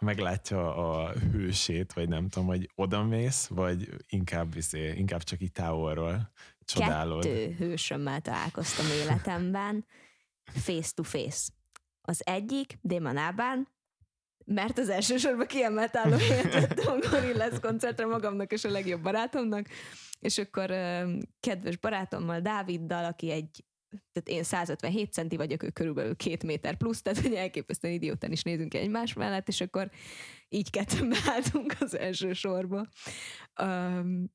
meglátja 0.00 0.76
a 0.76 1.12
hősét, 1.12 1.92
vagy 1.92 2.08
nem 2.08 2.28
tudom, 2.28 2.48
hogy 2.48 2.70
odamész, 2.74 3.46
vagy 3.46 3.88
inkább, 4.08 4.54
viszé, 4.54 4.92
inkább 4.96 5.22
csak 5.22 5.40
itt 5.40 5.54
távolról 5.54 6.32
csodálod. 6.72 7.22
Kettő 7.22 7.54
hősömmel 7.58 8.20
találkoztam 8.20 8.86
életemben, 8.86 9.86
face 10.52 10.90
to 10.94 11.02
face. 11.02 11.50
Az 12.00 12.26
egyik, 12.26 12.78
Déman 12.80 13.16
Ábán, 13.16 13.68
mert 14.44 14.78
az 14.78 14.88
elsősorban 14.88 15.46
kiemelt 15.46 15.92
vettem 15.92 16.92
a 16.92 17.08
Gorillaz 17.10 17.60
koncertre 17.60 18.06
magamnak 18.06 18.52
és 18.52 18.64
a 18.64 18.70
legjobb 18.70 19.02
barátomnak, 19.02 19.66
és 20.20 20.38
akkor 20.38 20.70
kedves 21.40 21.76
barátommal, 21.76 22.40
Dáviddal, 22.40 23.04
aki 23.04 23.30
egy 23.30 23.64
tehát 24.12 24.28
én 24.28 24.42
157 24.42 25.12
centi 25.12 25.36
vagyok, 25.36 25.62
ő 25.62 25.70
körülbelül 25.70 26.16
két 26.16 26.42
méter 26.42 26.76
plusz, 26.76 27.02
tehát 27.02 27.20
hogy 27.20 27.34
elképesztően 27.34 27.94
idiótán 27.94 28.32
is 28.32 28.42
nézünk 28.42 28.74
egymás 28.74 29.12
mellett, 29.12 29.48
és 29.48 29.60
akkor 29.60 29.90
így 30.48 30.70
ketten 30.70 31.08
beálltunk 31.08 31.74
az 31.80 31.98
első 31.98 32.32
sorba. 32.32 32.86
Um, 33.62 34.32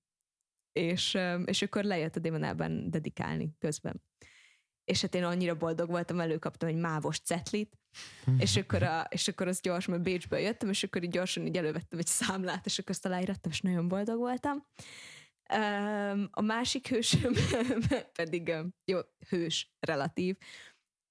és, 0.75 1.17
és 1.45 1.61
akkor 1.61 1.83
lejött 1.83 2.15
a 2.15 2.19
Démonában 2.19 2.89
dedikálni 2.89 3.55
közben. 3.59 4.01
És 4.83 5.01
hát 5.01 5.15
én 5.15 5.23
annyira 5.23 5.55
boldog 5.55 5.89
voltam, 5.89 6.19
előkaptam 6.19 6.69
egy 6.69 6.75
mávos 6.75 7.19
cetlit, 7.19 7.79
és 8.37 8.55
akkor, 8.55 8.83
a, 8.83 9.07
és 9.09 9.27
akkor 9.27 9.47
az 9.47 9.61
gyorsan, 9.61 9.93
mert 9.93 10.05
Bécsből 10.05 10.39
jöttem, 10.39 10.69
és 10.69 10.83
akkor 10.83 11.03
így 11.03 11.09
gyorsan 11.09 11.45
így 11.45 11.57
elővettem 11.57 11.99
egy 11.99 12.05
számlát, 12.07 12.65
és 12.65 12.79
akkor 12.79 12.91
azt 12.91 13.05
aláírattam, 13.05 13.51
és 13.51 13.61
nagyon 13.61 13.87
boldog 13.87 14.17
voltam. 14.17 14.65
A 16.31 16.41
másik 16.41 16.87
hősöm 16.87 17.33
pedig, 18.19 18.53
jó, 18.85 18.99
hős, 19.29 19.75
relatív, 19.79 20.37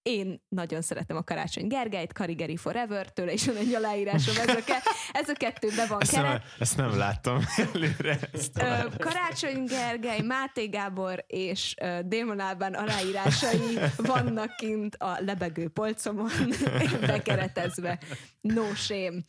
én 0.04 0.42
nagyon 0.48 0.82
szeretem 0.82 1.16
a 1.16 1.22
Karácsony 1.22 1.66
Gergelyt, 1.66 2.12
Karigeri 2.12 2.56
Forever, 2.56 3.12
tőle 3.12 3.32
is 3.32 3.46
van 3.46 3.56
egy 3.56 3.74
aláírásom, 3.74 4.36
ez 4.36 4.56
a, 4.56 4.64
ke- 4.64 4.82
ez 5.12 5.28
a 5.28 5.32
kettő 5.32 5.68
be 5.76 5.86
van 5.86 6.00
ezt 6.00 6.12
nem, 6.12 6.40
ezt 6.58 6.76
nem 6.76 6.96
láttam 6.96 7.40
előre. 7.72 8.18
Ezt 8.32 8.62
Karácsony 8.98 9.64
Gergely, 9.64 10.20
Máté 10.20 10.66
Gábor 10.66 11.24
és 11.26 11.74
Démon 12.04 12.40
Albán 12.40 12.74
aláírásai 12.74 13.78
vannak 13.96 14.56
kint 14.56 14.94
a 14.94 15.16
lebegő 15.20 15.68
polcomon 15.68 16.30
bekeretezve. 17.00 17.98
No 18.40 18.74
shame. 18.74 19.22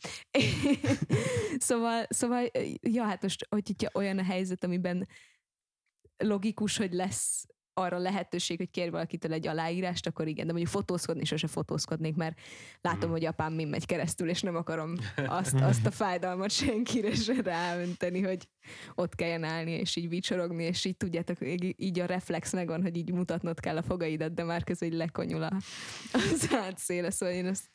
szóval, 1.58 2.06
szóval, 2.08 2.50
ja, 2.80 3.04
hát 3.04 3.22
most, 3.22 3.46
hogyha 3.48 3.90
olyan 3.94 4.18
a 4.18 4.24
helyzet, 4.24 4.64
amiben 4.64 5.08
logikus, 6.16 6.76
hogy 6.76 6.92
lesz 6.92 7.46
arra 7.78 7.98
lehetőség, 7.98 8.56
hogy 8.56 8.70
kér 8.70 8.90
valakitől 8.90 9.32
egy 9.32 9.46
aláírást, 9.46 10.06
akkor 10.06 10.28
igen, 10.28 10.46
de 10.46 10.52
mondjuk 10.52 10.72
fotózkodni 10.72 11.24
sose 11.24 11.46
fotózkodnék, 11.46 12.14
mert 12.14 12.40
látom, 12.80 13.08
mm. 13.08 13.12
hogy 13.12 13.24
apám 13.24 13.52
mi 13.52 13.64
megy 13.64 13.86
keresztül, 13.86 14.28
és 14.28 14.42
nem 14.42 14.56
akarom 14.56 14.94
azt, 15.26 15.54
azt 15.54 15.86
a 15.86 15.90
fájdalmat 15.90 16.50
senkire 16.50 17.14
se 17.14 17.42
ráönteni, 17.42 18.22
hogy 18.22 18.48
ott 18.94 19.14
kelljen 19.14 19.44
állni, 19.44 19.70
és 19.70 19.96
így 19.96 20.08
vicsorogni, 20.08 20.64
és 20.64 20.84
így 20.84 20.96
tudjátok, 20.96 21.38
így 21.76 22.00
a 22.00 22.06
reflex 22.06 22.52
megvan, 22.52 22.82
hogy 22.82 22.96
így 22.96 23.12
mutatnod 23.12 23.60
kell 23.60 23.76
a 23.76 23.82
fogaidat, 23.82 24.34
de 24.34 24.44
már 24.44 24.64
közben 24.64 24.88
így 24.88 24.96
lekonyul 24.96 25.42
a, 25.42 25.52
az 26.12 26.48
átszéle, 26.52 27.10
szóval 27.10 27.34
én 27.34 27.46
ezt 27.46 27.68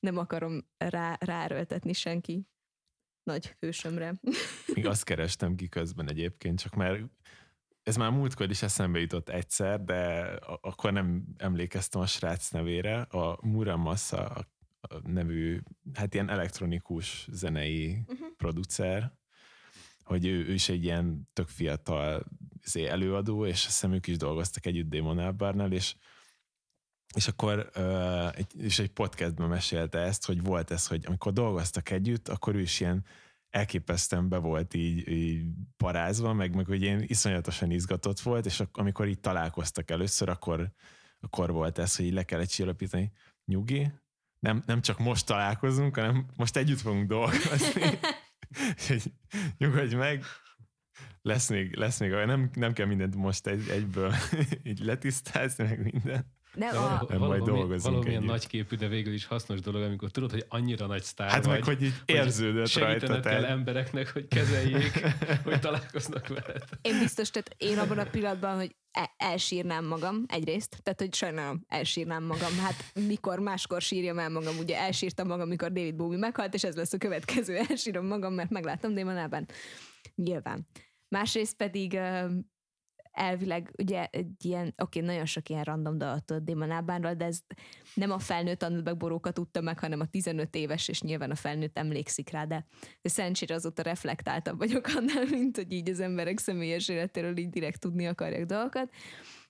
nem 0.00 0.16
akarom 0.16 0.66
rá, 0.78 1.16
ráröltetni 1.20 1.92
senki 1.92 2.46
nagy 3.22 3.56
hősömre. 3.60 4.14
Még 4.74 4.86
azt 4.86 5.04
kerestem 5.04 5.54
ki 5.54 5.68
közben 5.68 6.08
egyébként, 6.08 6.60
csak 6.60 6.74
már 6.74 7.04
ez 7.84 7.96
már 7.96 8.10
múltkor 8.10 8.50
is 8.50 8.62
eszembe 8.62 9.00
jutott 9.00 9.28
egyszer, 9.28 9.84
de 9.84 10.22
akkor 10.60 10.92
nem 10.92 11.24
emlékeztem 11.36 12.00
a 12.00 12.06
srác 12.06 12.50
nevére. 12.50 13.00
A 13.00 13.38
Muramasa 13.40 14.46
nevű, 15.02 15.60
hát 15.94 16.14
ilyen 16.14 16.30
elektronikus 16.30 17.28
zenei 17.30 17.98
uh-huh. 18.06 18.28
producer, 18.36 19.12
hogy 20.04 20.26
ő, 20.26 20.46
ő 20.46 20.52
is 20.52 20.68
egy 20.68 20.84
ilyen 20.84 21.28
tök 21.32 21.48
fiatal 21.48 22.24
izé, 22.64 22.86
előadó, 22.86 23.46
és 23.46 23.54
azt 23.54 23.64
hiszem 23.64 23.92
ők 23.92 24.06
is 24.06 24.16
dolgoztak 24.16 24.66
együtt 24.66 24.88
Damon 24.88 25.18
Albarnál, 25.18 25.72
és 25.72 25.94
és 27.14 27.28
akkor 27.28 27.70
egy, 28.34 28.60
és 28.60 28.78
egy 28.78 28.90
podcastben 28.90 29.48
mesélte 29.48 29.98
ezt, 29.98 30.26
hogy 30.26 30.42
volt 30.42 30.70
ez, 30.70 30.86
hogy 30.86 31.04
amikor 31.06 31.32
dolgoztak 31.32 31.90
együtt, 31.90 32.28
akkor 32.28 32.54
ő 32.54 32.60
is 32.60 32.80
ilyen 32.80 33.04
elképesztően 33.54 34.28
be 34.28 34.38
volt 34.38 34.74
így, 34.74 35.08
így 35.08 35.44
parázva, 35.76 36.32
meg, 36.32 36.54
meg 36.54 36.66
hogy 36.66 36.82
én 36.82 37.04
iszonyatosan 37.06 37.70
izgatott 37.70 38.20
volt, 38.20 38.46
és 38.46 38.62
amikor 38.72 39.08
így 39.08 39.20
találkoztak 39.20 39.90
először, 39.90 40.28
akkor, 40.28 40.72
akkor 41.20 41.52
volt 41.52 41.78
ez, 41.78 41.96
hogy 41.96 42.04
így 42.04 42.12
le 42.12 42.22
kellett 42.22 42.48
csillapítani, 42.48 43.12
nyugi, 43.44 43.92
nem, 44.38 44.62
nem 44.66 44.80
csak 44.80 44.98
most 44.98 45.26
találkozunk, 45.26 45.96
hanem 45.96 46.26
most 46.36 46.56
együtt 46.56 46.80
fogunk 46.80 47.08
dolgozni. 47.08 47.98
nyugodj 49.58 49.94
meg, 49.94 50.24
lesz 51.22 51.48
még, 51.48 51.76
lesz 51.76 52.00
még, 52.00 52.10
nem, 52.10 52.50
nem 52.54 52.72
kell 52.72 52.86
mindent 52.86 53.16
most 53.16 53.46
egy, 53.46 53.68
egyből 53.68 54.14
így 54.62 54.78
letisztázni, 54.78 55.64
meg 55.64 55.82
minden. 55.92 56.33
Nem, 56.54 56.76
a... 56.76 57.04
nem 57.08 57.18
majd 57.18 57.42
dolgozunk 57.42 57.82
Valamilyen 57.82 58.16
együtt. 58.16 58.30
nagyképű, 58.30 58.76
de 58.76 58.88
végül 58.88 59.12
is 59.12 59.24
hasznos 59.26 59.60
dolog, 59.60 59.82
amikor 59.82 60.10
tudod, 60.10 60.30
hogy 60.30 60.44
annyira 60.48 60.86
nagy 60.86 61.02
sztár 61.02 61.30
Hát 61.30 61.44
vagy, 61.44 61.54
meg, 61.54 61.64
hogy 61.64 61.82
így 61.82 61.94
érződött 62.04 62.72
hogy 62.72 62.82
rajta. 62.82 63.20
kell 63.20 63.44
embereknek, 63.44 64.12
hogy 64.12 64.28
kezeljék, 64.28 65.00
hogy 65.44 65.60
találkoznak 65.60 66.28
veled. 66.28 66.62
Én 66.82 66.98
biztos, 66.98 67.30
tehát 67.30 67.54
én 67.58 67.78
abban 67.78 67.98
a 67.98 68.04
pillanatban, 68.10 68.56
hogy 68.56 68.74
e- 68.90 69.14
elsírnám 69.16 69.84
magam 69.84 70.24
egyrészt, 70.26 70.82
tehát 70.82 71.00
hogy 71.00 71.14
sajnálom, 71.14 71.64
elsírnám 71.68 72.22
magam. 72.24 72.58
Hát 72.58 72.84
mikor 73.06 73.38
máskor 73.38 73.80
sírjam 73.80 74.18
el 74.18 74.30
magam, 74.30 74.58
ugye 74.58 74.78
elsírtam 74.78 75.26
magam, 75.26 75.48
mikor 75.48 75.72
David 75.72 75.94
Bowie 75.94 76.18
meghalt, 76.18 76.54
és 76.54 76.64
ez 76.64 76.74
lesz 76.76 76.92
a 76.92 76.98
következő, 76.98 77.56
elsírom 77.68 78.06
magam, 78.06 78.34
mert 78.34 78.50
megláttam 78.50 78.94
Démonában. 78.94 79.46
Nyilván. 80.14 80.66
Másrészt 81.08 81.56
pedig 81.56 81.98
elvileg 83.14 83.70
ugye 83.78 84.06
egy 84.10 84.44
ilyen, 84.44 84.74
oké, 84.76 85.00
nagyon 85.00 85.24
sok 85.24 85.48
ilyen 85.48 85.62
random 85.62 85.98
dolgot 85.98 86.24
tudod 86.24 86.42
Damon 86.42 86.70
Albarnról, 86.70 87.14
de 87.14 87.24
ez 87.24 87.40
nem 87.94 88.10
a 88.10 88.18
felnőtt 88.18 88.62
Annabek 88.62 88.96
boróka 88.96 89.30
tudta 89.30 89.60
meg, 89.60 89.78
hanem 89.78 90.00
a 90.00 90.06
15 90.06 90.54
éves, 90.54 90.88
és 90.88 91.02
nyilván 91.02 91.30
a 91.30 91.34
felnőtt 91.34 91.78
emlékszik 91.78 92.30
rá, 92.30 92.44
de, 92.44 92.66
de 93.02 93.08
szerencsére 93.08 93.54
azóta 93.54 93.82
reflektáltabb 93.82 94.58
vagyok 94.58 94.86
annál, 94.86 95.24
mint 95.30 95.56
hogy 95.56 95.72
így 95.72 95.90
az 95.90 96.00
emberek 96.00 96.38
személyes 96.38 96.88
életéről 96.88 97.36
így 97.36 97.50
direkt 97.50 97.80
tudni 97.80 98.06
akarják 98.06 98.46
dolgokat. 98.46 98.90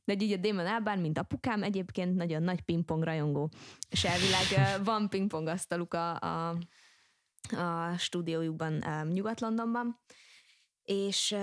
De 0.04 0.14
így 0.18 0.32
a 0.32 0.36
Damon 0.36 0.66
Albarn, 0.66 1.00
mint 1.00 1.18
apukám, 1.18 1.62
egyébként 1.62 2.14
nagyon 2.14 2.42
nagy 2.42 2.60
pingpong 2.60 3.02
rajongó. 3.02 3.50
És 3.90 4.04
elvileg 4.04 4.82
van 4.84 5.08
pingpong 5.08 5.48
asztaluk 5.48 5.94
a, 5.94 6.20
a, 6.20 6.56
a 7.56 7.96
stúdiójukban 7.98 8.84
Nyugat-Londonban, 9.12 10.00
és, 10.84 11.36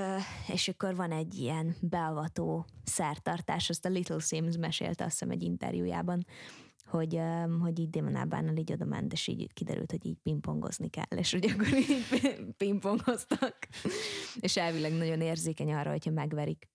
és 0.48 0.68
akkor 0.68 0.96
van 0.96 1.12
egy 1.12 1.36
ilyen 1.36 1.76
beavató 1.82 2.66
szertartás, 2.84 3.70
azt 3.70 3.86
a 3.86 3.90
Little 3.90 4.20
Sims 4.20 4.58
mesélte 4.58 5.04
azt 5.04 5.12
hiszem 5.12 5.30
egy 5.30 5.44
interjújában, 5.44 6.26
hogy, 6.86 7.22
hogy 7.62 7.80
így 7.80 7.98
Albánnal 7.98 8.56
így 8.56 8.72
oda 8.72 8.86
ment, 8.86 9.14
és 9.14 9.28
így 9.28 9.54
kiderült, 9.54 9.92
hogy 9.92 10.06
így 10.06 10.18
pingpongozni 10.24 10.90
kell, 10.90 11.18
és 11.18 11.32
hogy 11.32 11.46
akkor 11.46 11.74
így 11.74 12.06
pingpongoztak. 12.58 13.68
és 14.40 14.58
elvileg 14.58 14.94
nagyon 14.94 15.22
érzékeny 15.22 15.74
arra, 15.74 15.90
hogyha 15.90 16.12
megverik. 16.12 16.70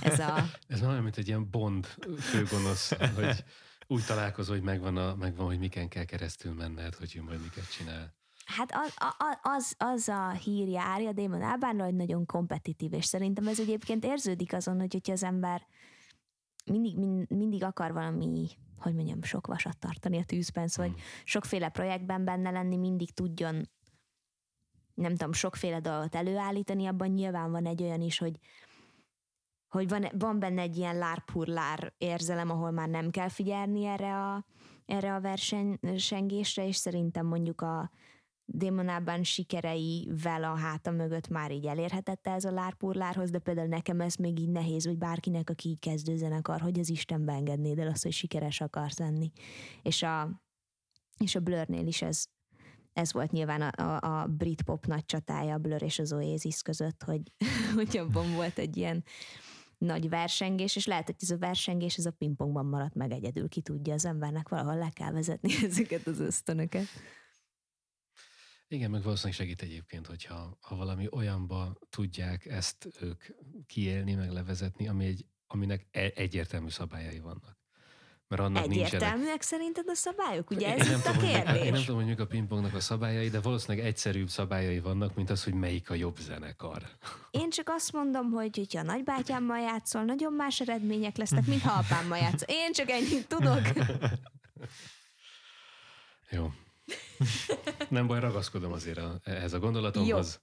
Ez, 0.00 0.18
a... 0.18 0.44
Ez 0.66 0.82
olyan, 0.82 1.02
mint 1.02 1.16
egy 1.16 1.28
ilyen 1.28 1.50
Bond 1.50 1.86
főgonosz, 2.18 2.92
hogy 3.14 3.44
úgy 3.86 4.04
találkozol, 4.04 4.54
hogy 4.54 4.64
megvan, 4.64 4.96
a, 4.96 5.14
megvan, 5.14 5.46
hogy 5.46 5.58
miken 5.58 5.88
kell 5.88 6.04
keresztül 6.04 6.52
menned, 6.52 6.94
hogy 6.94 7.16
ő 7.16 7.22
majd 7.22 7.42
miket 7.42 7.72
csinál. 7.72 8.14
Hát 8.46 8.72
az, 8.72 8.94
az, 9.42 9.74
az 9.78 10.08
a 10.08 10.30
hír 10.30 10.68
járja 10.68 11.12
Damon 11.12 11.42
Albánra, 11.42 11.84
hogy 11.84 11.94
nagyon 11.94 12.26
kompetitív, 12.26 12.92
és 12.92 13.04
szerintem 13.04 13.46
ez 13.46 13.60
egyébként 13.60 14.04
érződik 14.04 14.52
azon, 14.52 14.80
hogy 14.80 14.92
hogyha 14.92 15.12
az 15.12 15.22
ember 15.22 15.66
mindig, 16.64 16.98
mind, 16.98 17.30
mindig 17.30 17.62
akar 17.62 17.92
valami, 17.92 18.48
hogy 18.78 18.94
mondjam, 18.94 19.22
sok 19.22 19.46
vasat 19.46 19.78
tartani 19.78 20.18
a 20.18 20.24
tűzben, 20.24 20.68
szóval 20.68 20.90
hmm. 20.90 21.00
sokféle 21.24 21.68
projektben 21.68 22.24
benne 22.24 22.50
lenni, 22.50 22.76
mindig 22.76 23.10
tudjon 23.10 23.68
nem 24.94 25.10
tudom, 25.10 25.32
sokféle 25.32 25.80
dolgot 25.80 26.14
előállítani, 26.14 26.86
abban 26.86 27.08
nyilván 27.08 27.50
van 27.50 27.66
egy 27.66 27.82
olyan 27.82 28.00
is, 28.00 28.18
hogy 28.18 28.38
hogy 29.68 29.88
van, 29.88 30.06
van 30.18 30.38
benne 30.38 30.60
egy 30.60 30.76
ilyen 30.76 30.96
lárpurlár 30.96 31.92
érzelem, 31.98 32.50
ahol 32.50 32.70
már 32.70 32.88
nem 32.88 33.10
kell 33.10 33.28
figyelni 33.28 33.84
erre 33.84 34.14
a, 34.14 34.44
erre 34.86 35.14
a 35.14 35.20
versenysengésre, 35.20 36.66
és 36.66 36.76
szerintem 36.76 37.26
mondjuk 37.26 37.60
a 37.60 37.90
démonában 38.46 39.22
sikereivel 39.22 40.44
a 40.44 40.56
háta 40.56 40.90
mögött 40.90 41.28
már 41.28 41.52
így 41.52 41.66
elérhetette 41.66 42.30
ez 42.30 42.44
a 42.44 42.50
lárpurlárhoz, 42.50 43.30
de 43.30 43.38
például 43.38 43.68
nekem 43.68 44.00
ez 44.00 44.14
még 44.14 44.38
így 44.38 44.50
nehéz, 44.50 44.86
hogy 44.86 44.98
bárkinek, 44.98 45.50
aki 45.50 45.68
így 45.68 45.78
kezdő 45.78 46.16
zenekar, 46.16 46.60
hogy 46.60 46.78
az 46.78 46.88
Isten 46.88 47.28
engednéd 47.28 47.78
el 47.78 47.88
azt, 47.88 48.02
hogy 48.02 48.12
sikeres 48.12 48.60
akarsz 48.60 48.98
lenni. 48.98 49.30
És 49.82 50.02
a, 50.02 50.42
és 51.18 51.34
a 51.34 51.40
Blurnél 51.40 51.86
is 51.86 52.02
ez, 52.02 52.24
ez 52.92 53.12
volt 53.12 53.30
nyilván 53.30 53.62
a, 53.62 53.98
a, 54.00 54.20
a 54.20 54.26
Britpop 54.26 54.86
nagy 54.86 55.04
csatája, 55.04 55.54
a 55.54 55.58
Blur 55.58 55.82
és 55.82 55.98
az 55.98 56.12
Oasis 56.12 56.62
között, 56.62 57.02
hogy, 57.02 57.22
hogy 57.74 57.96
abban 57.96 58.34
volt 58.34 58.58
egy 58.58 58.76
ilyen 58.76 59.04
nagy 59.78 60.08
versengés, 60.08 60.76
és 60.76 60.86
lehet, 60.86 61.06
hogy 61.06 61.14
ez 61.20 61.30
a 61.30 61.38
versengés 61.38 61.96
ez 61.96 62.06
a 62.06 62.10
pingpongban 62.10 62.66
maradt 62.66 62.94
meg 62.94 63.12
egyedül, 63.12 63.48
ki 63.48 63.60
tudja, 63.60 63.94
az 63.94 64.04
embernek 64.04 64.48
valahol 64.48 64.76
le 64.76 64.90
kell 64.92 65.12
vezetni 65.12 65.52
ezeket 65.68 66.06
az 66.06 66.20
ösztönöket. 66.20 66.86
Igen, 68.68 68.90
meg 68.90 69.02
valószínűleg 69.02 69.38
segít 69.38 69.62
egyébként, 69.62 70.06
hogyha 70.06 70.58
ha 70.60 70.76
valami 70.76 71.06
olyanba 71.10 71.76
tudják 71.90 72.46
ezt 72.46 72.88
ők 73.00 73.24
kiélni, 73.66 74.14
meg 74.14 74.30
levezetni, 74.30 74.88
ami 74.88 75.04
egy, 75.04 75.26
aminek 75.46 75.86
e- 75.90 76.12
egyértelmű 76.14 76.68
szabályai 76.68 77.20
vannak. 77.20 77.56
Mert 78.28 78.42
annak 78.42 78.64
Egyértelműek 78.64 79.14
nincsenek... 79.16 79.42
szerinted 79.42 79.88
a 79.88 79.94
szabályok? 79.94 80.50
Ugye 80.50 80.74
ez 80.74 80.88
itt 80.88 81.04
a 81.04 81.16
kérdés? 81.16 81.62
Én 81.62 81.72
nem 81.72 81.80
tudom, 81.80 81.96
hogy 81.96 82.06
mik 82.06 82.20
a 82.20 82.26
pingpongnak 82.26 82.74
a 82.74 82.80
szabályai, 82.80 83.28
de 83.28 83.40
valószínűleg 83.40 83.86
egyszerűbb 83.86 84.28
szabályai 84.28 84.80
vannak, 84.80 85.14
mint 85.14 85.30
az, 85.30 85.44
hogy 85.44 85.54
melyik 85.54 85.90
a 85.90 85.94
jobb 85.94 86.16
zenekar. 86.18 86.82
Én 87.30 87.50
csak 87.50 87.68
azt 87.68 87.92
mondom, 87.92 88.30
hogy 88.30 88.56
hogyha 88.56 88.80
a 88.80 88.82
nagybátyámmal 88.82 89.58
játszol, 89.58 90.02
nagyon 90.02 90.32
más 90.32 90.60
eredmények 90.60 91.16
lesznek, 91.16 91.46
mint 91.46 91.62
ha 91.62 91.72
apámmal 91.82 92.18
játszol. 92.18 92.48
Én 92.48 92.72
csak 92.72 92.90
ennyit 92.90 93.28
tudok. 93.28 93.60
Jó. 96.30 96.52
Nem 97.88 98.06
baj, 98.06 98.20
ragaszkodom 98.20 98.72
azért 98.72 98.98
a, 98.98 99.20
ehhez 99.22 99.52
a 99.52 99.58
gondolatomhoz. 99.58 100.40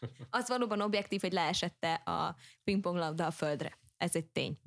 Jó. 0.00 0.08
Az 0.30 0.48
valóban 0.48 0.80
objektív, 0.80 1.20
hogy 1.20 1.32
leesette 1.32 1.94
a 1.94 2.36
pingponglabda 2.64 3.26
a 3.26 3.30
földre. 3.30 3.78
Ez 3.96 4.14
egy 4.14 4.26
tény. 4.26 4.58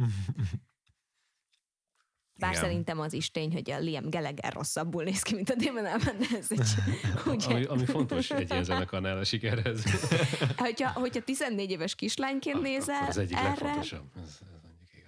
Bár 2.35 2.51
Igen. 2.51 2.64
szerintem 2.64 2.99
az 2.99 3.14
is 3.14 3.31
tény, 3.31 3.51
hogy 3.51 3.72
a 3.72 3.80
Liam 3.80 4.10
Gallagher 4.10 4.53
rosszabbul 4.53 5.03
néz 5.03 5.22
ki, 5.22 5.35
mint 5.35 5.49
a 5.49 5.55
Damon 5.55 5.85
Albarn, 5.85 6.18
de 6.18 6.26
ez 6.38 6.51
egy... 6.51 6.68
Ugye? 7.26 7.47
Ami, 7.47 7.64
ami 7.64 7.85
fontos 7.85 8.31
egy 8.31 8.51
ilyen 8.51 8.64
zenekarnál 8.64 9.18
a 9.18 9.23
sikerhez. 9.23 9.84
hogyha, 10.57 10.91
hogyha 10.91 11.22
14 11.22 11.72
éves 11.72 11.95
kislányként 11.95 12.61
nézel 12.61 13.07
az 13.07 13.18
egyik 13.18 13.38
erre, 13.38 13.47
legfontosabb. 13.47 14.05
Ez, 14.23 14.39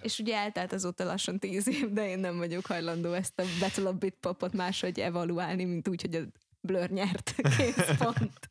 és 0.06 0.18
ugye 0.18 0.36
eltelt 0.36 0.72
azóta 0.72 1.04
lassan 1.04 1.38
tíz 1.38 1.68
év, 1.68 1.92
de 1.92 2.08
én 2.08 2.18
nem 2.18 2.36
vagyok 2.36 2.66
hajlandó 2.66 3.12
ezt 3.12 3.38
a 3.38 3.44
Battle 3.60 3.88
of 3.88 3.96
Bitpopot 3.96 4.52
máshogy 4.52 5.00
evaluálni, 5.00 5.64
mint 5.64 5.88
úgy, 5.88 6.00
hogy 6.00 6.14
a 6.14 6.20
Blur 6.60 6.90
nyert. 6.90 7.34
Kész 7.56 7.96
pont. 7.98 8.50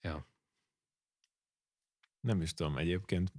ja. 0.00 0.28
Nem 2.20 2.42
is 2.42 2.54
tudom, 2.54 2.78
egyébként 2.78 3.32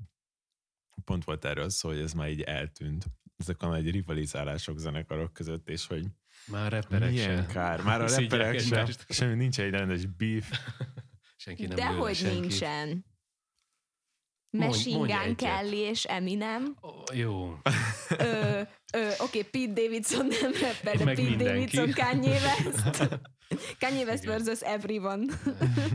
pont 1.06 1.24
volt 1.24 1.46
erről 1.46 1.70
szó, 1.70 1.90
hogy 1.90 2.00
ez 2.00 2.14
már 2.14 2.30
így 2.30 2.42
eltűnt. 2.42 3.06
Ezek 3.38 3.62
a 3.62 3.68
nagy 3.68 3.92
rivalizálások 3.92 4.78
zenekarok 4.78 5.34
között, 5.34 5.70
és 5.70 5.88
hogy 5.88 6.06
már 6.48 6.72
reperek 6.72 7.10
milyen 7.10 7.36
sem. 7.36 7.48
kár. 7.48 7.84
Már 7.84 8.02
a 8.02 8.08
reperek 8.08 8.60
sem. 8.60 8.88
Semmi, 9.10 9.36
nincs 9.36 9.60
egy 9.60 9.70
rendes 9.70 10.06
beef. 10.06 10.50
Senki 11.38 11.66
nem 11.66 11.76
Dehogy 11.76 12.22
nincsen. 12.24 13.06
Machine 14.52 14.98
Gun 14.98 15.36
Kelly 15.36 15.78
és 15.78 16.04
Eminem. 16.04 16.76
Oh, 16.82 17.18
jó. 17.18 17.58
Ö, 18.10 18.62
ö, 18.94 19.10
Oké, 19.20 19.40
okay, 19.40 19.44
Pete 19.44 19.82
Davidson 19.82 20.26
nem 20.26 20.52
rapper, 20.52 20.98
de 20.98 21.04
Pete 21.04 21.22
mindenki. 21.22 21.44
Davidson 21.44 21.92
Kanye 21.92 22.32
West. 22.32 23.20
Kanye 23.80 24.06
West 24.06 24.26
versus 24.26 24.62
everyone. 24.62 25.26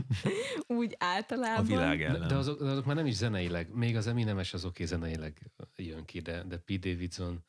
Úgy 0.79 0.95
általában. 0.99 1.65
A 1.65 1.67
világ 1.67 2.01
ellen. 2.01 2.27
De 2.27 2.35
azok, 2.35 2.63
de 2.63 2.69
azok 2.69 2.85
már 2.85 2.95
nem 2.95 3.05
is 3.05 3.15
zeneileg. 3.15 3.73
Még 3.73 3.95
az 3.95 4.07
Eminemes 4.07 4.53
az 4.53 4.65
oké 4.65 4.83
okay, 4.83 4.97
zeneileg 4.97 5.51
jön 5.75 6.05
ki, 6.05 6.19
de, 6.19 6.43
de 6.43 6.57
Pete 6.57 6.89
Davidson 6.89 7.45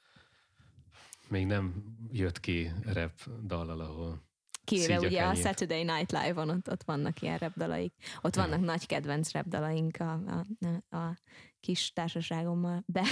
még 1.29 1.47
nem 1.47 1.75
jött 2.13 2.41
ki 2.41 2.71
rap 2.85 3.13
dallal, 3.47 3.81
ahol 3.81 4.28
Kivéve 4.69 4.99
ugye 4.99 5.23
a 5.23 5.35
Saturday 5.35 5.83
Night 5.83 6.13
Live-on 6.13 6.49
ott, 6.49 6.71
ott 6.71 6.83
vannak 6.83 7.23
ilyen 7.23 7.39
repdalaik. 7.39 7.95
Ott 8.21 8.35
vannak 8.35 8.61
nagy 8.61 8.87
kedvenc 8.87 9.33
repdalaink 9.33 9.97
a, 10.01 10.13
a, 10.13 10.97
a 10.97 11.19
kis 11.61 11.93
társaságommal. 11.93 12.83
De, 12.87 13.03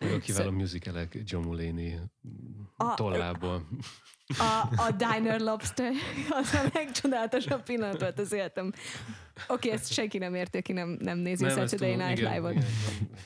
a 0.00 0.18
kiváló 0.18 0.50
musicalek 0.60 1.18
John 1.24 1.46
Mulaney 1.46 1.98
a, 2.76 2.94
tollából. 2.94 3.68
A, 4.38 4.68
a 4.76 4.90
Diner 5.04 5.40
Lobster 5.40 5.92
az 6.30 6.54
a 6.54 6.70
legcsodálatosabb 6.72 7.62
pillanat 7.62 8.18
az 8.18 8.32
életem. 8.32 8.66
Oké, 8.66 8.72
okay, 9.48 9.70
ezt 9.70 9.92
senki 9.92 10.18
nem 10.18 10.34
érti, 10.34 10.58
aki 10.58 10.72
nem, 10.72 10.96
nem 11.00 11.18
nézi 11.18 11.44
nem, 11.44 11.56
Saturday 11.56 11.94
Night 11.94 12.18
Live-ot. 12.18 12.64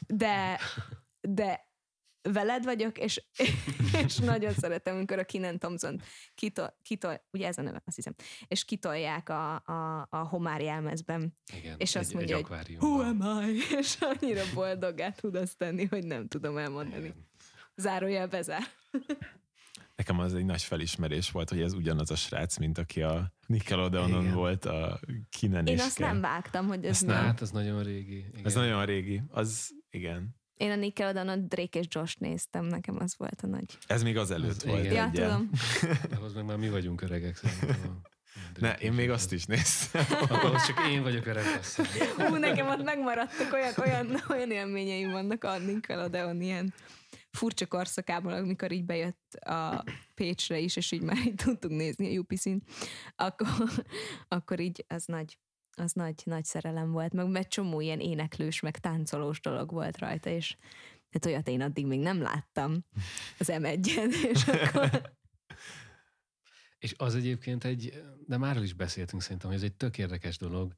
De, 0.07 0.61
de 1.21 1.70
veled 2.23 2.65
vagyok, 2.65 2.99
és, 2.99 3.23
és 4.05 4.17
nagyon 4.17 4.53
szeretem, 4.53 4.97
amikor 4.97 5.19
a 5.19 5.25
Kinen 5.25 5.59
Thompson 5.59 6.01
kitol, 6.35 6.77
kitol, 6.83 7.25
ugye 7.31 7.47
ez 7.47 7.59
a 7.59 7.63
neve, 7.63 7.83
azt 7.87 7.97
hiszem, 7.97 8.15
és 8.49 8.65
kitolják 8.65 9.29
a, 9.29 9.55
a, 9.55 10.07
a 10.11 10.17
homár 10.17 10.61
jelmezben. 10.61 11.35
Igen, 11.57 11.75
és 11.79 11.97
azt 11.97 12.09
egy, 12.09 12.15
mondja, 12.15 12.37
egy 12.37 12.47
hogy 12.47 12.77
who 12.81 13.01
am 13.01 13.49
I? 13.49 13.59
És 13.81 13.97
annyira 14.01 14.43
boldogát 14.55 15.21
tud 15.21 15.35
azt 15.35 15.57
tenni, 15.57 15.85
hogy 15.85 16.07
nem 16.07 16.29
tudom 16.29 16.57
elmondani. 16.57 17.05
Igen. 17.05 17.29
Zárójel 17.77 18.29
bezár. 18.29 18.63
Nekem 19.97 20.19
az 20.19 20.35
egy 20.35 20.45
nagy 20.45 20.63
felismerés 20.63 21.31
volt, 21.31 21.49
hogy 21.49 21.61
ez 21.61 21.73
ugyanaz 21.73 22.11
a 22.11 22.15
srác, 22.15 22.57
mint 22.57 22.79
aki 22.79 23.03
a 23.03 23.33
Nickelodeonon 23.47 24.23
Igen. 24.23 24.35
volt 24.35 24.65
a 24.65 25.01
Kinen 25.31 25.67
Én 25.67 25.81
azt 25.81 25.99
nem 25.99 26.21
vágtam, 26.21 26.67
hogy 26.67 26.85
ez 26.85 27.01
nem. 27.01 27.25
Hát, 27.25 27.41
az 27.41 27.51
nagyon 27.51 27.83
régi. 27.83 28.17
Igen. 28.17 28.45
Ez 28.45 28.55
nagyon 28.55 28.85
régi. 28.85 29.23
Az, 29.29 29.71
igen. 29.91 30.40
Én 30.61 30.71
a 30.71 30.77
Nickelodeon 30.77 31.49
Drake 31.49 31.79
és 31.79 31.87
Josh 31.89 32.17
néztem, 32.19 32.65
nekem 32.65 32.97
az 32.99 33.15
volt 33.17 33.41
a 33.43 33.47
nagy. 33.47 33.79
Ez 33.87 34.03
még 34.03 34.17
az 34.17 34.31
előtt 34.31 34.63
volt. 34.63 34.85
Igen. 34.85 34.95
Ja, 34.95 35.11
tudom. 35.11 35.51
Ahhoz 36.17 36.35
meg 36.35 36.45
már 36.45 36.57
mi 36.57 36.69
vagyunk 36.69 37.03
öregek 37.03 37.37
szerintem. 37.37 38.01
Ne, 38.59 38.75
én 38.75 38.93
még 38.93 39.11
azt 39.11 39.33
is 39.33 39.45
néztem. 39.45 40.05
Ahhoz 40.29 40.67
csak 40.67 40.79
én 40.91 41.03
vagyok 41.03 41.27
öreg. 41.27 41.45
Hú, 42.17 42.35
nekem 42.37 42.69
ott 42.69 42.83
megmaradtak 42.83 43.53
olyan, 43.53 43.73
olyan, 43.79 44.23
olyan 44.29 44.51
élményeim 44.51 45.11
vannak 45.11 45.45
a 45.45 45.59
Nickelodeon 45.59 46.41
ilyen 46.41 46.75
furcsa 47.31 47.67
korszakában, 47.67 48.33
amikor 48.33 48.73
így 48.73 48.85
bejött 48.85 49.35
a 49.35 49.85
Pécsre 50.15 50.59
is, 50.59 50.77
és 50.77 50.93
így 50.93 51.03
már 51.03 51.19
így 51.27 51.35
tudtunk 51.35 51.77
nézni 51.77 52.17
a 52.17 52.19
UPC-n, 52.19 52.57
akkor, 53.17 53.49
akkor 54.29 54.61
így 54.61 54.85
az 54.89 55.05
nagy, 55.05 55.39
az 55.81 55.93
nagy, 55.93 56.23
nagy 56.25 56.45
szerelem 56.45 56.93
volt, 56.93 57.13
meg 57.13 57.35
egy 57.35 57.49
csomó 57.49 57.81
ilyen 57.81 58.01
éneklős, 58.01 58.61
meg 58.61 58.79
táncolós 58.79 59.41
dolog 59.41 59.71
volt 59.71 59.99
rajta, 59.99 60.31
és 60.31 60.57
tehát 61.11 61.27
olyat 61.27 61.49
én 61.49 61.61
addig 61.61 61.87
még 61.87 62.01
nem 62.01 62.23
láttam 62.23 62.85
az 63.39 63.49
m 63.49 63.65
és 64.33 64.47
akkor... 64.47 65.19
És 66.79 66.95
az 66.97 67.15
egyébként 67.15 67.65
egy, 67.65 68.03
de 68.27 68.37
már 68.37 68.63
is 68.63 68.73
beszéltünk 68.73 69.23
szerintem, 69.23 69.49
hogy 69.49 69.59
ez 69.59 69.65
egy 69.65 69.75
tök 69.75 69.99
érdekes 69.99 70.39
dolog, 70.39 70.75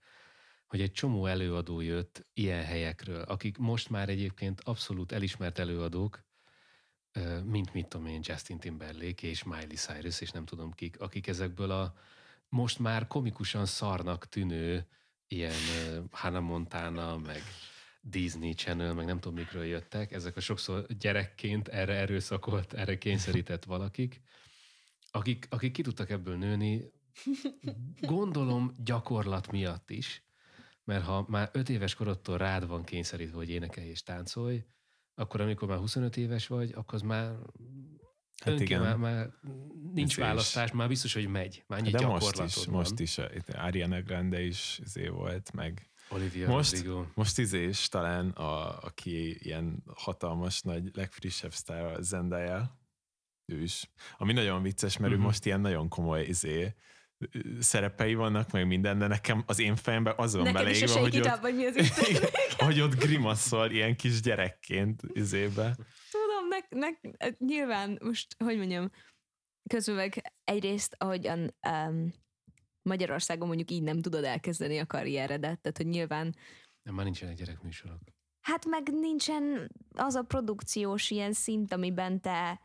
hogy 0.66 0.80
egy 0.80 0.92
csomó 0.92 1.26
előadó 1.26 1.80
jött 1.80 2.26
ilyen 2.32 2.64
helyekről, 2.64 3.22
akik 3.22 3.58
most 3.58 3.90
már 3.90 4.08
egyébként 4.08 4.60
abszolút 4.60 5.12
elismert 5.12 5.58
előadók, 5.58 6.24
mint 7.44 7.72
mit 7.72 7.86
tudom 7.86 8.06
én, 8.06 8.20
Justin 8.22 8.58
Timberlake 8.58 9.26
és 9.26 9.42
Miley 9.42 9.74
Cyrus, 9.74 10.20
és 10.20 10.30
nem 10.30 10.44
tudom 10.44 10.72
kik, 10.72 11.00
akik 11.00 11.26
ezekből 11.26 11.70
a 11.70 11.94
most 12.52 12.78
már 12.78 13.06
komikusan 13.06 13.66
szarnak 13.66 14.28
tűnő 14.28 14.86
ilyen 15.26 15.54
Hannah 16.10 16.42
Montana, 16.42 17.16
meg 17.16 17.42
Disney 18.00 18.52
Channel, 18.54 18.94
meg 18.94 19.06
nem 19.06 19.20
tudom 19.20 19.38
mikről 19.38 19.64
jöttek, 19.64 20.12
ezek 20.12 20.36
a 20.36 20.40
sokszor 20.40 20.86
gyerekként 20.86 21.68
erre 21.68 21.94
erőszakolt, 21.94 22.72
erre 22.72 22.98
kényszerített 22.98 23.64
valakik, 23.64 24.20
akik, 25.10 25.46
akik 25.50 25.72
ki 25.72 25.82
tudtak 25.82 26.10
ebből 26.10 26.36
nőni, 26.36 26.92
gondolom 28.00 28.74
gyakorlat 28.84 29.50
miatt 29.50 29.90
is, 29.90 30.24
mert 30.84 31.04
ha 31.04 31.24
már 31.28 31.50
öt 31.52 31.68
éves 31.68 31.94
korodtól 31.94 32.38
rád 32.38 32.66
van 32.66 32.84
kényszerítve, 32.84 33.36
hogy 33.36 33.50
énekelj 33.50 33.88
és 33.88 34.02
táncolj, 34.02 34.64
akkor 35.14 35.40
amikor 35.40 35.68
már 35.68 35.78
25 35.78 36.16
éves 36.16 36.46
vagy, 36.46 36.72
akkor 36.72 36.94
az 36.94 37.02
már 37.02 37.36
Hát 38.44 38.60
igen. 38.60 38.80
Már, 38.80 38.96
már 38.96 39.30
nincs 39.92 40.10
Ez 40.10 40.24
választás, 40.24 40.68
is. 40.68 40.72
már 40.72 40.88
biztos, 40.88 41.14
hogy 41.14 41.26
megy. 41.26 41.64
Már 41.66 41.82
De 41.82 42.06
most 42.06 42.42
is, 42.42 42.64
van. 42.64 42.74
most 42.74 42.98
is, 42.98 43.18
Ariana 43.52 44.02
Grande 44.02 44.42
is 44.42 44.80
izé 44.84 45.08
volt, 45.08 45.52
meg 45.52 45.90
Olivia 46.08 46.48
most, 46.48 46.72
Rodrigo. 46.72 47.04
Most 47.14 47.38
izé 47.38 47.64
is 47.68 47.88
talán, 47.88 48.28
a, 48.28 48.78
aki 48.82 49.46
ilyen 49.46 49.82
hatalmas, 49.94 50.60
nagy, 50.60 50.90
legfrissebb 50.94 51.52
sztár, 51.52 52.02
Zendaya, 52.02 52.78
ő 53.46 53.62
is. 53.62 53.90
Ami 54.18 54.32
nagyon 54.32 54.62
vicces, 54.62 54.96
mert 54.96 54.98
uh-huh. 54.98 55.12
ő 55.12 55.16
mhm. 55.16 55.26
most 55.26 55.46
ilyen 55.46 55.60
nagyon 55.60 55.88
komoly 55.88 56.22
izé, 56.22 56.74
szerepei 57.60 58.14
vannak, 58.14 58.50
meg 58.50 58.66
minden, 58.66 58.98
de 58.98 59.06
nekem 59.06 59.42
az 59.46 59.58
én 59.58 59.76
fejemben 59.76 60.14
az 60.16 60.34
van 60.34 60.52
beleírva, 60.52 60.98
hogy, 60.98 61.20
ott, 61.20 61.40
vagy 61.40 61.54
mi 61.54 61.66
az 61.66 61.76
hogy 62.66 62.80
ott 62.80 62.94
grimaszol 62.94 63.70
ilyen 63.70 63.96
kis 63.96 64.20
gyerekként 64.20 65.02
izébe. 65.12 65.76
Tudom, 66.52 66.80
nek, 66.80 67.00
nek, 67.18 67.38
nyilván 67.38 67.98
most, 68.02 68.36
hogy 68.38 68.56
mondjam, 68.56 68.90
közben 69.68 69.94
meg 69.94 70.32
egyrészt, 70.44 70.94
ahogyan 70.98 71.54
um, 71.68 72.12
Magyarországon 72.82 73.46
mondjuk 73.46 73.70
így 73.70 73.82
nem 73.82 74.00
tudod 74.00 74.24
elkezdeni 74.24 74.78
a 74.78 74.86
karrieredet, 74.86 75.60
tehát 75.60 75.76
hogy 75.76 75.86
nyilván... 75.86 76.34
Nem, 76.82 76.94
már 76.94 77.04
nincsenek 77.04 77.36
gyerekműsorok. 77.36 77.98
Hát 78.40 78.66
meg 78.66 78.88
nincsen 78.92 79.70
az 79.92 80.14
a 80.14 80.22
produkciós 80.22 81.10
ilyen 81.10 81.32
szint, 81.32 81.72
amiben 81.72 82.20
te 82.20 82.60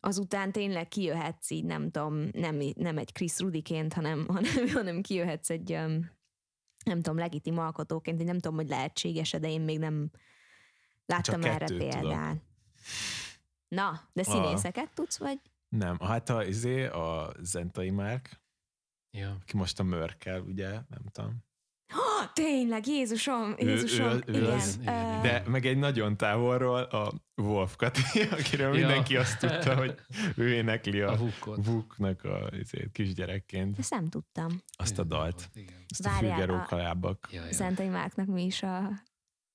azután 0.00 0.52
tényleg 0.52 0.88
kijöhetsz 0.88 1.50
így, 1.50 1.64
nem 1.64 1.90
tudom, 1.90 2.28
nem, 2.32 2.60
nem 2.74 2.98
egy 2.98 3.12
Chris 3.12 3.38
Rudiként, 3.38 3.92
hanem, 3.92 4.26
hanem, 4.34 4.68
hanem 4.68 5.00
kijöhetsz 5.00 5.50
egy, 5.50 5.70
nem 6.84 7.00
tudom, 7.00 7.18
legitim 7.18 7.58
alkotóként, 7.58 8.20
én 8.20 8.26
nem 8.26 8.38
tudom, 8.38 8.56
hogy 8.56 8.68
lehetséges 8.68 9.30
de 9.30 9.50
én 9.50 9.60
még 9.60 9.78
nem 9.78 10.10
láttam 11.06 11.40
Csak 11.40 11.52
erre 11.52 11.66
példát. 11.66 12.42
Na, 13.68 14.00
de 14.12 14.22
színészeket 14.22 14.88
a... 14.88 14.94
tudsz, 14.94 15.18
vagy? 15.18 15.40
Nem, 15.68 15.98
hát 15.98 16.28
a, 16.28 16.44
izé, 16.44 16.86
a 16.86 17.32
Zentai 17.40 17.90
Márk, 17.90 18.40
ja. 19.10 19.38
ki 19.44 19.56
most 19.56 19.80
a 19.80 19.82
Mörkel, 19.82 20.40
ugye, 20.40 20.70
nem 20.70 21.02
tudom. 21.12 21.44
Oh, 21.92 22.32
tényleg, 22.32 22.86
Jézusom, 22.86 23.54
Jézusom, 23.58 24.06
ő, 24.06 24.22
ő, 24.26 24.32
ő 24.32 24.36
igen. 24.36 24.50
Az, 24.50 24.76
uh... 24.78 24.84
De 25.22 25.42
meg 25.46 25.66
egy 25.66 25.76
nagyon 25.76 26.16
távolról 26.16 26.82
a 26.82 27.12
Wolf 27.34 27.76
Kati, 27.76 28.20
akiről 28.38 28.76
ja. 28.76 28.86
mindenki 28.86 29.16
azt 29.16 29.38
tudta, 29.38 29.76
hogy 29.76 29.94
ő 30.36 30.52
énekli 30.52 31.00
a, 31.00 31.12
a 31.12 31.54
Vuknak 31.56 32.24
a 32.24 32.48
izét, 32.52 32.92
kisgyerekként. 32.92 33.78
Ezt 33.78 33.90
nem 33.90 34.08
tudtam. 34.08 34.62
Azt 34.76 34.98
a 34.98 35.04
dalt. 35.04 35.50
Azt 35.88 36.02
Várjál, 36.04 36.32
a 36.32 36.34
fügerókalábak. 36.34 37.28
Ja, 37.30 37.44
ja. 37.44 37.52
Szentai 37.52 37.88
Márknak 37.88 38.26
mi 38.26 38.44
is 38.44 38.62
a 38.62 38.90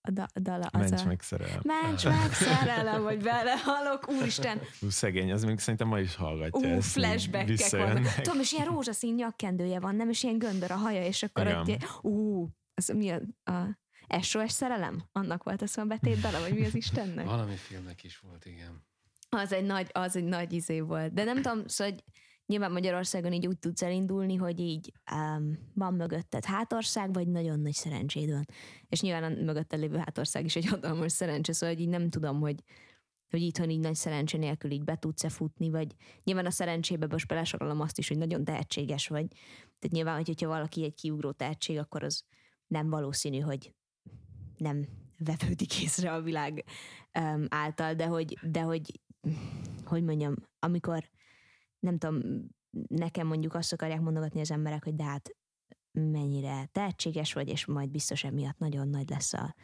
a 0.01 0.11
da, 0.11 0.25
dala. 0.33 0.65
Az 0.65 0.89
Mencs 0.89 1.01
a... 1.01 1.07
meg 1.07 1.21
szerelem. 1.21 1.61
Mencs 1.63 2.05
meg 2.21 2.33
szerelem, 2.33 3.03
hogy 3.03 3.21
belehalok, 3.21 4.09
úristen. 4.09 4.61
Ú, 4.81 4.89
szegény, 4.89 5.31
az 5.31 5.43
még 5.43 5.59
szerintem 5.59 5.87
ma 5.87 5.99
is 5.99 6.15
hallgatja. 6.15 6.75
Ú, 6.75 6.79
flashbackek 6.81 7.71
vannak. 7.71 8.13
Tudom, 8.13 8.39
és 8.39 8.51
ilyen 8.51 8.65
rózsaszín 8.65 9.13
nyakkendője 9.13 9.79
van, 9.79 9.95
nem, 9.95 10.09
és 10.09 10.23
ilyen 10.23 10.37
göndör 10.37 10.71
a 10.71 10.75
haja, 10.75 11.05
és 11.05 11.23
akkor 11.23 11.47
egy, 11.47 11.77
ú, 12.01 12.45
az 12.73 12.87
mi 12.87 13.09
a, 13.09 13.21
a 13.51 14.21
SOS 14.21 14.51
szerelem? 14.51 15.03
Annak 15.11 15.43
volt 15.43 15.61
a 15.61 15.67
szombatét 15.67 16.19
dala, 16.19 16.39
vagy 16.39 16.53
mi 16.53 16.65
az 16.65 16.75
Istennek? 16.75 17.25
Valami 17.25 17.55
filmnek 17.55 18.03
is 18.03 18.17
volt, 18.17 18.45
igen. 18.45 18.87
Az 19.29 19.53
egy 19.53 19.65
nagy, 19.65 19.89
az 19.91 20.15
egy 20.15 20.23
nagy 20.23 20.53
izé 20.53 20.79
volt. 20.79 21.13
De 21.13 21.23
nem 21.23 21.41
tudom, 21.41 21.67
szóval, 21.67 21.93
hogy 21.93 22.03
nyilván 22.49 22.71
Magyarországon 22.71 23.33
így 23.33 23.47
úgy 23.47 23.59
tudsz 23.59 23.81
elindulni, 23.81 24.35
hogy 24.35 24.59
így 24.59 24.93
um, 25.11 25.57
van 25.73 25.93
mögötted 25.93 26.45
hátország, 26.45 27.13
vagy 27.13 27.27
nagyon 27.27 27.59
nagy 27.59 27.73
szerencséd 27.73 28.31
van. 28.31 28.45
És 28.87 29.01
nyilván 29.01 29.23
a 29.23 29.41
mögötted 29.43 29.79
lévő 29.79 29.97
hátország 29.97 30.45
is 30.45 30.55
egy 30.55 30.65
hatalmas 30.65 31.11
szerencse, 31.11 31.53
szóval 31.53 31.75
hogy 31.75 31.83
így 31.83 31.89
nem 31.89 32.09
tudom, 32.09 32.39
hogy 32.39 32.63
hogy 33.29 33.41
itthon 33.41 33.69
így 33.69 33.79
nagy 33.79 33.95
szerencse 33.95 34.37
nélkül 34.37 34.71
így 34.71 34.83
be 34.83 34.95
tudsz-e 34.95 35.29
futni, 35.29 35.69
vagy 35.69 35.95
nyilván 36.23 36.45
a 36.45 36.51
szerencsébe 36.51 37.07
most 37.09 37.27
belesorolom 37.27 37.81
azt 37.81 37.97
is, 37.97 38.07
hogy 38.07 38.17
nagyon 38.17 38.43
tehetséges 38.43 39.07
vagy. 39.07 39.27
Tehát 39.57 39.89
nyilván, 39.89 40.23
hogyha 40.25 40.47
valaki 40.47 40.83
egy 40.83 40.95
kiugró 40.95 41.31
tehetség, 41.31 41.77
akkor 41.77 42.03
az 42.03 42.23
nem 42.67 42.89
valószínű, 42.89 43.39
hogy 43.39 43.73
nem 44.57 44.87
vevődik 45.17 45.83
észre 45.83 46.13
a 46.13 46.21
világ 46.21 46.65
um, 47.19 47.45
által, 47.49 47.93
de 47.93 48.05
hogy, 48.05 48.37
de 48.41 48.61
hogy, 48.61 48.99
hogy 49.85 50.03
mondjam, 50.03 50.35
amikor 50.59 51.09
nem 51.79 51.97
tudom, 51.97 52.21
nekem 52.87 53.27
mondjuk 53.27 53.53
azt 53.53 53.73
akarják 53.73 54.01
mondogatni 54.01 54.39
az 54.39 54.51
emberek, 54.51 54.83
hogy 54.83 54.95
de 54.95 55.03
hát 55.03 55.29
mennyire 55.91 56.65
tehetséges 56.65 57.33
vagy, 57.33 57.47
és 57.47 57.65
majd 57.65 57.89
biztos 57.89 58.23
emiatt 58.23 58.57
nagyon 58.57 58.87
nagy 58.87 59.09
lesz 59.09 59.33
a 59.33 59.55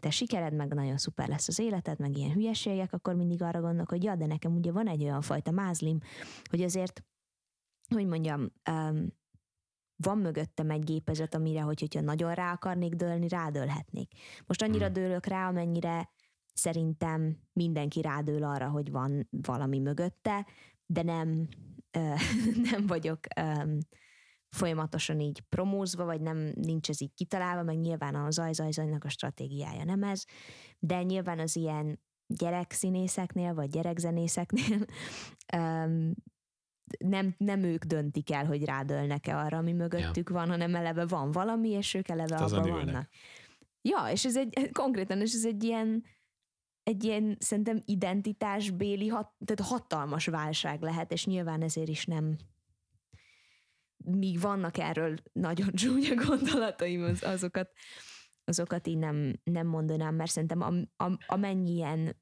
te 0.00 0.10
sikered, 0.10 0.54
meg 0.54 0.74
nagyon 0.74 0.96
szuper 0.96 1.28
lesz 1.28 1.48
az 1.48 1.58
életed, 1.58 1.98
meg 1.98 2.16
ilyen 2.16 2.32
hülyeségek, 2.32 2.92
akkor 2.92 3.14
mindig 3.14 3.42
arra 3.42 3.60
gondolok, 3.60 3.88
hogy 3.88 4.02
ja, 4.02 4.14
de 4.14 4.26
nekem 4.26 4.54
ugye 4.54 4.72
van 4.72 4.88
egy 4.88 5.02
olyan 5.02 5.20
fajta 5.20 5.50
mázlim, 5.50 5.98
hogy 6.50 6.62
azért, 6.62 7.04
hogy 7.88 8.06
mondjam, 8.06 8.52
um, 8.70 9.06
van 9.96 10.18
mögöttem 10.18 10.70
egy 10.70 10.84
gépezet, 10.84 11.34
amire, 11.34 11.60
hogy, 11.60 11.80
hogyha 11.80 12.00
nagyon 12.00 12.34
rá 12.34 12.52
akarnék 12.52 12.94
dőlni, 12.94 13.28
rádőlhetnék. 13.28 14.12
Most 14.46 14.62
annyira 14.62 14.84
hmm. 14.84 14.92
dőlök 14.92 15.26
rá, 15.26 15.48
amennyire 15.48 16.10
szerintem 16.54 17.38
mindenki 17.52 18.00
rádől 18.00 18.44
arra, 18.44 18.68
hogy 18.68 18.90
van 18.90 19.28
valami 19.30 19.78
mögötte, 19.78 20.46
de 20.86 21.02
nem, 21.02 21.48
nem 22.70 22.86
vagyok 22.86 23.18
folyamatosan 24.48 25.20
így 25.20 25.40
promózva, 25.40 26.04
vagy 26.04 26.20
nem 26.20 26.52
nincs 26.54 26.88
ez 26.88 27.00
így 27.00 27.14
kitalálva, 27.14 27.62
meg 27.62 27.78
nyilván 27.78 28.14
a 28.14 28.30
zaj-zaj-zajnak 28.30 29.04
a 29.04 29.08
stratégiája 29.08 29.84
nem 29.84 30.02
ez, 30.02 30.24
de 30.78 31.02
nyilván 31.02 31.38
az 31.38 31.56
ilyen 31.56 32.00
gyerekszínészeknél, 32.26 33.54
vagy 33.54 33.68
gyerekzenészeknél 33.68 34.84
nem, 36.98 37.34
nem 37.38 37.62
ők 37.62 37.84
döntik 37.84 38.30
el, 38.32 38.46
hogy 38.46 38.64
rádölnek-e 38.64 39.38
arra, 39.38 39.58
ami 39.58 39.72
mögöttük 39.72 40.28
ja. 40.28 40.34
van, 40.34 40.48
hanem 40.48 40.74
eleve 40.74 41.06
van 41.06 41.30
valami, 41.30 41.68
és 41.68 41.94
ők 41.94 42.08
eleve 42.08 42.36
hát 42.36 42.52
abban 42.52 42.70
vannak. 42.70 43.08
Ja, 43.82 44.08
és 44.10 44.24
ez 44.24 44.36
egy 44.36 44.70
konkrétan, 44.72 45.20
és 45.20 45.32
ez 45.32 45.44
egy 45.44 45.64
ilyen 45.64 46.04
egy 46.86 47.04
ilyen 47.04 47.36
szerintem 47.40 47.80
identitásbéli, 47.84 49.08
hat, 49.08 49.32
tehát 49.44 49.72
hatalmas 49.72 50.26
válság 50.26 50.80
lehet, 50.80 51.12
és 51.12 51.26
nyilván 51.26 51.62
ezért 51.62 51.88
is 51.88 52.04
nem 52.04 52.36
míg 53.96 54.40
vannak 54.40 54.78
erről 54.78 55.16
nagyon 55.32 55.72
csúnya 55.80 56.14
gondolataim, 56.14 57.02
az, 57.02 57.22
azokat, 57.22 57.70
azokat 58.44 58.86
így 58.86 58.98
nem, 58.98 59.40
nem 59.44 59.66
mondanám, 59.66 60.14
mert 60.14 60.30
szerintem 60.30 60.60
am, 60.60 60.90
am, 60.96 61.18
amennyi 61.26 61.72
ilyen 61.72 62.16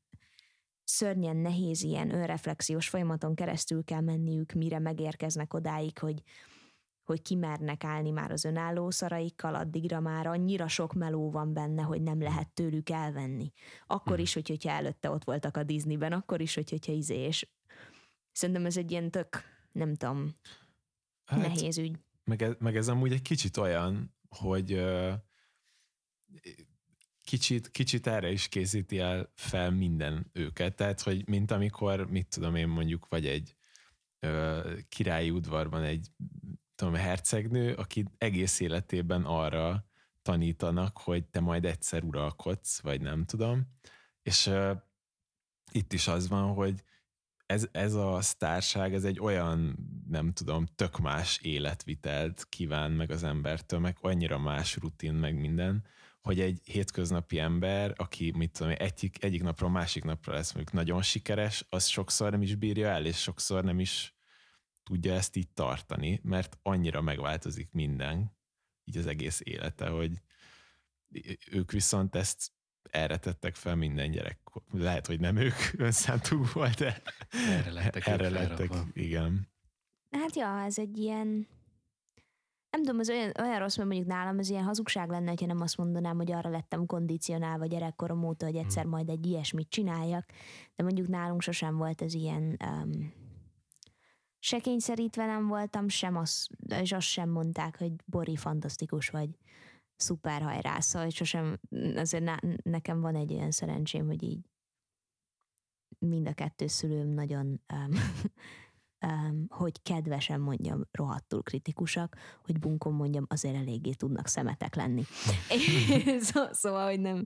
szörnyen 0.85 1.37
nehéz 1.37 1.83
ilyen 1.83 2.15
önreflexiós 2.15 2.89
folyamaton 2.89 3.35
keresztül 3.35 3.85
kell 3.85 4.01
menniük, 4.01 4.53
mire 4.53 4.79
megérkeznek 4.79 5.55
odáig, 5.55 5.99
hogy, 5.99 6.23
hogy 7.05 7.23
kimernek 7.23 7.85
állni 7.85 8.11
már 8.11 8.31
az 8.31 8.45
önálló 8.45 8.91
szaraikkal, 8.91 9.55
addigra 9.55 10.01
már 10.01 10.27
annyira 10.27 10.69
sok 10.69 10.93
meló 10.93 11.31
van 11.31 11.53
benne, 11.53 11.83
hogy 11.83 12.03
nem 12.03 12.23
lehet 12.23 12.49
tőlük 12.49 12.91
elvenni. 12.91 13.53
Akkor 13.87 14.19
is, 14.21 14.35
hogy, 14.35 14.49
hogyha 14.49 14.71
előtte 14.71 15.11
ott 15.11 15.25
voltak 15.25 15.57
a 15.57 15.63
Disneyben, 15.63 16.13
akkor 16.13 16.41
is, 16.41 16.55
hogy, 16.55 16.71
hogyha 16.71 16.93
izé, 16.93 17.17
és 17.17 17.49
szerintem 18.33 18.67
ez 18.67 18.77
egy 18.77 18.91
ilyen 18.91 19.11
tök, 19.11 19.43
nem 19.73 19.95
tudom, 19.95 20.37
hát, 21.25 21.41
nehéz 21.41 21.79
ügy. 21.79 21.99
Meg 22.25 22.43
ez, 22.43 22.53
meg 22.59 22.77
ez 22.77 22.89
amúgy 22.89 23.13
egy 23.13 23.23
kicsit 23.23 23.57
olyan, 23.57 24.15
hogy 24.29 24.85
kicsit, 27.25 27.71
kicsit 27.71 28.07
erre 28.07 28.31
is 28.31 28.49
készíti 28.49 28.99
el 28.99 29.33
fel 29.35 29.71
minden 29.71 30.31
őket. 30.33 30.77
Tehát, 30.77 31.01
hogy 31.01 31.29
mint 31.29 31.51
amikor, 31.51 32.11
mit 32.11 32.29
tudom 32.29 32.55
én 32.55 32.69
mondjuk, 32.69 33.09
vagy 33.09 33.27
egy 33.27 33.57
királyi 34.89 35.31
udvarban 35.31 35.83
egy 35.83 36.11
tudom, 36.75 36.95
hercegnő, 36.95 37.75
aki 37.75 38.05
egész 38.19 38.61
életében 38.61 39.25
arra 39.25 39.85
tanítanak, 40.23 40.99
hogy 40.99 41.25
te 41.25 41.41
majd 41.41 41.65
egyszer 41.65 42.03
uralkodsz, 42.03 42.81
vagy 42.81 43.01
nem 43.01 43.25
tudom. 43.25 43.67
És 44.23 44.47
uh, 44.47 44.77
itt 45.73 45.93
is 45.93 46.09
az 46.09 46.29
van, 46.29 46.53
hogy 46.55 46.85
ez, 47.47 47.69
ez 47.73 47.95
a 47.95 48.21
sztárság, 48.21 48.95
ez 48.95 49.05
egy 49.05 49.21
olyan, 49.21 49.77
nem 50.09 50.33
tudom, 50.33 50.67
tök 50.75 50.99
más 50.99 51.39
életvitelt 51.43 52.47
kíván 52.49 52.91
meg 52.91 53.11
az 53.11 53.23
embertől, 53.23 53.79
meg 53.79 53.97
annyira 54.01 54.39
más 54.39 54.77
rutin, 54.77 55.15
meg 55.15 55.35
minden, 55.35 55.85
hogy 56.23 56.41
egy 56.41 56.61
hétköznapi 56.65 57.39
ember, 57.39 57.93
aki 57.97 58.33
mit 58.37 58.51
tudom, 58.51 58.73
egyik, 58.77 59.25
egyik 59.25 59.43
napról 59.43 59.71
másik 59.71 60.05
napra 60.05 60.33
lesz 60.33 60.53
mondjuk 60.53 60.75
nagyon 60.75 61.03
sikeres, 61.03 61.67
az 61.69 61.87
sokszor 61.87 62.31
nem 62.31 62.43
is 62.43 62.55
bírja 62.55 62.89
el, 62.89 63.07
és 63.07 63.21
sokszor 63.21 63.65
nem 63.65 63.81
is 63.81 64.14
tudja 64.85 65.15
ezt 65.15 65.37
így 65.37 65.49
tartani, 65.49 66.21
mert 66.23 66.59
annyira 66.63 67.01
megváltozik 67.01 67.73
minden, 67.73 68.37
így 68.85 68.97
az 68.97 69.07
egész 69.07 69.41
élete, 69.45 69.89
hogy 69.89 70.21
ők 71.51 71.71
viszont 71.71 72.15
ezt 72.15 72.53
erre 72.91 73.17
tettek 73.17 73.55
fel 73.55 73.75
minden 73.77 74.11
gyerek. 74.11 74.39
Lehet, 74.71 75.07
hogy 75.07 75.21
nem 75.21 75.37
ők 75.37 75.55
önszántú 75.87 76.45
volt, 76.53 76.79
de 76.79 77.03
erre 77.31 77.71
lettek, 77.71 78.07
erre 78.07 78.31
lettek 78.31 78.71
igen. 78.93 79.49
Hát 80.11 80.37
ja, 80.37 80.61
ez 80.61 80.79
egy 80.79 80.99
ilyen 80.99 81.49
nem 82.71 82.83
tudom, 82.83 82.99
az 82.99 83.11
olyan, 83.11 83.33
olyan 83.41 83.59
rossz, 83.59 83.77
mert 83.77 83.89
mondjuk 83.89 84.11
nálam 84.11 84.39
ez 84.39 84.51
ilyen 84.51 84.65
hazugság 84.65 85.09
lenne, 85.09 85.33
ha 85.41 85.47
nem 85.47 85.61
azt 85.61 85.77
mondanám, 85.77 86.17
hogy 86.17 86.33
arra 86.33 86.51
lettem 86.51 86.87
kondicionálva 86.87 87.67
gyerekkorom 87.67 88.25
óta, 88.25 88.47
hogy 88.47 88.57
egyszer 88.57 88.83
hmm. 88.83 88.93
majd 88.93 89.09
egy 89.09 89.27
ilyesmit 89.27 89.69
csináljak, 89.69 90.27
de 90.77 90.83
mondjuk 90.83 91.09
nálunk 91.09 91.43
sosem 91.43 91.77
volt 91.77 92.03
ez 92.03 92.15
ilyen 92.15 92.57
um, 92.65 93.13
se 94.45 94.59
kényszerítve 94.61 95.27
nem 95.27 95.47
voltam, 95.47 95.89
sem 95.89 96.17
az, 96.17 96.49
és 96.69 96.93
azt 96.93 97.07
sem 97.07 97.29
mondták, 97.29 97.79
hogy 97.79 97.93
Bori 98.05 98.37
fantasztikus 98.37 99.09
vagy 99.09 99.39
szuper 99.97 100.43
hajrá, 100.43 100.81
szóval 100.81 101.09
sosem, 101.11 101.61
azért 101.95 102.25
ne, 102.25 102.35
nekem 102.63 103.01
van 103.01 103.15
egy 103.15 103.33
olyan 103.33 103.51
szerencsém, 103.51 104.07
hogy 104.07 104.23
így 104.23 104.51
mind 105.99 106.29
a 106.29 106.33
kettő 106.33 106.67
szülőm 106.67 107.09
nagyon 107.09 107.61
um, 107.73 107.91
um, 109.07 109.47
hogy 109.61 109.83
kedvesen 109.83 110.41
mondjam, 110.41 110.83
rohadtul 110.91 111.43
kritikusak, 111.43 112.17
hogy 112.43 112.59
bunkon 112.59 112.93
mondjam, 112.93 113.27
azért 113.29 113.57
eléggé 113.57 113.93
tudnak 113.93 114.27
szemetek 114.27 114.75
lenni. 114.75 115.05
Szó, 116.33 116.53
szóval, 116.53 116.89
hogy 116.89 117.01
nem, 117.01 117.25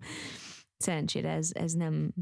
szerencsére 0.77 1.31
ez, 1.31 1.51
ez 1.53 1.73
nem, 1.73 2.13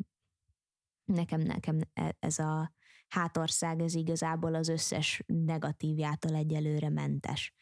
nekem, 1.05 1.40
nekem 1.40 1.81
e, 1.93 2.16
ez 2.18 2.39
a 2.39 2.74
hátország, 3.09 3.81
ez 3.81 3.95
igazából 3.95 4.55
az 4.55 4.69
összes 4.69 5.23
negatívjától 5.27 6.35
egyelőre 6.35 6.89
mentes. 6.89 7.55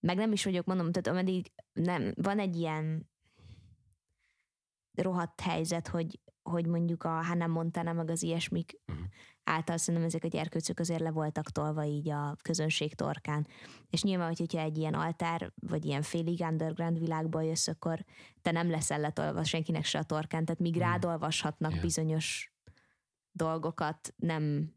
Meg 0.00 0.16
nem 0.16 0.32
is 0.32 0.44
vagyok, 0.44 0.66
mondom, 0.66 0.92
tehát 0.92 1.18
ameddig 1.18 1.52
nem, 1.72 2.12
van 2.14 2.38
egy 2.38 2.56
ilyen 2.56 3.10
rohadt 5.02 5.40
helyzet, 5.40 5.88
hogy, 5.88 6.20
hogy 6.42 6.66
mondjuk 6.66 7.04
a 7.04 7.22
Hannah 7.22 7.48
Montana 7.48 7.92
meg 7.92 8.10
az 8.10 8.22
ilyesmik 8.22 8.80
uh-huh. 8.86 9.04
által 9.44 9.76
szerintem 9.76 10.08
ezek 10.08 10.24
a 10.24 10.28
gyerkőcök 10.28 10.78
azért 10.78 11.00
le 11.00 11.10
voltak 11.10 11.50
tolva 11.50 11.84
így 11.84 12.10
a 12.10 12.36
közönség 12.42 12.94
torkán. 12.94 13.46
És 13.90 14.02
nyilván, 14.02 14.34
hogyha 14.36 14.60
egy 14.60 14.78
ilyen 14.78 14.94
altár, 14.94 15.52
vagy 15.54 15.84
ilyen 15.84 16.02
félig 16.02 16.40
underground 16.40 16.98
világba 16.98 17.40
jössz, 17.40 17.68
akkor 17.68 18.04
te 18.42 18.50
nem 18.50 18.70
leszel 18.70 19.00
letolva 19.00 19.44
senkinek 19.44 19.84
se 19.84 19.98
a 19.98 20.04
torkán, 20.04 20.44
tehát 20.44 20.60
míg 20.60 20.76
uh-huh. 20.76 20.90
rád 20.90 21.04
olvashatnak 21.04 21.70
yeah. 21.70 21.82
bizonyos 21.82 22.52
dolgokat, 23.38 24.14
nem, 24.16 24.74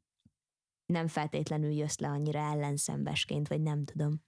nem 0.85 1.07
feltétlenül 1.07 1.71
jössz 1.71 1.97
le 1.97 2.07
annyira 2.07 2.39
ellenszembesként, 2.39 3.47
vagy 3.47 3.61
nem 3.61 3.85
tudom. 3.85 4.23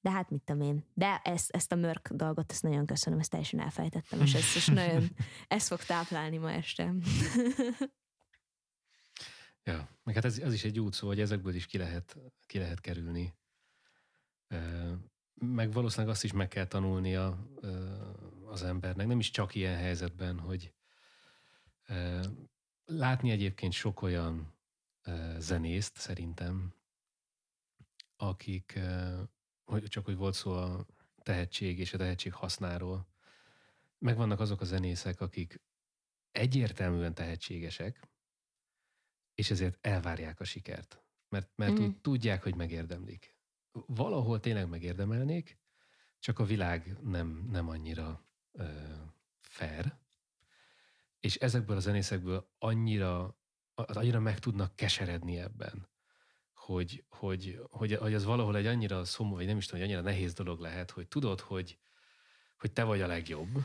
De 0.00 0.10
hát 0.10 0.30
mit 0.30 0.42
tudom 0.42 0.62
én. 0.62 0.84
De 0.94 1.20
ezt, 1.24 1.50
ezt 1.50 1.72
a 1.72 1.76
mörk 1.76 2.08
dolgot, 2.12 2.50
ezt 2.52 2.62
nagyon 2.62 2.86
köszönöm, 2.86 3.18
ezt 3.18 3.30
teljesen 3.30 3.60
elfejtettem, 3.60 4.20
és 4.20 4.34
ezt 4.34 4.56
is 4.56 4.66
nagyon, 4.66 5.08
ezt 5.48 5.66
fog 5.66 5.82
táplálni 5.82 6.38
ma 6.38 6.50
este. 6.50 6.94
ja, 9.70 9.88
meg 10.02 10.14
hát 10.14 10.24
ez, 10.24 10.38
ez 10.38 10.52
is 10.52 10.64
egy 10.64 10.80
út 10.80 10.94
szó, 10.94 11.06
hogy 11.06 11.20
ezekből 11.20 11.54
is 11.54 11.66
ki 11.66 11.78
lehet, 11.78 12.16
ki 12.46 12.58
lehet 12.58 12.80
kerülni. 12.80 13.34
Meg 15.34 15.72
valószínűleg 15.72 16.14
azt 16.14 16.24
is 16.24 16.32
meg 16.32 16.48
kell 16.48 16.66
tanulnia 16.66 17.48
az 18.46 18.62
embernek, 18.62 19.06
nem 19.06 19.18
is 19.18 19.30
csak 19.30 19.54
ilyen 19.54 19.76
helyzetben, 19.76 20.38
hogy 20.38 20.72
látni 22.84 23.30
egyébként 23.30 23.72
sok 23.72 24.02
olyan 24.02 24.52
zenészt 25.38 25.96
szerintem, 25.96 26.74
akik 28.16 28.78
hogy 29.64 29.84
csak 29.84 30.04
hogy 30.04 30.16
volt 30.16 30.34
szó 30.34 30.52
a 30.52 30.86
tehetség 31.22 31.78
és 31.78 31.92
a 31.92 31.98
tehetség 31.98 32.32
hasznáról. 32.32 33.06
Megvannak 33.98 34.40
azok 34.40 34.60
a 34.60 34.64
zenészek, 34.64 35.20
akik 35.20 35.60
egyértelműen 36.32 37.14
tehetségesek, 37.14 38.08
és 39.34 39.50
ezért 39.50 39.86
elvárják 39.86 40.40
a 40.40 40.44
sikert. 40.44 41.02
Mert, 41.28 41.50
mert 41.56 41.72
mm. 41.72 41.82
úgy 41.82 42.00
tudják, 42.00 42.42
hogy 42.42 42.54
megérdemlik. 42.54 43.36
Valahol 43.86 44.40
tényleg 44.40 44.68
megérdemelnék, 44.68 45.58
csak 46.18 46.38
a 46.38 46.44
világ 46.44 46.96
nem, 47.02 47.48
nem 47.50 47.68
annyira 47.68 48.24
ö, 48.52 48.64
fair, 49.40 49.96
és 51.24 51.36
ezekből 51.36 51.76
a 51.76 51.80
zenészekből 51.80 52.48
annyira, 52.58 53.38
annyira 53.74 54.20
meg 54.20 54.38
tudnak 54.38 54.76
keseredni 54.76 55.38
ebben, 55.38 55.88
hogy, 56.52 57.04
hogy, 57.08 57.60
hogy, 57.70 57.94
hogy 57.94 58.14
az 58.14 58.24
valahol 58.24 58.56
egy 58.56 58.66
annyira 58.66 59.04
szomorú, 59.04 59.36
vagy 59.36 59.46
nem 59.46 59.56
is 59.56 59.66
tudom, 59.66 59.80
hogy 59.80 59.90
annyira 59.90 60.04
nehéz 60.04 60.32
dolog 60.32 60.60
lehet, 60.60 60.90
hogy 60.90 61.08
tudod, 61.08 61.40
hogy, 61.40 61.78
hogy 62.58 62.72
te 62.72 62.84
vagy 62.84 63.00
a 63.00 63.06
legjobb, 63.06 63.64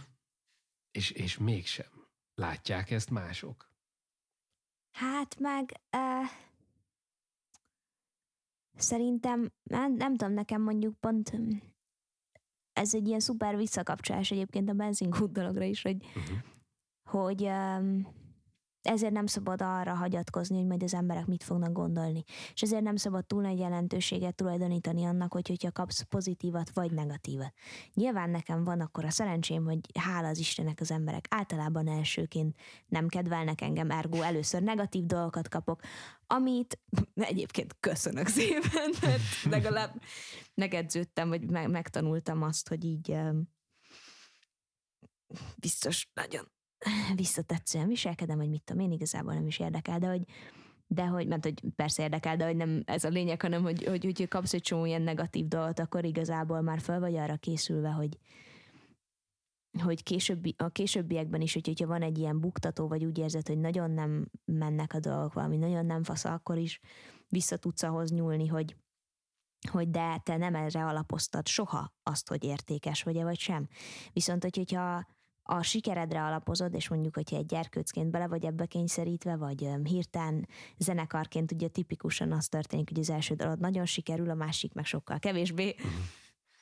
és, 0.92 1.12
és 1.12 1.38
mégsem. 1.38 2.08
Látják 2.34 2.92
ezt 2.92 3.10
mások? 3.10 3.70
Hát 4.92 5.40
meg 5.40 5.80
uh, 5.98 6.30
szerintem, 8.76 9.52
nem, 9.64 9.94
nem 9.94 10.16
tudom, 10.16 10.34
nekem 10.34 10.62
mondjuk 10.62 11.00
pont 11.00 11.32
ez 12.74 12.94
egy 12.94 13.08
ilyen 13.08 13.20
szuper 13.20 13.58
visszakapcsolás 13.58 14.32
egyébként 14.32 14.70
a 14.70 14.74
benzinkút 14.74 15.32
dologra 15.32 15.64
is, 15.64 15.82
hogy, 15.82 16.06
uh-huh. 16.06 16.38
Hogy 17.10 17.52
ezért 18.82 19.14
nem 19.14 19.26
szabad 19.26 19.62
arra 19.62 19.94
hagyatkozni, 19.94 20.58
hogy 20.58 20.66
majd 20.66 20.84
az 20.84 20.94
emberek 20.94 21.26
mit 21.26 21.44
fognak 21.44 21.72
gondolni. 21.72 22.24
És 22.54 22.62
ezért 22.62 22.84
nem 22.84 22.96
szabad 22.96 23.26
túl 23.26 23.42
nagy 23.42 23.60
jelentőséget 23.60 24.36
tulajdonítani 24.36 25.06
annak, 25.06 25.34
hogy 25.34 25.48
hogyha 25.48 25.72
kapsz 25.72 26.02
pozitívat 26.02 26.70
vagy 26.70 26.92
negatívat. 26.92 27.54
Nyilván 27.94 28.30
nekem 28.30 28.64
van 28.64 28.80
akkor 28.80 29.06
a 29.06 29.10
szerencsém, 29.10 29.64
hogy 29.64 29.80
hála 30.00 30.28
az 30.28 30.38
Istennek 30.38 30.80
az 30.80 30.92
emberek 30.92 31.26
általában 31.30 31.88
elsőként 31.88 32.56
nem 32.88 33.08
kedvelnek 33.08 33.62
engem, 33.62 33.92
ergo 33.92 34.22
először 34.22 34.62
negatív 34.62 35.06
dolgokat 35.06 35.48
kapok, 35.48 35.82
amit 36.28 36.80
egyébként 37.16 37.76
köszönök 37.80 38.28
szépen, 38.28 38.94
mert 39.02 39.22
legalább 39.44 40.02
megedződtem, 40.54 41.30
vagy 41.30 41.50
megtanultam 41.50 42.42
azt, 42.42 42.68
hogy 42.68 42.84
így 42.84 43.18
biztos 45.58 46.08
nagyon 46.14 46.52
visszatetszően 47.16 47.88
viselkedem, 47.88 48.38
vagy 48.38 48.50
mit 48.50 48.64
tudom 48.64 48.82
én, 48.82 48.92
igazából 48.92 49.34
nem 49.34 49.48
is 49.48 49.60
érdekel, 49.60 50.00
de 50.00 50.08
hogy, 50.08 50.24
de 50.88 51.06
hogy, 51.06 51.28
mert 51.28 51.44
hogy 51.44 51.62
persze 51.76 52.04
érdekel, 52.04 52.38
de 52.38 52.46
hogy 52.46 52.56
nem 52.56 52.82
ez 52.86 53.04
a 53.04 53.10
lényeg, 53.10 53.42
hanem 53.42 53.62
hogy, 53.62 53.84
hogy, 53.84 54.04
hogy 54.04 54.28
kapsz 54.28 54.54
egy 54.54 54.62
csomó 54.62 54.86
ilyen 54.86 55.02
negatív 55.02 55.48
dolgot, 55.48 55.80
akkor 55.80 56.06
igazából 56.06 56.62
már 56.62 56.80
fel 56.80 57.00
vagy 57.00 57.16
arra 57.16 57.38
készülve, 57.38 57.90
hogy, 57.90 58.18
hogy 59.84 60.04
későbbi, 60.04 60.56
a 60.58 60.70
későbbiekben 60.70 61.42
is, 61.42 61.54
hogy, 61.54 61.66
hogyha 61.66 61.88
van 61.88 62.02
egy 62.02 62.18
ilyen 62.18 62.40
buktató, 62.40 62.88
vagy 62.88 63.06
úgy 63.06 63.18
érzed, 63.18 63.48
hogy 63.48 63.58
nagyon 63.58 63.92
nem 63.92 64.32
mennek 64.46 64.94
a 64.94 65.00
dolgok, 65.00 65.34
valami 65.34 65.58
nagyon 65.58 65.86
nem 65.86 66.04
fasz, 66.04 66.26
akkor 66.26 66.58
is 66.58 66.80
vissza 67.28 67.58
tudsz 67.58 67.84
ahhoz 67.84 68.12
nyúlni, 68.12 68.48
hogy, 68.48 68.76
hogy 69.72 69.90
de 69.90 70.22
te 70.24 70.38
nem 70.38 70.56
erre 70.56 70.86
alapoztad 70.86 71.48
soha 71.48 71.94
azt, 72.04 72.28
hogy 72.28 72.44
értékes 72.44 73.04
vagy-e, 73.04 73.24
vagy 73.24 73.40
sem. 73.40 73.68
Viszont, 74.14 74.44
hogy, 74.44 74.56
hogyha 74.58 75.06
a 75.52 75.64
sikeredre 75.64 76.24
alapozod, 76.24 76.74
és 76.74 76.88
mondjuk, 76.88 77.16
hogyha 77.16 77.38
egy 77.38 77.46
gyerkőcként 77.46 78.12
bele 78.12 78.28
vagy 78.28 78.46
ebbe 78.46 78.66
kényszerítve, 78.66 79.36
vagy 79.36 79.68
hirtelen 79.84 80.48
zenekarként 80.78 81.52
ugye 81.52 81.68
tipikusan 81.68 82.32
az 82.32 82.48
történik, 82.48 82.90
hogy 82.90 83.00
az 83.00 83.10
első 83.10 83.36
dalod 83.36 83.60
nagyon 83.60 83.86
sikerül, 83.86 84.30
a 84.30 84.34
másik 84.34 84.74
meg 84.74 84.86
sokkal 84.86 85.20
kevésbé. 85.20 85.76
Uh-huh. 85.78 85.92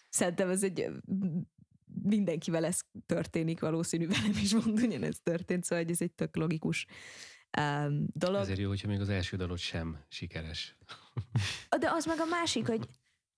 Szerintem 0.10 0.50
ez 0.50 0.64
egy 0.64 0.90
mindenkivel 2.04 2.66
ez 2.66 2.80
történik, 3.06 3.60
valószínű 3.60 4.08
velem 4.08 4.32
is 4.42 4.54
mond, 4.54 4.80
ugyanez 4.80 5.20
történt, 5.24 5.64
szóval 5.64 5.86
ez 5.88 6.02
egy 6.02 6.12
tök 6.12 6.36
logikus 6.36 6.86
um, 7.60 8.06
dolog. 8.14 8.42
Ezért 8.42 8.60
jó, 8.60 8.68
hogyha 8.68 8.88
még 8.88 9.00
az 9.00 9.10
első 9.10 9.38
dalod 9.38 9.58
sem 9.58 9.98
sikeres. 10.08 10.78
De 11.80 11.92
az 11.92 12.06
meg 12.06 12.20
a 12.20 12.26
másik, 12.26 12.68
hogy 12.68 12.88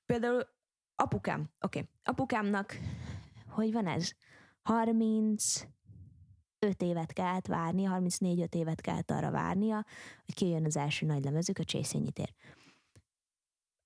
például 0.06 0.48
apukám, 0.96 1.50
oké, 1.60 1.80
okay, 1.80 1.92
apukámnak, 2.04 2.78
hogy 3.48 3.72
van 3.72 3.88
ez? 3.88 4.14
35 4.61 5.68
évet 6.77 7.14
kellett 7.14 7.48
várnia, 7.48 7.99
34-5 8.02 8.56
évet 8.56 8.81
kellett 8.81 9.11
arra 9.11 9.31
várnia, 9.31 9.86
hogy 10.26 10.36
kijön 10.36 10.65
az 10.65 10.77
első 10.77 11.06
nagy 11.06 11.23
lemezük, 11.23 11.57
a 11.57 11.64
Csészényi 11.64 12.11
tér. 12.11 12.34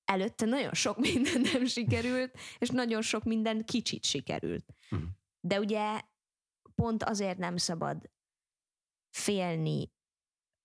előtte 0.06 0.46
nagyon 0.46 0.74
sok 0.74 0.98
minden 1.00 1.42
nem 1.54 1.66
sikerült, 1.66 2.38
és 2.58 2.70
nagyon 2.70 3.02
sok 3.02 3.24
minden 3.24 3.66
kicsit 3.66 4.04
sikerült. 4.04 4.66
Mhm. 4.90 5.04
De 5.40 5.60
ugye 5.60 6.02
pont 6.76 7.04
azért 7.04 7.38
nem 7.38 7.58
szabad 7.58 8.10
félni 9.10 9.92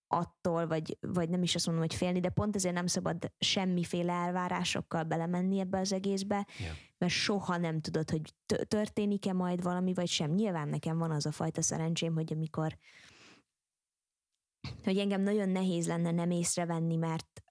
attól, 0.06 0.66
vagy, 0.66 0.98
vagy 1.00 1.28
nem 1.28 1.42
is 1.42 1.54
azt 1.54 1.66
mondom, 1.66 1.84
hogy 1.84 1.94
félni, 1.94 2.20
de 2.20 2.28
pont 2.28 2.56
ezért 2.56 2.74
nem 2.74 2.86
szabad 2.86 3.32
semmiféle 3.38 4.12
elvárásokkal 4.12 5.02
belemenni 5.02 5.58
ebbe 5.58 5.78
az 5.78 5.92
egészbe, 5.92 6.46
Ja. 6.58 6.72
Mert 6.98 7.12
soha 7.12 7.56
nem 7.56 7.80
tudod, 7.80 8.10
hogy 8.10 8.34
történik-e 8.68 9.32
majd 9.32 9.62
valami, 9.62 9.94
vagy 9.94 10.08
sem. 10.08 10.30
Nyilván 10.30 10.68
nekem 10.68 10.98
van 10.98 11.10
az 11.10 11.26
a 11.26 11.32
fajta 11.32 11.62
szerencsém, 11.62 12.14
hogy 12.14 12.32
amikor 12.32 12.78
hogy 14.84 14.98
engem 14.98 15.20
nagyon 15.20 15.48
nehéz 15.48 15.86
lenne 15.86 16.10
nem 16.10 16.30
észrevenni, 16.30 16.96
mert 16.96 17.42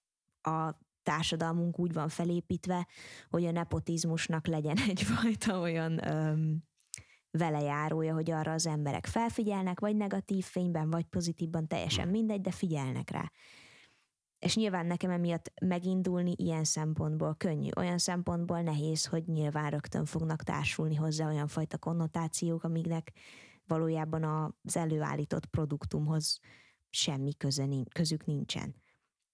a 0.41 0.71
társadalmunk 1.03 1.79
úgy 1.79 1.93
van 1.93 2.09
felépítve, 2.09 2.87
hogy 3.29 3.45
a 3.45 3.51
nepotizmusnak 3.51 4.47
legyen 4.47 4.77
egyfajta 4.89 5.59
olyan 5.59 6.07
öm, 6.07 6.63
velejárója, 7.31 8.13
hogy 8.13 8.31
arra 8.31 8.51
az 8.51 8.65
emberek 8.65 9.05
felfigyelnek, 9.05 9.79
vagy 9.79 9.95
negatív 9.95 10.45
fényben, 10.45 10.89
vagy 10.89 11.05
pozitívban, 11.05 11.67
teljesen 11.67 12.07
mindegy, 12.07 12.41
de 12.41 12.51
figyelnek 12.51 13.09
rá. 13.09 13.31
És 14.39 14.55
nyilván 14.55 14.85
nekem 14.85 15.09
emiatt 15.09 15.51
megindulni 15.61 16.33
ilyen 16.35 16.63
szempontból 16.63 17.35
könnyű. 17.35 17.69
Olyan 17.77 17.97
szempontból 17.97 18.61
nehéz, 18.61 19.05
hogy 19.05 19.27
nyilván 19.27 19.69
rögtön 19.69 20.05
fognak 20.05 20.43
társulni 20.43 20.95
hozzá 20.95 21.27
olyan 21.27 21.47
fajta 21.47 21.77
konnotációk, 21.77 22.63
amiknek 22.63 23.11
valójában 23.67 24.23
az 24.63 24.77
előállított 24.77 25.45
produktumhoz 25.45 26.39
semmi 26.89 27.35
köze, 27.35 27.67
közük 27.93 28.25
nincsen. 28.25 28.75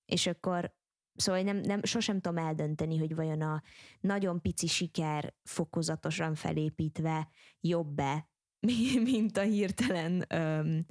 És 0.06 0.28
akkor 0.28 0.74
Szóval 1.16 1.42
nem, 1.42 1.58
nem, 1.58 1.84
sosem 1.84 2.20
tudom 2.20 2.38
eldönteni, 2.38 2.98
hogy 2.98 3.16
vajon 3.16 3.42
a 3.42 3.62
nagyon 4.00 4.42
pici 4.42 4.68
siker 4.68 5.34
fokozatosan 5.44 6.36
felépítve 6.36 7.30
jobb-e, 7.60 8.30
mint 9.04 9.38
a 9.38 9.42
hirtelen 9.42 10.26
öm, 10.28 10.86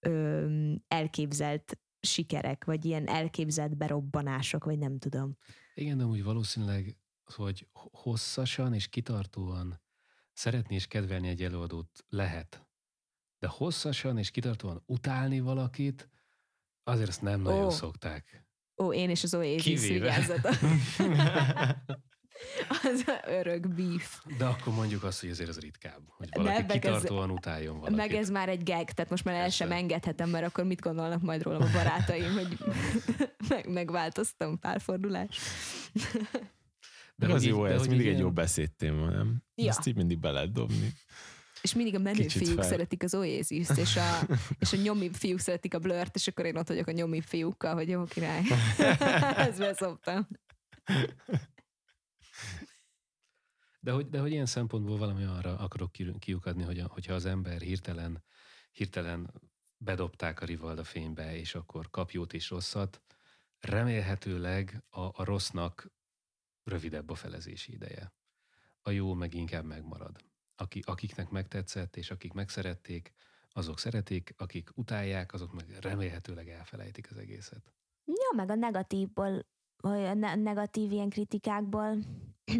öm, 0.00 0.84
elképzelt 0.88 1.78
sikerek, 2.04 2.64
vagy 2.64 2.84
ilyen 2.84 3.06
elképzelt 3.06 3.76
berobbanások, 3.76 4.64
vagy 4.64 4.78
nem 4.78 4.98
tudom. 4.98 5.36
Igen, 5.74 5.98
de 5.98 6.04
úgy 6.04 6.22
valószínűleg, 6.24 6.96
hogy 7.24 7.68
hosszasan 7.72 8.74
és 8.74 8.88
kitartóan 8.88 9.80
szeretni 10.32 10.74
és 10.74 10.86
kedvelni 10.86 11.28
egy 11.28 11.42
előadót 11.42 12.04
lehet. 12.08 12.66
De 13.38 13.46
hosszasan 13.46 14.18
és 14.18 14.30
kitartóan 14.30 14.82
utálni 14.86 15.40
valakit, 15.40 16.08
azért 16.82 17.08
ezt 17.08 17.22
nem 17.22 17.40
nagyon 17.40 17.64
Ó. 17.64 17.70
szokták. 17.70 18.46
Ó, 18.76 18.92
én 18.92 19.10
és 19.10 19.22
az 19.22 19.34
Oasis 19.34 19.62
Kivéve. 19.62 20.26
az 22.82 23.04
örök 23.26 23.68
beef. 23.68 24.20
De 24.38 24.44
akkor 24.44 24.74
mondjuk 24.74 25.02
azt, 25.04 25.20
hogy 25.20 25.30
azért 25.30 25.48
ez 25.48 25.58
ritkább, 25.58 26.00
hogy 26.06 26.28
valaki 26.32 26.62
ez- 26.62 26.72
kitartóan 26.72 27.30
utáljon 27.30 27.74
valakit. 27.74 27.96
Meg 27.96 28.14
ez 28.14 28.30
már 28.30 28.48
egy 28.48 28.62
gag, 28.62 28.90
tehát 28.90 29.10
most 29.10 29.24
már 29.24 29.34
el 29.34 29.50
sem 29.50 29.72
engedhetem, 29.72 30.30
mert 30.30 30.46
akkor 30.46 30.64
mit 30.64 30.80
gondolnak 30.80 31.22
majd 31.22 31.42
rólam 31.42 31.62
a 31.62 31.70
barátaim, 31.72 32.32
hogy 32.32 32.58
meg, 33.48 33.68
megváltoztam 33.68 34.58
párfordulás. 34.58 35.38
De 37.16 37.32
az 37.32 37.44
jó, 37.44 37.66
de 37.66 37.72
ez 37.72 37.86
mindig 37.86 38.06
egy 38.06 38.18
jó 38.18 38.30
beszédtéma, 38.30 39.08
nem? 39.10 39.42
Ja. 39.54 39.68
Ezt 39.68 39.86
így 39.86 39.96
mindig 39.96 40.18
be 40.18 40.30
lehet 40.30 40.52
dobni. 40.52 40.92
És 41.62 41.74
mindig 41.74 41.94
a 41.94 41.98
menő 41.98 42.22
Kicsit 42.22 42.42
fiúk 42.46 42.58
fel. 42.58 42.68
szeretik 42.68 43.02
az 43.02 43.14
oasis 43.14 43.68
és 43.76 43.96
a, 43.96 44.26
és 44.58 44.72
a 44.72 44.76
nyomi 44.76 45.10
fiúk 45.12 45.38
szeretik 45.38 45.74
a 45.74 45.78
blurt, 45.78 46.14
és 46.14 46.26
akkor 46.26 46.44
én 46.44 46.56
ott 46.56 46.68
vagyok 46.68 46.86
a 46.86 46.92
nyomi 46.92 47.20
fiúkkal, 47.20 47.74
hogy 47.74 47.88
jó 47.88 48.04
király. 48.04 48.42
Ezt 49.48 49.58
beszoptam. 49.58 50.28
De 53.84 53.92
hogy, 53.92 54.08
de 54.08 54.20
hogy 54.20 54.30
ilyen 54.30 54.46
szempontból 54.46 54.96
valami 54.96 55.24
arra 55.24 55.58
akarok 55.58 55.92
ki- 55.92 56.18
kiukadni, 56.18 56.62
hogy 56.62 56.78
a, 56.78 56.86
hogyha 56.86 57.14
az 57.14 57.24
ember 57.24 57.60
hirtelen, 57.60 58.22
hirtelen 58.72 59.32
bedobták 59.76 60.40
a 60.40 60.44
Rivalda 60.44 60.84
fénybe, 60.84 61.36
és 61.36 61.54
akkor 61.54 61.90
kap 61.90 62.10
jót 62.10 62.32
és 62.32 62.50
rosszat, 62.50 63.02
remélhetőleg 63.58 64.82
a, 64.88 65.00
a 65.00 65.24
rossznak 65.24 65.90
rövidebb 66.62 67.10
a 67.10 67.14
felezési 67.14 67.72
ideje. 67.72 68.12
A 68.82 68.90
jó 68.90 69.14
meg 69.14 69.34
inkább 69.34 69.64
megmarad. 69.64 70.16
Aki, 70.56 70.82
akiknek 70.84 71.30
megtetszett, 71.30 71.96
és 71.96 72.10
akik 72.10 72.32
megszerették, 72.32 73.12
azok 73.52 73.78
szeretik, 73.78 74.34
akik 74.36 74.70
utálják, 74.74 75.32
azok 75.32 75.52
meg 75.52 75.78
remélhetőleg 75.80 76.48
elfelejtik 76.48 77.10
az 77.10 77.16
egészet. 77.16 77.74
Ja, 78.04 78.36
meg 78.36 78.50
a 78.50 78.54
negatívból, 78.54 79.46
vagy 79.76 80.04
a 80.04 80.14
ne- 80.14 80.34
negatív 80.34 80.92
ilyen 80.92 81.08
kritikákból. 81.08 81.98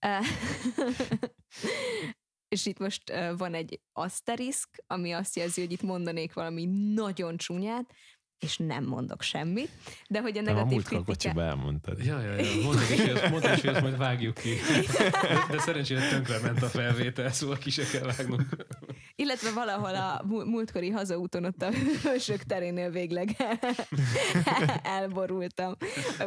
És 2.48 2.66
itt 2.66 2.78
most 2.78 3.12
van 3.36 3.54
egy 3.54 3.80
aszteriszk, 3.92 4.68
ami 4.86 5.12
azt 5.12 5.36
jelzi, 5.36 5.60
hogy 5.60 5.72
itt 5.72 5.82
mondanék 5.82 6.32
valami 6.32 6.64
nagyon 6.94 7.36
csúnyát, 7.36 7.94
és 8.40 8.56
nem 8.56 8.84
mondok 8.84 9.22
semmit, 9.22 9.70
de 10.08 10.20
hogy 10.20 10.38
a 10.38 10.42
De 10.42 10.50
a 10.50 10.54
negatív 10.54 10.72
múltkor 10.72 11.04
kritika... 11.04 11.12
kocsiba 11.12 11.42
elmondtad. 11.42 12.04
Ja, 12.04 12.20
ja, 12.20 12.34
ja. 12.34 12.62
Mondtad 12.62 12.90
is, 12.90 13.00
hogy 13.00 13.10
azt, 13.10 13.30
mondtad 13.30 13.56
is, 13.56 13.60
hogy 13.60 13.70
azt 13.70 13.82
majd 13.82 13.96
vágjuk 13.96 14.34
ki. 14.34 14.54
De, 15.50 15.58
szerencsére 15.58 16.08
tönkre 16.08 16.38
ment 16.38 16.62
a 16.62 16.66
felvétel, 16.66 17.32
szóval 17.32 17.58
ki 17.58 17.70
se 17.70 17.84
kell 17.92 18.02
vágnunk. 18.02 18.42
Illetve 19.16 19.50
valahol 19.52 19.94
a 19.94 20.22
mú- 20.26 20.44
múltkori 20.44 20.90
hazaúton 20.90 21.44
ott 21.44 21.62
a 21.62 21.70
hősök 22.02 22.42
terénél 22.42 22.90
végleg 22.90 23.36
elborultam, 24.82 25.76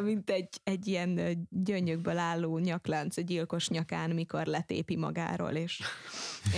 mint 0.02 0.30
egy, 0.30 0.50
egy 0.64 0.88
ilyen 0.88 1.18
ö, 1.18 1.32
gyöngyökből 1.50 2.18
álló 2.18 2.58
nyaklánc 2.58 3.18
a 3.18 3.22
gyilkos 3.22 3.68
nyakán, 3.70 4.10
mikor 4.10 4.46
letépi 4.46 4.96
magáról, 4.96 5.52
és, 5.52 5.82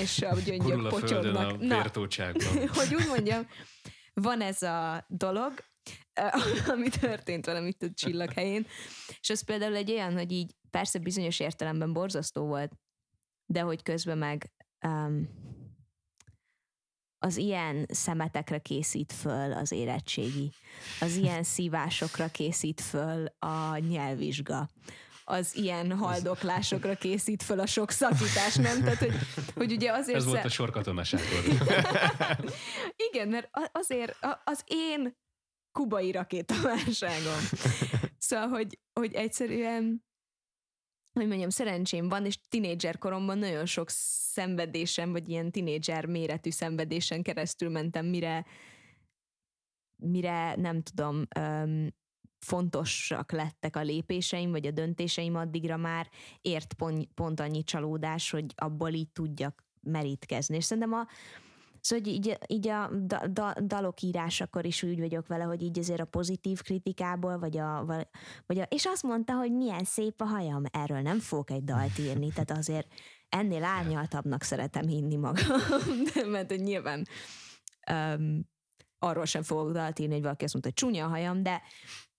és 0.02 0.22
a 0.22 0.36
gyöngyök 0.46 0.86
a 0.86 0.98
földön 0.98 1.36
a 1.36 1.48
potyognak. 1.48 1.60
Na, 1.60 1.86
hogy 2.74 2.96
úgy 2.96 3.08
mondjam, 3.08 3.48
van 4.14 4.42
ez 4.42 4.62
a 4.62 5.06
dolog, 5.08 5.54
eh, 6.14 6.34
ami 6.74 6.90
történt 6.90 7.46
velem 7.46 7.68
itt 7.68 7.82
a 7.82 7.92
csillaghelyén, 7.94 8.68
és 9.20 9.30
az 9.30 9.42
például 9.42 9.76
egy 9.76 9.92
olyan, 9.92 10.14
hogy 10.14 10.32
így 10.32 10.56
persze 10.70 11.00
bizonyos 11.00 11.40
értelemben 11.40 11.94
borzasztó 11.94 12.46
volt, 12.46 12.72
de 13.46 13.62
hogy 13.62 13.84
közben 13.84 14.18
meg 14.18 14.52
um, 14.88 15.30
az 17.20 17.38
ilyen 17.38 17.86
szemetekre 17.90 18.58
készít 18.58 19.14
föl 19.14 19.54
az 19.54 19.72
érettségi, 19.72 20.52
az 21.00 21.16
ilyen 21.16 21.44
szívásokra 21.44 22.28
készít 22.28 22.82
föl 22.82 23.26
a 23.40 23.78
nyelvvizsga, 23.78 24.70
az 25.26 25.56
ilyen 25.56 25.98
haldoklásokra 25.98 26.96
készít 26.96 27.44
föl 27.44 27.60
a 27.60 27.66
sok 27.66 27.92
szakítás, 27.92 28.56
nem? 28.56 28.84
Tehát, 28.84 28.98
hogy, 28.98 29.14
hogy 29.56 29.72
ugye 29.72 29.92
azért... 29.92 30.18
Ez 30.18 30.26
volt 30.26 30.46
a 30.46 30.50
sorkatonaságod. 30.50 31.28
igen, 33.14 33.28
mert 33.28 33.50
azért 33.72 34.18
az 34.44 34.64
én 34.66 35.16
kubai 35.72 36.12
rakétaválságom. 36.12 37.40
Szóval, 38.18 38.48
hogy, 38.48 38.80
hogy 38.94 39.14
egyszerűen 39.14 40.04
hogy 41.14 41.28
mondjam, 41.28 41.50
szerencsém 41.50 42.10
van, 42.10 42.26
és 42.26 42.38
tinédzser 42.50 42.98
koromban 42.98 43.38
nagyon 43.38 43.66
sok 43.66 43.90
szenvedésem, 43.90 45.12
vagy 45.12 45.30
ilyen 45.30 45.52
tinédzser 45.52 46.06
méretű 46.06 46.50
szenvedésen 46.50 47.22
keresztül 47.22 47.70
mentem, 47.70 48.06
mire, 48.06 48.46
mire 49.96 50.56
nem 50.56 50.82
tudom, 50.82 51.26
öm, 51.36 51.94
fontosak 52.40 53.32
lettek 53.32 53.76
a 53.76 53.82
lépéseim, 53.82 54.52
vagy 54.52 54.66
a 54.66 54.72
döntéseim, 54.72 55.36
addigra 55.36 55.78
már 55.78 56.10
ért 56.42 56.74
pont, 56.74 57.08
pont 57.14 57.40
annyi 57.40 57.64
csalódás, 57.64 58.30
hogy 58.30 58.46
abból 58.56 58.94
így 58.94 59.10
tudjak 59.10 59.64
merítkezni. 59.82 60.56
És 60.56 60.64
szerintem 60.64 60.94
a, 60.94 61.08
Szóval 61.84 62.06
hogy 62.06 62.14
így, 62.14 62.38
így 62.48 62.68
a 62.68 62.90
da, 62.94 63.28
da, 63.28 63.54
dalok 63.62 64.02
írásakor 64.02 64.66
is 64.66 64.84
úgy 64.84 65.00
vagyok 65.00 65.28
vele, 65.28 65.44
hogy 65.44 65.62
így 65.62 65.80
azért 65.80 66.00
a 66.00 66.06
pozitív 66.06 66.62
kritikából, 66.62 67.40
vagy 67.40 67.58
a, 67.58 67.86
vagy 68.46 68.60
a... 68.60 68.64
És 68.64 68.86
azt 68.86 69.04
mondta, 69.04 69.34
hogy 69.34 69.52
milyen 69.52 69.84
szép 69.84 70.22
a 70.22 70.26
hajam. 70.26 70.64
Erről 70.72 71.02
nem 71.02 71.20
fogok 71.20 71.52
egy 71.52 71.64
dalt 71.64 72.00
írni, 72.00 72.30
tehát 72.30 72.52
azért 72.52 72.88
ennél 73.30 73.64
árnyaltabbnak 73.64 74.44
szeretem 74.44 74.88
hinni 74.88 75.16
magam. 75.16 75.58
De, 76.14 76.26
mert 76.26 76.50
hogy 76.50 76.62
nyilván 76.62 77.08
um, 77.92 78.50
arról 79.00 79.26
sem 79.26 79.44
fogok 79.44 79.72
dalt 79.72 80.00
írni, 80.00 80.14
hogy 80.14 80.24
valaki 80.24 80.44
azt 80.44 80.54
mondta, 80.54 80.72
hogy 80.76 80.90
csúnya 80.90 81.06
a 81.06 81.10
hajam, 81.10 81.44
de 81.44 81.62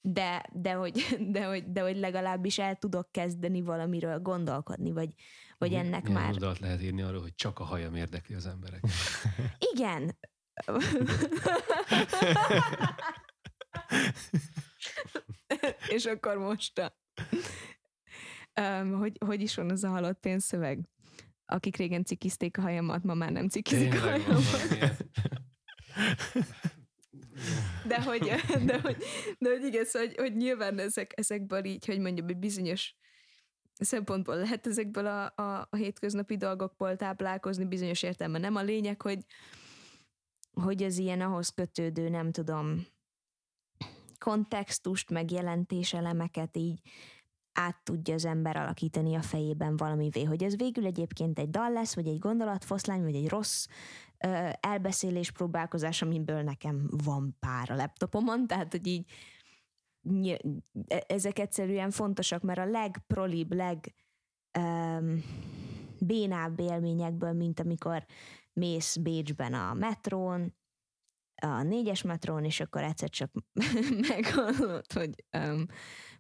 de, 0.07 0.45
de, 0.53 0.73
hogy, 0.73 1.19
de, 1.33 1.45
hogy, 1.45 1.73
de 1.73 1.81
hogy 1.81 1.97
legalábbis 1.97 2.59
el 2.59 2.77
tudok 2.77 3.13
kezdeni 3.13 3.63
valamiről 3.63 4.19
gondolkodni, 4.19 4.93
vagy, 4.93 5.15
vagy 5.59 5.75
ennek 5.75 6.03
Milyen 6.03 6.21
már... 6.21 6.33
oldalt 6.33 6.59
lehet 6.59 6.83
írni 6.83 7.03
arról, 7.03 7.21
hogy 7.21 7.35
csak 7.35 7.59
a 7.59 7.65
hajam 7.65 7.95
érdekli 7.95 8.35
az 8.35 8.47
emberek. 8.47 8.81
Igen. 9.73 10.19
És 15.89 16.05
akkor 16.05 16.37
most 16.37 16.79
a... 16.79 16.97
Um, 18.61 18.93
hogy, 18.93 19.17
hogy 19.27 19.41
is 19.41 19.55
van 19.55 19.71
az 19.71 19.85
a 19.85 19.89
halott 19.89 20.21
pénzszöveg? 20.21 20.89
Akik 21.47 21.77
régen 21.77 22.05
cikizték 22.05 22.59
a 22.59 22.61
hajamat, 22.61 23.03
ma 23.03 23.15
már 23.15 23.33
nem 23.33 23.49
cikizik 23.49 23.95
a 23.95 24.01
Tényleg 24.01 24.27
van 24.27 24.43
hajamat. 24.43 25.07
De 27.87 28.03
hogy, 28.03 28.33
de 28.65 28.81
hogy, 28.81 28.97
de 29.39 29.49
hogy 29.49 29.65
igen, 29.65 29.85
szóval, 29.85 30.09
hogy, 30.09 30.17
hogy 30.17 30.37
nyilván 30.37 30.79
ezek, 30.79 31.13
ezekből 31.17 31.65
így, 31.65 31.87
hogy 31.87 31.99
mondjam, 31.99 32.29
egy 32.29 32.37
bizonyos 32.37 32.95
szempontból 33.79 34.37
lehet 34.37 34.67
ezekből 34.67 35.07
a, 35.07 35.43
a, 35.43 35.69
a 35.71 35.77
hétköznapi 35.77 36.37
dolgokból 36.37 36.97
táplálkozni, 36.97 37.65
bizonyos 37.65 38.03
értelme 38.03 38.39
nem 38.39 38.57
a 38.57 38.63
lényeg, 38.63 39.03
hogy, 39.03 39.25
hogy 40.53 40.83
ez 40.83 40.99
ilyen 40.99 41.21
ahhoz 41.21 41.49
kötődő, 41.49 42.09
nem 42.09 42.31
tudom, 42.31 42.87
kontextust, 44.19 45.11
meg 45.11 45.31
jelentéselemeket 45.31 46.57
így 46.57 46.81
át 47.53 47.83
tudja 47.83 48.15
az 48.15 48.25
ember 48.25 48.57
alakítani 48.57 49.15
a 49.15 49.23
fejében 49.23 49.77
valamivé, 49.77 50.25
hogy 50.25 50.43
ez 50.43 50.57
végül 50.57 50.87
egyébként 50.87 51.39
egy 51.39 51.51
dal 51.51 51.73
lesz, 51.73 51.95
vagy 51.95 52.07
egy 52.07 52.19
gondolatfoszlány, 52.19 53.03
vagy 53.03 53.15
egy 53.15 53.29
rossz 53.29 53.67
ö, 54.19 54.49
elbeszélés 54.61 55.31
próbálkozás, 55.31 56.03
amiből 56.03 56.43
nekem 56.43 56.89
van 57.05 57.37
pár 57.41 57.71
a 57.71 57.75
laptopomon, 57.75 58.47
tehát 58.47 58.71
hogy 58.71 58.87
így 58.87 59.11
ezek 61.07 61.39
egyszerűen 61.39 61.91
fontosak, 61.91 62.43
mert 62.43 62.59
a 62.59 62.65
legprolibb, 62.65 63.53
leg 63.53 63.95
um, 64.59 65.25
élményekből, 66.61 67.33
mint 67.33 67.61
amikor 67.61 68.05
mész 68.53 68.97
Bécsben 68.97 69.55
a 69.55 69.75
metrón, 69.75 70.55
a 71.47 71.63
négyes 71.63 72.03
metrón, 72.03 72.45
és 72.45 72.61
akkor 72.61 72.83
egyszer 72.83 73.11
csak 73.11 73.31
meghallott, 74.09 74.93
hogy, 74.93 75.25
um, 75.39 75.67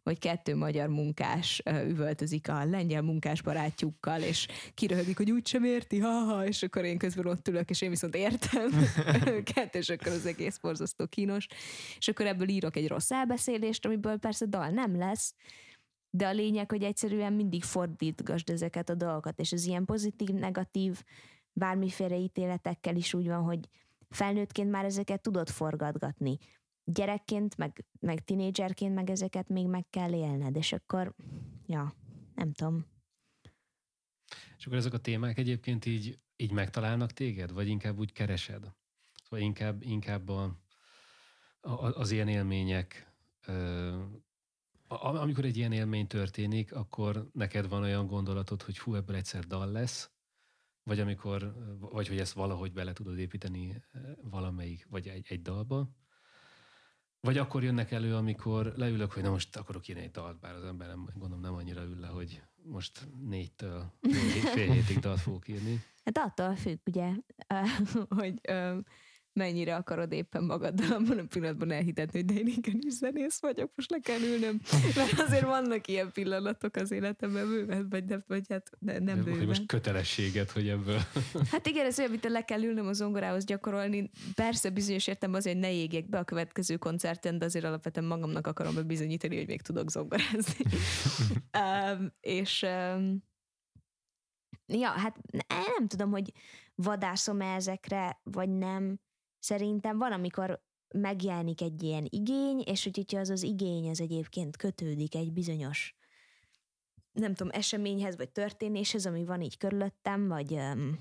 hogy 0.03 0.19
kettő 0.19 0.57
magyar 0.57 0.89
munkás 0.89 1.63
uh, 1.71 1.89
üvöltözik 1.89 2.49
a 2.49 2.65
lengyel 2.65 3.03
munkás 3.03 3.43
barátjukkal, 3.43 4.21
és 4.21 4.47
kiröhögik, 4.75 5.17
hogy 5.17 5.31
úgysem 5.31 5.65
érti, 5.65 5.99
ha-ha, 5.99 6.47
és 6.47 6.63
akkor 6.63 6.85
én 6.85 6.99
közben 6.99 7.27
ott 7.27 7.49
ülök, 7.49 7.71
és 7.71 7.81
én 7.81 7.91
viszont 7.91 8.15
értem 8.15 8.69
őket, 9.37 9.75
és 9.75 9.89
akkor 9.89 10.13
az 10.13 10.27
egész 10.27 10.59
borzasztó 10.59 11.07
kínos, 11.07 11.47
és 11.99 12.09
akkor 12.09 12.27
ebből 12.27 12.49
írok 12.49 12.77
egy 12.77 12.89
rossz 12.89 13.11
elbeszélést, 13.11 13.85
amiből 13.85 14.17
persze 14.17 14.47
dal 14.47 14.69
nem 14.69 14.97
lesz, 14.99 15.35
de 16.11 16.27
a 16.27 16.33
lényeg, 16.33 16.71
hogy 16.71 16.83
egyszerűen 16.83 17.33
mindig 17.33 17.63
fordítgasd 17.63 18.51
ezeket 18.51 18.89
a 18.89 18.95
dolgokat, 18.95 19.41
és 19.41 19.53
az 19.53 19.67
ilyen 19.67 19.85
pozitív, 19.85 20.29
negatív, 20.29 21.03
bármiféle 21.53 22.17
ítéletekkel 22.17 22.97
is 22.97 23.15
úgy 23.15 23.27
van, 23.27 23.43
hogy 23.43 23.69
felnőttként 24.15 24.71
már 24.71 24.85
ezeket 24.85 25.21
tudod 25.21 25.49
forgatgatni. 25.49 26.39
Gyerekként, 26.85 27.57
meg, 27.57 27.85
meg 28.01 28.25
tinédzserként 28.25 28.95
meg 28.95 29.11
ezeket 29.11 29.49
még 29.49 29.67
meg 29.67 29.87
kell 29.91 30.13
élned, 30.13 30.57
és 30.57 30.73
akkor, 30.73 31.15
ja, 31.67 31.95
nem 32.35 32.53
tudom. 32.53 32.87
És 34.59 34.67
akkor 34.67 34.79
ezek 34.79 34.93
a 34.93 34.99
témák 34.99 35.39
egyébként 35.39 35.87
így, 35.87 36.19
így 36.37 36.53
megtalálnak 36.53 37.13
téged, 37.13 37.53
vagy 37.53 37.69
inkább 37.69 37.99
úgy 37.99 38.13
keresed? 38.13 38.73
Vagy 39.29 39.41
inkább, 39.41 39.83
inkább 39.83 40.29
a, 40.29 40.57
a, 41.61 41.71
az 41.71 42.11
ilyen 42.11 42.29
élmények, 42.29 43.13
amikor 44.89 45.45
egy 45.45 45.57
ilyen 45.57 45.73
élmény 45.73 46.07
történik, 46.07 46.75
akkor 46.75 47.29
neked 47.33 47.69
van 47.69 47.83
olyan 47.83 48.07
gondolatod, 48.07 48.63
hogy 48.63 48.79
hú, 48.79 48.95
ebből 48.95 49.17
egyszer 49.17 49.45
dal 49.45 49.71
lesz, 49.71 50.11
vagy 50.85 51.01
amikor, 51.01 51.55
vagy 51.79 52.09
hogy 52.09 52.19
ezt 52.19 52.33
valahogy 52.33 52.73
bele 52.73 52.93
tudod 52.93 53.19
építeni 53.19 53.83
eh, 53.93 54.03
valamelyik, 54.23 54.87
vagy 54.91 55.09
egy, 55.09 55.27
egy 55.29 55.43
dalba, 55.43 55.89
vagy 57.21 57.39
akkor 57.39 57.63
jönnek 57.63 57.91
elő, 57.91 58.15
amikor 58.15 58.73
leülök, 58.77 59.13
hogy 59.13 59.23
na 59.23 59.31
most 59.31 59.57
akarok 59.57 59.89
írni 59.89 60.03
egy 60.03 60.11
dalt, 60.11 60.41
bár 60.41 60.55
az 60.55 60.65
ember 60.65 60.89
nem, 60.89 61.09
gondolom 61.15 61.41
nem 61.41 61.55
annyira 61.55 61.83
ül 61.83 62.01
le, 62.01 62.07
hogy 62.07 62.43
most 62.63 63.09
négytől 63.21 63.93
fél, 64.13 64.43
fél 64.43 64.73
hétig 64.73 64.99
dalt 64.99 65.21
fogok 65.21 65.49
írni. 65.49 65.83
Hát 66.05 66.19
attól 66.19 66.57
függ, 66.57 66.79
ugye, 66.87 67.11
hogy 68.19 68.41
mennyire 69.35 69.77
akarod 69.77 70.13
éppen 70.13 70.45
magaddal 70.45 70.93
abban 70.93 71.19
a 71.19 71.25
pillanatban 71.29 71.71
elhitetni, 71.71 72.19
hogy 72.19 72.25
de 72.25 72.41
én 72.41 72.47
igenis 72.47 72.93
zenész 72.93 73.41
vagyok, 73.41 73.71
most 73.77 73.91
le 73.91 73.99
kell 73.99 74.21
ülnöm. 74.21 74.61
Mert 74.97 75.21
azért 75.21 75.45
vannak 75.45 75.89
ilyen 75.89 76.13
pillanatok 76.13 76.77
az 76.77 76.91
életemben 76.91 77.49
bőven, 77.49 77.89
vagy, 77.89 78.05
de, 78.05 78.25
vagy 78.27 78.45
hát 78.49 78.71
de 78.79 79.01
nem 79.01 79.17
bőven. 79.17 79.39
Hogy 79.39 79.47
most 79.47 79.67
kötelességet, 79.67 80.51
hogy 80.51 80.69
ebből. 80.69 81.01
Hát 81.51 81.67
igen, 81.67 81.87
ez 81.87 81.99
olyan, 81.99 82.11
amit 82.11 82.29
le 82.29 82.45
kell 82.45 82.63
ülnöm 82.63 82.87
a 82.87 82.93
zongorához 82.93 83.45
gyakorolni. 83.45 84.11
Persze 84.35 84.71
bizonyos 84.71 85.07
értem 85.07 85.35
azért, 85.35 85.57
hogy 85.57 85.65
ne 85.65 85.73
égjek 85.73 86.09
be 86.09 86.19
a 86.19 86.25
következő 86.25 86.77
koncerten, 86.77 87.39
de 87.39 87.45
azért 87.45 87.65
alapvetően 87.65 88.07
magamnak 88.07 88.47
akarom 88.47 88.87
bizonyítani, 88.87 89.37
hogy 89.37 89.47
még 89.47 89.63
tudok 89.63 89.91
zongorázni. 89.91 90.65
um, 91.61 92.13
és 92.21 92.63
um, 92.63 93.23
ja, 94.67 94.89
hát 94.89 95.17
nem 95.49 95.89
tudom, 95.89 96.11
hogy 96.11 96.33
vadászom-e 96.75 97.55
ezekre, 97.55 98.21
vagy 98.23 98.49
nem 98.49 98.99
szerintem 99.45 99.99
van, 99.99 100.13
amikor 100.13 100.63
megjelenik 100.95 101.61
egy 101.61 101.83
ilyen 101.83 102.07
igény, 102.09 102.63
és 102.67 102.85
hogyha 102.85 103.19
az 103.19 103.31
az 103.31 103.43
igény 103.43 103.89
az 103.89 104.01
egyébként 104.01 104.57
kötődik 104.57 105.15
egy 105.15 105.33
bizonyos 105.33 105.97
nem 107.15 107.35
tudom, 107.35 107.53
eseményhez, 107.53 108.17
vagy 108.17 108.31
történéshez, 108.31 109.07
ami 109.07 109.25
van 109.25 109.41
így 109.41 109.57
körülöttem, 109.57 110.29
vagy 110.29 110.53
um, 110.53 110.99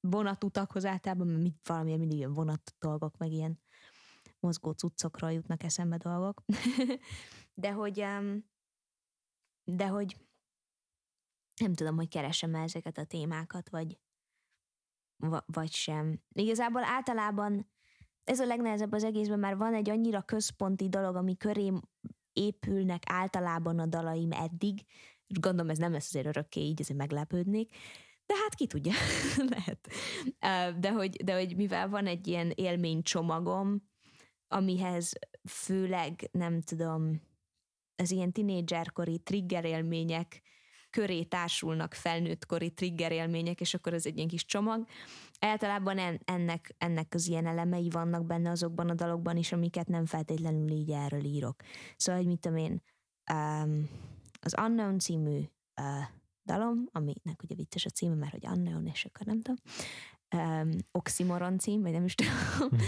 vonatutakhoz 0.00 0.84
általában, 0.84 1.26
mert 1.26 1.42
mit, 1.42 1.56
valamilyen 1.64 1.98
mindig 1.98 2.18
ilyen 2.18 2.32
vonat 2.32 2.74
dolgok, 2.78 3.16
meg 3.16 3.32
ilyen 3.32 3.60
mozgó 4.40 4.70
cuccokról 4.70 5.32
jutnak 5.32 5.62
eszembe 5.62 5.96
dolgok. 5.96 6.42
de 7.62 7.72
hogy 7.72 8.00
um, 8.00 8.44
de 9.64 9.86
hogy 9.86 10.16
nem 11.60 11.74
tudom, 11.74 11.96
hogy 11.96 12.08
keresem 12.08 12.54
ezeket 12.54 12.98
a 12.98 13.04
témákat, 13.04 13.70
vagy 13.70 13.98
vagy 15.46 15.72
sem. 15.72 16.20
Igazából 16.32 16.84
általában 16.84 17.70
ez 18.24 18.40
a 18.40 18.46
legnehezebb 18.46 18.92
az 18.92 19.04
egészben, 19.04 19.38
mert 19.38 19.58
van 19.58 19.74
egy 19.74 19.90
annyira 19.90 20.22
központi 20.22 20.88
dolog, 20.88 21.16
ami 21.16 21.36
köré 21.36 21.72
épülnek 22.32 23.02
általában 23.06 23.78
a 23.78 23.86
dalaim 23.86 24.32
eddig, 24.32 24.84
és 25.26 25.38
gondolom 25.40 25.70
ez 25.70 25.78
nem 25.78 25.92
lesz 25.92 26.08
azért 26.08 26.26
örökké 26.26 26.60
így, 26.60 26.80
ezért 26.80 26.98
meglepődnék, 26.98 27.76
de 28.26 28.34
hát 28.36 28.54
ki 28.54 28.66
tudja, 28.66 28.92
lehet. 29.54 29.88
De 30.78 30.92
hogy, 30.92 31.24
de 31.24 31.34
hogy 31.34 31.56
mivel 31.56 31.88
van 31.88 32.06
egy 32.06 32.26
ilyen 32.26 32.52
élménycsomagom, 32.54 33.88
amihez 34.48 35.12
főleg, 35.48 36.28
nem 36.32 36.60
tudom, 36.60 37.20
az 37.96 38.10
ilyen 38.10 38.32
tinédzserkori 38.32 39.18
trigger 39.18 39.64
élmények 39.64 40.42
köré 40.90 41.22
társulnak 41.22 41.94
felnőttkori 41.94 42.70
trigger 42.70 43.12
élmények, 43.12 43.60
és 43.60 43.74
akkor 43.74 43.94
ez 43.94 44.06
egy 44.06 44.16
ilyen 44.16 44.28
kis 44.28 44.44
csomag. 44.44 44.86
Általában 45.38 45.98
ennek, 46.24 46.74
ennek 46.78 47.14
az 47.14 47.26
ilyen 47.26 47.46
elemei 47.46 47.88
vannak 47.88 48.26
benne 48.26 48.50
azokban 48.50 48.88
a 48.90 48.94
dalokban 48.94 49.36
is, 49.36 49.52
amiket 49.52 49.88
nem 49.88 50.06
feltétlenül 50.06 50.70
így 50.70 50.90
erről 50.90 51.24
írok. 51.24 51.62
Szóval, 51.96 52.20
hogy 52.20 52.30
mit 52.30 52.40
tudom 52.40 52.58
én, 52.58 52.82
um, 53.32 53.88
az 54.40 54.54
Unknown 54.60 54.98
című 54.98 55.38
uh, 55.80 56.04
dalom, 56.44 56.88
aminek 56.92 57.42
ugye 57.42 57.54
vicces 57.54 57.84
a 57.84 57.90
címe, 57.90 58.14
mert 58.14 58.32
hogy 58.32 58.46
Unknown, 58.46 58.86
és 58.86 59.04
akkor 59.04 59.26
nem 59.26 59.40
tudom, 59.40 59.58
um, 60.36 60.70
oxymoron 60.92 61.58
cím, 61.58 61.82
vagy 61.82 61.92
nem 61.92 62.04
is 62.04 62.14
tudom, 62.14 62.80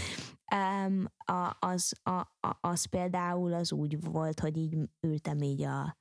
um, 0.55 1.05
a, 1.37 1.57
az, 1.61 1.93
a, 2.03 2.19
a, 2.41 2.59
az 2.61 2.85
például 2.85 3.53
az 3.53 3.73
úgy 3.73 4.01
volt, 4.01 4.41
hogy 4.41 4.57
így 4.57 4.77
ültem 5.01 5.39
így 5.39 5.63
a, 5.63 5.97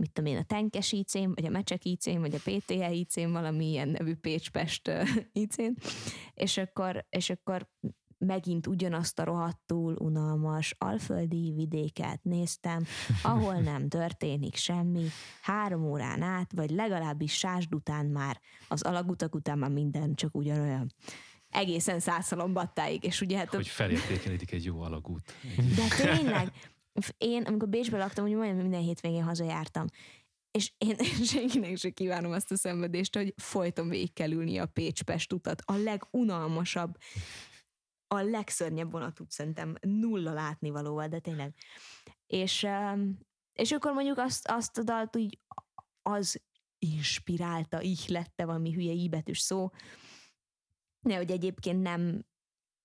mit 0.00 0.12
tudom 0.12 0.32
én, 0.32 0.38
a 0.38 0.42
Tenkes 0.42 0.92
IC-n, 0.92 1.32
vagy 1.34 1.44
a 1.44 1.50
Mecsek 1.50 1.84
IC-n, 1.84 2.20
vagy 2.20 2.34
a 2.34 2.50
PTE 2.50 2.92
IC-n, 2.92 3.32
valami 3.32 3.68
ilyen 3.70 3.88
nevű 3.88 4.14
Pécs-Pest 4.14 4.90
IC-n, 5.32 5.76
és 6.34 6.56
akkor, 6.56 7.06
és 7.08 7.30
akkor 7.30 7.68
megint 8.18 8.66
ugyanazt 8.66 9.18
a 9.18 9.24
rohadtul 9.24 9.96
unalmas 9.98 10.74
alföldi 10.78 11.52
vidéket 11.56 12.22
néztem, 12.22 12.84
ahol 13.22 13.54
nem 13.70 13.88
történik 13.88 14.54
semmi, 14.54 15.06
három 15.42 15.84
órán 15.84 16.22
át, 16.22 16.52
vagy 16.52 16.70
legalábbis 16.70 17.32
sásd 17.32 17.74
után 17.74 18.06
már, 18.06 18.40
az 18.68 18.82
alagutak 18.82 19.34
után 19.34 19.58
már 19.58 19.70
minden 19.70 20.14
csak 20.14 20.36
ugyanolyan. 20.36 20.92
Egészen 21.50 22.00
százszalombattáig, 22.00 23.04
és 23.04 23.20
ugye 23.20 23.38
hát... 23.38 23.54
Hogy 23.54 23.68
felértékelítik 23.68 24.52
egy 24.52 24.64
jó 24.64 24.80
alagút. 24.80 25.34
De 25.56 26.14
tényleg, 26.16 26.52
én, 27.16 27.42
amikor 27.42 27.68
Bécsben 27.68 28.00
laktam, 28.00 28.24
úgy 28.24 28.34
majdnem 28.34 28.62
minden 28.62 28.80
hétvégén 28.80 29.24
hazajártam. 29.24 29.86
És 30.50 30.72
én 30.78 30.96
senkinek 31.32 31.76
se 31.76 31.90
kívánom 31.90 32.32
azt 32.32 32.50
a 32.50 32.56
szenvedést, 32.56 33.16
hogy 33.16 33.34
folyton 33.36 33.88
végig 33.88 34.12
kell 34.12 34.30
ülni 34.30 34.58
a 34.58 34.66
Pécs-Pest 34.66 35.32
utat. 35.32 35.62
A 35.64 35.76
legunalmasabb, 35.76 36.96
a 38.06 38.20
legszörnyebb 38.20 38.90
vonatút 38.90 39.30
szerintem 39.30 39.74
nulla 39.80 40.32
látnivalóval, 40.32 41.08
de 41.08 41.18
tényleg. 41.18 41.54
És, 42.26 42.66
és 43.52 43.72
akkor 43.72 43.92
mondjuk 43.92 44.18
azt, 44.18 44.48
azt 44.48 44.78
a 44.78 44.82
dalt 44.82 45.16
úgy 45.16 45.38
az 46.02 46.42
inspirálta, 46.78 47.82
így 47.82 48.04
lette 48.08 48.44
valami 48.44 48.72
hülye 48.72 48.92
íbetűs 48.92 49.38
szó, 49.38 49.70
de 51.00 51.16
hogy 51.16 51.30
egyébként 51.30 51.82
nem 51.82 52.24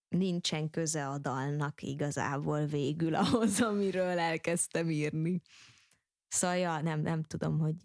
nincsen 0.08 0.70
köze 0.70 1.08
a 1.08 1.18
dalnak 1.18 1.82
igazából 1.82 2.66
végül 2.66 3.16
ahhoz, 3.16 3.62
amiről 3.62 4.20
elkezdtem 4.20 4.90
írni. 4.90 5.42
Szóval 6.28 6.58
ja, 6.58 6.82
nem, 6.82 7.02
nem 7.02 7.24
tudom, 7.24 7.60
hogy... 7.60 7.76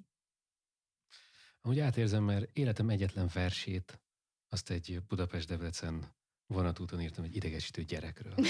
Amúgy 1.60 1.80
átérzem, 1.80 2.24
mert 2.24 2.50
életem 2.52 2.88
egyetlen 2.88 3.30
versét 3.32 4.00
azt 4.48 4.70
egy 4.70 5.02
Budapest-Debrecen 5.08 6.14
vonatúton 6.46 7.00
írtam 7.00 7.24
egy 7.24 7.36
idegesítő 7.36 7.82
gyerekről. 7.82 8.34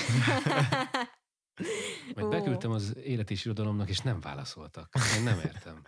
Majd 2.14 2.28
beküldtem 2.28 2.70
az 2.70 2.96
élet 2.96 3.30
és 3.30 3.44
irodalomnak, 3.44 3.88
és 3.88 3.98
nem 3.98 4.20
válaszoltak. 4.20 4.94
Én 5.16 5.22
nem 5.22 5.38
értem. 5.38 5.82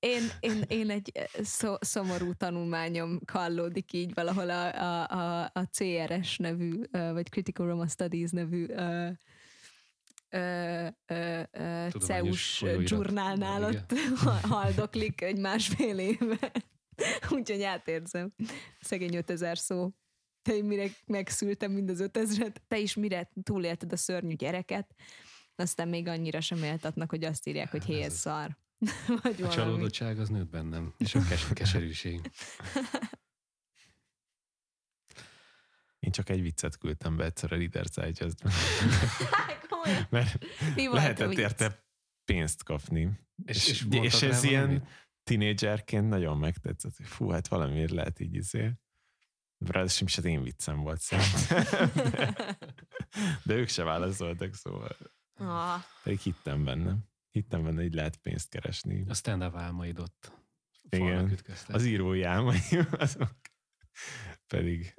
Én, 0.00 0.22
én, 0.40 0.62
én 0.68 0.90
egy 0.90 1.12
szó, 1.42 1.74
szomorú 1.80 2.32
tanulmányom 2.32 3.20
kallódik 3.24 3.92
így 3.92 4.14
valahol 4.14 4.50
a, 4.50 4.74
a, 4.74 5.08
a, 5.08 5.50
a 5.52 5.64
CRS 5.72 6.36
nevű, 6.36 6.82
vagy 6.90 7.28
Critical 7.28 7.66
Roma 7.66 7.88
Studies 7.88 8.30
nevű 8.30 8.66
CEUS 11.98 12.64
dzsurnálnál 12.78 13.64
ott 13.64 13.92
haldoklik 14.42 15.20
egy 15.20 15.38
másfél 15.38 15.98
éve. 15.98 16.52
Úgyhogy 17.30 17.62
átérzem. 17.62 18.32
Szegény 18.80 19.16
5000 19.16 19.58
szó. 19.58 19.90
Te 20.42 20.62
mire 20.62 20.86
megszültem 21.06 21.72
mind 21.72 21.90
az 21.90 22.00
5000 22.00 22.52
te 22.68 22.78
is 22.78 22.94
mire 22.94 23.30
túlélted 23.42 23.92
a 23.92 23.96
szörnyű 23.96 24.34
gyereket, 24.34 24.94
aztán 25.56 25.88
még 25.88 26.08
annyira 26.08 26.40
sem 26.40 26.62
éltatnak, 26.62 27.10
hogy 27.10 27.24
azt 27.24 27.46
írják, 27.46 27.70
hogy 27.70 27.84
hé, 27.84 28.08
szar. 28.08 28.58
Vagy 29.22 29.34
a 29.34 29.36
valami. 29.36 29.54
csalódottság 29.54 30.18
az 30.18 30.28
nőtt 30.28 30.50
bennem, 30.50 30.94
és 30.96 31.14
a 31.14 31.20
kes- 31.28 31.52
keserűség. 31.52 32.20
Én 35.98 36.10
csak 36.10 36.28
egy 36.28 36.40
viccet 36.42 36.78
küldtem 36.78 37.16
be 37.16 37.24
egyszer 37.24 37.52
a 37.52 37.56
Leader 37.56 37.86
digest 37.86 38.42
Mert 40.10 40.44
Mi 40.74 40.88
lehetett 40.88 41.32
érte 41.32 41.84
pénzt 42.24 42.62
kapni. 42.62 43.20
És, 43.44 43.68
és, 43.68 43.86
és, 43.90 43.98
és 44.02 44.22
ez 44.22 44.42
ilyen 44.42 44.88
tinédzserként 45.22 46.08
nagyon 46.08 46.38
megtetszett, 46.38 46.96
hogy 46.96 47.06
fú, 47.06 47.28
hát 47.28 47.48
valamiért 47.48 47.90
lehet 47.90 48.20
így 48.20 48.34
izé. 48.34 48.72
Ráadásul 49.58 50.06
is 50.06 50.18
az 50.18 50.24
én 50.24 50.42
viccem 50.42 50.80
volt 50.80 51.00
szerintem. 51.00 51.90
De, 52.10 52.34
de 53.44 53.54
ők 53.54 53.68
se 53.68 53.82
válaszoltak, 53.82 54.54
szóval. 54.54 54.96
Ah. 55.34 55.82
Pedig 56.02 56.18
hittem 56.18 56.64
benne. 56.64 56.96
Hittem 57.30 57.62
benne, 57.62 57.82
hogy 57.82 57.94
lehet 57.94 58.16
pénzt 58.16 58.48
keresni. 58.48 59.04
A 59.08 59.14
stand-up 59.14 59.56
álmaid 59.56 59.98
ott. 59.98 60.32
Igen, 60.88 61.38
az 61.68 61.84
írói 61.84 62.22
álmaim, 62.22 62.88
azok 62.98 63.36
pedig. 64.46 64.94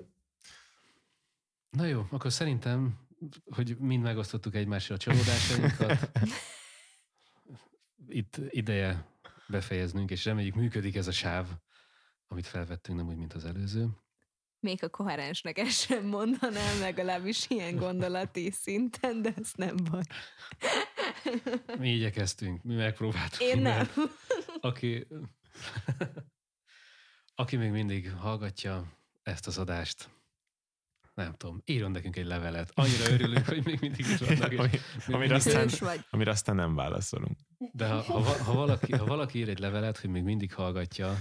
Na 1.69 1.85
jó, 1.85 2.05
akkor 2.09 2.31
szerintem, 2.31 3.07
hogy 3.45 3.77
mind 3.77 4.03
megosztottuk 4.03 4.55
egymással 4.55 4.95
a 4.95 4.99
csalódásainkat. 4.99 6.11
Itt 8.07 8.37
ideje 8.49 9.05
befejeznünk, 9.47 10.11
és 10.11 10.25
reméljük 10.25 10.55
működik 10.55 10.95
ez 10.95 11.07
a 11.07 11.11
sáv, 11.11 11.47
amit 12.27 12.47
felvettünk, 12.47 12.97
nem 12.97 13.07
úgy, 13.07 13.17
mint 13.17 13.33
az 13.33 13.45
előző. 13.45 13.89
Még 14.59 14.83
a 14.83 14.89
koherensnek 14.89 15.57
ezt 15.57 15.79
sem 15.79 16.05
mondanám, 16.05 16.79
legalábbis 16.79 17.49
ilyen 17.49 17.75
gondolati 17.75 18.51
szinten, 18.51 19.21
de 19.21 19.33
ez 19.35 19.51
nem 19.55 19.75
baj. 19.91 20.03
Mi 21.79 21.89
igyekeztünk, 21.89 22.63
mi 22.63 22.75
megpróbáltuk. 22.75 23.41
Én 23.41 23.61
nem. 23.61 23.89
Aki, 24.61 25.07
aki 27.35 27.55
még 27.55 27.71
mindig 27.71 28.11
hallgatja 28.11 28.85
ezt 29.23 29.47
az 29.47 29.57
adást, 29.57 30.09
nem 31.13 31.33
tudom, 31.33 31.61
írjon 31.65 31.91
nekünk 31.91 32.15
egy 32.15 32.25
levelet. 32.25 32.71
Annyira 32.73 33.11
örülünk, 33.11 33.45
hogy 33.45 33.65
még 33.65 33.79
mindig 33.79 34.05
itt 34.05 34.17
vannak. 34.17 34.51
Ami, 34.59 34.69
amire, 35.07 35.35
aztán, 35.35 35.69
vagy. 35.79 36.05
amire 36.09 36.31
aztán 36.31 36.55
nem 36.55 36.75
válaszolunk. 36.75 37.37
De 37.71 37.87
ha, 37.87 38.01
ha, 38.01 38.43
ha, 38.43 38.53
valaki, 38.53 38.91
ha 38.91 39.05
valaki 39.05 39.39
ír 39.39 39.49
egy 39.49 39.59
levelet, 39.59 39.97
hogy 39.97 40.09
még 40.09 40.23
mindig 40.23 40.53
hallgatja, 40.53 41.17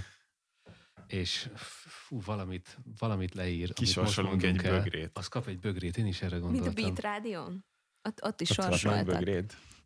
és 1.07 1.49
fú, 1.55 2.21
valamit, 2.21 2.77
valamit 2.99 3.33
leír. 3.33 3.73
Kisorsolunk 3.73 4.43
egy 4.43 4.63
el, 4.63 4.77
bögrét. 4.77 5.09
Az 5.13 5.27
kap 5.27 5.47
egy 5.47 5.59
bögrét, 5.59 5.97
én 5.97 6.05
is 6.05 6.21
erre 6.21 6.37
gondoltam. 6.37 6.73
Mint 6.73 6.79
a 6.79 6.91
Beat 6.91 6.99
Rádión? 6.99 7.65
Ott, 8.03 8.23
ott 8.23 8.41
is 8.41 8.49
ott 8.49 8.65
sorsoltak. 8.65 9.25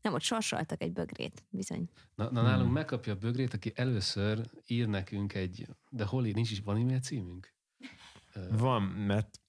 Nem, 0.02 0.14
ott 0.14 0.22
sorsoltak 0.22 0.82
egy 0.82 0.94
bögrét, 0.94 1.46
bizony. 1.50 1.90
Na, 2.16 2.32
na 2.32 2.42
nálunk 2.42 2.64
hmm. 2.64 2.74
megkapja 2.74 3.14
a 3.14 3.16
bögrét, 3.16 3.54
aki 3.54 3.72
először 3.76 4.50
ír 4.68 4.88
nekünk 4.88 5.34
egy, 5.34 5.68
de 5.90 6.06
hol 6.06 6.26
ír, 6.26 6.34
nincs 6.34 6.52
is, 6.52 6.60
van 6.60 6.78
e-mail 6.78 7.00
címünk? 7.00 7.54
Van, 8.50 8.82
mert 8.82 9.42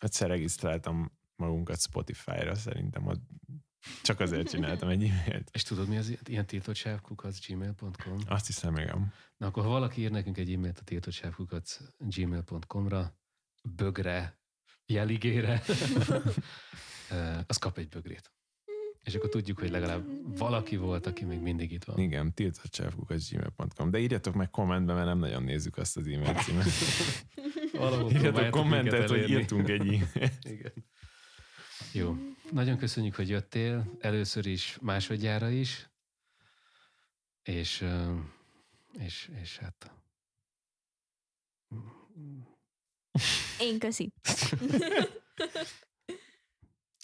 egyszer 0.00 0.28
regisztráltam 0.28 1.12
magunkat 1.36 1.80
Spotify-ra, 1.80 2.54
szerintem 2.54 3.06
ott 3.06 3.22
csak 4.02 4.20
azért 4.20 4.48
csináltam 4.48 4.88
egy 4.88 5.04
e-mailt. 5.04 5.50
És 5.52 5.62
tudod, 5.62 5.88
mi 5.88 5.96
az 5.96 6.18
ilyen 6.24 6.46
tiltottságkukac 6.46 7.46
gmail.com? 7.46 8.18
Azt 8.26 8.46
hiszem, 8.46 8.76
igen. 8.76 9.12
Na 9.36 9.46
akkor 9.46 9.62
ha 9.62 9.68
valaki 9.68 10.00
ír 10.00 10.10
nekünk 10.10 10.38
egy 10.38 10.52
e-mailt 10.52 10.78
a 10.78 10.82
tiltottságkukac 10.84 11.78
gmail.com-ra, 11.98 13.18
bögre, 13.62 14.40
jeligére, 14.86 15.62
az 17.46 17.56
kap 17.56 17.78
egy 17.78 17.88
bögrét. 17.88 18.32
És 19.08 19.14
akkor 19.14 19.28
tudjuk, 19.28 19.58
hogy 19.58 19.70
legalább 19.70 20.04
valaki 20.38 20.76
volt, 20.76 21.06
aki 21.06 21.24
még 21.24 21.40
mindig 21.40 21.72
itt 21.72 21.84
van. 21.84 21.98
Igen, 21.98 22.34
tiltottságkukac.gmail.com. 22.34 23.90
De 23.90 23.98
írjatok 23.98 24.34
meg 24.34 24.50
kommentbe, 24.50 24.92
mert 24.92 25.06
nem 25.06 25.18
nagyon 25.18 25.42
nézzük 25.42 25.76
azt 25.76 25.96
az 25.96 26.06
e-mail 26.06 26.34
címet. 26.34 26.66
Írjatok 28.12 28.50
kommentet, 28.50 29.08
hogy 29.08 29.30
írtunk 29.30 29.68
egy 29.68 29.80
e-mailt. 29.80 30.32
Igen. 30.40 30.72
Jó. 31.92 32.16
Nagyon 32.52 32.78
köszönjük, 32.78 33.14
hogy 33.14 33.28
jöttél. 33.28 33.96
Először 34.00 34.46
is, 34.46 34.78
másodjára 34.80 35.50
is. 35.50 35.90
És, 37.42 37.84
és, 38.98 39.30
és 39.42 39.58
hát... 39.58 39.92
Én 43.60 43.78
köszi. 43.78 44.12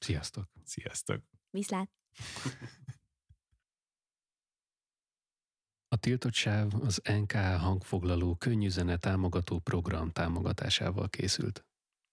Sziasztok. 0.04 0.50
Sziasztok. 0.64 1.22
Viszlát. 1.50 1.90
A 5.88 5.96
tiltott 5.96 6.32
sáv 6.32 6.74
az 6.74 7.00
NK 7.04 7.32
hangfoglaló 7.32 8.34
könnyűzene 8.34 8.96
támogató 8.96 9.58
program 9.58 10.10
támogatásával 10.10 11.08
készült. 11.08 11.64